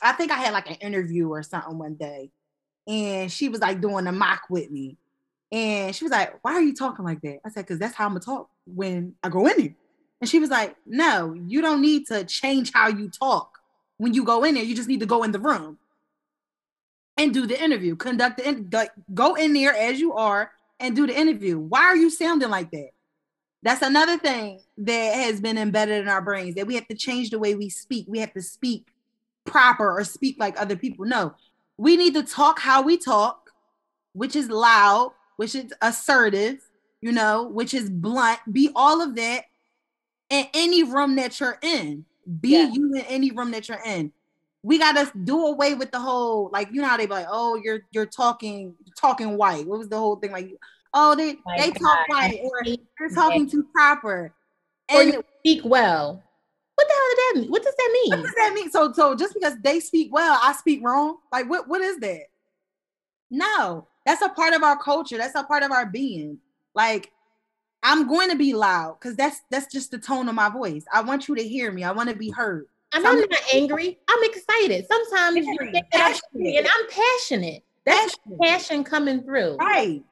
I 0.00 0.12
think 0.12 0.30
I 0.30 0.36
had 0.36 0.52
like 0.52 0.70
an 0.70 0.76
interview 0.76 1.28
or 1.28 1.42
something 1.42 1.76
one 1.76 1.94
day 1.94 2.30
and 2.88 3.30
she 3.30 3.48
was 3.50 3.60
like 3.60 3.80
doing 3.80 4.06
a 4.06 4.12
mock 4.12 4.42
with 4.48 4.70
me. 4.70 4.96
And 5.52 5.94
she 5.94 6.04
was 6.04 6.10
like, 6.10 6.38
Why 6.42 6.54
are 6.54 6.62
you 6.62 6.74
talking 6.74 7.04
like 7.04 7.20
that? 7.20 7.40
I 7.44 7.50
said, 7.50 7.66
Because 7.66 7.78
that's 7.78 7.94
how 7.94 8.06
I'm 8.06 8.12
gonna 8.12 8.20
talk 8.20 8.50
when 8.66 9.14
I 9.22 9.28
go 9.28 9.46
in 9.46 9.56
there. 9.56 9.74
And 10.20 10.28
she 10.28 10.40
was 10.40 10.50
like, 10.50 10.74
No, 10.86 11.34
you 11.34 11.60
don't 11.60 11.82
need 11.82 12.06
to 12.08 12.24
change 12.24 12.72
how 12.72 12.88
you 12.88 13.10
talk 13.10 13.58
when 13.98 14.14
you 14.14 14.24
go 14.24 14.42
in 14.44 14.54
there. 14.54 14.64
You 14.64 14.74
just 14.74 14.88
need 14.88 15.00
to 15.00 15.06
go 15.06 15.22
in 15.22 15.32
the 15.32 15.38
room 15.38 15.78
and 17.16 17.34
do 17.34 17.46
the 17.46 17.62
interview. 17.62 17.94
Conduct 17.94 18.38
the 18.38 18.48
in- 18.48 18.72
go 19.14 19.34
in 19.34 19.52
there 19.52 19.74
as 19.74 20.00
you 20.00 20.14
are 20.14 20.50
and 20.80 20.96
do 20.96 21.06
the 21.06 21.18
interview. 21.18 21.58
Why 21.58 21.82
are 21.82 21.96
you 21.96 22.10
sounding 22.10 22.50
like 22.50 22.70
that? 22.70 22.90
That's 23.62 23.82
another 23.82 24.16
thing 24.16 24.60
that 24.78 25.14
has 25.14 25.40
been 25.40 25.58
embedded 25.58 26.00
in 26.00 26.08
our 26.08 26.22
brains 26.22 26.54
that 26.54 26.66
we 26.66 26.76
have 26.76 26.86
to 26.88 26.94
change 26.94 27.30
the 27.30 27.38
way 27.38 27.54
we 27.54 27.68
speak. 27.68 28.06
We 28.08 28.20
have 28.20 28.32
to 28.34 28.42
speak 28.42 28.86
proper 29.44 29.98
or 29.98 30.04
speak 30.04 30.36
like 30.38 30.60
other 30.60 30.76
people. 30.76 31.06
No, 31.06 31.34
we 31.78 31.96
need 31.96 32.14
to 32.14 32.24
talk 32.24 32.58
how 32.58 32.82
we 32.82 32.98
talk, 32.98 33.50
which 34.12 34.36
is 34.36 34.50
loud, 34.50 35.12
which 35.36 35.54
is 35.54 35.72
assertive, 35.80 36.58
you 37.00 37.12
know, 37.12 37.44
which 37.44 37.72
is 37.72 37.88
blunt. 37.88 38.40
Be 38.52 38.70
all 38.74 39.00
of 39.00 39.14
that 39.14 39.44
in 40.28 40.46
any 40.52 40.82
room 40.82 41.16
that 41.16 41.40
you're 41.40 41.58
in. 41.62 42.04
Be 42.40 42.50
yeah. 42.50 42.70
you 42.70 42.94
in 42.94 43.02
any 43.02 43.30
room 43.30 43.52
that 43.52 43.68
you're 43.68 43.82
in. 43.86 44.12
We 44.64 44.78
gotta 44.78 45.10
do 45.24 45.46
away 45.46 45.74
with 45.74 45.92
the 45.92 46.00
whole 46.00 46.50
like 46.52 46.68
you 46.72 46.82
know 46.82 46.88
how 46.88 46.96
they 46.96 47.06
be 47.06 47.12
like, 47.12 47.28
oh, 47.30 47.58
you're 47.62 47.80
you're 47.92 48.06
talking 48.06 48.74
talking 48.98 49.36
white. 49.36 49.66
What 49.66 49.78
was 49.78 49.88
the 49.88 49.96
whole 49.96 50.16
thing 50.16 50.32
like? 50.32 50.52
Oh, 50.92 51.14
they 51.14 51.30
oh 51.32 51.52
they 51.56 51.70
God. 51.70 51.78
talk 51.78 52.08
white 52.08 52.40
or 52.42 52.64
they're 52.64 53.08
talking 53.14 53.48
too 53.48 53.64
proper. 53.72 54.34
And 54.88 55.10
or 55.10 55.12
you 55.14 55.24
speak 55.40 55.64
well. 55.64 56.22
What 56.78 56.86
the 56.86 56.94
hell 56.94 57.08
did 57.08 57.18
that 57.18 57.40
mean? 57.40 57.50
What 57.50 57.62
does 57.64 57.74
that 57.76 57.90
mean? 57.92 58.10
What 58.10 58.24
does 58.24 58.34
that 58.36 58.52
mean? 58.54 58.70
So, 58.70 58.92
so 58.92 59.16
just 59.16 59.34
because 59.34 59.54
they 59.64 59.80
speak 59.80 60.12
well, 60.12 60.38
I 60.40 60.52
speak 60.52 60.80
wrong? 60.84 61.16
Like, 61.32 61.50
what, 61.50 61.66
what 61.66 61.80
is 61.80 61.98
that? 61.98 62.26
No, 63.32 63.88
that's 64.06 64.22
a 64.22 64.28
part 64.28 64.54
of 64.54 64.62
our 64.62 64.78
culture. 64.80 65.18
That's 65.18 65.34
a 65.34 65.42
part 65.42 65.64
of 65.64 65.72
our 65.72 65.86
being. 65.86 66.38
Like, 66.76 67.10
I'm 67.82 68.06
going 68.06 68.30
to 68.30 68.36
be 68.36 68.54
loud 68.54 68.98
because 69.00 69.16
that's 69.16 69.40
that's 69.50 69.66
just 69.72 69.90
the 69.90 69.98
tone 69.98 70.28
of 70.28 70.36
my 70.36 70.50
voice. 70.50 70.84
I 70.92 71.02
want 71.02 71.26
you 71.26 71.34
to 71.34 71.42
hear 71.42 71.72
me. 71.72 71.82
I 71.82 71.90
want 71.90 72.10
to 72.10 72.14
be 72.14 72.30
heard. 72.30 72.66
I'm 72.92 73.02
not 73.02 73.28
angry. 73.52 73.98
I'm 74.08 74.22
excited. 74.22 74.86
Sometimes 74.86 75.46
you 75.46 75.58
think 75.72 75.84
that 75.90 76.20
I'm 76.32 76.40
and 76.46 76.64
I'm 76.64 76.88
passionate. 76.88 77.64
That's 77.84 78.16
passionate. 78.18 78.40
passion 78.40 78.84
coming 78.84 79.24
through. 79.24 79.56
Right. 79.56 80.04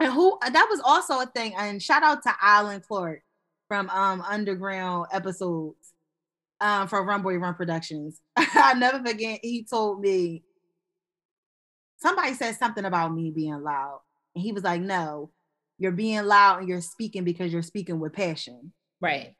And 0.00 0.12
who 0.14 0.38
that 0.40 0.66
was 0.70 0.80
also 0.82 1.20
a 1.20 1.26
thing. 1.26 1.52
And 1.58 1.82
shout 1.82 2.02
out 2.02 2.22
to 2.22 2.34
Alan 2.40 2.80
Clark 2.80 3.22
from 3.68 3.88
um 3.90 4.22
underground 4.22 5.06
episodes 5.12 5.92
um 6.60 6.88
for 6.88 7.04
Run 7.04 7.22
Boy 7.22 7.36
Run 7.36 7.54
Productions. 7.54 8.20
I 8.36 8.74
never 8.74 8.98
forget 8.98 9.40
he 9.42 9.64
told 9.64 10.00
me 10.00 10.42
somebody 11.98 12.34
said 12.34 12.56
something 12.56 12.84
about 12.84 13.14
me 13.14 13.30
being 13.30 13.62
loud. 13.62 14.00
And 14.34 14.42
he 14.42 14.52
was 14.52 14.64
like, 14.64 14.80
No, 14.80 15.30
you're 15.78 15.92
being 15.92 16.24
loud 16.24 16.60
and 16.60 16.68
you're 16.68 16.80
speaking 16.80 17.24
because 17.24 17.52
you're 17.52 17.62
speaking 17.62 18.00
with 18.00 18.12
passion. 18.12 18.72
Right. 19.00 19.34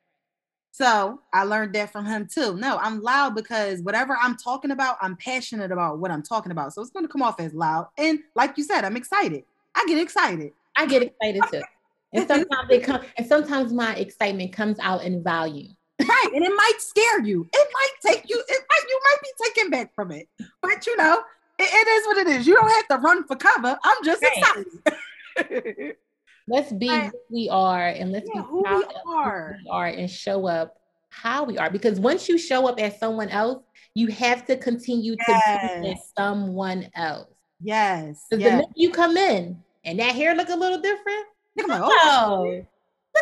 So 0.70 1.20
I 1.32 1.42
learned 1.42 1.74
that 1.74 1.90
from 1.90 2.06
him 2.06 2.28
too. 2.32 2.56
No, 2.56 2.78
I'm 2.78 3.02
loud 3.02 3.34
because 3.34 3.80
whatever 3.80 4.16
I'm 4.20 4.36
talking 4.36 4.70
about, 4.70 4.96
I'm 5.00 5.16
passionate 5.16 5.72
about 5.72 5.98
what 5.98 6.12
I'm 6.12 6.22
talking 6.22 6.52
about. 6.52 6.72
So 6.72 6.80
it's 6.82 6.90
going 6.90 7.04
to 7.04 7.10
come 7.10 7.22
off 7.22 7.40
as 7.40 7.52
loud. 7.52 7.88
And 7.96 8.20
like 8.36 8.56
you 8.56 8.62
said, 8.62 8.84
I'm 8.84 8.96
excited. 8.96 9.42
I 9.74 9.84
get 9.88 9.98
excited. 9.98 10.52
I 10.76 10.86
get 10.86 11.02
excited 11.02 11.42
too. 11.50 11.62
And 12.12 12.26
sometimes 12.28 12.70
it 12.70 12.82
comes, 12.84 13.04
and 13.16 13.26
sometimes 13.26 13.72
my 13.72 13.94
excitement 13.96 14.52
comes 14.52 14.78
out 14.80 15.04
in 15.04 15.22
volume. 15.22 15.74
Right, 16.00 16.30
and 16.32 16.44
it 16.44 16.52
might 16.54 16.78
scare 16.78 17.22
you. 17.22 17.48
It 17.52 17.68
might 17.72 18.12
take 18.12 18.28
you. 18.28 18.42
It 18.48 18.64
might 18.68 18.88
you 18.88 19.00
might 19.04 19.22
be 19.22 19.44
taken 19.44 19.70
back 19.70 19.94
from 19.94 20.12
it. 20.12 20.28
But 20.62 20.86
you 20.86 20.96
know, 20.96 21.22
it, 21.58 21.64
it 21.64 21.88
is 21.88 22.06
what 22.06 22.16
it 22.18 22.26
is. 22.28 22.46
You 22.46 22.54
don't 22.54 22.70
have 22.70 22.88
to 22.88 22.96
run 22.98 23.26
for 23.26 23.36
cover. 23.36 23.76
I'm 23.82 24.04
just 24.04 24.22
right. 24.22 24.66
excited. 25.36 25.96
let's 26.48 26.72
be 26.72 26.88
right. 26.88 27.10
who 27.10 27.18
we 27.30 27.48
are, 27.48 27.88
and 27.88 28.12
let's 28.12 28.28
yeah, 28.32 28.42
be 28.42 28.46
who 28.46 28.62
we 28.62 28.68
are. 28.68 29.52
Who 29.54 29.64
we 29.64 29.70
are, 29.70 29.86
and 29.86 30.08
show 30.08 30.46
up 30.46 30.76
how 31.10 31.44
we 31.44 31.58
are. 31.58 31.70
Because 31.70 31.98
once 31.98 32.28
you 32.28 32.38
show 32.38 32.68
up 32.68 32.80
as 32.80 32.98
someone 32.98 33.28
else, 33.28 33.62
you 33.94 34.08
have 34.08 34.46
to 34.46 34.56
continue 34.56 35.16
yes. 35.26 35.74
to 35.74 35.80
be 35.82 35.96
someone 36.16 36.88
else. 36.94 37.32
Yes. 37.60 38.24
Because 38.30 38.44
yes. 38.44 38.50
the 38.52 38.56
minute 38.58 38.72
you 38.76 38.90
come 38.90 39.16
in 39.16 39.62
and 39.84 39.98
that 39.98 40.14
hair 40.14 40.34
look 40.34 40.48
a 40.48 40.54
little 40.54 40.80
different, 40.80 41.26
like, 41.66 41.80
oh, 41.82 41.90
oh 41.90 42.64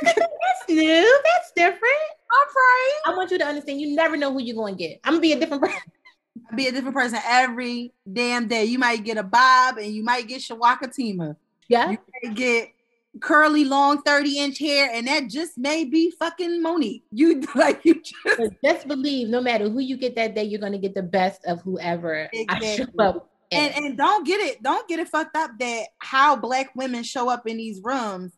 look 0.03 0.11
at 0.11 0.17
that. 0.17 0.31
that's 0.31 0.69
new. 0.69 1.21
That's 1.25 1.53
different. 1.53 1.83
All 2.31 2.45
right. 2.55 3.01
I 3.07 3.17
want 3.17 3.31
you 3.31 3.39
to 3.39 3.47
understand 3.47 3.81
you 3.81 3.95
never 3.95 4.17
know 4.17 4.33
who 4.33 4.41
you're 4.41 4.57
going 4.57 4.77
to 4.77 4.79
get. 4.79 5.01
I'm 5.05 5.15
going 5.15 5.23
to 5.23 5.29
be 5.29 5.33
a 5.33 5.41
different 5.41 5.63
person. 5.63 5.81
I'll 6.51 6.57
be 6.57 6.67
a 6.69 6.73
different 6.73 6.95
person 6.95 7.19
every 7.27 7.93
damn 8.11 8.47
day. 8.47 8.65
You 8.65 8.79
might 8.79 9.05
get 9.05 9.17
a 9.17 9.23
Bob 9.23 9.79
and 9.79 9.93
you 9.93 10.05
might 10.05 10.29
get 10.29 10.41
Shawaka 10.41 10.95
Tima. 10.95 11.37
Yeah. 11.69 11.91
You 11.91 11.99
might 12.23 12.35
get 12.37 12.69
curly, 13.21 13.65
long, 13.65 14.03
30 14.03 14.39
inch 14.39 14.59
hair, 14.59 14.91
and 14.93 15.07
that 15.07 15.29
just 15.29 15.57
may 15.57 15.85
be 15.85 16.11
fucking 16.11 16.63
Monique. 16.63 17.05
You 17.11 17.43
like 17.55 17.85
you 17.85 18.03
just, 18.03 18.53
just 18.63 18.89
believe 18.89 19.29
no 19.29 19.41
matter 19.41 19.69
who 19.69 19.81
you 19.81 19.97
get 19.97 20.15
that 20.17 20.35
day, 20.35 20.45
you're 20.45 20.61
gonna 20.61 20.79
get 20.79 20.95
the 20.95 21.03
best 21.03 21.45
of 21.47 21.63
whoever 21.63 22.29
exactly. 22.33 22.69
I 22.69 22.77
show 22.77 22.87
up 22.99 23.31
and 23.53 23.75
and 23.77 23.97
don't 23.97 24.27
get 24.27 24.41
it 24.41 24.63
don't 24.63 24.89
get 24.89 24.99
it 24.99 25.09
fucked 25.09 25.37
up 25.37 25.51
that 25.59 25.87
how 25.99 26.35
black 26.35 26.75
women 26.75 27.03
show 27.03 27.29
up 27.29 27.47
in 27.47 27.57
these 27.57 27.81
rooms 27.83 28.33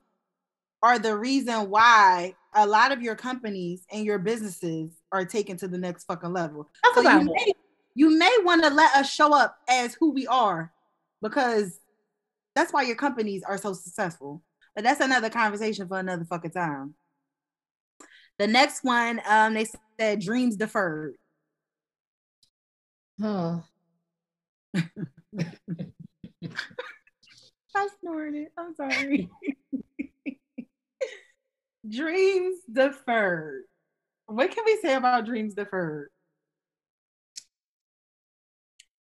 are 0.83 0.99
the 0.99 1.17
reason 1.17 1.71
why 1.71 2.35
a 2.55 2.67
lot 2.67 2.93
of 2.93 3.03
your 3.03 3.15
companies 3.15 3.85
and 3.93 4.05
your 4.05 4.19
businesses 4.19 4.93
are 5.13 5.25
taken 5.25 5.57
to 5.57 5.69
the 5.69 5.79
next 5.79 6.05
fucking 6.05 6.33
level. 6.33 6.69
Talk 6.85 6.95
so 6.95 7.01
you 7.03 7.25
may, 7.25 7.53
you 7.95 8.19
may 8.19 8.37
want 8.43 8.63
to 8.63 8.71
let 8.71 8.95
us 8.95 9.13
show 9.13 9.35
up 9.35 9.59
as 9.69 9.95
who 9.95 10.13
we 10.13 10.27
are 10.27 10.73
because 11.21 11.81
that's 12.55 12.73
why 12.73 12.83
your 12.83 12.97
companies 12.97 13.43
are 13.47 13.59
so 13.59 13.73
successful. 13.73 14.43
But 14.75 14.85
that's 14.85 15.01
another 15.01 15.31
conversation 15.31 15.89
for 15.89 15.99
another 15.99 16.25
fucking 16.25 16.53
time. 16.53 16.95
The 18.39 18.47
next 18.47 18.85
one, 18.85 19.21
um, 19.29 19.55
they 19.55 19.67
said 19.99 20.21
dreams 20.21 20.57
deferred. 20.57 21.15
Huh. 23.21 23.59
I 27.75 27.89
snorted. 28.01 28.49
I'm 28.57 28.75
sorry. 28.75 29.29
dreams 31.89 32.59
deferred. 32.71 33.65
What 34.27 34.51
can 34.51 34.65
we 34.67 34.79
say 34.83 34.95
about 34.95 35.25
dreams 35.27 35.55
deferred? 35.55 36.11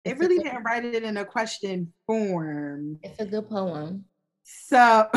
It 0.04 0.18
really 0.18 0.36
didn't 0.36 0.64
write 0.64 0.84
it 0.84 1.02
in 1.02 1.16
a 1.16 1.24
question 1.24 1.94
form. 2.06 2.98
It's 3.02 3.18
a 3.20 3.24
good 3.24 3.48
poem. 3.48 4.04
So, 4.42 5.08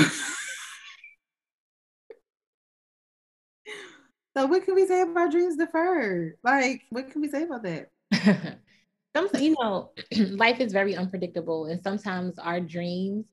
so 4.38 4.46
what 4.46 4.64
can 4.64 4.76
we 4.76 4.88
say 4.88 5.02
about 5.02 5.32
dreams 5.32 5.58
deferred? 5.58 6.38
Like, 6.42 6.84
what 6.90 7.12
can 7.12 7.20
we 7.22 7.28
say 7.28 7.44
about 7.44 7.64
that? 7.64 7.90
some 9.18 9.42
you 9.42 9.56
know 9.60 9.92
life 10.32 10.60
is 10.60 10.72
very 10.72 10.96
unpredictable 10.96 11.66
and 11.66 11.82
sometimes 11.82 12.38
our 12.40 12.60
dreams 12.60 13.28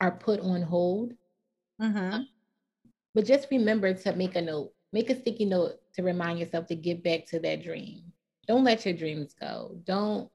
are 0.00 0.12
put 0.12 0.40
on 0.40 0.62
hold. 0.62 1.12
Mm-hmm. 1.80 2.22
but 3.14 3.26
just 3.26 3.48
remember 3.50 3.92
to 3.92 4.12
make 4.14 4.34
a 4.34 4.40
note 4.40 4.72
make 4.92 5.10
a 5.10 5.20
sticky 5.20 5.44
note 5.44 5.74
to 5.94 6.02
remind 6.02 6.38
yourself 6.38 6.66
to 6.68 6.74
get 6.74 7.02
back 7.04 7.26
to 7.26 7.38
that 7.40 7.62
dream. 7.62 8.02
Don't 8.48 8.64
let 8.64 8.86
your 8.86 8.94
dreams 8.94 9.34
go. 9.38 9.76
Don't 9.84 10.30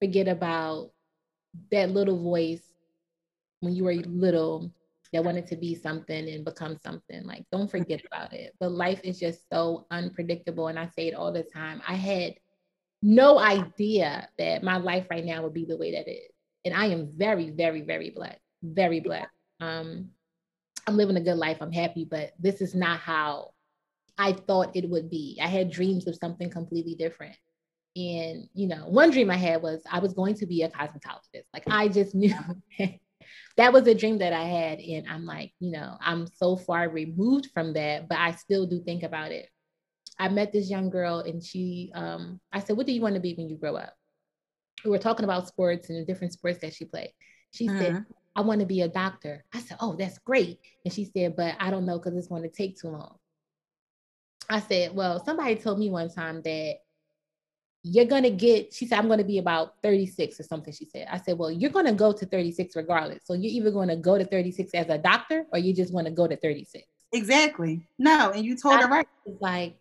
forget 0.00 0.26
about 0.26 0.90
that 1.70 1.90
little 1.90 2.20
voice 2.20 2.62
when 3.60 3.76
you 3.76 3.84
were 3.84 3.94
little 3.94 4.72
that 5.12 5.22
wanted 5.22 5.46
to 5.46 5.56
be 5.56 5.74
something 5.74 6.28
and 6.28 6.44
become 6.44 6.76
something. 6.82 7.24
Like 7.24 7.44
don't 7.52 7.70
forget 7.70 8.02
about 8.04 8.32
it. 8.32 8.54
But 8.58 8.72
life 8.72 9.00
is 9.04 9.20
just 9.20 9.48
so 9.48 9.86
unpredictable 9.90 10.66
and 10.68 10.78
i 10.78 10.88
say 10.88 11.06
it 11.08 11.14
all 11.14 11.30
the 11.30 11.44
time. 11.44 11.80
I 11.86 11.94
had 11.94 12.34
no 13.02 13.38
idea 13.38 14.28
that 14.38 14.62
my 14.62 14.76
life 14.76 15.06
right 15.10 15.24
now 15.24 15.42
would 15.42 15.54
be 15.54 15.64
the 15.64 15.76
way 15.76 15.92
that 15.92 16.08
it 16.08 16.12
is. 16.12 16.30
And 16.64 16.74
I 16.74 16.86
am 16.86 17.10
very, 17.16 17.50
very, 17.50 17.82
very 17.82 18.10
blessed, 18.10 18.38
very 18.62 19.00
blessed. 19.00 19.28
Um, 19.60 20.10
I'm 20.86 20.96
living 20.96 21.16
a 21.16 21.20
good 21.20 21.36
life. 21.36 21.58
I'm 21.60 21.72
happy, 21.72 22.04
but 22.08 22.32
this 22.38 22.60
is 22.60 22.74
not 22.74 23.00
how 23.00 23.50
I 24.16 24.32
thought 24.32 24.76
it 24.76 24.88
would 24.88 25.10
be. 25.10 25.38
I 25.42 25.48
had 25.48 25.70
dreams 25.70 26.06
of 26.06 26.16
something 26.16 26.50
completely 26.50 26.94
different. 26.94 27.36
And, 27.96 28.48
you 28.54 28.68
know, 28.68 28.86
one 28.88 29.10
dream 29.10 29.30
I 29.30 29.36
had 29.36 29.62
was 29.62 29.82
I 29.90 29.98
was 29.98 30.14
going 30.14 30.36
to 30.36 30.46
be 30.46 30.62
a 30.62 30.70
cosmetologist. 30.70 31.44
Like 31.52 31.64
I 31.68 31.88
just 31.88 32.14
knew 32.14 32.34
that 33.56 33.72
was 33.72 33.86
a 33.86 33.94
dream 33.94 34.18
that 34.18 34.32
I 34.32 34.44
had. 34.44 34.78
And 34.78 35.08
I'm 35.08 35.26
like, 35.26 35.52
you 35.58 35.72
know, 35.72 35.96
I'm 36.00 36.26
so 36.26 36.56
far 36.56 36.88
removed 36.88 37.48
from 37.52 37.72
that, 37.74 38.08
but 38.08 38.18
I 38.18 38.32
still 38.32 38.66
do 38.66 38.80
think 38.80 39.02
about 39.02 39.32
it 39.32 39.48
I 40.18 40.28
met 40.28 40.52
this 40.52 40.70
young 40.70 40.90
girl 40.90 41.20
and 41.20 41.42
she, 41.42 41.90
um, 41.94 42.40
I 42.52 42.60
said, 42.60 42.76
what 42.76 42.86
do 42.86 42.92
you 42.92 43.00
want 43.00 43.14
to 43.14 43.20
be 43.20 43.34
when 43.34 43.48
you 43.48 43.56
grow 43.56 43.76
up? 43.76 43.94
We 44.84 44.90
were 44.90 44.98
talking 44.98 45.24
about 45.24 45.48
sports 45.48 45.88
and 45.90 45.98
the 45.98 46.04
different 46.04 46.32
sports 46.32 46.58
that 46.60 46.74
she 46.74 46.84
played. 46.84 47.12
She 47.52 47.68
uh-huh. 47.68 47.78
said, 47.78 48.04
I 48.34 48.40
want 48.40 48.60
to 48.60 48.66
be 48.66 48.80
a 48.82 48.88
doctor. 48.88 49.44
I 49.52 49.60
said, 49.60 49.76
oh, 49.80 49.94
that's 49.96 50.18
great. 50.18 50.58
And 50.84 50.92
she 50.92 51.04
said, 51.04 51.36
but 51.36 51.54
I 51.60 51.70
don't 51.70 51.86
know 51.86 51.98
because 51.98 52.16
it's 52.16 52.28
going 52.28 52.42
to 52.42 52.48
take 52.48 52.78
too 52.78 52.88
long. 52.88 53.16
I 54.48 54.60
said, 54.60 54.94
well, 54.94 55.24
somebody 55.24 55.56
told 55.56 55.78
me 55.78 55.90
one 55.90 56.10
time 56.10 56.42
that 56.42 56.76
you're 57.82 58.04
going 58.04 58.22
to 58.22 58.30
get, 58.30 58.72
she 58.72 58.86
said, 58.86 58.98
I'm 58.98 59.06
going 59.06 59.18
to 59.18 59.24
be 59.24 59.38
about 59.38 59.74
36 59.82 60.38
or 60.40 60.42
something. 60.44 60.72
She 60.72 60.86
said, 60.86 61.08
I 61.10 61.18
said, 61.18 61.38
well, 61.38 61.50
you're 61.50 61.70
going 61.70 61.86
to 61.86 61.92
go 61.92 62.12
to 62.12 62.26
36 62.26 62.76
regardless. 62.76 63.22
So 63.24 63.34
you're 63.34 63.52
either 63.52 63.70
going 63.70 63.88
to 63.88 63.96
go 63.96 64.18
to 64.18 64.24
36 64.24 64.72
as 64.74 64.88
a 64.88 64.98
doctor 64.98 65.46
or 65.52 65.58
you 65.58 65.74
just 65.74 65.92
want 65.92 66.06
to 66.06 66.12
go 66.12 66.26
to 66.26 66.36
36. 66.36 66.84
Exactly. 67.12 67.86
No. 67.98 68.30
And 68.30 68.44
you 68.44 68.56
told 68.56 68.76
I 68.76 68.82
her 68.82 68.88
right. 68.88 69.08
It's 69.26 69.40
like, 69.40 69.76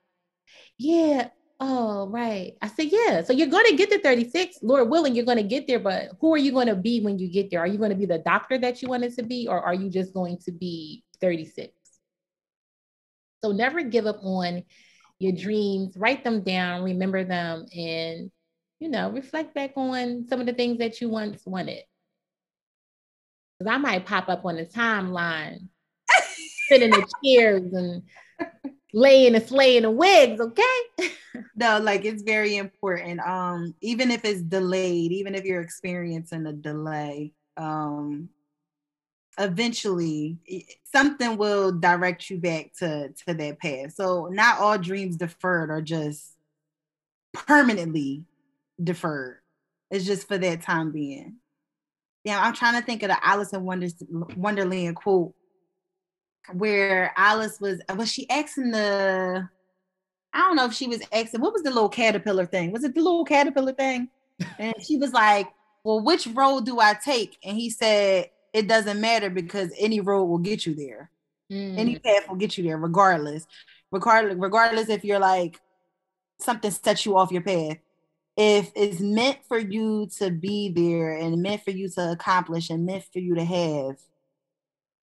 yeah. 0.78 1.30
Oh, 1.60 2.08
right. 2.08 2.54
I 2.62 2.68
said, 2.70 2.88
yeah. 2.91 3.22
So 3.22 3.34
you're 3.34 3.47
going 3.47 3.68
to 3.68 3.76
get 3.76 3.91
to 3.91 3.99
36, 3.99 4.58
Lord 4.64 4.89
willing, 4.89 5.14
you're 5.16 5.26
going 5.26 5.38
to 5.38 5.43
get 5.43 5.68
there. 5.68 5.80
But 5.80 6.10
who 6.20 6.34
are 6.34 6.38
you 6.38 6.52
going 6.52 6.68
to 6.68 6.76
be 6.76 7.02
when 7.02 7.20
you 7.20 7.32
get 7.32 7.52
there? 7.52 7.60
Are 7.60 7.68
you 7.68 7.78
going 7.78 7.91
to 7.91 7.95
be 7.95 8.08
the 8.08 8.18
doctor 8.18 8.58
that 8.58 8.82
you 8.82 8.88
wanted 8.88 9.16
to 9.16 9.24
be, 9.24 9.47
or 9.47 9.62
are 9.62 9.76
you 9.76 9.89
just 9.89 10.14
going 10.14 10.39
to 10.45 10.52
be 10.52 11.04
36? 11.20 11.72
So 13.43 13.52
never 13.52 13.84
give 13.84 14.08
up 14.08 14.24
on 14.24 14.64
your 15.20 15.34
dreams. 15.34 15.95
Write 15.95 16.24
them 16.24 16.41
down, 16.41 16.84
remember 16.84 17.24
them, 17.24 17.66
and 17.76 18.32
you 18.80 18.89
know, 18.89 19.12
reflect 19.12 19.54
back 19.54 19.74
on 19.76 20.26
some 20.28 20.39
of 20.39 20.47
the 20.47 20.54
things 20.54 20.80
that 20.80 20.99
you 20.99 21.10
once 21.10 21.43
wanted. 21.45 21.84
Because 23.60 23.72
I 23.72 23.78
might 23.78 24.08
pop 24.08 24.28
up 24.28 24.43
on 24.43 24.56
the 24.56 24.66
timeline, 24.66 25.68
sitting 26.68 26.91
in 26.91 26.99
the 26.99 27.08
chairs 27.24 27.72
and 27.74 28.02
laying 28.93 29.35
and 29.35 29.47
slaying 29.47 29.83
the 29.83 29.91
wigs, 29.91 30.39
okay? 30.39 30.79
no, 31.55 31.79
like 31.79 32.05
it's 32.05 32.23
very 32.23 32.57
important. 32.57 33.19
Um, 33.21 33.75
even 33.81 34.11
if 34.11 34.25
it's 34.25 34.41
delayed, 34.41 35.11
even 35.11 35.35
if 35.35 35.45
you're 35.45 35.61
experiencing 35.61 36.45
a 36.45 36.53
delay, 36.53 37.33
um, 37.57 38.29
eventually 39.37 40.37
something 40.83 41.37
will 41.37 41.71
direct 41.71 42.29
you 42.29 42.37
back 42.37 42.73
to 42.79 43.09
to 43.09 43.33
that 43.33 43.59
path. 43.59 43.93
So 43.93 44.27
not 44.31 44.59
all 44.59 44.77
dreams 44.77 45.17
deferred 45.17 45.69
are 45.69 45.81
just 45.81 46.33
permanently 47.33 48.25
deferred. 48.81 49.37
It's 49.89 50.05
just 50.05 50.27
for 50.27 50.37
that 50.37 50.61
time 50.61 50.91
being. 50.91 51.37
Yeah, 52.23 52.39
I'm 52.39 52.53
trying 52.53 52.79
to 52.79 52.85
think 52.85 53.03
of 53.03 53.09
the 53.09 53.25
Alice 53.25 53.53
in 53.53 53.63
Wonderland 53.63 54.95
quote 54.95 55.33
where 56.53 57.13
Alice 57.17 57.59
was 57.59 57.81
was 57.95 58.11
she 58.11 58.29
asking 58.29 58.71
the 58.71 59.47
I 60.33 60.39
don't 60.39 60.55
know 60.55 60.65
if 60.65 60.73
she 60.73 60.87
was 60.87 61.01
asking 61.11 61.41
what 61.41 61.53
was 61.53 61.63
the 61.63 61.71
little 61.71 61.89
caterpillar 61.89 62.45
thing? 62.45 62.71
Was 62.71 62.83
it 62.83 62.95
the 62.95 63.01
little 63.01 63.25
caterpillar 63.25 63.73
thing? 63.73 64.09
And 64.59 64.73
she 64.81 64.97
was 64.97 65.13
like, 65.13 65.47
Well, 65.83 66.01
which 66.01 66.27
road 66.27 66.65
do 66.65 66.79
I 66.79 66.93
take? 66.93 67.37
And 67.43 67.57
he 67.57 67.69
said, 67.69 68.29
It 68.53 68.67
doesn't 68.67 68.99
matter 68.99 69.29
because 69.29 69.71
any 69.77 69.99
road 69.99 70.25
will 70.25 70.37
get 70.37 70.65
you 70.65 70.73
there. 70.73 71.09
Mm. 71.51 71.77
Any 71.77 71.99
path 71.99 72.27
will 72.29 72.37
get 72.37 72.57
you 72.57 72.63
there, 72.63 72.77
regardless. 72.77 73.45
Regardless, 73.91 74.37
regardless 74.37 74.89
if 74.89 75.03
you're 75.03 75.19
like 75.19 75.59
something 76.39 76.71
sets 76.71 77.05
you 77.05 77.17
off 77.17 77.31
your 77.31 77.41
path. 77.41 77.77
If 78.37 78.71
it's 78.75 79.01
meant 79.01 79.39
for 79.47 79.59
you 79.59 80.07
to 80.17 80.31
be 80.31 80.69
there 80.69 81.11
and 81.11 81.41
meant 81.41 81.63
for 81.63 81.71
you 81.71 81.89
to 81.89 82.11
accomplish 82.11 82.69
and 82.69 82.85
meant 82.85 83.03
for 83.11 83.19
you 83.19 83.35
to 83.35 83.43
have, 83.43 83.97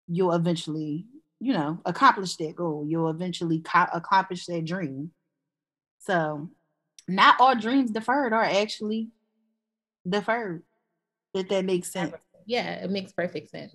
you'll 0.08 0.32
eventually 0.32 1.04
you 1.40 1.52
know, 1.52 1.78
accomplish 1.84 2.36
that 2.36 2.56
goal. 2.56 2.84
You'll 2.86 3.10
eventually 3.10 3.60
co- 3.60 3.86
accomplish 3.92 4.46
that 4.46 4.64
dream. 4.64 5.12
So, 6.00 6.50
not 7.06 7.36
all 7.40 7.54
dreams 7.54 7.90
deferred 7.90 8.32
are 8.32 8.42
actually 8.42 9.08
deferred. 10.08 10.62
If 11.34 11.48
that 11.48 11.64
makes 11.64 11.92
sense. 11.92 12.14
Yeah, 12.46 12.84
it 12.84 12.90
makes 12.90 13.12
perfect 13.12 13.50
sense. 13.50 13.74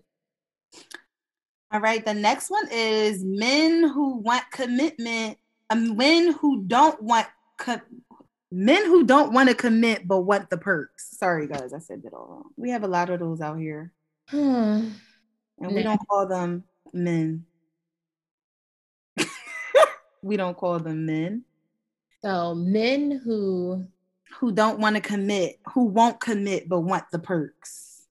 All 1.72 1.80
right. 1.80 2.03
The 2.03 2.14
next 2.14 2.49
one 2.49 2.68
is 2.72 3.24
men 3.24 3.88
who 3.89 4.18
want 4.18 4.43
commitment. 4.51 5.38
Um, 5.70 5.95
men 5.95 6.34
who 6.34 6.64
don't 6.64 7.01
want 7.01 7.28
co- 7.57 7.82
men 8.51 8.86
who 8.86 9.03
don't 9.05 9.34
want 9.34 9.49
to 9.49 9.55
commit 9.55 10.07
but 10.07 10.22
want 10.22 10.49
the 10.49 10.57
perks. 10.57 11.18
Sorry, 11.18 11.47
guys, 11.47 11.74
I 11.74 11.80
said 11.80 12.03
that 12.03 12.14
all 12.14 12.28
wrong. 12.30 12.49
We 12.55 12.70
have 12.70 12.84
a 12.84 12.88
lot 12.88 13.09
of 13.09 13.20
those 13.20 13.41
out 13.41 13.57
here, 13.57 13.91
hmm. 14.30 14.89
and 15.59 15.76
we 15.76 15.82
don't 15.82 16.01
call 16.07 16.28
them 16.28 16.64
men. 16.93 17.45
We 20.24 20.38
don't 20.38 20.58
call 20.58 20.80
them 20.80 21.06
men. 21.06 21.44
So 22.24 22.56
men 22.56 23.22
who 23.24 23.86
who 24.40 24.52
don't 24.52 24.80
want 24.80 24.96
to 24.96 25.02
commit, 25.02 25.60
who 25.74 25.86
won't 25.86 26.20
commit 26.20 26.68
but 26.68 26.80
want 26.80 27.04
the 27.12 27.20
perks. 27.20 28.08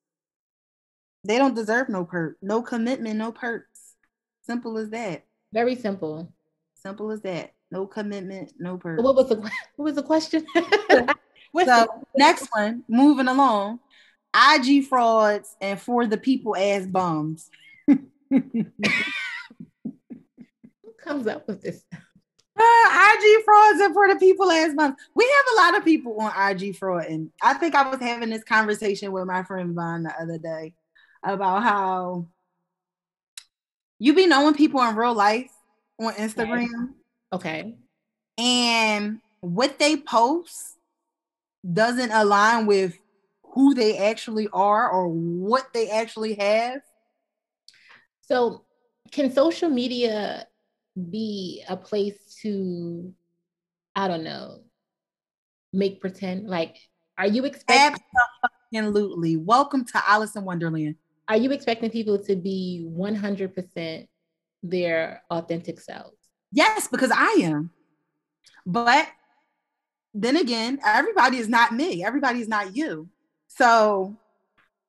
They 1.24 1.38
don't 1.38 1.54
deserve 1.54 1.88
no 1.88 2.04
perk, 2.04 2.36
no 2.42 2.62
commitment, 2.62 3.16
no 3.16 3.32
perks. 3.32 3.94
Simple 4.42 4.76
as 4.78 4.90
that. 4.90 5.24
Very 5.52 5.74
simple. 5.74 6.32
Simple 6.74 7.10
as 7.10 7.22
that. 7.22 7.54
No 7.70 7.86
commitment, 7.86 8.52
no 8.58 8.76
perks. 8.76 9.02
What 9.02 9.16
was 9.16 9.28
the 9.28 9.36
what 9.76 9.84
was 9.84 9.94
the 9.94 10.02
question? 10.02 10.44
so 11.64 11.86
next 12.14 12.48
one, 12.52 12.84
moving 12.88 13.28
along. 13.28 13.80
IG 14.34 14.86
frauds 14.86 15.56
and 15.60 15.80
for 15.80 16.06
the 16.06 16.16
people 16.16 16.56
as 16.56 16.86
bums. 16.86 17.50
Comes 21.02 21.26
up 21.26 21.46
with 21.48 21.62
this? 21.62 21.84
Uh, 21.92 23.14
IG 23.14 23.44
frauds 23.44 23.80
and 23.80 23.94
for 23.94 24.08
the 24.08 24.16
people 24.16 24.50
as 24.50 24.74
months. 24.74 25.02
We 25.14 25.24
have 25.24 25.44
a 25.54 25.56
lot 25.62 25.78
of 25.78 25.84
people 25.84 26.20
on 26.20 26.50
IG 26.50 26.76
fraud, 26.76 27.06
and 27.06 27.30
I 27.42 27.54
think 27.54 27.74
I 27.74 27.88
was 27.88 27.98
having 27.98 28.30
this 28.30 28.44
conversation 28.44 29.10
with 29.10 29.26
my 29.26 29.42
friend 29.42 29.74
Vaughn 29.74 30.02
the 30.02 30.14
other 30.20 30.38
day 30.38 30.74
about 31.24 31.62
how 31.62 32.26
you 33.98 34.14
be 34.14 34.26
knowing 34.26 34.54
people 34.54 34.82
in 34.82 34.96
real 34.96 35.14
life 35.14 35.50
on 35.98 36.12
Instagram. 36.14 36.90
Okay. 37.32 37.74
And 38.36 39.20
what 39.40 39.78
they 39.78 39.96
post 39.96 40.76
doesn't 41.70 42.10
align 42.10 42.66
with 42.66 42.98
who 43.54 43.74
they 43.74 43.98
actually 43.98 44.48
are 44.52 44.90
or 44.90 45.08
what 45.08 45.72
they 45.72 45.88
actually 45.90 46.34
have. 46.34 46.80
So, 48.22 48.64
can 49.10 49.30
social 49.30 49.68
media 49.68 50.46
be 51.10 51.62
a 51.68 51.76
place 51.76 52.38
to, 52.42 53.12
I 53.94 54.08
don't 54.08 54.24
know, 54.24 54.60
make 55.72 56.00
pretend? 56.00 56.48
Like, 56.48 56.76
are 57.18 57.26
you 57.26 57.44
expecting? 57.44 58.02
Absolutely. 58.74 59.36
Welcome 59.36 59.84
to 59.86 60.02
Alice 60.06 60.36
in 60.36 60.44
Wonderland. 60.44 60.96
Are 61.28 61.36
you 61.36 61.50
expecting 61.52 61.90
people 61.90 62.18
to 62.24 62.36
be 62.36 62.86
100% 62.90 64.08
their 64.62 65.22
authentic 65.30 65.80
selves? 65.80 66.16
Yes, 66.50 66.88
because 66.88 67.10
I 67.14 67.38
am. 67.42 67.70
But 68.66 69.08
then 70.14 70.36
again, 70.36 70.78
everybody 70.84 71.38
is 71.38 71.48
not 71.48 71.72
me. 71.72 72.04
Everybody 72.04 72.40
is 72.40 72.48
not 72.48 72.76
you. 72.76 73.08
So 73.48 74.16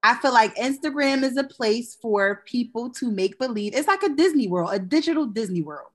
I 0.02 0.16
feel 0.16 0.34
like 0.34 0.56
Instagram 0.56 1.24
is 1.24 1.38
a 1.38 1.44
place 1.44 1.98
for 2.02 2.44
people 2.46 2.90
to 2.92 3.10
make 3.10 3.40
believe. 3.40 3.74
It's 3.74 3.88
like 3.88 4.04
a 4.04 4.10
Disney 4.10 4.48
World, 4.48 4.72
a 4.74 4.80
digital 4.80 5.26
Disney 5.26 5.62
World 5.62 5.93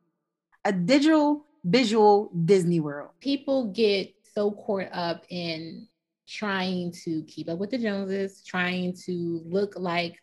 a 0.68 0.72
digital 0.72 1.46
visual 1.64 2.30
Disney 2.44 2.78
World. 2.78 3.10
People 3.20 3.68
get 3.68 4.12
so 4.34 4.50
caught 4.50 4.88
up 4.92 5.24
in 5.30 5.88
trying 6.28 6.92
to 7.04 7.22
keep 7.22 7.48
up 7.48 7.58
with 7.58 7.70
the 7.70 7.78
Joneses, 7.78 8.42
trying 8.44 8.94
to 9.06 9.42
look 9.46 9.74
like 9.78 10.16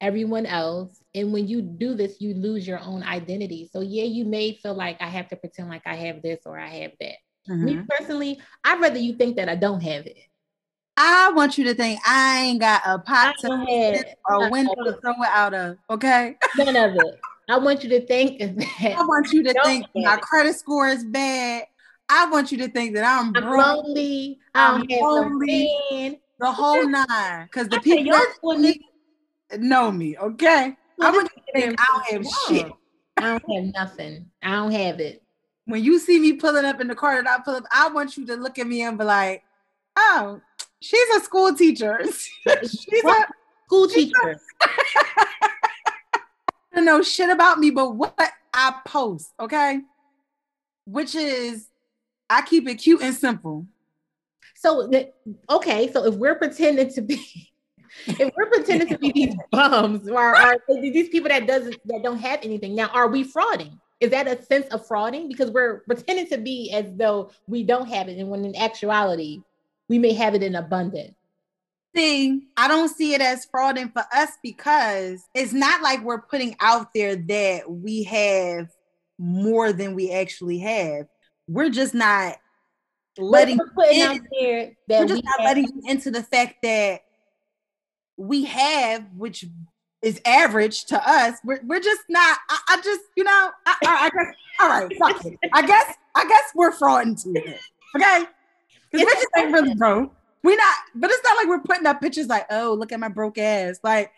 everyone 0.00 0.44
else. 0.44 1.00
And 1.14 1.32
when 1.32 1.46
you 1.46 1.62
do 1.62 1.94
this, 1.94 2.20
you 2.20 2.34
lose 2.34 2.66
your 2.66 2.80
own 2.80 3.04
identity. 3.04 3.70
So, 3.72 3.80
yeah, 3.80 4.04
you 4.04 4.24
may 4.24 4.54
feel 4.56 4.74
like 4.74 5.00
I 5.00 5.06
have 5.06 5.28
to 5.28 5.36
pretend 5.36 5.68
like 5.68 5.86
I 5.86 5.94
have 5.94 6.20
this 6.20 6.40
or 6.44 6.58
I 6.58 6.68
have 6.68 6.92
that. 7.00 7.14
Mm-hmm. 7.48 7.64
Me 7.64 7.78
personally, 7.88 8.40
I'd 8.64 8.80
rather 8.80 8.98
you 8.98 9.14
think 9.14 9.36
that 9.36 9.48
I 9.48 9.54
don't 9.54 9.80
have 9.82 10.04
it. 10.06 10.18
I 10.96 11.30
want 11.32 11.58
you 11.58 11.64
to 11.64 11.74
think 11.74 12.00
I 12.04 12.40
ain't 12.40 12.60
got 12.60 12.82
a 12.84 12.98
pot 12.98 13.36
to 13.40 14.04
or 14.28 14.46
a 14.46 14.50
window 14.50 14.74
to 14.84 14.94
throw 14.94 15.12
it 15.12 15.28
out 15.28 15.54
of. 15.54 15.76
Okay. 15.90 16.36
None 16.56 16.74
of 16.74 16.96
it. 16.96 17.20
I 17.48 17.58
want 17.58 17.84
you 17.84 17.90
to 17.90 18.06
think 18.06 18.38
that. 18.38 18.96
I 18.98 19.04
want 19.04 19.32
you 19.32 19.42
to 19.44 19.54
think 19.64 19.86
my 19.94 20.16
credit 20.16 20.54
score 20.56 20.88
is 20.88 21.04
bad. 21.04 21.64
I 22.08 22.28
want 22.30 22.52
you 22.52 22.58
to 22.58 22.68
think 22.68 22.94
that 22.94 23.04
I'm, 23.04 23.36
I'm 23.36 23.42
broke. 23.42 23.66
lonely. 23.66 24.38
I'm, 24.54 24.82
I'm 24.82 24.88
lonely. 24.88 26.20
The 26.38 26.52
whole 26.52 26.88
nine. 26.88 27.44
Because 27.44 27.68
the 27.68 27.80
people 27.80 28.12
that 28.12 29.60
know 29.60 29.90
me, 29.90 30.16
okay? 30.18 30.76
I 31.00 31.10
want 31.10 31.30
you 31.36 31.42
to 31.42 31.60
think 31.60 31.80
I 31.80 31.84
don't 31.92 32.24
have 32.24 32.32
shit. 32.48 32.72
I 33.16 33.38
don't 33.38 33.52
have 33.54 33.74
nothing. 33.74 34.26
I 34.42 34.52
don't 34.52 34.72
have 34.72 35.00
it. 35.00 35.22
When 35.64 35.82
you 35.82 35.98
see 35.98 36.20
me 36.20 36.34
pulling 36.34 36.64
up 36.64 36.80
in 36.80 36.88
the 36.88 36.94
car 36.94 37.22
that 37.22 37.28
I 37.28 37.42
pull 37.42 37.56
up, 37.56 37.64
I 37.72 37.88
want 37.88 38.16
you 38.16 38.26
to 38.26 38.36
look 38.36 38.58
at 38.58 38.66
me 38.66 38.82
and 38.82 38.96
be 38.96 39.04
like, 39.04 39.42
oh, 39.96 40.40
she's 40.80 41.16
a 41.16 41.20
school 41.20 41.54
teacher. 41.54 42.00
she's 42.60 43.02
what? 43.02 43.28
a 43.28 43.32
school 43.66 43.88
teacher. 43.88 44.40
to 46.76 46.84
know 46.84 47.02
shit 47.02 47.30
about 47.30 47.58
me, 47.58 47.70
but 47.70 47.94
what 47.94 48.18
I 48.52 48.74
post, 48.86 49.32
okay? 49.40 49.80
Which 50.86 51.14
is, 51.14 51.68
I 52.30 52.42
keep 52.42 52.68
it 52.68 52.76
cute 52.76 53.02
and 53.02 53.14
simple. 53.14 53.66
So, 54.54 54.90
okay, 55.50 55.92
so 55.92 56.06
if 56.06 56.14
we're 56.14 56.36
pretending 56.36 56.92
to 56.94 57.02
be, 57.02 57.20
if 58.06 58.32
we're 58.36 58.46
pretending 58.46 58.88
to 58.88 58.98
be 58.98 59.12
these 59.12 59.34
bums 59.50 60.08
or, 60.08 60.36
or 60.36 60.56
these 60.68 61.08
people 61.08 61.28
that 61.28 61.46
doesn't 61.46 61.76
that 61.86 62.02
don't 62.02 62.18
have 62.18 62.40
anything, 62.42 62.74
now 62.74 62.88
are 62.88 63.08
we 63.08 63.24
frauding? 63.24 63.78
Is 64.00 64.10
that 64.10 64.26
a 64.26 64.42
sense 64.42 64.66
of 64.68 64.86
frauding? 64.86 65.28
Because 65.28 65.50
we're 65.50 65.80
pretending 65.80 66.26
to 66.28 66.38
be 66.38 66.70
as 66.72 66.86
though 66.96 67.30
we 67.46 67.62
don't 67.62 67.88
have 67.88 68.08
it, 68.08 68.18
and 68.18 68.28
when 68.28 68.44
in 68.44 68.56
actuality, 68.56 69.42
we 69.88 69.98
may 69.98 70.12
have 70.12 70.34
it 70.34 70.42
in 70.42 70.56
abundance. 70.56 71.14
See, 71.96 72.42
I 72.58 72.68
don't 72.68 72.88
see 72.88 73.14
it 73.14 73.22
as 73.22 73.46
frauding 73.46 73.90
for 73.90 74.04
us 74.12 74.32
because 74.42 75.22
it's 75.34 75.54
not 75.54 75.80
like 75.80 76.04
we're 76.04 76.20
putting 76.20 76.54
out 76.60 76.92
there 76.94 77.16
that 77.16 77.70
we 77.70 78.02
have 78.02 78.68
more 79.18 79.72
than 79.72 79.94
we 79.94 80.12
actually 80.12 80.58
have. 80.58 81.06
We're 81.48 81.70
just 81.70 81.94
not 81.94 82.36
letting 83.16 83.58
putting 83.74 84.00
in, 84.00 84.06
out 84.06 84.20
there 84.38 84.72
that 84.88 85.00
we're 85.00 85.06
just 85.06 85.22
we 85.22 85.28
not 85.28 85.40
have. 85.40 85.46
letting 85.46 85.82
into 85.86 86.10
the 86.10 86.22
fact 86.22 86.56
that 86.64 87.00
we 88.18 88.44
have, 88.44 89.06
which 89.16 89.46
is 90.02 90.20
average 90.26 90.84
to 90.86 91.10
us. 91.10 91.38
We're, 91.44 91.60
we're 91.64 91.80
just 91.80 92.02
not. 92.10 92.38
I, 92.50 92.58
I 92.68 92.76
just, 92.82 93.00
you 93.16 93.24
know, 93.24 93.50
I, 93.64 93.76
I, 93.86 94.10
guess. 94.10 94.34
All 94.60 94.68
right, 94.68 94.98
fuck 94.98 95.24
it. 95.24 95.38
I 95.54 95.66
guess. 95.66 95.94
I 96.14 96.28
guess 96.28 96.44
we're 96.54 96.72
frauding 96.72 97.22
to 97.22 97.30
it. 97.40 97.58
Okay, 97.96 98.24
because 98.92 99.06
we're 99.06 99.14
just 99.14 99.28
ain't 99.38 99.52
really 99.52 99.74
broke 99.74 100.15
we 100.42 100.56
not, 100.56 100.74
but 100.94 101.10
it's 101.10 101.22
not 101.24 101.36
like 101.36 101.48
we're 101.48 101.60
putting 101.60 101.86
up 101.86 102.00
pictures 102.00 102.28
like, 102.28 102.46
oh, 102.50 102.76
look 102.78 102.92
at 102.92 103.00
my 103.00 103.08
broke 103.08 103.38
ass. 103.38 103.80
Like, 103.82 104.12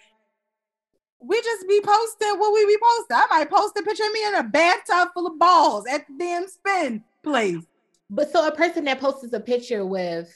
we 1.20 1.40
just 1.40 1.66
be 1.66 1.80
posting 1.80 2.38
what 2.38 2.52
we 2.52 2.66
be 2.66 2.78
posting. 2.80 3.16
I 3.16 3.26
might 3.30 3.50
post 3.50 3.76
a 3.78 3.82
picture 3.82 4.04
of 4.04 4.12
me 4.12 4.26
in 4.26 4.34
a 4.36 4.42
bathtub 4.42 5.08
full 5.14 5.26
of 5.26 5.38
balls 5.38 5.84
at 5.90 6.06
the 6.06 6.14
damn 6.18 6.46
spin 6.46 7.02
place. 7.22 7.64
But 8.10 8.30
so 8.30 8.46
a 8.46 8.52
person 8.52 8.84
that 8.84 9.00
posts 9.00 9.32
a 9.32 9.40
picture 9.40 9.84
with 9.84 10.32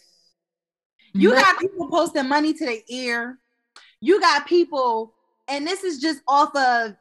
you 1.15 1.31
money- 1.31 1.43
got 1.43 1.59
people 1.59 1.89
posting 1.89 2.29
money 2.29 2.53
to 2.55 2.67
their 2.67 2.79
ear. 2.89 3.39
You 4.01 4.21
got 4.21 4.47
people, 4.47 5.15
and 5.47 5.67
this 5.67 5.85
is 5.85 6.01
just 6.01 6.23
off 6.27 6.55
of 6.57 6.97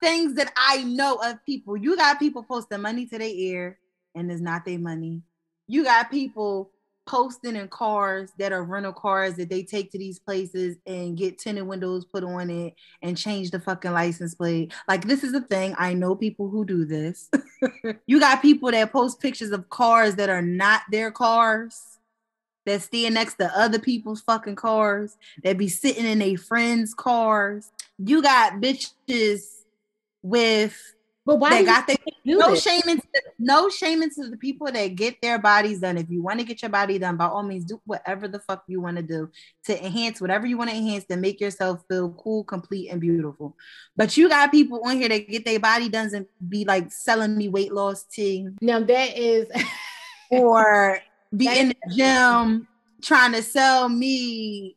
things 0.00 0.34
that 0.34 0.52
I 0.56 0.84
know 0.84 1.16
of 1.16 1.44
people. 1.44 1.76
You 1.76 1.96
got 1.96 2.18
people 2.18 2.42
posting 2.42 2.80
money 2.80 3.06
to 3.06 3.18
their 3.18 3.28
ear, 3.28 3.78
and 4.14 4.30
it's 4.30 4.40
not 4.40 4.64
their 4.64 4.78
money. 4.78 5.22
You 5.66 5.84
got 5.84 6.10
people 6.10 6.70
posting 7.10 7.56
in 7.56 7.66
cars 7.66 8.30
that 8.38 8.52
are 8.52 8.62
rental 8.62 8.92
cars 8.92 9.34
that 9.34 9.50
they 9.50 9.64
take 9.64 9.90
to 9.90 9.98
these 9.98 10.20
places 10.20 10.76
and 10.86 11.16
get 11.16 11.38
tinted 11.38 11.66
windows 11.66 12.04
put 12.04 12.22
on 12.22 12.48
it 12.48 12.72
and 13.02 13.18
change 13.18 13.50
the 13.50 13.58
fucking 13.58 13.92
license 13.92 14.36
plate. 14.36 14.72
Like 14.86 15.04
this 15.04 15.24
is 15.24 15.34
a 15.34 15.40
thing. 15.40 15.74
I 15.76 15.92
know 15.92 16.14
people 16.14 16.48
who 16.48 16.64
do 16.64 16.84
this. 16.84 17.28
you 18.06 18.20
got 18.20 18.40
people 18.40 18.70
that 18.70 18.92
post 18.92 19.18
pictures 19.18 19.50
of 19.50 19.68
cars 19.70 20.14
that 20.14 20.30
are 20.30 20.40
not 20.40 20.82
their 20.92 21.10
cars. 21.10 21.98
That 22.66 22.82
stand 22.82 23.14
next 23.14 23.36
to 23.36 23.50
other 23.58 23.78
people's 23.78 24.20
fucking 24.20 24.54
cars, 24.54 25.16
that 25.42 25.56
be 25.56 25.66
sitting 25.66 26.04
in 26.04 26.20
a 26.20 26.36
friends' 26.36 26.92
cars. 26.92 27.72
You 27.98 28.22
got 28.22 28.60
bitches 28.60 29.64
with 30.22 30.94
But 31.30 31.38
why 31.38 31.60
they 31.60 31.64
got 31.64 31.86
they 31.86 31.96
no 32.24 32.56
shame 32.56 32.82
into 32.88 33.06
no 33.38 33.68
shame 33.68 34.02
into 34.02 34.28
the 34.28 34.36
people 34.36 34.66
that 34.66 34.96
get 34.96 35.22
their 35.22 35.38
bodies 35.38 35.78
done. 35.78 35.96
If 35.96 36.10
you 36.10 36.20
want 36.20 36.40
to 36.40 36.44
get 36.44 36.60
your 36.60 36.70
body 36.70 36.98
done, 36.98 37.16
by 37.16 37.26
all 37.26 37.44
means, 37.44 37.66
do 37.66 37.80
whatever 37.86 38.26
the 38.26 38.40
fuck 38.40 38.64
you 38.66 38.80
want 38.80 38.96
to 38.96 39.04
do 39.04 39.30
to 39.66 39.86
enhance 39.86 40.20
whatever 40.20 40.48
you 40.48 40.58
want 40.58 40.70
to 40.70 40.76
enhance 40.76 41.04
to 41.04 41.16
make 41.16 41.40
yourself 41.40 41.84
feel 41.86 42.10
cool, 42.14 42.42
complete, 42.42 42.88
and 42.88 43.00
beautiful. 43.00 43.56
But 43.96 44.16
you 44.16 44.28
got 44.28 44.50
people 44.50 44.80
on 44.84 44.96
here 44.96 45.08
that 45.08 45.28
get 45.28 45.44
their 45.44 45.60
body 45.60 45.88
done 45.88 46.10
and 46.12 46.26
be 46.48 46.64
like 46.64 46.90
selling 46.90 47.38
me 47.38 47.48
weight 47.48 47.72
loss 47.72 48.02
tea. 48.02 48.48
Now 48.60 48.80
that 48.80 49.16
is 49.16 49.46
or 50.30 50.98
be 51.36 51.46
in 51.56 51.68
the 51.68 51.94
gym 51.94 52.66
trying 53.02 53.34
to 53.34 53.42
sell 53.44 53.88
me 53.88 54.74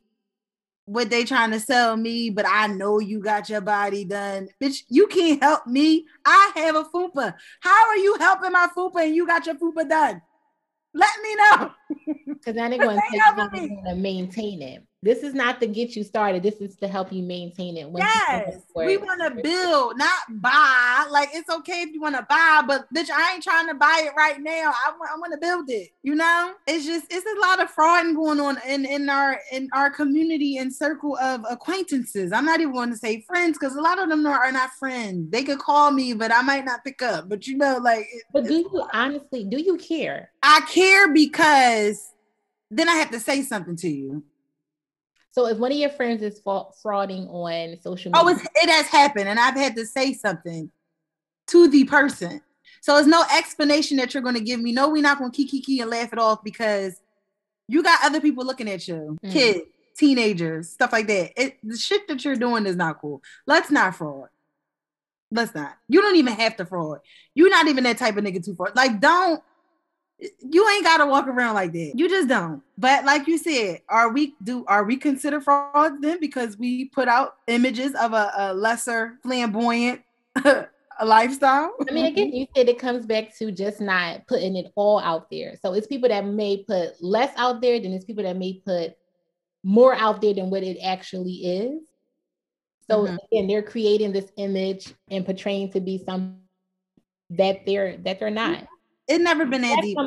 what 0.86 1.10
they 1.10 1.24
trying 1.24 1.50
to 1.52 1.60
sell 1.60 1.96
me, 1.96 2.30
but 2.30 2.46
I 2.46 2.66
know 2.66 2.98
you 2.98 3.20
got 3.20 3.48
your 3.48 3.60
body 3.60 4.04
done. 4.04 4.48
Bitch, 4.62 4.82
you 4.88 5.06
can't 5.06 5.42
help 5.42 5.66
me. 5.66 6.06
I 6.24 6.52
have 6.56 6.76
a 6.76 6.84
fupa. 6.84 7.34
How 7.60 7.88
are 7.88 7.96
you 7.96 8.16
helping 8.18 8.52
my 8.52 8.68
fupa 8.76 9.04
and 9.04 9.14
you 9.14 9.26
got 9.26 9.46
your 9.46 9.54
fupa 9.54 9.88
done? 9.88 10.20
Let 10.92 11.10
me 11.22 11.34
know. 11.36 11.70
Because 12.26 12.54
then 12.54 12.70
they're 12.70 12.78
going 12.78 13.00
to 13.86 13.94
maintain 13.94 14.62
it. 14.62 14.82
This 15.04 15.22
is 15.22 15.34
not 15.34 15.60
to 15.60 15.66
get 15.66 15.94
you 15.94 16.02
started. 16.02 16.42
This 16.42 16.62
is 16.62 16.76
to 16.76 16.88
help 16.88 17.12
you 17.12 17.22
maintain 17.22 17.76
it. 17.76 17.86
yes, 17.94 18.62
we 18.74 18.96
want 18.96 19.20
to 19.20 19.42
build, 19.42 19.98
not 19.98 20.40
buy. 20.40 21.06
Like 21.10 21.28
it's 21.34 21.50
okay 21.50 21.82
if 21.82 21.92
you 21.92 22.00
want 22.00 22.16
to 22.16 22.26
buy, 22.26 22.62
but 22.66 22.86
bitch, 22.94 23.10
I 23.10 23.34
ain't 23.34 23.42
trying 23.42 23.68
to 23.68 23.74
buy 23.74 24.04
it 24.06 24.14
right 24.16 24.40
now. 24.40 24.72
I 24.72 24.92
want, 24.98 25.10
I 25.14 25.18
want 25.18 25.34
to 25.34 25.38
build 25.38 25.68
it. 25.68 25.90
You 26.02 26.14
know, 26.14 26.54
it's 26.66 26.86
just 26.86 27.04
it's 27.10 27.26
a 27.26 27.40
lot 27.46 27.62
of 27.62 27.68
fraud 27.68 28.14
going 28.14 28.40
on 28.40 28.56
in 28.66 28.86
in 28.86 29.10
our 29.10 29.38
in 29.52 29.68
our 29.74 29.90
community 29.90 30.56
and 30.56 30.74
circle 30.74 31.18
of 31.18 31.44
acquaintances. 31.50 32.32
I'm 32.32 32.46
not 32.46 32.62
even 32.62 32.72
going 32.72 32.90
to 32.90 32.96
say 32.96 33.20
friends 33.26 33.58
because 33.58 33.76
a 33.76 33.82
lot 33.82 33.98
of 33.98 34.08
them 34.08 34.26
are 34.26 34.52
not 34.52 34.70
friends. 34.78 35.30
They 35.30 35.44
could 35.44 35.58
call 35.58 35.90
me, 35.90 36.14
but 36.14 36.32
I 36.32 36.40
might 36.40 36.64
not 36.64 36.82
pick 36.82 37.02
up. 37.02 37.28
But 37.28 37.46
you 37.46 37.58
know, 37.58 37.76
like. 37.76 38.06
But 38.32 38.44
do 38.44 38.54
you 38.54 38.86
honestly 38.94 39.44
do 39.44 39.60
you 39.60 39.76
care? 39.76 40.30
I 40.42 40.62
care 40.62 41.12
because 41.12 41.83
then 42.70 42.88
I 42.88 42.94
have 42.94 43.10
to 43.10 43.20
say 43.20 43.42
something 43.42 43.76
to 43.76 43.88
you. 43.88 44.24
So 45.32 45.48
if 45.48 45.58
one 45.58 45.72
of 45.72 45.78
your 45.78 45.90
friends 45.90 46.22
is 46.22 46.40
frauding 46.40 47.28
on 47.28 47.76
social 47.80 48.12
oh, 48.14 48.24
media, 48.24 48.44
oh, 48.46 48.62
it 48.62 48.70
has 48.70 48.86
happened, 48.86 49.28
and 49.28 49.38
I've 49.38 49.56
had 49.56 49.74
to 49.76 49.84
say 49.84 50.12
something 50.12 50.70
to 51.48 51.68
the 51.68 51.84
person. 51.84 52.40
So 52.80 52.96
it's 52.96 53.08
no 53.08 53.24
explanation 53.36 53.96
that 53.96 54.14
you're 54.14 54.22
going 54.22 54.36
to 54.36 54.40
give 54.40 54.60
me. 54.60 54.72
No, 54.72 54.90
we're 54.90 55.02
not 55.02 55.18
going 55.18 55.32
to 55.32 55.36
kiki 55.36 55.60
kiki 55.60 55.80
and 55.80 55.90
laugh 55.90 56.12
it 56.12 56.18
off 56.18 56.44
because 56.44 57.00
you 57.66 57.82
got 57.82 58.04
other 58.04 58.20
people 58.20 58.44
looking 58.44 58.68
at 58.68 58.86
you, 58.86 59.18
mm. 59.24 59.32
kids, 59.32 59.62
teenagers, 59.96 60.70
stuff 60.70 60.92
like 60.92 61.06
that. 61.08 61.32
It, 61.36 61.58
the 61.62 61.76
shit 61.76 62.06
that 62.08 62.24
you're 62.24 62.36
doing 62.36 62.66
is 62.66 62.76
not 62.76 63.00
cool. 63.00 63.22
Let's 63.46 63.70
not 63.70 63.96
fraud. 63.96 64.28
Let's 65.30 65.54
not. 65.54 65.76
You 65.88 66.00
don't 66.00 66.16
even 66.16 66.34
have 66.34 66.56
to 66.58 66.66
fraud. 66.66 67.00
You're 67.34 67.50
not 67.50 67.66
even 67.66 67.84
that 67.84 67.98
type 67.98 68.16
of 68.16 68.24
nigga 68.24 68.44
to 68.44 68.54
fraud. 68.54 68.76
Like, 68.76 69.00
don't 69.00 69.42
you 70.40 70.68
ain't 70.70 70.84
gotta 70.84 71.06
walk 71.06 71.26
around 71.26 71.54
like 71.54 71.72
that. 71.72 71.92
You 71.94 72.08
just 72.08 72.28
don't. 72.28 72.62
But 72.78 73.04
like 73.04 73.26
you 73.26 73.38
said, 73.38 73.82
are 73.88 74.12
we 74.12 74.34
do 74.42 74.64
are 74.66 74.84
we 74.84 74.96
considered 74.96 75.44
fraud 75.44 76.02
then 76.02 76.20
because 76.20 76.56
we 76.56 76.86
put 76.86 77.08
out 77.08 77.36
images 77.46 77.94
of 77.94 78.12
a, 78.12 78.32
a 78.36 78.54
lesser 78.54 79.18
flamboyant 79.22 80.02
lifestyle? 81.04 81.74
I 81.88 81.92
mean, 81.92 82.06
again, 82.06 82.32
you 82.32 82.46
said 82.54 82.68
it 82.68 82.78
comes 82.78 83.06
back 83.06 83.36
to 83.38 83.50
just 83.50 83.80
not 83.80 84.26
putting 84.26 84.56
it 84.56 84.72
all 84.74 85.00
out 85.00 85.30
there. 85.30 85.56
So 85.60 85.74
it's 85.74 85.86
people 85.86 86.08
that 86.08 86.24
may 86.24 86.64
put 86.64 87.02
less 87.02 87.32
out 87.36 87.60
there 87.60 87.80
than 87.80 87.92
it's 87.92 88.04
people 88.04 88.24
that 88.24 88.36
may 88.36 88.54
put 88.64 88.96
more 89.62 89.94
out 89.94 90.20
there 90.20 90.34
than 90.34 90.50
what 90.50 90.62
it 90.62 90.78
actually 90.82 91.32
is. 91.32 91.82
So 92.88 93.04
mm-hmm. 93.04 93.16
again, 93.32 93.46
they're 93.48 93.62
creating 93.62 94.12
this 94.12 94.30
image 94.36 94.92
and 95.10 95.24
portraying 95.24 95.70
to 95.72 95.80
be 95.80 95.98
something 96.04 96.38
that 97.30 97.64
they're 97.64 97.96
that 97.98 98.20
they're 98.20 98.30
not 98.30 98.66
it 99.06 99.20
never 99.20 99.44
been 99.44 99.62
that, 99.62 99.82
deep. 99.82 99.98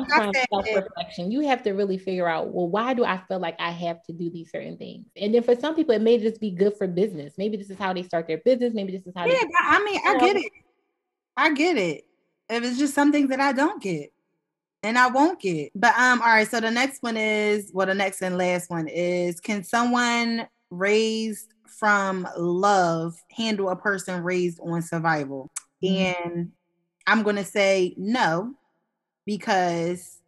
self-reflection. 0.50 1.30
You 1.30 1.46
have 1.46 1.62
to 1.62 1.72
really 1.72 1.98
figure 1.98 2.28
out, 2.28 2.52
well, 2.52 2.68
why 2.68 2.94
do 2.94 3.04
I 3.04 3.18
feel 3.28 3.38
like 3.38 3.54
I 3.60 3.70
have 3.70 4.02
to 4.04 4.12
do 4.12 4.28
these 4.28 4.50
certain 4.50 4.76
things? 4.76 5.06
And 5.16 5.32
then 5.32 5.42
for 5.42 5.54
some 5.54 5.76
people, 5.76 5.94
it 5.94 6.02
may 6.02 6.18
just 6.18 6.40
be 6.40 6.50
good 6.50 6.76
for 6.76 6.88
business. 6.88 7.34
Maybe 7.38 7.56
this 7.56 7.70
is 7.70 7.78
how 7.78 7.92
they 7.92 8.02
start 8.02 8.26
their 8.26 8.38
business. 8.38 8.74
Maybe 8.74 8.92
this 8.92 9.06
is 9.06 9.14
how. 9.16 9.26
Yeah, 9.26 9.42
I 9.60 9.84
mean, 9.84 10.00
I 10.04 10.18
get 10.18 10.36
it. 10.36 10.52
I 11.36 11.52
get 11.54 11.76
it. 11.76 12.04
If 12.48 12.64
it's 12.64 12.78
just 12.78 12.94
something 12.94 13.28
that 13.28 13.40
I 13.40 13.52
don't 13.52 13.80
get, 13.80 14.10
and 14.82 14.98
I 14.98 15.08
won't 15.08 15.40
get. 15.40 15.70
But 15.74 15.96
um, 15.98 16.20
all 16.20 16.28
right. 16.28 16.48
So 16.48 16.60
the 16.60 16.70
next 16.70 17.02
one 17.02 17.16
is, 17.16 17.70
well, 17.72 17.86
the 17.86 17.94
next 17.94 18.22
and 18.22 18.36
last 18.36 18.70
one 18.70 18.88
is, 18.88 19.38
can 19.38 19.62
someone 19.62 20.48
raised 20.70 21.48
from 21.78 22.26
love 22.36 23.14
handle 23.30 23.68
a 23.68 23.76
person 23.76 24.24
raised 24.24 24.58
on 24.60 24.82
survival? 24.82 25.50
Mm-hmm. 25.84 26.30
And 26.32 26.52
I'm 27.06 27.22
going 27.22 27.36
to 27.36 27.44
say 27.44 27.94
no 27.96 28.54
because 29.28 30.20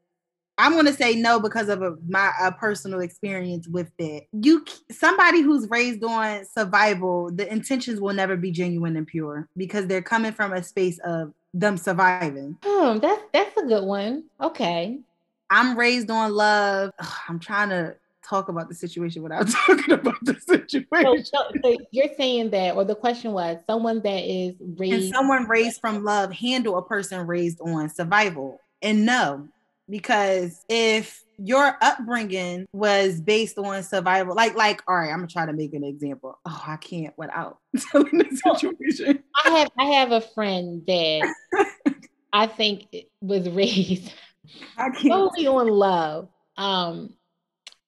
I'm 0.58 0.74
going 0.74 0.84
to 0.84 0.92
say 0.92 1.14
no 1.14 1.40
because 1.40 1.70
of 1.70 1.80
a, 1.80 1.96
my 2.06 2.32
a 2.38 2.52
personal 2.52 3.00
experience 3.00 3.66
with 3.66 3.90
that. 3.98 4.24
You 4.32 4.62
somebody 4.90 5.40
who's 5.40 5.68
raised 5.70 6.04
on 6.04 6.44
survival, 6.44 7.30
the 7.32 7.50
intentions 7.50 7.98
will 7.98 8.12
never 8.12 8.36
be 8.36 8.50
genuine 8.50 8.96
and 8.98 9.06
pure 9.06 9.48
because 9.56 9.86
they're 9.86 10.02
coming 10.02 10.32
from 10.32 10.52
a 10.52 10.62
space 10.62 10.98
of 10.98 11.32
them 11.54 11.78
surviving. 11.78 12.58
Oh, 12.62 12.98
that's 12.98 13.22
that's 13.32 13.56
a 13.56 13.66
good 13.66 13.84
one. 13.84 14.24
Okay. 14.38 15.00
I'm 15.48 15.78
raised 15.78 16.10
on 16.10 16.34
love. 16.34 16.90
Ugh, 16.98 17.14
I'm 17.26 17.40
trying 17.40 17.70
to 17.70 17.96
talk 18.22 18.50
about 18.50 18.68
the 18.68 18.74
situation 18.74 19.22
without 19.22 19.48
talking 19.66 19.94
about 19.94 20.22
the 20.22 20.34
situation. 20.34 21.24
So, 21.24 21.38
so, 21.64 21.76
you're 21.90 22.14
saying 22.18 22.50
that, 22.50 22.76
or 22.76 22.84
the 22.84 22.94
question 22.94 23.32
was, 23.32 23.56
someone 23.66 24.02
that 24.02 24.30
is 24.30 24.56
raised, 24.76 24.92
and 24.92 25.14
someone 25.14 25.48
raised 25.48 25.80
from 25.80 26.04
love 26.04 26.32
handle 26.32 26.76
a 26.76 26.82
person 26.82 27.26
raised 27.26 27.62
on 27.62 27.88
survival 27.88 28.60
and 28.82 29.04
no, 29.04 29.48
because 29.88 30.64
if 30.68 31.22
your 31.38 31.76
upbringing 31.80 32.66
was 32.72 33.20
based 33.20 33.58
on 33.58 33.82
survival, 33.82 34.34
like 34.34 34.54
like 34.54 34.82
all 34.86 34.96
right, 34.96 35.10
I'm 35.10 35.18
gonna 35.18 35.28
try 35.28 35.46
to 35.46 35.52
make 35.52 35.74
an 35.74 35.84
example. 35.84 36.38
Oh, 36.46 36.62
I 36.66 36.76
can't 36.76 37.16
without 37.16 37.58
telling 37.92 38.18
the 38.18 38.36
situation. 38.36 39.22
I 39.44 39.50
have 39.50 39.68
I 39.78 39.84
have 39.84 40.12
a 40.12 40.20
friend 40.20 40.82
that 40.86 41.34
I 42.32 42.46
think 42.46 42.84
was 43.20 43.48
raised 43.48 44.12
solely 45.02 45.46
on 45.46 45.68
love. 45.68 46.28
Um, 46.56 47.14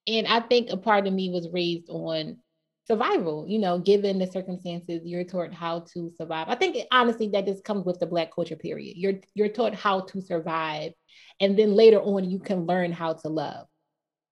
and 0.06 0.26
I 0.26 0.40
think 0.40 0.70
a 0.70 0.76
part 0.76 1.06
of 1.06 1.12
me 1.12 1.30
was 1.30 1.48
raised 1.52 1.88
on 1.88 2.38
survival 2.86 3.46
you 3.48 3.58
know 3.58 3.78
given 3.78 4.18
the 4.18 4.26
circumstances 4.26 5.02
you're 5.04 5.24
taught 5.24 5.52
how 5.52 5.80
to 5.92 6.10
survive. 6.16 6.48
I 6.48 6.56
think 6.56 6.76
honestly 6.90 7.28
that 7.28 7.46
just 7.46 7.64
comes 7.64 7.84
with 7.84 8.00
the 8.00 8.06
black 8.06 8.34
culture 8.34 8.56
period. 8.56 8.96
You're 8.96 9.20
you're 9.34 9.48
taught 9.48 9.74
how 9.74 10.00
to 10.00 10.20
survive 10.20 10.92
and 11.40 11.58
then 11.58 11.74
later 11.74 12.00
on 12.00 12.28
you 12.28 12.38
can 12.38 12.66
learn 12.66 12.92
how 12.92 13.14
to 13.14 13.28
love. 13.28 13.66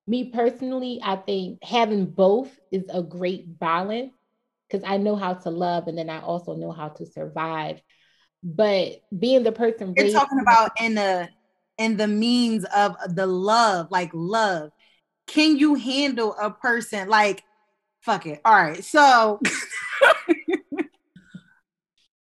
Me 0.07 0.31
personally 0.31 1.01
i 1.03 1.17
think 1.17 1.63
having 1.63 2.07
both 2.07 2.51
is 2.73 2.85
a 2.93 3.03
great 3.03 3.59
balance 3.59 4.13
because 4.69 4.85
i 4.89 4.97
know 4.97 5.15
how 5.15 5.35
to 5.35 5.51
love 5.51 5.87
and 5.87 5.97
then 5.97 6.11
i 6.11 6.21
also 6.21 6.57
know 6.57 6.73
how 6.73 6.89
to 6.89 7.07
survive. 7.07 7.81
But 8.43 9.03
being 9.17 9.43
the 9.43 9.53
person 9.53 9.95
you're 9.97 10.11
talking 10.11 10.41
about 10.41 10.71
in 10.81 10.95
the 10.95 11.29
in 11.79 11.97
the 11.97 12.07
means 12.07 12.65
of 12.77 12.97
the 13.15 13.27
love 13.27 13.91
like 13.91 14.11
love. 14.13 14.71
Can 15.27 15.57
you 15.57 15.77
handle 15.77 16.35
a 16.41 16.51
person 16.51 17.09
like 17.09 17.45
fuck 18.01 18.27
it. 18.27 18.41
All 18.45 18.55
right. 18.55 18.85
So, 18.85 19.41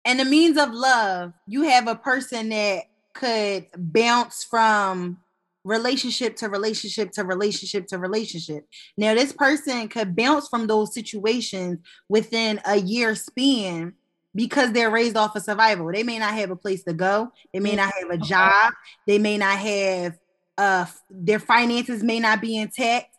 and 0.04 0.20
the 0.20 0.24
means 0.24 0.58
of 0.58 0.72
love, 0.72 1.32
you 1.46 1.62
have 1.62 1.88
a 1.88 1.96
person 1.96 2.50
that 2.50 2.84
could 3.12 3.66
bounce 3.76 4.44
from 4.44 5.18
relationship 5.64 6.36
to 6.36 6.48
relationship 6.48 7.12
to 7.12 7.24
relationship 7.24 7.86
to 7.88 7.98
relationship. 7.98 8.66
Now, 8.96 9.14
this 9.14 9.32
person 9.32 9.88
could 9.88 10.16
bounce 10.16 10.48
from 10.48 10.66
those 10.66 10.94
situations 10.94 11.78
within 12.08 12.60
a 12.64 12.76
year 12.76 13.14
span 13.14 13.94
because 14.34 14.72
they're 14.72 14.90
raised 14.90 15.16
off 15.16 15.36
of 15.36 15.42
survival. 15.42 15.90
They 15.92 16.02
may 16.02 16.18
not 16.18 16.34
have 16.34 16.50
a 16.50 16.56
place 16.56 16.84
to 16.84 16.94
go, 16.94 17.32
they 17.52 17.60
may 17.60 17.76
not 17.76 17.92
have 18.00 18.10
a 18.10 18.18
job, 18.18 18.72
they 19.06 19.18
may 19.18 19.38
not 19.38 19.58
have 19.58 20.18
uh 20.58 20.84
their 21.08 21.38
finances 21.38 22.02
may 22.02 22.20
not 22.20 22.40
be 22.40 22.56
intact 22.56 23.09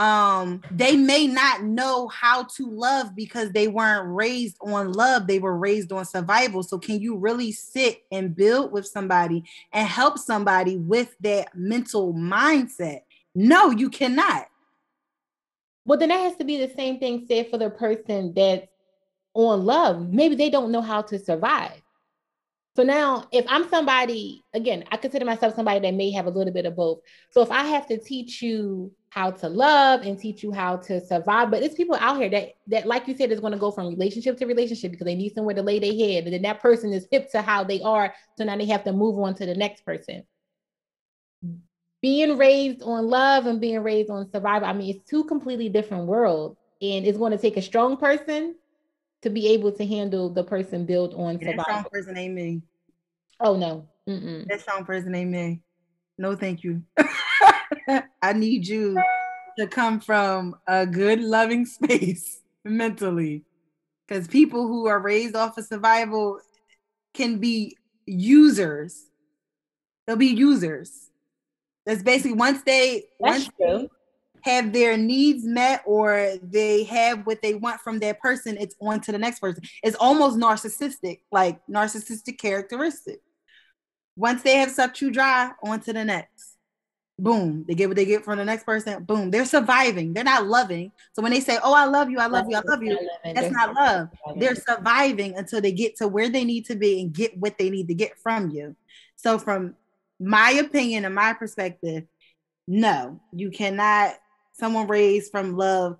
um 0.00 0.62
they 0.70 0.96
may 0.96 1.26
not 1.26 1.62
know 1.62 2.08
how 2.08 2.44
to 2.44 2.70
love 2.70 3.14
because 3.14 3.52
they 3.52 3.68
weren't 3.68 4.08
raised 4.08 4.56
on 4.62 4.92
love. 4.92 5.26
They 5.26 5.38
were 5.38 5.58
raised 5.58 5.92
on 5.92 6.06
survival. 6.06 6.62
So 6.62 6.78
can 6.78 7.00
you 7.00 7.16
really 7.16 7.52
sit 7.52 8.02
and 8.10 8.34
build 8.34 8.72
with 8.72 8.86
somebody 8.86 9.44
and 9.74 9.86
help 9.86 10.18
somebody 10.18 10.78
with 10.78 11.14
that 11.20 11.54
mental 11.54 12.14
mindset? 12.14 13.02
No 13.34 13.70
you 13.70 13.90
cannot. 13.90 14.46
Well 15.84 15.98
then 15.98 16.08
that 16.08 16.20
has 16.20 16.36
to 16.36 16.44
be 16.44 16.56
the 16.56 16.72
same 16.74 16.98
thing 16.98 17.26
said 17.28 17.50
for 17.50 17.58
the 17.58 17.68
person 17.68 18.32
that's 18.34 18.66
on 19.34 19.66
love. 19.66 20.08
Maybe 20.08 20.34
they 20.34 20.48
don't 20.48 20.72
know 20.72 20.80
how 20.80 21.02
to 21.02 21.18
survive 21.18 21.82
So 22.76 22.84
now, 22.84 23.26
if 23.32 23.44
I'm 23.48 23.68
somebody, 23.68 24.44
again, 24.54 24.84
I 24.92 24.96
consider 24.96 25.24
myself 25.24 25.56
somebody 25.56 25.80
that 25.80 25.94
may 25.94 26.12
have 26.12 26.26
a 26.26 26.30
little 26.30 26.52
bit 26.52 26.66
of 26.66 26.76
both. 26.76 27.00
So 27.30 27.42
if 27.42 27.50
I 27.50 27.64
have 27.64 27.86
to 27.88 27.98
teach 27.98 28.40
you 28.42 28.92
how 29.08 29.32
to 29.32 29.48
love 29.48 30.02
and 30.02 30.16
teach 30.16 30.44
you 30.44 30.52
how 30.52 30.76
to 30.76 31.04
survive, 31.04 31.50
but 31.50 31.64
it's 31.64 31.74
people 31.74 31.96
out 31.96 32.18
here 32.18 32.30
that 32.30 32.50
that, 32.68 32.86
like 32.86 33.08
you 33.08 33.16
said, 33.16 33.32
is 33.32 33.40
going 33.40 33.52
to 33.52 33.58
go 33.58 33.72
from 33.72 33.88
relationship 33.88 34.36
to 34.38 34.46
relationship 34.46 34.92
because 34.92 35.04
they 35.04 35.16
need 35.16 35.34
somewhere 35.34 35.56
to 35.56 35.62
lay 35.62 35.80
their 35.80 35.92
head, 35.92 36.24
and 36.24 36.32
then 36.32 36.42
that 36.42 36.60
person 36.60 36.92
is 36.92 37.08
hip 37.10 37.28
to 37.32 37.42
how 37.42 37.64
they 37.64 37.80
are, 37.82 38.14
so 38.38 38.44
now 38.44 38.56
they 38.56 38.66
have 38.66 38.84
to 38.84 38.92
move 38.92 39.18
on 39.18 39.34
to 39.34 39.46
the 39.46 39.54
next 39.56 39.84
person. 39.84 40.22
Being 42.00 42.38
raised 42.38 42.82
on 42.82 43.08
love 43.08 43.46
and 43.46 43.60
being 43.60 43.82
raised 43.82 44.10
on 44.10 44.30
survival, 44.30 44.68
I 44.68 44.72
mean, 44.72 44.94
it's 44.94 45.10
two 45.10 45.24
completely 45.24 45.68
different 45.68 46.06
worlds, 46.06 46.56
and 46.80 47.04
it's 47.04 47.18
going 47.18 47.32
to 47.32 47.38
take 47.38 47.56
a 47.56 47.62
strong 47.62 47.96
person 47.96 48.54
to 49.22 49.30
be 49.30 49.48
able 49.48 49.72
to 49.72 49.86
handle 49.86 50.30
the 50.30 50.44
person 50.44 50.86
built 50.86 51.14
on 51.14 51.38
yeah, 51.40 51.50
survival. 51.50 51.56
That 51.56 51.64
strong 51.64 51.84
person 51.92 52.16
ain't 52.16 52.34
me. 52.34 52.62
Oh 53.38 53.56
no, 53.56 53.88
Mm-mm. 54.08 54.46
that 54.48 54.60
strong 54.60 54.84
person 54.84 55.14
ain't 55.14 55.30
me. 55.30 55.62
No, 56.18 56.36
thank 56.36 56.62
you. 56.62 56.82
I 58.22 58.32
need 58.34 58.66
you 58.66 59.00
to 59.58 59.66
come 59.66 60.00
from 60.00 60.56
a 60.66 60.86
good, 60.86 61.20
loving 61.20 61.64
space 61.66 62.40
mentally, 62.64 63.44
because 64.06 64.28
people 64.28 64.66
who 64.66 64.86
are 64.86 65.00
raised 65.00 65.34
off 65.34 65.56
of 65.58 65.64
survival 65.64 66.40
can 67.14 67.38
be 67.38 67.76
users. 68.06 69.06
They'll 70.06 70.16
be 70.16 70.26
users. 70.26 71.10
That's 71.86 72.02
basically 72.02 72.34
once 72.34 72.62
they 72.62 73.04
That's 73.20 73.44
once 73.46 73.50
true 73.58 73.88
have 74.42 74.72
their 74.72 74.96
needs 74.96 75.44
met 75.44 75.82
or 75.86 76.34
they 76.42 76.84
have 76.84 77.26
what 77.26 77.42
they 77.42 77.54
want 77.54 77.80
from 77.80 77.98
that 78.00 78.20
person, 78.20 78.56
it's 78.58 78.74
on 78.80 79.00
to 79.02 79.12
the 79.12 79.18
next 79.18 79.40
person. 79.40 79.62
It's 79.82 79.96
almost 79.96 80.38
narcissistic, 80.38 81.20
like 81.30 81.60
narcissistic 81.66 82.38
characteristic. 82.38 83.20
Once 84.16 84.42
they 84.42 84.56
have 84.56 84.70
sucked 84.70 85.00
you 85.00 85.10
dry, 85.10 85.50
on 85.62 85.80
to 85.80 85.92
the 85.92 86.04
next. 86.04 86.56
Boom. 87.18 87.64
They 87.68 87.74
get 87.74 87.88
what 87.88 87.96
they 87.96 88.06
get 88.06 88.24
from 88.24 88.38
the 88.38 88.44
next 88.44 88.64
person. 88.64 89.04
Boom. 89.04 89.30
They're 89.30 89.44
surviving. 89.44 90.14
They're 90.14 90.24
not 90.24 90.46
loving. 90.46 90.90
So 91.12 91.22
when 91.22 91.32
they 91.32 91.40
say, 91.40 91.58
Oh, 91.62 91.74
I 91.74 91.84
love 91.84 92.10
you, 92.10 92.18
I 92.18 92.26
love 92.26 92.46
you, 92.48 92.56
I 92.56 92.62
love 92.66 92.82
you, 92.82 92.98
that's 93.24 93.50
not 93.50 93.74
love. 93.74 94.08
They're 94.36 94.54
surviving 94.54 95.36
until 95.36 95.60
they 95.60 95.72
get 95.72 95.96
to 95.96 96.08
where 96.08 96.30
they 96.30 96.44
need 96.44 96.64
to 96.66 96.76
be 96.76 97.02
and 97.02 97.12
get 97.12 97.36
what 97.36 97.58
they 97.58 97.68
need 97.68 97.88
to 97.88 97.94
get 97.94 98.18
from 98.18 98.50
you. 98.50 98.74
So, 99.16 99.38
from 99.38 99.74
my 100.18 100.50
opinion 100.52 101.04
and 101.04 101.14
my 101.14 101.34
perspective, 101.34 102.04
no, 102.66 103.20
you 103.32 103.50
cannot 103.50 104.14
someone 104.60 104.86
raised 104.86 105.32
from 105.32 105.56
love. 105.56 105.98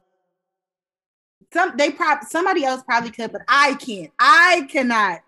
Some 1.53 1.77
they 1.77 1.91
probably 1.91 2.29
somebody 2.29 2.65
else 2.65 2.83
probably 2.85 3.11
could, 3.11 3.33
but 3.33 3.43
I 3.49 3.75
can't. 3.75 4.13
I 4.19 4.69
cannot 4.71 5.23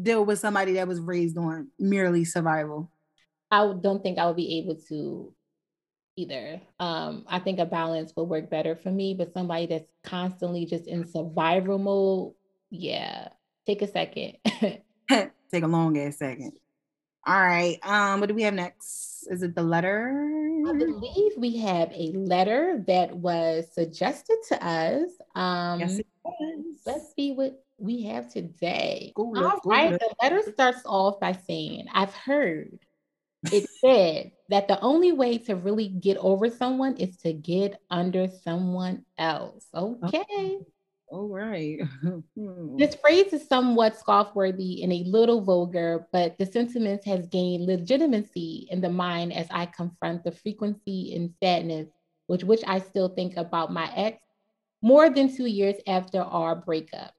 deal 0.00 0.24
with 0.24 0.38
somebody 0.38 0.74
that 0.74 0.88
was 0.88 1.00
raised 1.00 1.38
on 1.38 1.68
merely 1.78 2.24
survival. 2.24 2.90
I 3.50 3.72
don't 3.80 4.02
think 4.02 4.18
I 4.18 4.26
would 4.26 4.36
be 4.36 4.58
able 4.58 4.76
to 4.88 5.32
either. 6.16 6.60
Um, 6.78 7.24
I 7.26 7.38
think 7.38 7.58
a 7.58 7.64
balance 7.64 8.12
would 8.16 8.24
work 8.24 8.50
better 8.50 8.76
for 8.76 8.90
me, 8.90 9.14
but 9.14 9.32
somebody 9.32 9.66
that's 9.66 9.90
constantly 10.04 10.66
just 10.66 10.86
in 10.86 11.08
survival 11.08 11.78
mode, 11.78 12.34
yeah, 12.70 13.28
take 13.66 13.82
a 13.82 13.88
second. 13.88 14.36
take 15.50 15.64
a 15.64 15.66
long 15.66 15.98
ass 15.98 16.18
second. 16.18 16.52
All 17.26 17.40
right. 17.40 17.78
Um, 17.82 18.20
what 18.20 18.28
do 18.28 18.34
we 18.34 18.42
have 18.42 18.54
next? 18.54 19.26
Is 19.30 19.42
it 19.42 19.54
the 19.54 19.62
letter? 19.62 20.26
I 20.66 20.72
believe 20.72 21.32
we 21.36 21.58
have 21.58 21.90
a 21.92 22.12
letter 22.12 22.82
that 22.86 23.14
was 23.16 23.66
suggested 23.72 24.38
to 24.48 24.66
us. 24.66 25.10
Um, 25.34 25.80
yes, 25.80 26.00
let's 26.86 27.12
see 27.14 27.32
what 27.32 27.62
we 27.78 28.02
have 28.04 28.32
today. 28.32 29.12
Go, 29.14 29.24
All 29.24 29.32
go, 29.34 29.60
right. 29.66 29.98
The 29.98 30.14
letter 30.22 30.42
starts 30.52 30.82
off 30.86 31.20
by 31.20 31.32
saying, 31.32 31.86
I've 31.92 32.14
heard 32.14 32.78
it 33.52 33.68
said 33.84 34.32
that 34.48 34.68
the 34.68 34.80
only 34.80 35.12
way 35.12 35.38
to 35.38 35.56
really 35.56 35.88
get 35.88 36.16
over 36.18 36.50
someone 36.50 36.96
is 36.96 37.16
to 37.18 37.32
get 37.32 37.80
under 37.90 38.28
someone 38.28 39.04
else. 39.18 39.66
Okay. 39.74 40.58
All 41.10 41.28
right. 41.28 41.78
Hmm. 42.36 42.76
this 42.76 42.94
phrase 42.94 43.32
is 43.32 43.46
somewhat 43.46 43.98
scoff-worthy 43.98 44.82
and 44.82 44.92
a 44.92 45.04
little 45.04 45.40
vulgar, 45.40 46.06
but 46.12 46.38
the 46.38 46.46
sentiment 46.46 47.04
has 47.04 47.26
gained 47.26 47.66
legitimacy 47.66 48.68
in 48.70 48.80
the 48.80 48.88
mind 48.88 49.32
as 49.32 49.46
I 49.50 49.66
confront 49.66 50.24
the 50.24 50.32
frequency 50.32 51.14
and 51.14 51.34
sadness 51.42 51.88
with 52.28 52.44
which 52.44 52.62
I 52.66 52.78
still 52.78 53.08
think 53.08 53.36
about 53.36 53.72
my 53.72 53.92
ex 53.94 54.22
more 54.82 55.10
than 55.10 55.34
two 55.34 55.46
years 55.46 55.76
after 55.86 56.20
our 56.20 56.54
breakup. 56.54 57.12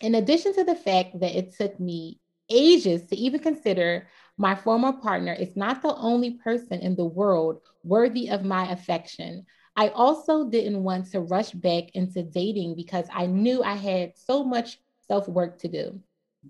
In 0.00 0.14
addition 0.14 0.54
to 0.54 0.64
the 0.64 0.76
fact 0.76 1.18
that 1.20 1.36
it 1.36 1.54
took 1.54 1.78
me 1.80 2.20
ages 2.48 3.04
to 3.06 3.16
even 3.16 3.40
consider 3.40 4.06
my 4.36 4.54
former 4.54 4.92
partner 4.92 5.32
is 5.32 5.56
not 5.56 5.82
the 5.82 5.94
only 5.96 6.32
person 6.32 6.80
in 6.80 6.94
the 6.94 7.04
world 7.04 7.60
worthy 7.82 8.30
of 8.30 8.44
my 8.44 8.70
affection. 8.70 9.44
I 9.78 9.90
also 9.90 10.44
didn't 10.50 10.82
want 10.82 11.08
to 11.12 11.20
rush 11.20 11.52
back 11.52 11.90
into 11.94 12.24
dating 12.24 12.74
because 12.74 13.06
I 13.14 13.26
knew 13.26 13.62
I 13.62 13.74
had 13.74 14.18
so 14.18 14.42
much 14.42 14.80
self 15.06 15.28
work 15.28 15.56
to 15.60 15.68
do. 15.68 16.00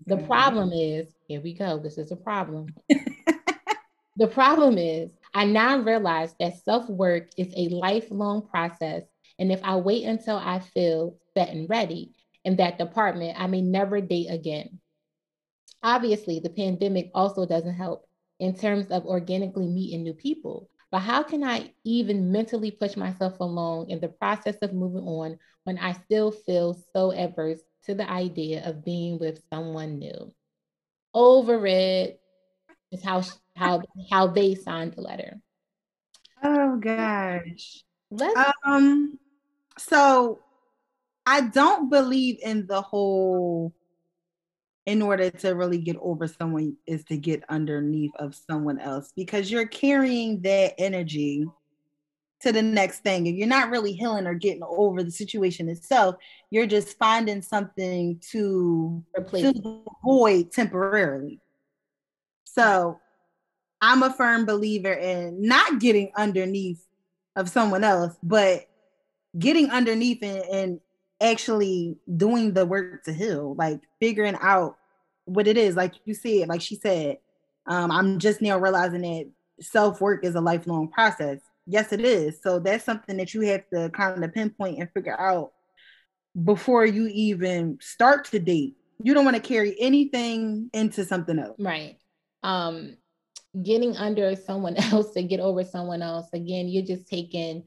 The 0.07 0.17
mm-hmm. 0.17 0.27
problem 0.27 0.73
is, 0.73 1.15
here 1.27 1.43
we 1.43 1.53
go, 1.53 1.79
this 1.79 1.99
is 1.99 2.11
a 2.11 2.17
problem. 2.17 2.75
the 4.17 4.29
problem 4.29 4.79
is, 4.79 5.11
I 5.35 5.45
now 5.45 5.77
realize 5.77 6.35
that 6.41 6.65
self 6.65 6.89
work 6.89 7.29
is 7.37 7.53
a 7.55 7.69
lifelong 7.69 8.49
process. 8.49 9.03
And 9.39 9.53
if 9.53 9.61
I 9.63 9.77
wait 9.77 10.05
until 10.05 10.37
I 10.37 10.61
feel 10.61 11.19
set 11.35 11.51
and 11.51 11.69
ready 11.69 12.13
in 12.47 12.57
that 12.57 12.79
department, 12.79 13.39
I 13.39 13.47
may 13.47 13.61
never 13.61 14.01
date 14.01 14.29
again. 14.31 14.81
Obviously, 15.83 16.41
the 16.41 16.49
pandemic 16.49 17.11
also 17.15 17.45
doesn't 17.45 17.75
help 17.75 18.09
in 18.41 18.57
terms 18.57 18.87
of 18.87 19.05
organically 19.05 19.67
meeting 19.67 20.03
new 20.03 20.15
people. 20.15 20.71
But 20.91 21.01
how 21.01 21.23
can 21.23 21.45
I 21.45 21.73
even 21.85 22.33
mentally 22.33 22.71
push 22.71 22.97
myself 22.97 23.41
along 23.41 23.91
in 23.91 24.01
the 24.01 24.09
process 24.09 24.57
of 24.63 24.73
moving 24.73 25.07
on 25.07 25.39
when 25.65 25.79
I 25.79 25.93
still 25.93 26.33
feel 26.33 26.81
so 26.95 27.13
adverse 27.13 27.61
to 27.85 27.95
the 27.95 28.09
idea 28.11 28.67
of 28.67 28.85
being 28.85 29.19
with 29.19 29.43
someone 29.53 29.99
new? 29.99 30.33
Over 31.13 31.67
it 31.67 32.21
is 32.91 33.05
how 33.05 33.23
how 33.55 33.83
how 34.11 34.29
they 34.29 34.55
signed 34.55 34.95
the 34.95 35.03
letter. 35.03 35.41
Oh 36.43 36.77
gosh. 36.77 37.85
Let's 38.11 38.53
um 38.65 39.19
so 39.77 40.41
I 41.27 41.43
don't 41.43 41.91
believe 41.91 42.39
in 42.43 42.67
the 42.67 42.81
whole 42.81 43.75
in 44.89 45.03
order 45.03 45.29
to 45.29 45.51
really 45.51 45.77
get 45.77 45.99
over 46.01 46.27
someone 46.27 46.75
is 46.87 47.05
to 47.05 47.19
get 47.19 47.45
underneath 47.51 48.11
of 48.19 48.35
someone 48.35 48.81
else 48.81 49.13
because 49.15 49.51
you're 49.51 49.67
carrying 49.67 50.41
that 50.41 50.73
energy 50.79 51.45
to 52.41 52.53
the 52.53 52.63
next 52.63 53.01
thing. 53.01 53.29
And 53.29 53.37
you're 53.37 53.47
not 53.47 53.69
really 53.69 53.93
healing 53.93 54.27
or 54.27 54.33
getting 54.33 54.63
over 54.63 55.03
the 55.03 55.11
situation 55.11 55.69
itself 55.69 56.15
you're 56.51 56.67
just 56.67 56.97
finding 56.97 57.43
something 57.43 58.19
to 58.31 59.05
replace 59.19 59.53
to 59.53 59.85
void 60.03 60.53
temporarily. 60.53 61.39
So 62.45 62.99
i'm 63.81 64.03
a 64.03 64.13
firm 64.13 64.47
believer 64.47 64.95
in 64.95 65.41
not 65.41 65.79
getting 65.79 66.11
underneath 66.17 66.85
of 67.37 67.49
someone 67.49 67.85
else 67.85 68.17
but 68.25 68.67
getting 69.39 69.71
underneath 69.71 70.21
and, 70.21 70.43
and 70.51 70.81
actually 71.21 71.99
doing 72.17 72.53
the 72.53 72.67
work 72.67 73.05
to 73.05 73.13
heal, 73.13 73.55
like 73.57 73.81
figuring 74.01 74.37
out 74.41 74.77
what 75.25 75.47
it 75.47 75.57
is. 75.57 75.77
Like 75.77 75.95
you 76.05 76.15
said, 76.15 76.49
like 76.49 76.61
she 76.61 76.77
said, 76.77 77.19
um, 77.67 77.91
I'm 77.91 78.19
just 78.19 78.41
now 78.41 78.59
realizing 78.59 79.03
that 79.03 79.31
self 79.61 80.01
work 80.01 80.25
is 80.25 80.35
a 80.35 80.41
lifelong 80.41 80.89
process. 80.89 81.41
Yes, 81.67 81.93
it 81.93 82.01
is. 82.01 82.41
So 82.43 82.59
that's 82.59 82.85
something 82.85 83.17
that 83.19 83.35
you 83.35 83.43
have 83.43 83.69
to 83.73 83.91
kind 83.91 84.25
of 84.25 84.33
pinpoint 84.33 84.79
and 84.79 84.91
figure 84.93 85.19
out 85.21 85.53
before 86.45 86.87
you 86.87 87.09
even 87.09 87.79
start 87.81 88.25
to 88.27 88.39
date. 88.39 88.77
You 89.03 89.15
don't 89.15 89.25
want 89.25 89.37
to 89.37 89.43
carry 89.43 89.77
anything 89.79 90.71
into 90.73 91.05
something 91.05 91.39
else. 91.39 91.57
Right. 91.59 91.99
Um, 92.43 92.97
getting 93.63 93.97
under 93.97 94.35
someone 94.35 94.77
else 94.93 95.13
to 95.13 95.23
get 95.23 95.41
over 95.41 95.63
someone 95.65 96.01
else, 96.01 96.29
again, 96.33 96.69
you're 96.69 96.85
just 96.85 97.07
taking 97.07 97.65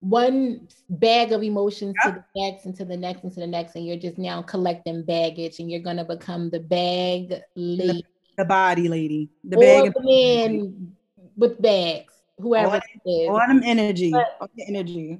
one 0.00 0.68
bag 0.88 1.32
of 1.32 1.42
emotions 1.42 1.94
yep. 2.04 2.14
to 2.14 2.24
the 2.34 2.40
next 2.40 2.66
and 2.66 2.76
to 2.76 2.84
the 2.84 2.96
next 2.96 3.24
and 3.24 3.32
to 3.32 3.40
the 3.40 3.46
next, 3.46 3.74
and 3.76 3.86
you're 3.86 3.96
just 3.96 4.18
now 4.18 4.42
collecting 4.42 5.02
baggage, 5.04 5.58
and 5.58 5.70
you're 5.70 5.80
gonna 5.80 6.04
become 6.04 6.50
the 6.50 6.60
bag 6.60 7.40
lady, 7.54 8.04
the, 8.36 8.42
the 8.42 8.44
body 8.44 8.88
lady, 8.88 9.30
the 9.44 9.56
or 9.56 9.60
bag 9.60 9.92
the 9.94 10.02
man 10.02 10.96
with 11.36 11.60
bags, 11.60 12.14
whoever 12.38 12.74
all, 12.74 12.74
it 12.76 13.10
is. 13.10 13.28
All 13.28 13.38
them 13.38 13.62
energy, 13.64 14.12
all 14.14 14.50
the 14.54 14.66
energy. 14.68 15.18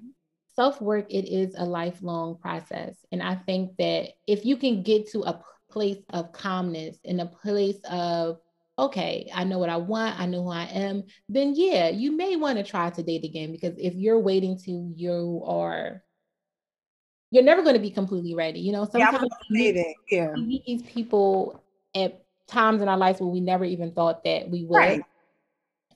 Self 0.55 0.81
work, 0.81 1.07
it 1.11 1.29
is 1.29 1.55
a 1.59 1.65
lifelong 1.65 2.37
process, 2.37 2.97
and 3.13 3.23
I 3.23 3.35
think 3.35 3.77
that 3.79 4.11
if 4.27 4.45
you 4.45 4.57
can 4.57 4.83
get 4.83 5.11
to 5.11 5.23
a 5.25 5.43
place 5.71 5.99
of 6.11 6.33
calmness, 6.33 6.99
in 7.05 7.21
a 7.21 7.27
place 7.27 7.81
of 7.91 8.39
okay, 8.79 9.31
I 9.35 9.45
know 9.45 9.59
what 9.59 9.71
I 9.71 9.77
want, 9.77 10.21
I 10.21 10.27
know 10.27 10.43
who 10.43 10.51
I 10.51 10.65
am, 10.65 11.05
then 11.29 11.55
yeah, 11.57 11.89
you 11.89 12.13
may 12.13 12.37
want 12.37 12.59
to 12.59 12.65
try 12.65 12.91
to 12.91 13.03
date 13.03 13.25
again 13.25 13.53
because 13.53 13.75
if 13.79 13.95
you're 13.95 14.19
waiting 14.19 14.59
to 14.61 14.93
you 14.95 15.43
are 15.45 16.03
you're 17.31 17.43
never 17.43 17.63
going 17.63 17.75
to 17.75 17.81
be 17.81 17.91
completely 17.91 18.35
ready. 18.35 18.61
You 18.61 18.73
know, 18.73 18.85
sometimes 18.85 19.29
yeah, 19.51 19.71
you, 19.73 19.95
yeah. 20.11 20.35
you 20.37 20.43
meet 20.43 20.65
these 20.65 20.83
people 20.83 21.63
at 21.95 22.23
times 22.47 22.83
in 22.83 22.89
our 22.89 22.97
lives 22.97 23.21
where 23.21 23.29
we 23.29 23.41
never 23.41 23.65
even 23.65 23.93
thought 23.93 24.25
that 24.25 24.49
we 24.49 24.65
would. 24.65 24.77
Right. 24.77 25.03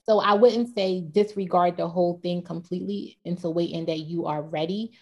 So 0.07 0.19
I 0.19 0.35
wouldn't 0.35 0.75
say 0.75 1.03
disregard 1.03 1.77
the 1.77 1.89
whole 1.89 2.19
thing 2.23 2.43
completely 2.43 3.19
until 3.25 3.55
waiting 3.55 3.87
that 3.87 4.01
you 4.01 4.27
are 4.27 4.43
ready, 4.43 4.93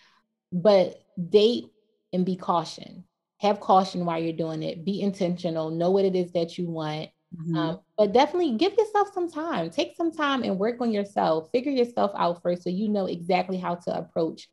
but 0.53 1.03
date 1.31 1.71
and 2.13 2.27
be 2.27 2.37
caution. 2.37 3.05
Have 3.39 3.61
caution 3.61 4.05
while 4.05 4.19
you're 4.19 4.33
doing 4.33 4.63
it. 4.63 4.85
Be 4.85 5.01
intentional. 5.01 5.71
Know 5.71 5.91
what 5.91 6.05
it 6.05 6.15
is 6.15 6.33
that 6.33 6.59
you 6.59 6.69
want. 6.69 7.09
Mm-hmm. 7.37 7.57
Um, 7.57 7.81
but 7.97 8.13
definitely 8.13 8.57
give 8.57 8.73
yourself 8.75 9.13
some 9.13 9.31
time. 9.31 9.71
Take 9.71 9.97
some 9.97 10.11
time 10.11 10.43
and 10.43 10.59
work 10.59 10.81
on 10.81 10.93
yourself. 10.93 11.51
Figure 11.53 11.73
yourself 11.73 12.13
out 12.17 12.43
first 12.43 12.63
so 12.63 12.71
you 12.71 12.89
know 12.89 13.07
exactly 13.07 13.59
how 13.59 13.75
to 13.75 13.97
approach 13.97 14.49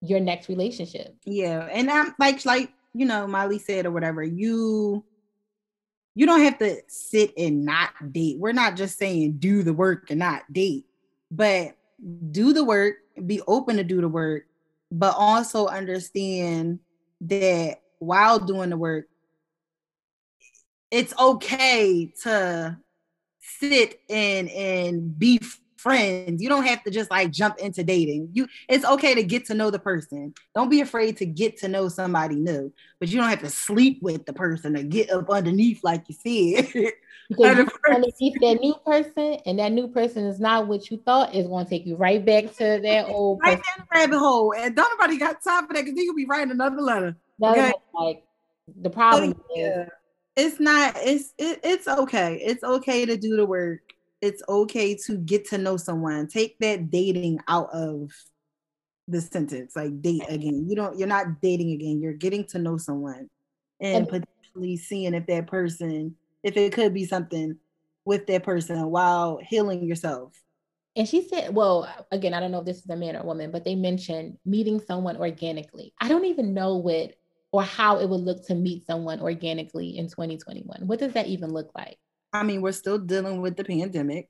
your 0.00 0.20
next 0.20 0.48
relationship. 0.48 1.14
Yeah. 1.24 1.68
And 1.70 1.90
I'm 1.90 2.14
like, 2.18 2.44
like, 2.44 2.72
you 2.94 3.04
know, 3.06 3.26
Molly 3.26 3.58
said 3.58 3.86
or 3.86 3.90
whatever, 3.90 4.22
you 4.22 5.04
you 6.14 6.26
don't 6.26 6.42
have 6.42 6.58
to 6.58 6.76
sit 6.88 7.32
and 7.36 7.64
not 7.64 7.90
date. 8.12 8.38
We're 8.40 8.52
not 8.52 8.74
just 8.74 8.98
saying 8.98 9.38
do 9.38 9.62
the 9.62 9.72
work 9.72 10.10
and 10.10 10.18
not 10.18 10.52
date, 10.52 10.86
but 11.30 11.76
do 12.30 12.52
the 12.52 12.64
work, 12.64 12.96
be 13.24 13.40
open 13.46 13.76
to 13.76 13.84
do 13.84 14.00
the 14.00 14.08
work, 14.08 14.46
but 14.90 15.14
also 15.16 15.66
understand 15.66 16.80
that 17.20 17.82
while 18.00 18.40
doing 18.40 18.70
the 18.70 18.76
work, 18.76 19.06
it's 20.90 21.14
okay 21.18 22.12
to 22.22 22.78
sit 23.40 24.00
and 24.08 24.48
and 24.50 25.18
be 25.18 25.40
friends. 25.76 26.42
You 26.42 26.48
don't 26.48 26.66
have 26.66 26.82
to 26.84 26.90
just 26.90 27.10
like 27.10 27.30
jump 27.30 27.58
into 27.58 27.84
dating. 27.84 28.30
You 28.32 28.46
it's 28.68 28.84
okay 28.84 29.14
to 29.14 29.22
get 29.22 29.46
to 29.46 29.54
know 29.54 29.70
the 29.70 29.78
person. 29.78 30.34
Don't 30.54 30.70
be 30.70 30.80
afraid 30.80 31.16
to 31.18 31.26
get 31.26 31.58
to 31.58 31.68
know 31.68 31.88
somebody 31.88 32.36
new, 32.36 32.72
but 32.98 33.08
you 33.08 33.18
don't 33.18 33.30
have 33.30 33.40
to 33.40 33.50
sleep 33.50 34.02
with 34.02 34.26
the 34.26 34.32
person 34.32 34.76
or 34.76 34.82
get 34.82 35.10
up 35.10 35.30
underneath 35.30 35.82
like 35.82 36.04
you 36.08 36.14
said. 36.14 36.92
Because 37.28 37.68
underneath 37.88 38.40
that 38.40 38.58
new 38.60 38.74
person, 38.86 39.38
and 39.44 39.58
that 39.58 39.72
new 39.72 39.88
person 39.88 40.24
is 40.24 40.40
not 40.40 40.66
what 40.66 40.90
you 40.90 40.96
thought, 41.04 41.34
is 41.34 41.46
going 41.46 41.66
to 41.66 41.70
take 41.70 41.84
you 41.84 41.94
right 41.94 42.24
back 42.24 42.54
to 42.56 42.80
that 42.82 43.06
old 43.08 43.40
right 43.42 43.56
down 43.56 43.62
the 43.78 43.84
rabbit 43.92 44.18
hole. 44.18 44.54
And 44.54 44.74
don't 44.74 44.98
nobody 44.98 45.18
got 45.18 45.42
time 45.42 45.66
for 45.66 45.74
that 45.74 45.84
because 45.84 45.94
could 45.94 46.16
be 46.16 46.24
writing 46.24 46.52
another 46.52 46.80
letter. 46.80 47.16
Okay? 47.42 47.72
Like 47.92 48.24
the 48.80 48.90
problem 48.90 49.34
so, 49.34 49.44
yeah. 49.54 49.82
is 49.82 49.88
it's 50.38 50.60
not 50.60 50.94
it's 50.96 51.34
it, 51.36 51.60
it's 51.62 51.88
okay. 51.88 52.40
It's 52.42 52.64
okay 52.64 53.04
to 53.04 53.16
do 53.16 53.36
the 53.36 53.44
work 53.44 53.80
it's 54.20 54.42
okay 54.48 54.94
to 55.06 55.16
get 55.18 55.48
to 55.48 55.58
know 55.58 55.76
someone. 55.76 56.26
Take 56.26 56.58
that 56.58 56.90
dating 56.90 57.40
out 57.48 57.70
of 57.72 58.10
the 59.06 59.20
sentence, 59.20 59.76
like 59.76 60.00
date 60.02 60.24
again. 60.28 60.68
You 60.68 60.76
don't, 60.76 60.98
you're 60.98 61.08
not 61.08 61.40
dating 61.40 61.72
again. 61.72 62.00
You're 62.00 62.12
getting 62.12 62.44
to 62.46 62.58
know 62.58 62.76
someone 62.76 63.30
and, 63.80 63.96
and 63.96 64.08
potentially 64.08 64.76
seeing 64.76 65.14
if 65.14 65.26
that 65.26 65.46
person, 65.46 66.16
if 66.42 66.56
it 66.56 66.72
could 66.72 66.92
be 66.92 67.04
something 67.04 67.56
with 68.04 68.26
that 68.26 68.42
person 68.42 68.90
while 68.90 69.38
healing 69.42 69.84
yourself. 69.84 70.34
And 70.96 71.08
she 71.08 71.28
said, 71.28 71.54
well, 71.54 71.88
again, 72.10 72.34
I 72.34 72.40
don't 72.40 72.50
know 72.50 72.58
if 72.58 72.66
this 72.66 72.78
is 72.78 72.90
a 72.90 72.96
man 72.96 73.14
or 73.14 73.22
woman, 73.22 73.52
but 73.52 73.64
they 73.64 73.76
mentioned 73.76 74.36
meeting 74.44 74.80
someone 74.80 75.16
organically. 75.16 75.94
I 76.00 76.08
don't 76.08 76.24
even 76.24 76.54
know 76.54 76.76
what 76.76 77.14
or 77.52 77.62
how 77.62 77.98
it 77.98 78.08
would 78.08 78.20
look 78.20 78.46
to 78.46 78.54
meet 78.54 78.86
someone 78.86 79.20
organically 79.20 79.96
in 79.96 80.08
2021. 80.08 80.86
What 80.86 80.98
does 80.98 81.12
that 81.14 81.26
even 81.26 81.52
look 81.52 81.70
like? 81.74 81.96
I 82.32 82.42
mean, 82.42 82.60
we're 82.60 82.72
still 82.72 82.98
dealing 82.98 83.40
with 83.40 83.56
the 83.56 83.64
pandemic. 83.64 84.28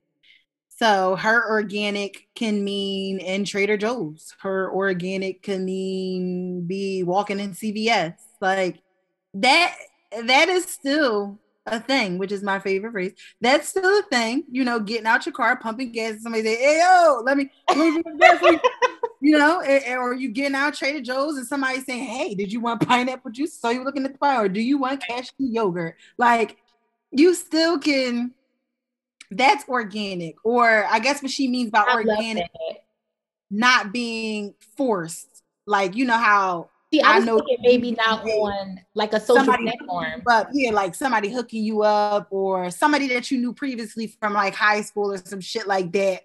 So 0.69 1.17
her 1.17 1.51
organic 1.51 2.29
can 2.37 2.63
mean 2.63 3.19
in 3.19 3.45
Trader 3.45 3.77
Joe's. 3.77 4.33
Her 4.41 4.73
organic 4.73 5.43
can 5.43 5.65
mean 5.65 6.67
be 6.69 7.03
walking 7.03 7.41
in 7.41 7.51
CVS. 7.51 8.15
Like 8.41 8.81
that 9.35 9.75
that 10.27 10.49
is 10.49 10.67
still 10.67 11.41
a 11.73 11.81
thing, 11.81 12.19
which 12.19 12.33
is 12.33 12.43
my 12.43 12.59
favorite 12.59 12.93
phrase. 12.93 13.13
That's 13.41 13.69
still 13.69 13.99
a 13.99 14.03
thing, 14.05 14.45
you 14.51 14.65
know, 14.65 14.81
getting 14.81 15.07
out 15.07 15.27
your 15.27 15.33
car, 15.33 15.59
pumping 15.59 15.93
gas, 15.93 16.13
and 16.13 16.23
somebody 16.23 16.45
say, 16.45 16.57
Hey 16.57 16.79
yo, 16.81 17.23
let 17.25 17.37
me, 17.37 17.51
you 19.21 19.39
know, 19.39 19.63
or 19.99 20.15
you 20.15 20.31
getting 20.31 20.55
out 20.55 20.75
Trader 20.75 21.01
Joe's 21.01 21.37
and 21.37 21.47
somebody 21.47 21.81
saying, 21.81 22.05
Hey, 22.05 22.35
did 22.35 22.53
you 22.53 22.61
want 22.61 22.87
pineapple 22.87 23.31
juice? 23.31 23.55
So 23.55 23.71
you're 23.71 23.85
looking 23.85 24.05
at 24.05 24.13
the 24.13 24.19
fire, 24.19 24.45
or 24.45 24.49
do 24.49 24.61
you 24.61 24.79
want 24.79 25.03
cashew 25.03 25.33
yogurt? 25.39 25.97
Like 26.17 26.59
you 27.11 27.35
still 27.35 27.79
can 27.79 28.33
that's 29.31 29.69
organic 29.69 30.37
or 30.45 30.87
i 30.87 30.99
guess 30.99 31.23
what 31.23 31.31
she 31.31 31.49
means 31.49 31.71
by 31.71 31.85
I 31.87 31.95
organic 31.95 32.51
not 33.51 33.93
being 33.93 34.55
forced 34.77 35.43
like 35.67 35.95
you 35.95 36.05
know 36.05 36.17
how 36.17 36.71
See, 36.93 37.03
I, 37.03 37.17
I 37.17 37.19
know 37.19 37.43
maybe 37.61 37.93
not 37.93 38.25
on 38.25 38.81
like 38.95 39.13
a 39.13 39.21
social 39.21 39.45
platform, 39.45 40.23
but 40.25 40.49
yeah, 40.55 40.71
like 40.71 40.95
somebody 40.95 41.31
hooking 41.31 41.63
you 41.63 41.83
up 41.83 42.29
or 42.31 42.71
somebody 42.71 43.09
that 43.09 43.31
you 43.31 43.39
knew 43.39 43.53
previously 43.53 44.07
from 44.07 44.33
like 44.33 44.55
high 44.55 44.81
school 44.81 45.13
or 45.13 45.19
some 45.19 45.41
shit 45.41 45.67
like 45.67 45.93
that. 45.93 46.23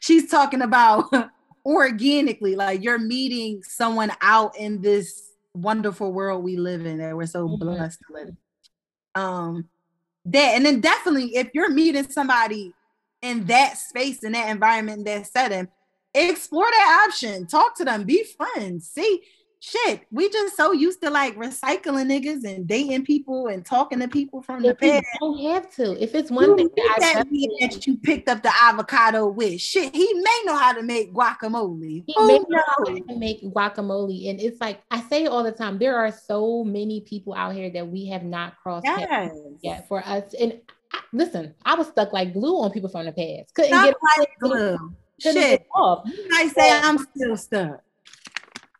She's 0.00 0.30
talking 0.30 0.62
about 0.62 1.06
organically, 1.66 2.54
like 2.54 2.84
you're 2.84 3.00
meeting 3.00 3.62
someone 3.64 4.12
out 4.20 4.56
in 4.56 4.80
this 4.80 5.32
wonderful 5.54 6.12
world 6.12 6.44
we 6.44 6.56
live 6.56 6.86
in 6.86 6.98
that 6.98 7.16
we're 7.16 7.26
so 7.26 7.48
mm-hmm. 7.48 7.56
blessed 7.56 7.98
to 8.06 8.14
live. 8.14 8.36
Um, 9.16 9.68
that 10.26 10.54
and 10.54 10.66
then 10.66 10.80
definitely 10.80 11.36
if 11.36 11.50
you're 11.54 11.70
meeting 11.70 12.08
somebody 12.08 12.72
in 13.22 13.46
that 13.46 13.78
space 13.78 14.22
in 14.24 14.32
that 14.32 14.48
environment 14.48 14.98
in 14.98 15.04
that 15.04 15.26
setting 15.26 15.68
explore 16.14 16.68
that 16.70 17.06
option 17.08 17.46
talk 17.46 17.76
to 17.76 17.84
them 17.84 18.04
be 18.04 18.24
friends 18.24 18.88
see 18.88 19.22
shit 19.60 20.02
we 20.10 20.28
just 20.28 20.56
so 20.56 20.72
used 20.72 21.00
to 21.00 21.10
like 21.10 21.34
recycling 21.36 22.06
niggas 22.06 22.44
and 22.44 22.66
dating 22.66 23.04
people 23.04 23.46
and 23.46 23.64
talking 23.64 23.98
to 23.98 24.06
people 24.06 24.42
from 24.42 24.64
if 24.64 24.78
the 24.78 24.90
past. 24.90 25.06
don't 25.18 25.42
have 25.50 25.74
to 25.74 26.02
if 26.02 26.14
it's 26.14 26.30
one 26.30 26.56
thing 26.56 26.68
that, 26.76 26.96
that, 27.00 27.26
that 27.60 27.86
you 27.86 27.96
picked 27.96 28.28
up 28.28 28.42
the 28.42 28.52
avocado 28.62 29.26
with. 29.26 29.60
Shit 29.60 29.94
he 29.94 30.12
may 30.14 30.42
know 30.44 30.56
how 30.56 30.72
to 30.72 30.82
make 30.82 31.12
guacamole. 31.12 32.04
He 32.06 32.14
may 32.26 32.38
know 32.38 32.62
how 32.66 32.84
to 32.84 33.16
make 33.16 33.42
guacamole 33.42 34.28
and 34.30 34.40
it's 34.40 34.60
like 34.60 34.82
i 34.90 35.00
say 35.02 35.26
all 35.26 35.42
the 35.42 35.52
time 35.52 35.78
there 35.78 35.96
are 35.96 36.12
so 36.12 36.62
many 36.62 37.00
people 37.00 37.34
out 37.34 37.54
here 37.54 37.70
that 37.70 37.86
we 37.86 38.06
have 38.06 38.24
not 38.24 38.56
crossed 38.62 38.84
yes. 38.86 39.34
yet 39.62 39.88
for 39.88 40.06
us 40.06 40.34
and 40.34 40.60
I, 40.92 41.00
listen 41.12 41.54
i 41.64 41.74
was 41.74 41.88
stuck 41.88 42.12
like 42.12 42.32
glue 42.32 42.60
on 42.60 42.70
people 42.70 42.88
from 42.88 43.06
the 43.06 43.12
past. 43.12 43.54
Couldn't 43.54 43.70
Not 43.70 43.86
get 43.86 43.96
like 44.18 44.28
glue. 44.40 44.76
couldn't 45.22 45.42
shit. 45.42 45.60
get 45.60 45.66
off 45.74 46.08
i 46.34 46.48
say 46.48 46.70
i'm 46.72 46.98
still 46.98 47.36
stuck 47.36 47.80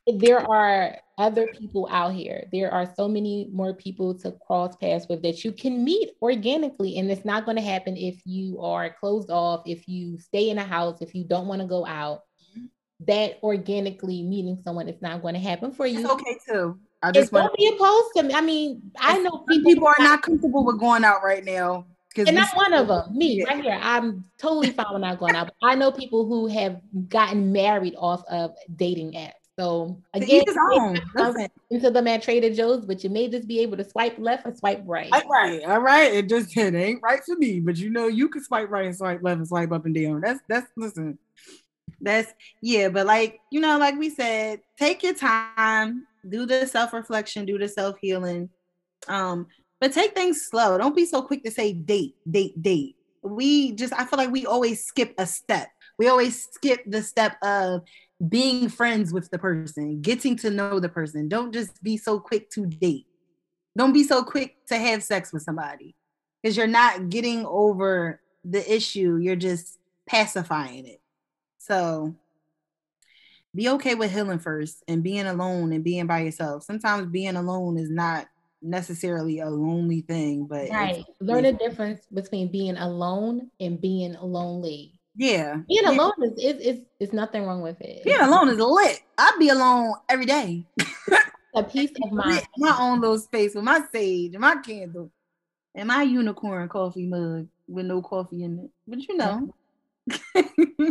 there 0.06 0.40
are 0.48 0.96
other 1.18 1.48
people 1.58 1.88
out 1.90 2.14
here. 2.14 2.46
There 2.52 2.72
are 2.72 2.92
so 2.94 3.08
many 3.08 3.48
more 3.52 3.74
people 3.74 4.14
to 4.18 4.32
cross 4.46 4.76
paths 4.76 5.06
with 5.08 5.22
that 5.22 5.44
you 5.44 5.52
can 5.52 5.82
meet 5.82 6.10
organically. 6.22 6.98
And 6.98 7.10
it's 7.10 7.24
not 7.24 7.44
going 7.44 7.56
to 7.56 7.62
happen 7.62 7.96
if 7.96 8.20
you 8.24 8.60
are 8.60 8.90
closed 8.90 9.30
off, 9.30 9.62
if 9.66 9.88
you 9.88 10.18
stay 10.18 10.50
in 10.50 10.58
a 10.58 10.64
house, 10.64 11.00
if 11.00 11.14
you 11.14 11.24
don't 11.24 11.46
want 11.46 11.62
to 11.62 11.66
go 11.66 11.86
out. 11.86 12.22
That 13.06 13.38
organically 13.42 14.22
meeting 14.22 14.58
someone 14.64 14.88
is 14.88 15.02
not 15.02 15.20
going 15.20 15.34
to 15.34 15.40
happen 15.40 15.70
for 15.70 15.86
you. 15.86 16.00
It's 16.00 16.08
okay 16.08 16.38
too. 16.48 16.78
I 17.02 17.12
just 17.12 17.30
want 17.30 17.52
to 17.52 17.56
be 17.58 17.68
opposed 17.68 18.08
to 18.16 18.22
me. 18.22 18.34
I 18.34 18.40
mean, 18.40 18.90
I 18.98 19.18
know 19.18 19.44
people, 19.46 19.70
people 19.70 19.86
are 19.88 19.94
not 19.98 20.22
comfortable 20.22 20.64
with 20.64 20.80
going 20.80 21.04
out 21.04 21.22
right 21.22 21.44
now. 21.44 21.84
And 22.16 22.38
I'm 22.38 22.48
one 22.56 22.72
of 22.72 22.88
them. 22.88 23.14
Me 23.14 23.40
yeah. 23.40 23.44
right 23.44 23.62
here. 23.62 23.78
I'm 23.80 24.24
totally 24.38 24.70
fine 24.70 24.86
with 24.92 25.02
not 25.02 25.18
going 25.18 25.36
out. 25.36 25.50
I 25.62 25.74
know 25.74 25.92
people 25.92 26.24
who 26.24 26.46
have 26.46 26.80
gotten 27.08 27.52
married 27.52 27.94
off 27.98 28.24
of 28.30 28.54
dating 28.74 29.12
apps. 29.12 29.32
So 29.58 30.02
again, 30.12 30.44
into 31.70 31.90
the 31.90 32.02
man 32.02 32.20
Trader 32.20 32.52
Joe's, 32.52 32.84
but 32.84 33.02
you 33.02 33.08
may 33.08 33.28
just 33.28 33.48
be 33.48 33.60
able 33.60 33.78
to 33.78 33.88
swipe 33.88 34.18
left 34.18 34.46
or 34.46 34.54
swipe 34.54 34.82
right. 34.84 35.10
Right, 35.10 35.24
right. 35.30 35.62
All 35.64 35.80
right. 35.80 36.12
It 36.12 36.28
just 36.28 36.54
it 36.56 36.74
ain't 36.74 37.02
right 37.02 37.24
for 37.24 37.36
me, 37.36 37.60
but 37.60 37.76
you 37.76 37.90
know 37.90 38.06
you 38.06 38.28
can 38.28 38.44
swipe 38.44 38.70
right 38.70 38.86
and 38.86 38.96
swipe 38.96 39.22
left 39.22 39.38
and 39.38 39.48
swipe 39.48 39.72
up 39.72 39.86
and 39.86 39.94
down. 39.94 40.20
That's 40.20 40.40
that's 40.48 40.66
listen. 40.76 41.18
That's 42.00 42.32
yeah, 42.60 42.90
but 42.90 43.06
like 43.06 43.40
you 43.50 43.60
know, 43.60 43.78
like 43.78 43.98
we 43.98 44.10
said, 44.10 44.60
take 44.78 45.02
your 45.02 45.14
time, 45.14 46.06
do 46.28 46.44
the 46.44 46.66
self 46.66 46.92
reflection, 46.92 47.46
do 47.46 47.56
the 47.56 47.68
self 47.68 47.96
healing, 48.00 48.50
um, 49.08 49.46
but 49.80 49.92
take 49.92 50.14
things 50.14 50.46
slow. 50.50 50.76
Don't 50.76 50.96
be 50.96 51.06
so 51.06 51.22
quick 51.22 51.42
to 51.44 51.50
say 51.50 51.72
date, 51.72 52.14
date, 52.30 52.60
date. 52.62 52.96
We 53.22 53.72
just 53.72 53.94
I 53.94 54.04
feel 54.04 54.18
like 54.18 54.30
we 54.30 54.44
always 54.44 54.84
skip 54.84 55.14
a 55.16 55.26
step. 55.26 55.68
We 55.98 56.08
always 56.08 56.46
skip 56.52 56.82
the 56.86 57.02
step 57.02 57.36
of 57.42 57.82
being 58.28 58.68
friends 58.68 59.12
with 59.12 59.30
the 59.30 59.38
person, 59.38 60.00
getting 60.00 60.36
to 60.36 60.50
know 60.50 60.80
the 60.80 60.88
person. 60.88 61.28
Don't 61.28 61.52
just 61.52 61.82
be 61.82 61.96
so 61.96 62.18
quick 62.18 62.50
to 62.50 62.66
date. 62.66 63.06
Don't 63.76 63.92
be 63.92 64.04
so 64.04 64.22
quick 64.22 64.56
to 64.68 64.78
have 64.78 65.02
sex 65.02 65.32
with 65.32 65.42
somebody 65.42 65.94
because 66.42 66.56
you're 66.56 66.66
not 66.66 67.10
getting 67.10 67.44
over 67.44 68.20
the 68.44 68.74
issue, 68.74 69.18
you're 69.20 69.36
just 69.36 69.78
pacifying 70.06 70.86
it. 70.86 71.00
So 71.58 72.14
be 73.54 73.68
okay 73.70 73.94
with 73.94 74.12
healing 74.12 74.38
first 74.38 74.84
and 74.86 75.02
being 75.02 75.26
alone 75.26 75.72
and 75.72 75.82
being 75.82 76.06
by 76.06 76.20
yourself. 76.20 76.62
Sometimes 76.62 77.08
being 77.08 77.36
alone 77.36 77.78
is 77.78 77.90
not 77.90 78.26
necessarily 78.62 79.40
a 79.40 79.48
lonely 79.50 80.02
thing, 80.02 80.46
but 80.46 80.70
right. 80.70 81.04
Learn 81.20 81.42
the 81.42 81.52
difference 81.52 82.06
between 82.12 82.52
being 82.52 82.76
alone 82.76 83.50
and 83.60 83.80
being 83.80 84.14
lonely. 84.20 84.95
Yeah. 85.16 85.60
Being 85.68 85.82
yeah. 85.84 85.90
alone 85.90 86.12
is, 86.22 86.32
is 86.38 86.66
is 86.66 86.80
is 87.00 87.12
nothing 87.12 87.44
wrong 87.44 87.62
with 87.62 87.80
it. 87.80 88.04
Being 88.04 88.20
alone 88.20 88.48
is 88.48 88.58
lit. 88.58 89.00
I'd 89.16 89.36
be 89.38 89.48
alone 89.48 89.94
every 90.08 90.26
day. 90.26 90.66
a 91.54 91.62
peace 91.62 91.90
of 92.02 92.12
mind. 92.12 92.46
My 92.58 92.76
own 92.78 93.00
little 93.00 93.18
space 93.18 93.54
with 93.54 93.64
my 93.64 93.80
sage 93.90 94.34
and 94.34 94.40
my 94.40 94.56
candle. 94.56 95.10
and 95.74 95.88
my 95.88 96.02
unicorn 96.02 96.68
coffee 96.68 97.06
mug 97.06 97.48
with 97.66 97.86
no 97.86 98.02
coffee 98.02 98.44
in 98.44 98.58
it. 98.58 98.70
But 98.86 99.08
you 99.08 99.16
know. 99.16 99.54
Mm-hmm. 100.08 100.90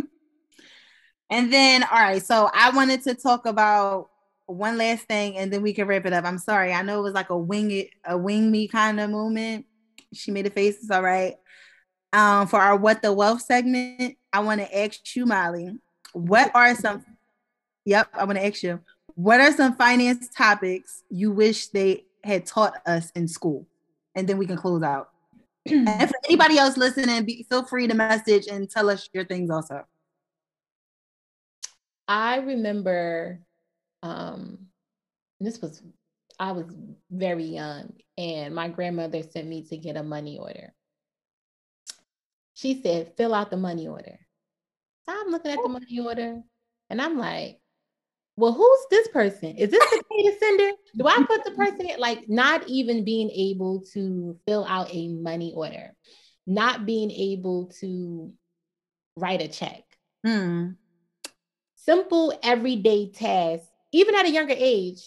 and 1.30 1.52
then, 1.52 1.84
all 1.84 1.98
right, 1.98 2.22
so 2.22 2.50
I 2.52 2.70
wanted 2.70 3.02
to 3.04 3.14
talk 3.14 3.46
about 3.46 4.10
one 4.46 4.76
last 4.76 5.06
thing 5.06 5.36
and 5.36 5.52
then 5.52 5.62
we 5.62 5.72
can 5.72 5.86
wrap 5.86 6.06
it 6.06 6.12
up. 6.12 6.24
I'm 6.24 6.38
sorry. 6.38 6.72
I 6.72 6.82
know 6.82 7.00
it 7.00 7.02
was 7.02 7.14
like 7.14 7.30
a 7.30 7.38
wing 7.38 7.70
it, 7.70 7.90
a 8.04 8.16
wing 8.16 8.50
me 8.50 8.68
kind 8.68 9.00
of 9.00 9.10
moment. 9.10 9.66
She 10.12 10.30
made 10.30 10.46
a 10.46 10.50
face. 10.50 10.76
It's 10.76 10.90
all 10.90 11.02
right. 11.02 11.34
Um, 12.12 12.46
for 12.46 12.60
our 12.60 12.76
what 12.76 13.02
the 13.02 13.12
wealth 13.12 13.42
segment, 13.42 14.16
I 14.32 14.40
want 14.40 14.60
to 14.60 14.78
ask 14.78 15.14
you, 15.14 15.26
Molly, 15.26 15.78
what 16.12 16.50
are 16.54 16.74
some 16.74 17.04
yep, 17.86 18.08
I 18.12 18.24
want 18.24 18.38
to 18.38 18.46
ask 18.46 18.62
you, 18.62 18.80
what 19.14 19.40
are 19.40 19.52
some 19.52 19.74
finance 19.76 20.28
topics 20.28 21.02
you 21.08 21.30
wish 21.30 21.68
they 21.68 22.04
had 22.22 22.44
taught 22.44 22.74
us 22.84 23.10
in 23.12 23.26
school? 23.28 23.66
And 24.14 24.28
then 24.28 24.36
we 24.36 24.46
can 24.46 24.56
close 24.56 24.82
out. 24.82 25.10
and 25.66 26.08
for 26.08 26.16
anybody 26.26 26.58
else 26.58 26.76
listening, 26.76 27.24
be, 27.24 27.46
feel 27.48 27.64
free 27.64 27.86
to 27.86 27.94
message 27.94 28.46
and 28.46 28.68
tell 28.68 28.90
us 28.90 29.08
your 29.12 29.24
things 29.24 29.50
also. 29.50 29.84
I 32.08 32.36
remember 32.36 33.40
um, 34.02 34.58
this 35.40 35.60
was 35.60 35.82
I 36.38 36.52
was 36.52 36.66
very 37.10 37.44
young, 37.44 37.94
and 38.18 38.54
my 38.54 38.68
grandmother 38.68 39.22
sent 39.22 39.48
me 39.48 39.62
to 39.64 39.76
get 39.76 39.96
a 39.96 40.02
money 40.02 40.38
order. 40.38 40.72
She 42.56 42.82
said, 42.82 43.12
fill 43.16 43.34
out 43.34 43.50
the 43.50 43.56
money 43.56 43.86
order. 43.86 44.18
So 45.04 45.12
I'm 45.12 45.30
looking 45.30 45.52
at 45.52 45.58
the 45.62 45.68
money 45.68 46.00
order 46.00 46.42
and 46.90 47.00
I'm 47.00 47.16
like, 47.18 47.60
well, 48.36 48.52
who's 48.52 48.86
this 48.90 49.06
person? 49.08 49.56
Is 49.56 49.70
this 49.70 49.90
the 49.90 50.02
data 50.10 50.36
sender? 50.40 50.70
Do 50.96 51.06
I 51.06 51.22
put 51.26 51.44
the 51.44 51.50
person 51.56 51.86
in? 51.86 52.00
Like, 52.00 52.28
not 52.28 52.66
even 52.66 53.04
being 53.04 53.30
able 53.30 53.84
to 53.92 54.36
fill 54.46 54.64
out 54.68 54.92
a 54.92 55.08
money 55.08 55.52
order, 55.54 55.92
not 56.46 56.84
being 56.84 57.12
able 57.12 57.66
to 57.80 58.32
write 59.16 59.42
a 59.42 59.48
check. 59.48 59.84
Hmm. 60.24 60.70
Simple 61.76 62.36
everyday 62.42 63.10
tasks 63.10 63.68
even 63.96 64.14
at 64.14 64.26
a 64.26 64.30
younger 64.30 64.54
age, 64.56 65.00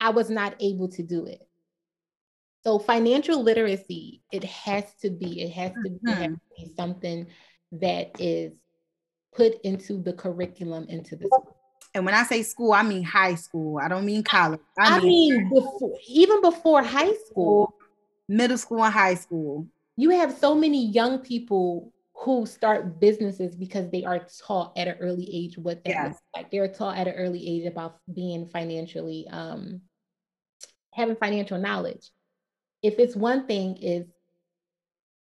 I 0.00 0.10
was 0.10 0.30
not 0.30 0.54
able 0.60 0.88
to 0.88 1.02
do 1.02 1.26
it. 1.26 1.46
So 2.62 2.78
financial 2.78 3.42
literacy, 3.42 4.22
it 4.30 4.44
has 4.44 4.84
to 5.00 5.10
be, 5.10 5.42
it 5.42 5.50
has 5.52 5.72
to, 5.72 5.90
mm-hmm. 5.90 6.34
to 6.34 6.40
be 6.56 6.72
something 6.76 7.26
that 7.72 8.20
is 8.20 8.52
put 9.34 9.60
into 9.62 10.02
the 10.02 10.12
curriculum 10.12 10.86
into 10.88 11.16
the 11.16 11.26
school. 11.26 11.56
And 11.94 12.04
when 12.04 12.14
I 12.14 12.22
say 12.24 12.42
school, 12.42 12.72
I 12.72 12.82
mean 12.82 13.02
high 13.02 13.34
school. 13.34 13.78
I 13.78 13.88
don't 13.88 14.04
mean 14.04 14.22
college. 14.22 14.60
I, 14.78 14.96
I 14.96 15.00
mean, 15.00 15.34
mean 15.34 15.48
before, 15.48 15.96
even 16.08 16.40
before 16.40 16.82
high 16.82 17.14
school, 17.28 17.74
middle 18.28 18.58
school 18.58 18.84
and 18.84 18.92
high 18.92 19.14
school. 19.14 19.66
You 19.96 20.10
have 20.10 20.32
so 20.36 20.54
many 20.54 20.86
young 20.86 21.18
people 21.18 21.92
who 22.14 22.46
start 22.46 23.00
businesses 23.00 23.56
because 23.56 23.90
they 23.90 24.04
are 24.04 24.26
taught 24.46 24.76
at 24.76 24.88
an 24.88 24.96
early 25.00 25.28
age 25.32 25.56
what 25.58 25.82
that 25.84 25.90
yes. 25.90 26.08
looks 26.08 26.20
like. 26.36 26.50
They're 26.50 26.68
taught 26.68 26.96
at 26.96 27.08
an 27.08 27.14
early 27.14 27.46
age 27.46 27.66
about 27.66 27.96
being 28.12 28.46
financially, 28.46 29.26
um, 29.30 29.80
having 30.92 31.16
financial 31.16 31.58
knowledge. 31.58 32.10
If 32.82 32.98
it's 32.98 33.16
one 33.16 33.46
thing, 33.46 33.76
is 33.76 34.06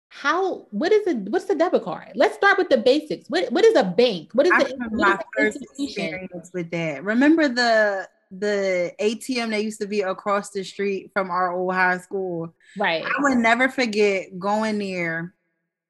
how 0.08 0.66
what 0.70 0.92
is 0.92 1.06
it 1.06 1.16
what's 1.30 1.46
the 1.46 1.54
debit 1.54 1.84
card? 1.84 2.12
Let's 2.14 2.36
start 2.36 2.58
with 2.58 2.68
the 2.68 2.78
basics. 2.78 3.28
What 3.28 3.50
what 3.52 3.64
is 3.64 3.76
a 3.76 3.84
bank? 3.84 4.30
What 4.32 4.46
is 4.46 4.52
I 4.52 4.64
the 4.64 4.88
my 4.92 5.18
first 5.36 5.58
experience 5.78 6.50
with 6.52 6.70
that. 6.70 7.04
Remember 7.04 7.48
the 7.48 8.08
the 8.32 8.92
atm 9.00 9.50
that 9.50 9.62
used 9.62 9.80
to 9.80 9.86
be 9.86 10.00
across 10.00 10.50
the 10.50 10.64
street 10.64 11.10
from 11.12 11.30
our 11.30 11.52
old 11.52 11.74
high 11.74 11.98
school? 11.98 12.54
Right. 12.78 13.04
I 13.04 13.22
would 13.22 13.38
never 13.38 13.68
forget 13.68 14.38
going 14.38 14.78
there 14.78 15.34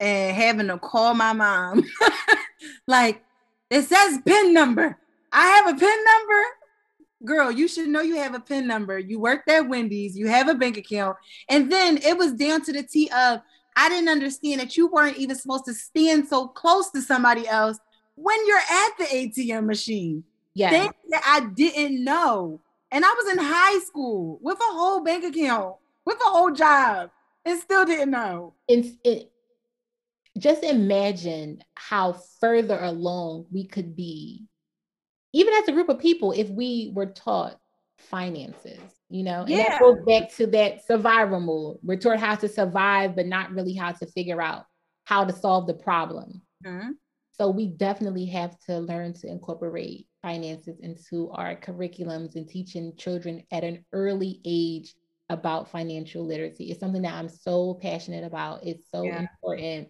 and 0.01 0.37
having 0.37 0.69
to 0.69 0.79
call 0.79 1.15
my 1.15 1.33
mom. 1.33 1.85
like, 2.87 3.23
it 3.71 3.83
says 3.83 4.19
PIN 4.25 4.53
number. 4.53 4.99
I 5.33 5.47
have 5.47 5.67
a 5.69 5.79
PIN 5.79 6.05
number. 6.05 6.43
Girl, 7.25 7.51
you 7.51 7.67
should 7.67 7.89
know 7.89 8.03
you 8.03 8.17
have 8.17 8.35
a 8.35 8.41
PIN 8.41 8.67
number. 8.67 8.99
You 8.99 9.19
worked 9.19 9.49
at 9.49 9.69
Wendy's, 9.69 10.17
you 10.17 10.29
have 10.29 10.49
a 10.49 10.55
bank 10.55 10.77
account. 10.77 11.17
And 11.49 11.73
then 11.73 11.99
it 11.99 12.17
was 12.17 12.33
down 12.35 12.63
to 12.65 12.73
the 12.73 12.83
T 12.83 13.11
of 13.17 13.41
I 13.77 13.89
didn't 13.89 14.09
understand 14.09 14.61
that 14.61 14.77
you 14.77 14.89
weren't 14.89 15.19
even 15.19 15.37
supposed 15.37 15.67
to 15.67 15.75
stand 15.75 16.29
so 16.29 16.49
close 16.49 16.91
to 16.91 17.03
somebody 17.03 17.47
else 17.47 17.79
when 18.15 18.39
you're 18.47 18.59
at 18.59 18.91
the 18.99 19.05
ATM 19.05 19.67
machine. 19.67 20.25
Yeah. 20.55 20.71
Things 20.71 20.95
that 21.11 21.23
I 21.27 21.47
didn't 21.55 22.03
know. 22.03 22.61
And 22.91 23.05
I 23.05 23.09
was 23.09 23.33
in 23.33 23.39
high 23.39 23.79
school 23.81 24.39
with 24.41 24.59
a 24.59 24.73
whole 24.73 25.05
bank 25.05 25.25
account, 25.25 25.77
with 26.07 26.17
a 26.17 26.31
whole 26.31 26.51
job, 26.51 27.11
and 27.45 27.61
still 27.61 27.85
didn't 27.85 28.11
know. 28.11 28.55
It's, 28.67 28.97
it, 29.05 29.31
just 30.39 30.63
imagine 30.65 31.63
how 31.75 32.13
further 32.41 32.79
along 32.81 33.47
we 33.51 33.65
could 33.65 33.97
be, 33.97 34.45
even 35.37 35.53
as 35.53 35.69
a 35.69 35.73
group 35.73 35.91
of 35.91 35.99
people, 35.99 36.33
if 36.33 36.49
we 36.49 36.91
were 36.95 37.05
taught 37.05 37.59
finances, 37.99 38.81
you 39.11 39.23
know, 39.23 39.43
and 39.43 39.51
yeah. 39.51 39.69
that 39.69 39.81
goes 39.81 39.99
back 40.07 40.35
to 40.37 40.47
that 40.47 40.87
survival 40.87 41.41
mode. 41.41 41.77
We're 41.83 41.99
taught 41.99 42.19
how 42.19 42.37
to 42.37 42.49
survive, 42.49 43.15
but 43.15 43.27
not 43.27 43.53
really 43.53 43.75
how 43.75 43.93
to 43.93 44.07
figure 44.07 44.41
out 44.41 44.65
how 45.05 45.25
to 45.27 45.35
solve 45.35 45.67
the 45.67 45.75
problem. 45.75 46.41
Mm-hmm. 46.65 46.93
So 47.33 47.51
we 47.51 47.67
definitely 47.67 48.25
have 48.27 48.59
to 48.61 48.79
learn 48.79 49.13
to 49.13 49.29
incorporate 49.29 50.07
finances 50.23 50.81
into 50.81 51.31
our 51.33 51.55
curriculums 51.55 52.37
and 52.37 52.49
teaching 52.49 52.95
children 52.97 53.45
at 53.53 53.63
an 53.63 53.85
early 53.93 54.41
age 54.47 54.95
about 55.29 55.71
financial 55.71 56.27
literacy. 56.27 56.71
It's 56.71 56.81
something 56.81 57.03
that 57.03 57.13
I'm 57.13 57.29
so 57.29 57.75
passionate 57.75 58.25
about. 58.25 58.65
It's 58.65 58.91
so 58.91 59.03
yeah. 59.03 59.21
important 59.21 59.89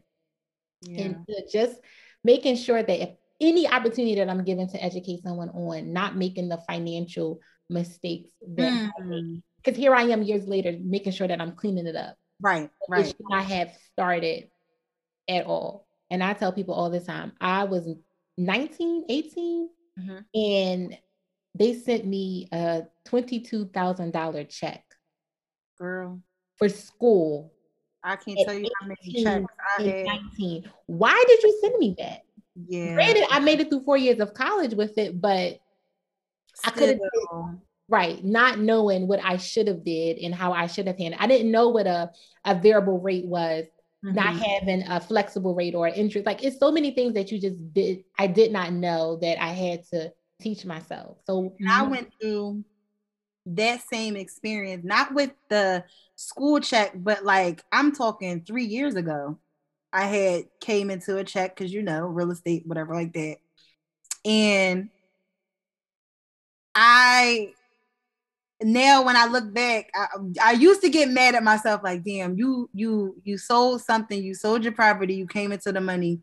yeah. 0.83 1.03
and 1.03 1.27
just 1.53 1.77
making 2.25 2.57
sure 2.57 2.83
that 2.83 3.03
if 3.03 3.11
any 3.41 3.69
opportunity 3.69 4.15
that 4.17 4.29
I'm 4.29 4.45
given 4.45 4.69
to 4.69 4.83
educate 4.83 5.23
someone 5.23 5.51
on, 5.51 5.93
not 5.93 6.17
making 6.17 6.49
the 6.49 6.59
financial 6.69 7.41
mistakes 7.69 8.31
that 8.57 8.93
because 8.99 9.75
mm. 9.75 9.77
here 9.77 9.95
I 9.95 10.03
am 10.03 10.23
years 10.23 10.47
later 10.47 10.77
making 10.81 11.13
sure 11.13 11.29
that 11.29 11.41
I'm 11.41 11.53
cleaning 11.53 11.87
it 11.87 11.97
up. 11.97 12.17
Right, 12.41 12.71
right. 12.89 13.15
I 13.33 13.43
have 13.43 13.73
started 13.93 14.49
at 15.29 15.47
all. 15.47 15.87
And 16.11 16.23
I 16.23 16.35
tell 16.35 16.53
people 16.53 16.75
all 16.75 16.91
the 16.91 17.01
time, 17.01 17.33
I 17.41 17.65
was 17.65 17.89
19, 18.39 19.07
18, 19.09 19.69
mm-hmm. 19.99 20.41
and 20.41 20.99
they 21.55 21.75
sent 21.75 22.07
me 22.07 22.49
a 22.53 22.83
$22,000 23.09 24.49
check. 24.49 24.85
Girl. 25.79 26.21
For 26.59 26.69
school 26.69 27.53
I 28.07 28.15
can't 28.15 28.39
tell 28.47 28.55
you 28.55 28.71
how 28.81 28.87
many 28.87 29.25
checks 29.25 29.47
I 29.79 29.83
had. 29.83 30.07
19. 30.07 30.71
Why 30.87 31.25
did 31.27 31.43
you 31.43 31.59
send 31.61 31.79
me 31.79 31.97
that? 31.99 32.21
Yeah. 32.69 32.95
Granted, 32.95 33.25
I 33.31 33.39
made 33.41 33.61
it 33.61 33.69
through 33.69 33.85
four 33.85 33.97
years 33.97 34.21
of 34.21 34.35
college 34.35 34.75
with 34.75 34.97
it, 34.99 35.21
but 35.21 35.61
Still. 36.55 36.65
I 36.65 36.71
could 36.71 36.89
have 36.89 37.59
right, 37.89 38.25
not 38.25 38.59
knowing 38.59 39.07
what 39.07 39.21
I 39.23 39.37
should 39.37 39.69
have 39.69 39.85
did 39.85 40.19
and 40.19 40.35
how 40.35 40.53
I 40.53 40.67
should 40.67 40.87
have 40.87 40.99
handled. 40.99 41.23
I 41.23 41.27
didn't 41.27 41.51
know 41.51 41.69
what 41.69 41.87
a, 41.87 42.11
a 42.45 42.55
variable 42.55 43.01
rate 43.01 43.27
was, 43.27 43.67
mm-hmm. 44.05 44.15
not 44.15 44.35
having 44.35 44.83
a 44.89 45.01
flexible 45.01 45.55
rate 45.55 45.75
or 45.75 45.89
interest. 45.89 46.27
Like 46.27 46.43
it's 46.43 46.59
so 46.59 46.73
many 46.73 46.93
things 46.93 47.15
that 47.15 47.31
you 47.31 47.41
just 47.41 47.73
did. 47.73 48.05
I 48.19 48.27
did 48.27 48.53
not 48.53 48.73
know 48.73 49.17
that 49.21 49.43
I 49.43 49.49
had 49.49 49.87
to 49.91 50.13
teach 50.41 50.65
myself. 50.65 51.19
So 51.27 51.55
and 51.59 51.71
I 51.71 51.83
went 51.83 52.13
through 52.21 52.65
that 53.47 53.81
same 53.89 54.17
experience, 54.17 54.85
not 54.85 55.15
with 55.15 55.31
the 55.49 55.85
school 56.17 56.59
check, 56.61 56.93
but 56.97 57.25
like 57.25 57.63
I'm 57.71 57.93
talking 57.93 58.43
three 58.45 58.65
years 58.65 58.97
ago. 58.97 59.39
I 59.97 60.05
had 60.05 60.45
came 60.61 60.91
into 60.91 61.17
a 61.17 61.25
check 61.25 61.57
because 61.57 61.73
you 61.73 61.83
know, 61.83 62.07
real 62.07 62.31
estate, 62.31 62.67
whatever 62.67 62.95
like 62.95 63.15
that. 63.15 63.37
And 64.27 64.91
I 66.75 67.53
now 68.63 69.05
when 69.05 69.17
I 69.17 69.27
look 69.27 69.55
back, 69.55 69.91
I, 69.95 70.07
I 70.43 70.53
used 70.53 70.83
to 70.83 70.91
get 70.91 71.09
mad 71.09 71.35
at 71.35 71.43
myself, 71.43 71.83
like, 71.83 72.05
damn, 72.05 72.37
you 72.37 72.69
you 72.75 73.17
you 73.25 73.39
sold 73.39 73.81
something, 73.81 74.23
you 74.23 74.35
sold 74.35 74.65
your 74.65 74.75
property, 74.75 75.15
you 75.15 75.27
came 75.27 75.51
into 75.51 75.73
the 75.73 75.81
money. 75.81 76.21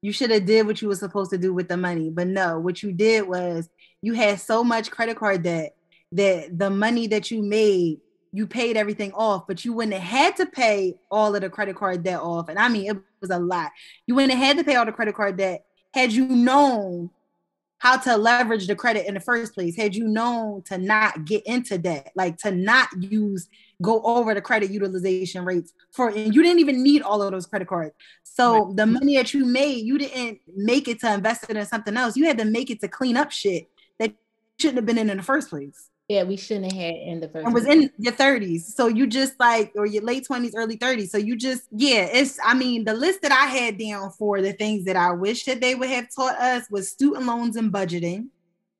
You 0.00 0.12
should 0.12 0.32
have 0.32 0.44
did 0.44 0.66
what 0.66 0.82
you 0.82 0.88
were 0.88 0.96
supposed 0.96 1.30
to 1.30 1.38
do 1.38 1.54
with 1.54 1.68
the 1.68 1.76
money. 1.76 2.10
But 2.10 2.26
no, 2.26 2.58
what 2.58 2.82
you 2.82 2.90
did 2.92 3.28
was 3.28 3.68
you 4.00 4.14
had 4.14 4.40
so 4.40 4.64
much 4.64 4.90
credit 4.90 5.16
card 5.16 5.44
debt 5.44 5.76
that 6.10 6.58
the 6.58 6.70
money 6.70 7.06
that 7.06 7.30
you 7.30 7.40
made, 7.40 8.00
you 8.32 8.46
paid 8.46 8.76
everything 8.76 9.12
off, 9.12 9.46
but 9.46 9.64
you 9.64 9.72
wouldn't 9.72 9.94
have 9.94 10.02
had 10.02 10.36
to 10.36 10.46
pay 10.46 10.94
all 11.10 11.34
of 11.34 11.42
the 11.42 11.50
credit 11.50 11.76
card 11.76 12.02
debt 12.02 12.20
off. 12.20 12.48
And 12.48 12.58
I 12.58 12.68
mean, 12.68 12.90
it 12.90 12.96
was 13.20 13.30
a 13.30 13.38
lot. 13.38 13.70
You 14.06 14.14
wouldn't 14.14 14.32
have 14.32 14.42
had 14.42 14.58
to 14.58 14.64
pay 14.64 14.76
all 14.76 14.86
the 14.86 14.92
credit 14.92 15.14
card 15.14 15.36
debt 15.36 15.64
had 15.92 16.12
you 16.12 16.26
known 16.26 17.10
how 17.78 17.96
to 17.96 18.16
leverage 18.16 18.68
the 18.68 18.76
credit 18.76 19.06
in 19.06 19.14
the 19.14 19.20
first 19.20 19.54
place, 19.54 19.76
had 19.76 19.94
you 19.94 20.06
known 20.06 20.62
to 20.62 20.78
not 20.78 21.24
get 21.24 21.44
into 21.46 21.76
debt, 21.76 22.12
like 22.14 22.38
to 22.38 22.52
not 22.52 22.88
use 23.02 23.48
go 23.82 24.00
over 24.02 24.34
the 24.34 24.40
credit 24.40 24.70
utilization 24.70 25.44
rates 25.44 25.72
for 25.90 26.08
and 26.10 26.32
you 26.32 26.42
didn't 26.44 26.60
even 26.60 26.80
need 26.80 27.02
all 27.02 27.20
of 27.20 27.32
those 27.32 27.44
credit 27.44 27.66
cards. 27.66 27.92
So 28.22 28.66
right. 28.66 28.76
the 28.76 28.86
money 28.86 29.16
that 29.16 29.34
you 29.34 29.44
made, 29.44 29.84
you 29.84 29.98
didn't 29.98 30.38
make 30.56 30.86
it 30.86 31.00
to 31.00 31.12
invest 31.12 31.50
it 31.50 31.56
in 31.56 31.66
something 31.66 31.96
else. 31.96 32.16
You 32.16 32.26
had 32.26 32.38
to 32.38 32.44
make 32.44 32.70
it 32.70 32.80
to 32.82 32.88
clean 32.88 33.16
up 33.16 33.32
shit 33.32 33.68
that 33.98 34.14
shouldn't 34.60 34.78
have 34.78 34.86
been 34.86 34.98
in 34.98 35.10
in 35.10 35.16
the 35.16 35.22
first 35.22 35.50
place. 35.50 35.88
Yeah, 36.08 36.24
we 36.24 36.36
shouldn't 36.36 36.72
have 36.72 36.80
had 36.80 36.94
in 36.94 37.20
the 37.20 37.28
first. 37.28 37.46
And 37.46 37.54
was 37.54 37.64
in 37.66 37.90
your 37.96 38.12
30s. 38.12 38.62
So 38.62 38.86
you 38.88 39.06
just 39.06 39.38
like, 39.40 39.72
or 39.76 39.86
your 39.86 40.02
late 40.02 40.26
20s, 40.28 40.52
early 40.54 40.76
30s. 40.76 41.08
So 41.08 41.16
you 41.16 41.36
just, 41.36 41.62
yeah, 41.70 42.08
it's, 42.12 42.38
I 42.44 42.54
mean, 42.54 42.84
the 42.84 42.92
list 42.92 43.22
that 43.22 43.32
I 43.32 43.46
had 43.46 43.78
down 43.78 44.10
for 44.10 44.42
the 44.42 44.52
things 44.52 44.84
that 44.84 44.96
I 44.96 45.12
wish 45.12 45.44
that 45.44 45.60
they 45.60 45.74
would 45.74 45.88
have 45.88 46.08
taught 46.14 46.36
us 46.36 46.68
was 46.70 46.90
student 46.90 47.24
loans 47.24 47.56
and 47.56 47.72
budgeting, 47.72 48.26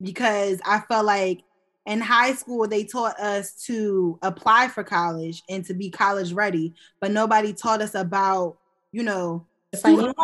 because 0.02 0.60
I 0.66 0.80
felt 0.80 1.06
like 1.06 1.42
in 1.86 2.00
high 2.00 2.34
school 2.34 2.68
they 2.68 2.84
taught 2.84 3.18
us 3.18 3.54
to 3.66 4.18
apply 4.22 4.68
for 4.68 4.84
college 4.84 5.42
and 5.48 5.64
to 5.64 5.74
be 5.74 5.90
college 5.90 6.32
ready, 6.32 6.74
but 7.00 7.12
nobody 7.12 7.52
taught 7.52 7.80
us 7.80 7.94
about, 7.94 8.58
you 8.90 9.04
know, 9.04 9.46
and 9.84 10.14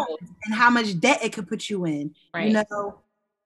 how 0.52 0.68
much 0.68 1.00
debt 1.00 1.20
it 1.22 1.32
could 1.32 1.48
put 1.48 1.70
you 1.70 1.86
in. 1.86 2.14
Right. 2.34 2.48
You 2.48 2.64
know, 2.70 2.98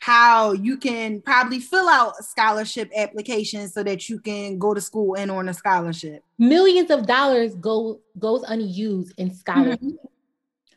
how 0.02 0.50
you 0.50 0.76
can 0.76 1.20
probably 1.20 1.60
fill 1.60 1.88
out 1.88 2.16
scholarship 2.24 2.90
applications 2.96 3.72
so 3.72 3.84
that 3.84 4.08
you 4.08 4.18
can 4.18 4.58
go 4.58 4.74
to 4.74 4.80
school 4.80 5.14
and 5.14 5.30
earn 5.30 5.48
a 5.48 5.54
scholarship. 5.54 6.24
Millions 6.40 6.90
of 6.90 7.06
dollars 7.06 7.54
go 7.54 8.00
goes 8.18 8.42
unused 8.48 9.14
in 9.16 9.32
scholarship. 9.32 9.78
Mm-hmm. 9.78 10.06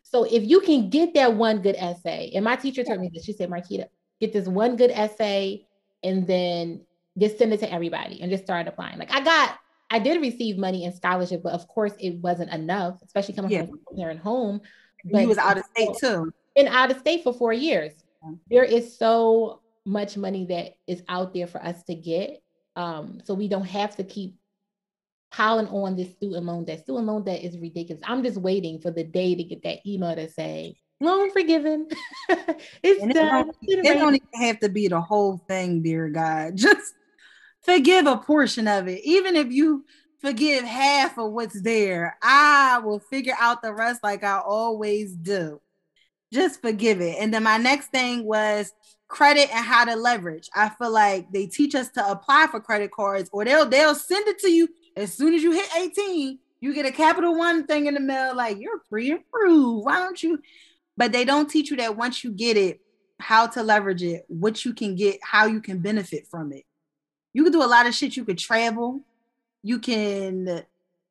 So 0.04 0.26
if 0.26 0.44
you 0.44 0.60
can 0.60 0.92
get 0.92 1.16
that 1.16 1.34
one 1.34 1.64
good 1.64 1.76
essay, 1.76 2.34
and 2.36 2.46
my 2.46 2.56
teacher 2.56 2.84
told 2.84 3.00
me 3.00 3.10
this, 3.12 3.26
she 3.26 3.34
said, 3.34 3.50
Marquita, 3.50 3.88
get 4.20 4.32
this 4.32 4.48
one 4.48 4.76
good 4.76 4.92
essay 4.92 5.66
and 6.04 6.28
then 6.28 6.82
just 7.18 7.40
send 7.40 7.52
it 7.52 7.62
to 7.62 7.74
everybody 7.74 8.22
and 8.22 8.30
just 8.30 8.44
start 8.44 8.68
applying. 8.68 9.00
Like 9.00 9.12
I 9.12 9.24
got, 9.24 9.58
I 9.90 9.98
did 9.98 10.22
receive 10.22 10.60
money 10.60 10.84
in 10.84 10.94
scholarship, 10.94 11.42
but 11.42 11.54
of 11.54 11.68
course 11.68 11.94
it 12.00 12.12
wasn't 12.18 12.54
enough, 12.54 13.02
especially 13.04 13.34
coming 13.34 13.50
yeah. 13.50 13.66
from 13.66 13.80
a 13.92 13.96
parent 13.96 14.20
home. 14.20 14.62
But 15.04 15.22
he 15.22 15.26
was 15.26 15.40
out 15.40 15.58
of 15.58 15.64
state 15.66 15.90
too. 16.00 16.32
And 16.56 16.68
out 16.68 16.92
of 16.92 17.00
state 17.00 17.24
for 17.24 17.34
four 17.34 17.54
years 17.54 18.05
there 18.50 18.64
is 18.64 18.98
so 18.98 19.62
much 19.86 20.18
money 20.18 20.46
that 20.46 20.74
is 20.88 21.04
out 21.08 21.34
there 21.34 21.48
for 21.48 21.64
us 21.64 21.84
to 21.84 21.96
get. 21.96 22.42
Um, 22.76 23.20
so 23.24 23.34
we 23.34 23.48
don't 23.48 23.66
have 23.66 23.96
to 23.98 24.04
keep 24.04 24.36
piling 25.32 25.68
on 25.68 25.96
this 25.96 26.12
student 26.12 26.46
loan 26.46 26.66
debt. 26.66 26.82
Student 26.82 27.08
loan 27.08 27.24
debt 27.24 27.44
is 27.44 27.58
ridiculous. 27.58 28.02
I'm 28.06 28.24
just 28.24 28.38
waiting 28.38 28.80
for 28.80 28.92
the 28.92 29.04
day 29.04 29.36
to 29.36 29.44
get 29.44 29.64
that 29.64 29.80
email 29.86 30.16
to 30.16 30.30
say 30.30 30.76
loan 31.00 31.32
forgiven. 31.32 31.88
it's 32.84 33.04
and 33.04 33.14
done. 33.14 33.52
It 33.62 33.76
don't, 33.76 33.86
it 33.86 33.94
don't 34.00 34.16
even 34.16 34.48
have 34.48 34.60
to 34.62 34.70
be 34.70 34.88
the 34.88 35.02
whole 35.02 35.38
thing, 35.48 35.82
dear 35.82 36.10
God. 36.10 36.56
Just 36.58 36.94
forgive 37.62 38.08
a 38.08 38.18
portion 38.18 38.68
of 38.68 38.88
it. 38.88 39.02
Even 39.04 39.36
if 39.36 39.52
you 39.52 39.86
forgive 40.20 40.64
half 40.64 41.18
of 41.18 41.32
what's 41.32 41.62
there, 41.62 42.18
I 42.22 42.80
will 42.84 43.00
figure 43.00 43.36
out 43.40 43.62
the 43.62 43.74
rest 43.74 44.04
like 44.04 44.24
I 44.24 44.40
always 44.40 45.14
do 45.14 45.60
just 46.36 46.62
forgive 46.62 47.02
it. 47.02 47.18
And 47.20 47.34
then 47.34 47.44
my 47.44 47.58
next 47.58 47.88
thing 47.88 48.26
was 48.26 48.72
credit 49.08 49.50
and 49.54 49.66
how 49.66 49.86
to 49.86 49.96
leverage. 49.96 50.50
I 50.56 50.70
feel 50.70 50.92
like 50.92 51.32
they 51.32 51.48
teach 51.48 51.76
us 51.76 51.90
to 51.92 52.12
apply 52.12 52.48
for 52.52 52.60
credit 52.60 52.92
cards 52.92 53.30
or 53.32 53.46
they'll 53.46 53.66
they'll 53.66 53.96
send 53.96 54.28
it 54.28 54.40
to 54.40 54.52
you 54.52 54.68
as 54.96 55.14
soon 55.14 55.34
as 55.34 55.44
you 55.44 55.52
hit 55.52 55.70
18. 55.76 56.40
You 56.62 56.74
get 56.74 56.86
a 56.86 56.92
capital 56.92 57.38
one 57.38 57.68
thing 57.68 57.86
in 57.86 57.94
the 57.94 58.00
mail, 58.00 58.36
like 58.36 58.58
you're 58.60 58.80
pre-approved. 58.90 59.86
Why 59.86 60.00
don't 60.00 60.22
you? 60.22 60.40
But 60.98 61.12
they 61.12 61.26
don't 61.26 61.50
teach 61.50 61.70
you 61.70 61.78
that 61.78 61.98
once 61.98 62.24
you 62.24 62.32
get 62.32 62.58
it, 62.58 62.80
how 63.20 63.48
to 63.48 63.64
leverage 63.64 64.04
it, 64.04 64.26
what 64.28 64.66
you 64.66 64.74
can 64.74 64.96
get, 64.96 65.20
how 65.22 65.46
you 65.46 65.62
can 65.62 65.80
benefit 65.80 66.28
from 66.28 66.52
it. 66.52 66.64
You 67.34 67.44
can 67.44 67.52
do 67.52 67.64
a 67.64 67.66
lot 67.68 67.86
of 67.86 67.94
shit. 67.94 68.16
You 68.16 68.26
could 68.26 68.38
travel. 68.38 69.02
You 69.62 69.80
can, 69.80 70.64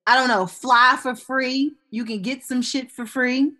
I 0.06 0.16
don't 0.16 0.28
know, 0.28 0.46
fly 0.46 0.98
for 1.00 1.14
free. 1.14 1.72
You 1.90 2.04
can 2.04 2.22
get 2.22 2.44
some 2.44 2.62
shit 2.62 2.90
for 2.90 3.04
free. 3.04 3.52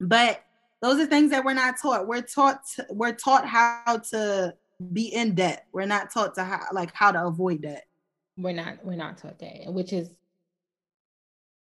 But 0.00 0.44
those 0.82 0.98
are 0.98 1.06
things 1.06 1.30
that 1.30 1.44
we're 1.44 1.54
not 1.54 1.76
taught. 1.80 2.06
We're 2.06 2.22
taught 2.22 2.60
we're 2.90 3.14
taught 3.14 3.46
how 3.46 4.00
to 4.10 4.54
be 4.92 5.14
in 5.14 5.34
debt. 5.36 5.66
We're 5.72 5.86
not 5.86 6.12
taught 6.12 6.34
to 6.34 6.44
how 6.44 6.60
like 6.72 6.92
how 6.92 7.12
to 7.12 7.24
avoid 7.24 7.62
debt. 7.62 7.84
We're 8.36 8.52
not 8.52 8.84
we're 8.84 8.96
not 8.96 9.16
taught 9.18 9.38
that, 9.38 9.72
which 9.72 9.92
is 9.92 10.10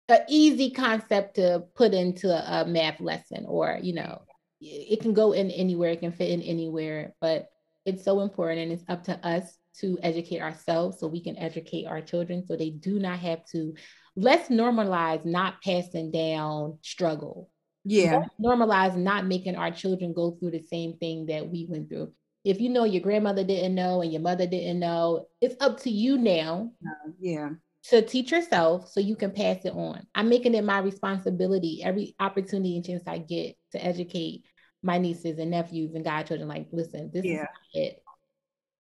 an 0.09 0.20
easy 0.28 0.70
concept 0.70 1.35
to 1.35 1.65
put 1.74 1.93
into 1.93 2.31
a 2.31 2.65
math 2.65 3.01
lesson 3.01 3.45
or 3.47 3.78
you 3.82 3.93
know 3.93 4.23
it 4.61 5.01
can 5.01 5.12
go 5.12 5.32
in 5.32 5.51
anywhere 5.51 5.90
it 5.90 6.01
can 6.01 6.12
fit 6.12 6.31
in 6.31 6.43
anywhere 6.43 7.15
but 7.20 7.49
it's 7.85 8.05
so 8.05 8.20
important 8.20 8.61
and 8.61 8.73
it's 8.73 8.85
up 8.89 9.05
to 9.05 9.27
us 9.27 9.59
to 9.78 9.99
educate 10.03 10.40
ourselves 10.40 10.99
so 10.99 11.07
we 11.07 11.23
can 11.23 11.36
educate 11.39 11.85
our 11.85 12.01
children 12.01 12.45
so 12.45 12.57
they 12.57 12.70
do 12.70 12.99
not 12.99 13.19
have 13.19 13.45
to 13.45 13.74
let's 14.16 14.49
normalize 14.49 15.24
not 15.24 15.62
passing 15.62 16.11
down 16.11 16.78
struggle 16.81 17.51
yeah. 17.89 18.24
Normalize 18.40 18.97
not 18.97 19.27
making 19.27 19.56
our 19.56 19.70
children 19.70 20.12
go 20.12 20.32
through 20.32 20.52
the 20.52 20.62
same 20.62 20.94
thing 20.98 21.27
that 21.27 21.48
we 21.48 21.66
went 21.69 21.89
through. 21.89 22.12
If 22.44 22.60
you 22.60 22.69
know 22.69 22.85
your 22.85 23.02
grandmother 23.02 23.44
didn't 23.44 23.74
know 23.74 24.02
and 24.02 24.12
your 24.12 24.23
mother 24.23 24.47
didn't 24.47 24.78
know, 24.78 25.27
it's 25.40 25.56
up 25.60 25.81
to 25.81 25.90
you 25.90 26.19
now. 26.19 26.70
Uh, 26.86 27.10
yeah. 27.19 27.51
To 27.90 28.02
teach 28.02 28.32
yourself 28.32 28.89
so 28.90 29.01
you 29.01 29.16
can 29.16 29.31
pass 29.31 29.65
it 29.65 29.73
on. 29.73 30.06
I'm 30.15 30.28
making 30.28 30.55
it 30.55 30.65
my 30.65 30.78
responsibility 30.81 31.82
every 31.82 32.15
opportunity 32.20 32.77
and 32.77 32.85
chance 32.85 33.02
I 33.06 33.19
get 33.19 33.56
to 33.73 33.85
educate 33.85 34.44
my 34.82 34.98
nieces 34.98 35.39
and 35.39 35.51
nephews 35.51 35.94
and 35.94 36.05
godchildren. 36.05 36.48
Like, 36.48 36.66
listen, 36.70 37.10
this 37.12 37.24
yeah. 37.24 37.43
is 37.43 37.48
it. 37.74 38.02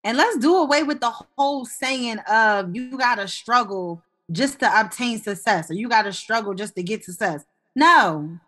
And 0.04 0.18
let's 0.18 0.38
do 0.38 0.58
away 0.58 0.84
with 0.84 1.00
the 1.00 1.12
whole 1.38 1.66
saying 1.66 2.20
of 2.30 2.76
you 2.76 2.98
gotta 2.98 3.28
struggle 3.28 4.04
just 4.32 4.60
to 4.60 4.80
obtain 4.80 5.20
success 5.20 5.72
or 5.72 5.76
you 5.76 5.88
gotta 5.88 6.14
struggle 6.14 6.54
just 6.54 6.76
to 6.76 6.84
get 6.84 7.04
success. 7.04 7.44
No, 7.76 8.40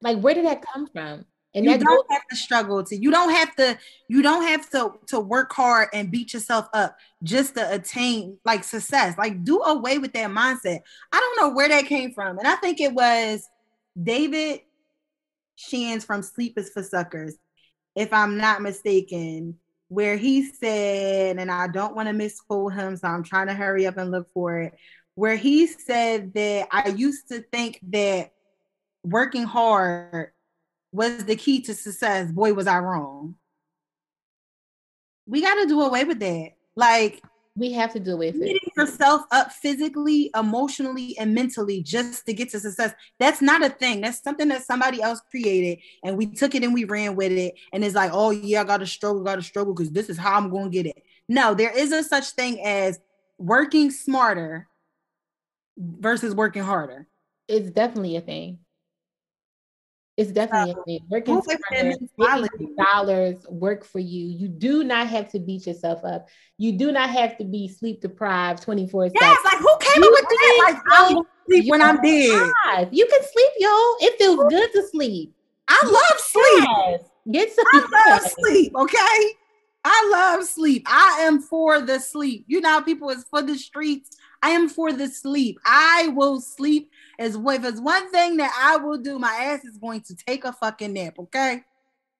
like, 0.00 0.20
where 0.20 0.34
did 0.34 0.46
that 0.46 0.64
come 0.72 0.86
from? 0.86 1.24
And 1.54 1.64
you 1.64 1.78
don't 1.78 1.86
goes- 1.86 2.04
have 2.10 2.26
to 2.30 2.36
struggle 2.36 2.84
to 2.84 2.96
you 2.96 3.10
don't 3.10 3.30
have 3.30 3.56
to 3.56 3.78
you 4.08 4.22
don't 4.22 4.42
have 4.42 4.68
to 4.70 4.92
to 5.06 5.18
work 5.18 5.52
hard 5.52 5.88
and 5.94 6.10
beat 6.10 6.34
yourself 6.34 6.68
up 6.74 6.96
just 7.22 7.54
to 7.54 7.74
attain 7.74 8.36
like 8.44 8.62
success 8.64 9.16
like 9.16 9.42
do 9.44 9.60
away 9.62 9.98
with 9.98 10.12
that 10.12 10.30
mindset 10.30 10.80
i 11.10 11.18
don't 11.18 11.40
know 11.40 11.54
where 11.54 11.68
that 11.68 11.86
came 11.86 12.12
from 12.12 12.38
and 12.38 12.46
i 12.46 12.54
think 12.56 12.80
it 12.80 12.92
was 12.92 13.48
david 14.00 14.60
Shands 15.56 16.04
from 16.04 16.22
sleep 16.22 16.58
is 16.58 16.68
for 16.68 16.82
suckers 16.82 17.34
if 17.96 18.12
i'm 18.12 18.36
not 18.36 18.60
mistaken 18.60 19.58
where 19.88 20.18
he 20.18 20.44
said 20.44 21.38
and 21.38 21.50
i 21.50 21.66
don't 21.66 21.96
want 21.96 22.08
to 22.08 22.12
misquote 22.12 22.74
him 22.74 22.94
so 22.94 23.08
i'm 23.08 23.24
trying 23.24 23.46
to 23.46 23.54
hurry 23.54 23.86
up 23.86 23.96
and 23.96 24.10
look 24.10 24.28
for 24.34 24.60
it 24.60 24.74
where 25.14 25.36
he 25.36 25.66
said 25.66 26.34
that 26.34 26.68
i 26.70 26.88
used 26.90 27.26
to 27.28 27.40
think 27.50 27.80
that 27.82 28.32
working 29.10 29.44
hard 29.44 30.32
was 30.92 31.24
the 31.24 31.36
key 31.36 31.60
to 31.62 31.74
success. 31.74 32.30
Boy, 32.32 32.52
was 32.54 32.66
I 32.66 32.78
wrong. 32.78 33.34
We 35.26 35.42
got 35.42 35.56
to 35.56 35.66
do 35.66 35.82
away 35.82 36.04
with 36.04 36.20
that. 36.20 36.52
Like, 36.74 37.22
we 37.56 37.72
have 37.72 37.92
to 37.92 38.00
do 38.00 38.14
away 38.14 38.30
with 38.30 38.42
it. 38.42 38.58
yourself 38.78 39.22
up 39.32 39.52
physically, 39.52 40.30
emotionally, 40.38 41.18
and 41.18 41.34
mentally 41.34 41.82
just 41.82 42.24
to 42.26 42.32
get 42.32 42.50
to 42.50 42.60
success. 42.60 42.94
That's 43.18 43.42
not 43.42 43.64
a 43.64 43.68
thing. 43.68 44.00
That's 44.00 44.22
something 44.22 44.48
that 44.48 44.64
somebody 44.64 45.02
else 45.02 45.20
created, 45.30 45.82
and 46.04 46.16
we 46.16 46.26
took 46.26 46.54
it 46.54 46.62
and 46.62 46.72
we 46.72 46.84
ran 46.84 47.16
with 47.16 47.32
it. 47.32 47.54
And 47.72 47.84
it's 47.84 47.96
like, 47.96 48.12
oh 48.14 48.30
yeah, 48.30 48.60
I 48.60 48.64
got 48.64 48.78
to 48.78 48.86
struggle, 48.86 49.22
got 49.22 49.36
to 49.36 49.42
struggle 49.42 49.74
because 49.74 49.90
this 49.90 50.08
is 50.08 50.16
how 50.16 50.36
I'm 50.36 50.50
going 50.50 50.70
to 50.70 50.70
get 50.70 50.86
it. 50.86 51.02
No, 51.28 51.52
there 51.52 51.76
isn't 51.76 52.04
such 52.04 52.30
thing 52.30 52.60
as 52.64 52.98
working 53.36 53.90
smarter 53.90 54.68
versus 55.76 56.34
working 56.34 56.62
harder. 56.62 57.06
It's 57.48 57.70
definitely 57.70 58.16
a 58.16 58.20
thing. 58.20 58.58
It's 60.18 60.32
definitely 60.32 60.72
a 60.72 60.84
thing. 60.84 61.00
Working 61.08 61.40
smarter, 61.42 61.94
dollars 62.76 63.46
work 63.48 63.84
for 63.84 64.00
you. 64.00 64.26
You 64.26 64.48
do 64.48 64.82
not 64.82 65.06
have 65.06 65.30
to 65.30 65.38
beat 65.38 65.64
yourself 65.64 66.04
up. 66.04 66.26
You 66.58 66.72
do 66.72 66.90
not 66.90 67.08
have 67.10 67.38
to 67.38 67.44
be 67.44 67.68
sleep 67.68 68.00
deprived 68.00 68.60
24 68.64 69.10
Yes, 69.14 69.38
like 69.44 69.58
who 69.58 69.76
came 69.78 70.02
you 70.02 70.08
up 70.08 70.18
with 70.20 70.28
that? 70.28 70.64
Like 70.66 70.82
I 70.90 71.22
sleep 71.46 71.70
when 71.70 71.80
I'm 71.80 72.02
dead. 72.02 72.88
You 72.90 73.06
can 73.06 73.22
sleep, 73.22 73.52
y'all. 73.58 73.96
It 74.00 74.18
feels 74.18 74.44
good 74.50 74.72
to 74.72 74.88
sleep. 74.88 75.32
I 75.68 75.80
love 75.84 76.20
sleep. 76.20 76.68
Yes. 76.76 77.00
Get 77.30 77.52
some 77.54 77.64
I 77.72 78.10
love 78.10 78.22
sleep, 78.40 78.72
okay? 78.74 79.34
I 79.84 80.08
love 80.10 80.44
sleep. 80.44 80.82
I 80.86 81.20
am 81.22 81.40
for 81.40 81.80
the 81.80 82.00
sleep. 82.00 82.44
You 82.48 82.60
know, 82.60 82.82
people 82.82 83.10
is 83.10 83.24
for 83.30 83.40
the 83.40 83.56
streets. 83.56 84.17
I 84.42 84.50
am 84.50 84.68
for 84.68 84.92
the 84.92 85.08
sleep. 85.08 85.58
I 85.64 86.08
will 86.14 86.40
sleep 86.40 86.90
is 87.18 87.36
if 87.36 87.64
it's 87.64 87.80
one 87.80 88.10
thing 88.10 88.36
that 88.36 88.52
I 88.56 88.76
will 88.76 88.98
do, 88.98 89.18
my 89.18 89.32
ass 89.32 89.64
is 89.64 89.76
going 89.76 90.02
to 90.02 90.14
take 90.14 90.44
a 90.44 90.52
fucking 90.52 90.92
nap. 90.92 91.18
Okay, 91.18 91.64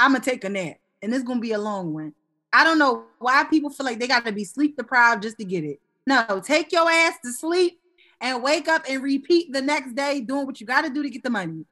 I'm 0.00 0.12
gonna 0.12 0.24
take 0.24 0.44
a 0.44 0.48
nap, 0.48 0.76
and 1.02 1.14
it's 1.14 1.24
gonna 1.24 1.40
be 1.40 1.52
a 1.52 1.58
long 1.58 1.94
one. 1.94 2.14
I 2.52 2.64
don't 2.64 2.78
know 2.78 3.04
why 3.18 3.44
people 3.44 3.70
feel 3.70 3.86
like 3.86 3.98
they 3.98 4.08
got 4.08 4.24
to 4.24 4.32
be 4.32 4.44
sleep 4.44 4.76
deprived 4.76 5.22
just 5.22 5.38
to 5.38 5.44
get 5.44 5.64
it. 5.64 5.80
No, 6.06 6.40
take 6.42 6.72
your 6.72 6.90
ass 6.90 7.18
to 7.24 7.32
sleep 7.32 7.78
and 8.20 8.42
wake 8.42 8.68
up 8.68 8.84
and 8.88 9.02
repeat 9.02 9.52
the 9.52 9.60
next 9.60 9.94
day 9.94 10.20
doing 10.20 10.46
what 10.46 10.60
you 10.60 10.66
got 10.66 10.82
to 10.82 10.90
do 10.90 11.02
to 11.02 11.10
get 11.10 11.22
the 11.22 11.30
money. 11.30 11.64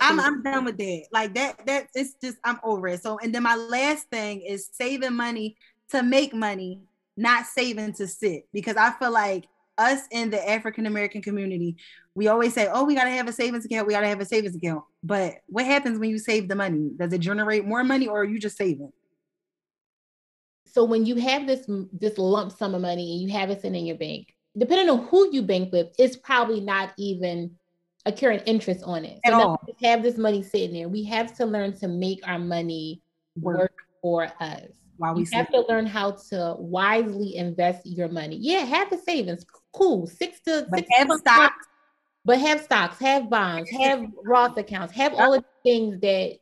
I'm, 0.00 0.20
I'm 0.20 0.42
done 0.42 0.64
with 0.64 0.78
that. 0.78 1.04
Like 1.12 1.34
that, 1.34 1.66
that 1.66 1.88
it's 1.94 2.14
just 2.22 2.38
I'm 2.44 2.58
over 2.62 2.88
it. 2.88 3.02
So, 3.02 3.18
and 3.18 3.34
then 3.34 3.42
my 3.42 3.56
last 3.56 4.08
thing 4.08 4.40
is 4.40 4.68
saving 4.72 5.14
money 5.14 5.56
to 5.90 6.02
make 6.02 6.32
money, 6.32 6.80
not 7.16 7.46
saving 7.46 7.92
to 7.94 8.06
sit, 8.06 8.46
because 8.52 8.76
I 8.76 8.92
feel 8.92 9.10
like 9.10 9.44
us 9.78 10.00
in 10.10 10.30
the 10.30 10.50
African 10.50 10.86
American 10.86 11.22
community, 11.22 11.76
we 12.14 12.28
always 12.28 12.54
say, 12.54 12.68
oh, 12.72 12.84
we 12.84 12.94
got 12.94 13.04
to 13.04 13.10
have 13.10 13.28
a 13.28 13.32
savings 13.32 13.64
account. 13.64 13.86
We 13.86 13.94
got 13.94 14.02
to 14.02 14.08
have 14.08 14.20
a 14.20 14.24
savings 14.24 14.54
account. 14.54 14.84
But 15.02 15.36
what 15.46 15.64
happens 15.64 15.98
when 15.98 16.10
you 16.10 16.18
save 16.18 16.48
the 16.48 16.54
money? 16.54 16.90
Does 16.96 17.12
it 17.12 17.18
generate 17.18 17.64
more 17.64 17.82
money 17.82 18.06
or 18.06 18.20
are 18.20 18.24
you 18.24 18.38
just 18.38 18.56
saving? 18.56 18.92
so 20.72 20.84
when 20.84 21.04
you 21.04 21.16
have 21.16 21.46
this 21.46 21.66
this 21.92 22.16
lump 22.16 22.50
sum 22.50 22.74
of 22.74 22.80
money 22.80 23.12
and 23.12 23.20
you 23.20 23.38
have 23.38 23.50
it 23.50 23.60
sitting 23.60 23.80
in 23.80 23.86
your 23.86 23.96
bank, 23.96 24.34
depending 24.56 24.88
on 24.88 25.06
who 25.06 25.30
you 25.32 25.42
bank 25.42 25.70
with, 25.70 25.88
it's 25.98 26.16
probably 26.16 26.60
not 26.60 26.92
even 26.96 27.50
a 28.06 28.12
current 28.12 28.42
interest 28.46 28.82
on 28.84 29.04
it. 29.04 29.20
So 29.26 29.32
At 29.32 29.34
all. 29.34 29.60
we 29.66 29.86
have 29.86 30.02
this 30.02 30.16
money 30.16 30.42
sitting 30.42 30.72
there. 30.72 30.88
We 30.88 31.04
have 31.04 31.36
to 31.36 31.46
learn 31.46 31.76
to 31.78 31.88
make 31.88 32.26
our 32.26 32.38
money 32.38 33.02
work, 33.36 33.58
work 33.58 33.72
for 34.00 34.24
us. 34.40 34.70
While 35.02 35.16
we 35.16 35.26
have 35.32 35.50
to 35.50 35.64
learn 35.68 35.84
how 35.84 36.12
to 36.30 36.54
wisely 36.60 37.34
invest 37.34 37.84
your 37.84 38.08
money. 38.08 38.38
Yeah, 38.40 38.60
have 38.60 38.88
the 38.88 38.98
savings. 38.98 39.44
Cool. 39.72 40.06
Six 40.06 40.38
to 40.42 40.64
but 40.70 40.78
six 40.78 40.90
have 40.96 41.10
stocks. 41.18 41.66
But 42.24 42.38
have 42.38 42.60
stocks, 42.60 43.00
have 43.00 43.28
bonds, 43.28 43.68
have 43.72 44.06
Roth 44.24 44.56
accounts, 44.56 44.94
have 44.94 45.12
all 45.14 45.34
of 45.34 45.42
the 45.42 45.68
things 45.68 45.98
that 46.02 46.38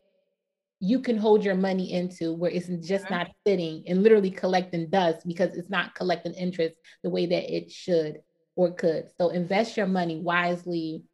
you 0.79 1.01
can 1.01 1.17
hold 1.17 1.43
your 1.43 1.55
money 1.55 1.91
into 1.91 2.35
where 2.35 2.51
it's 2.51 2.69
just 2.87 3.07
uh-huh. 3.07 3.17
not 3.17 3.31
sitting 3.47 3.83
and 3.87 4.03
literally 4.03 4.31
collecting 4.31 4.91
dust 4.91 5.27
because 5.27 5.57
it's 5.57 5.71
not 5.71 5.95
collecting 5.95 6.35
interest 6.35 6.75
the 7.03 7.09
way 7.09 7.25
that 7.25 7.51
it 7.51 7.71
should 7.71 8.21
or 8.57 8.73
could. 8.73 9.09
So 9.17 9.31
invest 9.31 9.79
your 9.79 9.87
money 9.87 10.21
wisely. 10.21 11.05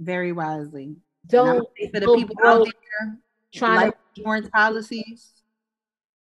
Very 0.00 0.32
wisely. 0.32 0.96
Don't 1.28 1.68
for 1.92 2.00
the 2.00 2.12
people 2.16 2.34
out 2.44 2.64
there 2.64 3.18
trying 3.54 3.86
life 3.86 3.94
to, 4.16 4.20
insurance 4.20 4.48
policies. 4.52 5.37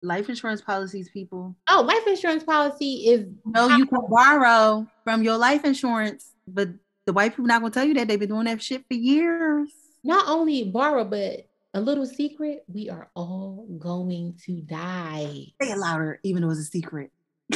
Life 0.04 0.30
insurance 0.30 0.62
policies, 0.62 1.10
people. 1.10 1.56
Oh, 1.70 1.82
life 1.82 2.08
insurance 2.08 2.44
policy 2.44 3.08
is 3.08 3.28
no, 3.46 3.68
you 3.78 3.86
can 3.86 4.02
borrow 4.10 4.88
from 5.04 5.22
your 5.22 5.38
life 5.38 5.64
insurance, 5.64 6.34
but 6.48 6.70
the 7.06 7.14
white 7.14 7.32
people 7.32 7.46
not 7.46 7.62
gonna 7.62 7.72
tell 7.72 7.86
you 7.86 7.94
that 7.96 8.08
they've 8.08 8.20
been 8.20 8.30
doing 8.30 8.46
that 8.46 8.62
shit 8.62 8.84
for 8.88 8.96
years. 8.96 9.70
Not 10.04 10.28
only 10.28 10.64
borrow, 10.64 11.04
but 11.04 11.48
a 11.74 11.82
little 11.82 12.06
secret, 12.06 12.64
we 12.68 12.90
are 12.90 13.10
all 13.16 13.68
going 13.80 14.36
to 14.46 14.62
die. 14.62 15.46
Say 15.62 15.72
it 15.72 15.78
louder, 15.78 16.20
even 16.24 16.42
though 16.42 16.50
it's 16.50 16.60
a 16.60 16.64
secret. 16.64 17.12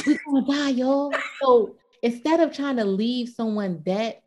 We're 0.06 0.18
gonna 0.30 0.46
die, 0.46 0.68
y'all. 0.70 1.12
So 1.42 1.74
instead 2.02 2.40
of 2.40 2.54
trying 2.54 2.76
to 2.76 2.84
leave 2.84 3.28
someone 3.28 3.78
debt, 3.78 4.22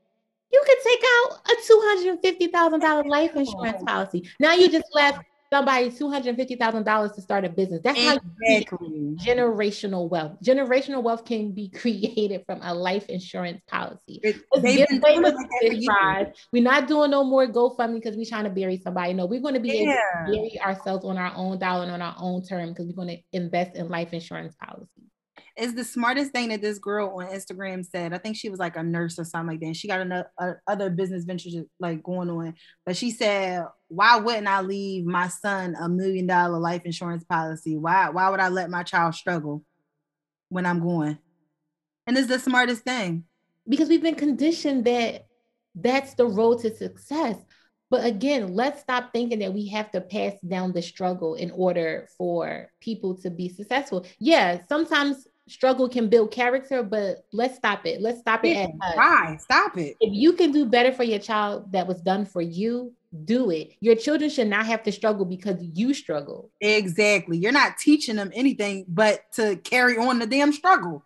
you 0.52 0.64
can 0.66 0.76
take 0.84 1.04
out 1.04 1.40
a 1.46 1.56
two 1.66 1.82
hundred 1.86 2.10
and 2.12 2.22
fifty 2.22 2.48
thousand 2.48 2.82
dollar 2.82 3.04
life 3.04 3.36
insurance 3.36 3.82
policy. 3.86 4.30
Now 4.40 4.54
you 4.54 4.70
just 4.70 4.88
left 4.94 5.24
somebody 5.52 5.92
two 5.92 6.10
hundred 6.10 6.36
fifty 6.36 6.56
thousand 6.56 6.84
dollars 6.84 7.12
to 7.14 7.22
start 7.22 7.46
a 7.46 7.50
business. 7.50 7.82
That's 7.84 8.00
exactly. 8.00 8.30
how 8.50 8.56
you 8.56 9.16
generational 9.16 10.10
wealth. 10.10 10.38
Generational 10.44 11.04
wealth 11.04 11.26
can 11.26 11.52
be 11.52 11.70
created 11.76 12.44
from 12.46 12.60
a 12.62 12.74
life 12.74 13.08
insurance 13.10 13.62
policy. 13.68 14.22
We're 16.52 16.64
not 16.64 16.88
doing 16.88 17.12
no 17.12 17.24
more 17.24 17.48
GoFundMe 17.48 17.96
because 17.96 18.16
we're 18.16 18.26
trying 18.26 18.46
to 18.46 18.50
bury 18.50 18.78
somebody. 18.78 19.14
No, 19.14 19.26
we're 19.26 19.42
going 19.42 19.56
to 19.56 19.60
be 19.60 19.70
yeah. 19.70 19.82
able 19.82 19.92
to 19.92 20.32
bury 20.32 20.62
ourselves 20.62 21.06
on 21.06 21.18
our 21.18 21.34
own 21.36 21.60
dollar 21.60 21.84
and 21.84 21.92
on 21.92 22.02
our 22.02 22.16
own 22.20 22.44
term 22.44 22.70
because 22.70 22.86
we're 22.88 22.94
going 22.94 23.18
to 23.18 23.24
invest 23.34 23.76
in 23.76 23.90
life 23.90 24.14
insurance 24.14 24.56
policy 24.56 25.10
is 25.60 25.76
the 25.76 25.84
smartest 25.84 26.32
thing 26.32 26.50
that 26.50 26.62
this 26.62 26.80
girl 26.80 27.18
on 27.18 27.28
Instagram 27.28 27.86
said. 27.86 28.14
I 28.14 28.18
think 28.18 28.36
she 28.36 28.50
was 28.50 28.60
like 28.60 28.76
a 28.76 28.84
nurse 28.84 29.20
or 29.20 29.24
something 29.24 29.50
like 29.50 29.60
that. 29.62 29.76
she 29.76 29.88
got 29.88 30.02
another 30.02 30.32
uh, 30.38 30.54
other 30.68 30.90
business 30.90 31.26
ventures 31.26 31.56
like 31.80 32.04
going 32.04 32.30
on, 32.30 32.56
but 32.86 32.98
she 32.98 33.12
said, 33.12 33.66
"Why 33.88 34.18
wouldn't 34.18 34.48
I 34.48 34.62
leave 34.62 35.06
my 35.06 35.28
son 35.28 35.76
a 35.80 35.90
million 35.90 36.28
dollar 36.28 36.60
life 36.60 36.84
insurance 36.86 37.24
policy? 37.24 37.78
Why 37.78 38.10
why 38.10 38.30
would 38.30 38.40
I 38.40 38.50
let 38.50 38.70
my 38.70 38.84
child 38.84 39.16
struggle 39.16 39.64
when 40.50 40.66
I'm 40.66 40.80
going?" 40.80 41.18
And 42.08 42.18
it's 42.18 42.28
the 42.28 42.40
smartest 42.40 42.84
thing 42.84 43.26
because 43.68 43.90
we've 43.90 44.02
been 44.02 44.16
conditioned 44.16 44.86
that 44.86 45.28
that's 45.76 46.16
the 46.16 46.26
road 46.26 46.60
to 46.62 46.76
success. 46.76 47.38
But 47.90 48.06
again, 48.06 48.54
let's 48.54 48.82
stop 48.82 49.12
thinking 49.14 49.40
that 49.40 49.54
we 49.54 49.68
have 49.70 49.90
to 49.92 50.02
pass 50.02 50.34
down 50.48 50.74
the 50.74 50.82
struggle 50.82 51.36
in 51.36 51.50
order 51.52 52.08
for 52.18 52.72
people 52.82 53.16
to 53.18 53.32
be 53.32 53.50
successful. 53.50 54.06
Yeah, 54.20 54.60
sometimes 54.68 55.28
struggle 55.50 55.90
can 55.90 56.08
build 56.10 56.32
character, 56.32 56.84
but 56.84 57.26
let's 57.34 57.58
stop 57.58 57.86
it. 57.86 58.02
Let's 58.02 58.20
stop 58.20 58.46
it 58.46 58.56
at 58.56 58.70
Why? 58.96 59.38
Stop 59.42 59.78
it. 59.78 59.98
If 60.00 60.14
you 60.14 60.34
can 60.34 60.52
do 60.52 60.66
better 60.66 60.92
for 60.92 61.04
your 61.04 61.20
child 61.20 61.72
that 61.72 61.88
was 61.88 62.02
done 62.02 62.26
for 62.26 62.42
you, 62.42 62.94
do 63.26 63.50
it. 63.50 63.72
Your 63.82 63.96
children 63.96 64.30
should 64.30 64.48
not 64.48 64.66
have 64.68 64.84
to 64.84 64.92
struggle 64.92 65.26
because 65.26 65.58
you 65.62 65.94
struggle. 65.94 66.52
Exactly. 66.62 67.38
You're 67.38 67.52
not 67.52 67.78
teaching 67.78 68.16
them 68.16 68.32
anything 68.34 68.86
but 68.88 69.32
to 69.34 69.58
carry 69.58 69.98
on 69.98 70.20
the 70.20 70.28
damn 70.28 70.54
struggle. 70.54 71.04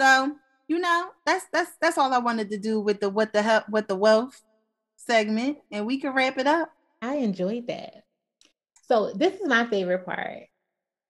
So, 0.00 0.34
you 0.68 0.78
know, 0.78 1.10
that's 1.26 1.46
that's 1.52 1.72
that's 1.80 1.98
all 1.98 2.12
I 2.12 2.18
wanted 2.18 2.50
to 2.50 2.58
do 2.58 2.80
with 2.80 3.00
the 3.00 3.10
what 3.10 3.32
the 3.32 3.42
help 3.42 3.68
with 3.68 3.88
the 3.88 3.94
wealth 3.94 4.42
segment, 4.96 5.58
and 5.70 5.86
we 5.86 6.00
can 6.00 6.14
wrap 6.14 6.38
it 6.38 6.46
up. 6.46 6.72
I 7.02 7.16
enjoyed 7.16 7.66
that. 7.66 8.04
So 8.88 9.12
this 9.12 9.34
is 9.34 9.46
my 9.46 9.66
favorite 9.66 10.04
part. 10.04 10.44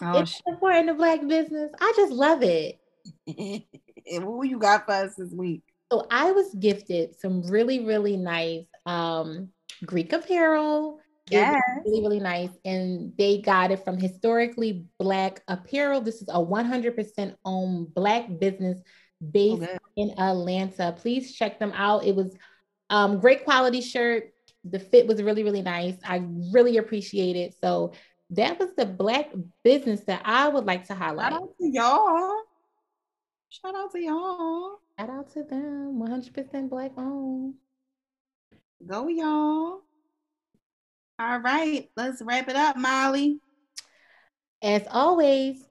Oh, 0.03 0.19
it's 0.19 0.41
supporting 0.47 0.87
the 0.87 0.95
black 0.95 1.27
business. 1.27 1.71
I 1.81 1.93
just 1.97 2.13
love 2.13 2.43
it. 2.43 2.79
what 4.07 4.49
you 4.49 4.59
got 4.59 4.87
for 4.87 4.93
us 4.93 5.15
this 5.15 5.33
week? 5.33 5.63
So 5.93 6.07
I 6.11 6.33
was 6.33 6.55
gifted 6.55 7.19
some 7.21 7.43
really, 7.43 7.85
really 7.85 8.17
nice 8.17 8.65
um, 8.87 9.51
Greek 9.85 10.13
apparel. 10.13 10.99
Yeah, 11.31 11.59
really, 11.85 12.01
really 12.01 12.21
nice. 12.21 12.51
And 12.65 13.13
they 13.17 13.41
got 13.41 13.71
it 13.71 13.85
from 13.85 13.97
historically 13.99 14.87
black 14.99 15.43
apparel. 15.49 16.01
This 16.01 16.21
is 16.21 16.29
a 16.29 16.41
100% 16.41 17.37
owned 17.45 17.95
black 17.95 18.39
business 18.41 18.81
based 19.31 19.63
okay. 19.63 19.79
in 19.97 20.19
Atlanta. 20.19 20.97
Please 20.99 21.33
check 21.35 21.59
them 21.61 21.73
out. 21.75 22.05
It 22.05 22.17
was 22.17 22.35
um, 22.91 23.21
great 23.21 23.45
quality 23.45 23.81
shirt. 23.81 24.33
The 24.65 24.81
fit 24.81 25.07
was 25.07 25.23
really, 25.23 25.45
really 25.45 25.63
nice. 25.63 25.97
I 26.05 26.25
really 26.53 26.79
appreciate 26.79 27.37
it. 27.37 27.55
So 27.63 27.93
that 28.33 28.59
was 28.59 28.71
the 28.77 28.87
black 28.87 29.31
business 29.63 30.01
that 30.03 30.23
I 30.25 30.49
would 30.49 30.65
like 30.65 30.87
to 30.87 30.95
highlight. 30.95 31.33
Shout 31.33 31.43
out 31.43 31.59
to 31.59 31.69
y'all. 31.69 32.43
Shout 33.49 33.75
out 33.75 33.93
to 33.93 34.01
y'all. 34.01 34.79
Shout 34.99 35.11
out 35.11 35.33
to 35.33 35.43
them. 35.43 36.01
100% 36.01 36.71
black 36.71 36.93
owned. 36.97 37.55
Go, 38.87 39.09
y'all. 39.09 39.81
All 41.19 41.39
right, 41.39 41.89
let's 41.97 42.23
wrap 42.23 42.49
it 42.49 42.57
up, 42.57 42.77
Molly. 42.77 43.39
As 44.63 44.83
always, 44.91 45.63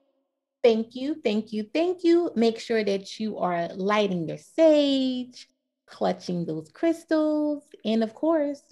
thank 0.62 0.94
you, 0.94 1.16
thank 1.22 1.52
you, 1.52 1.66
thank 1.74 2.04
you. 2.04 2.30
Make 2.36 2.60
sure 2.60 2.84
that 2.84 3.18
you 3.18 3.38
are 3.38 3.68
lighting 3.74 4.28
your 4.28 4.38
sage, 4.38 5.48
clutching 5.86 6.46
those 6.46 6.70
crystals, 6.72 7.64
and 7.84 8.02
of 8.02 8.14
course, 8.14 8.62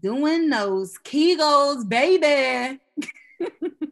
doing 0.00 0.48
those 0.48 0.96
Kegels, 1.04 1.88
baby. 1.88 2.80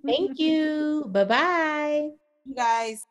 Thank 0.07 0.39
you. 0.39 1.05
Bye 1.09 1.25
bye. 1.25 2.11
You 2.45 2.55
guys. 2.55 3.07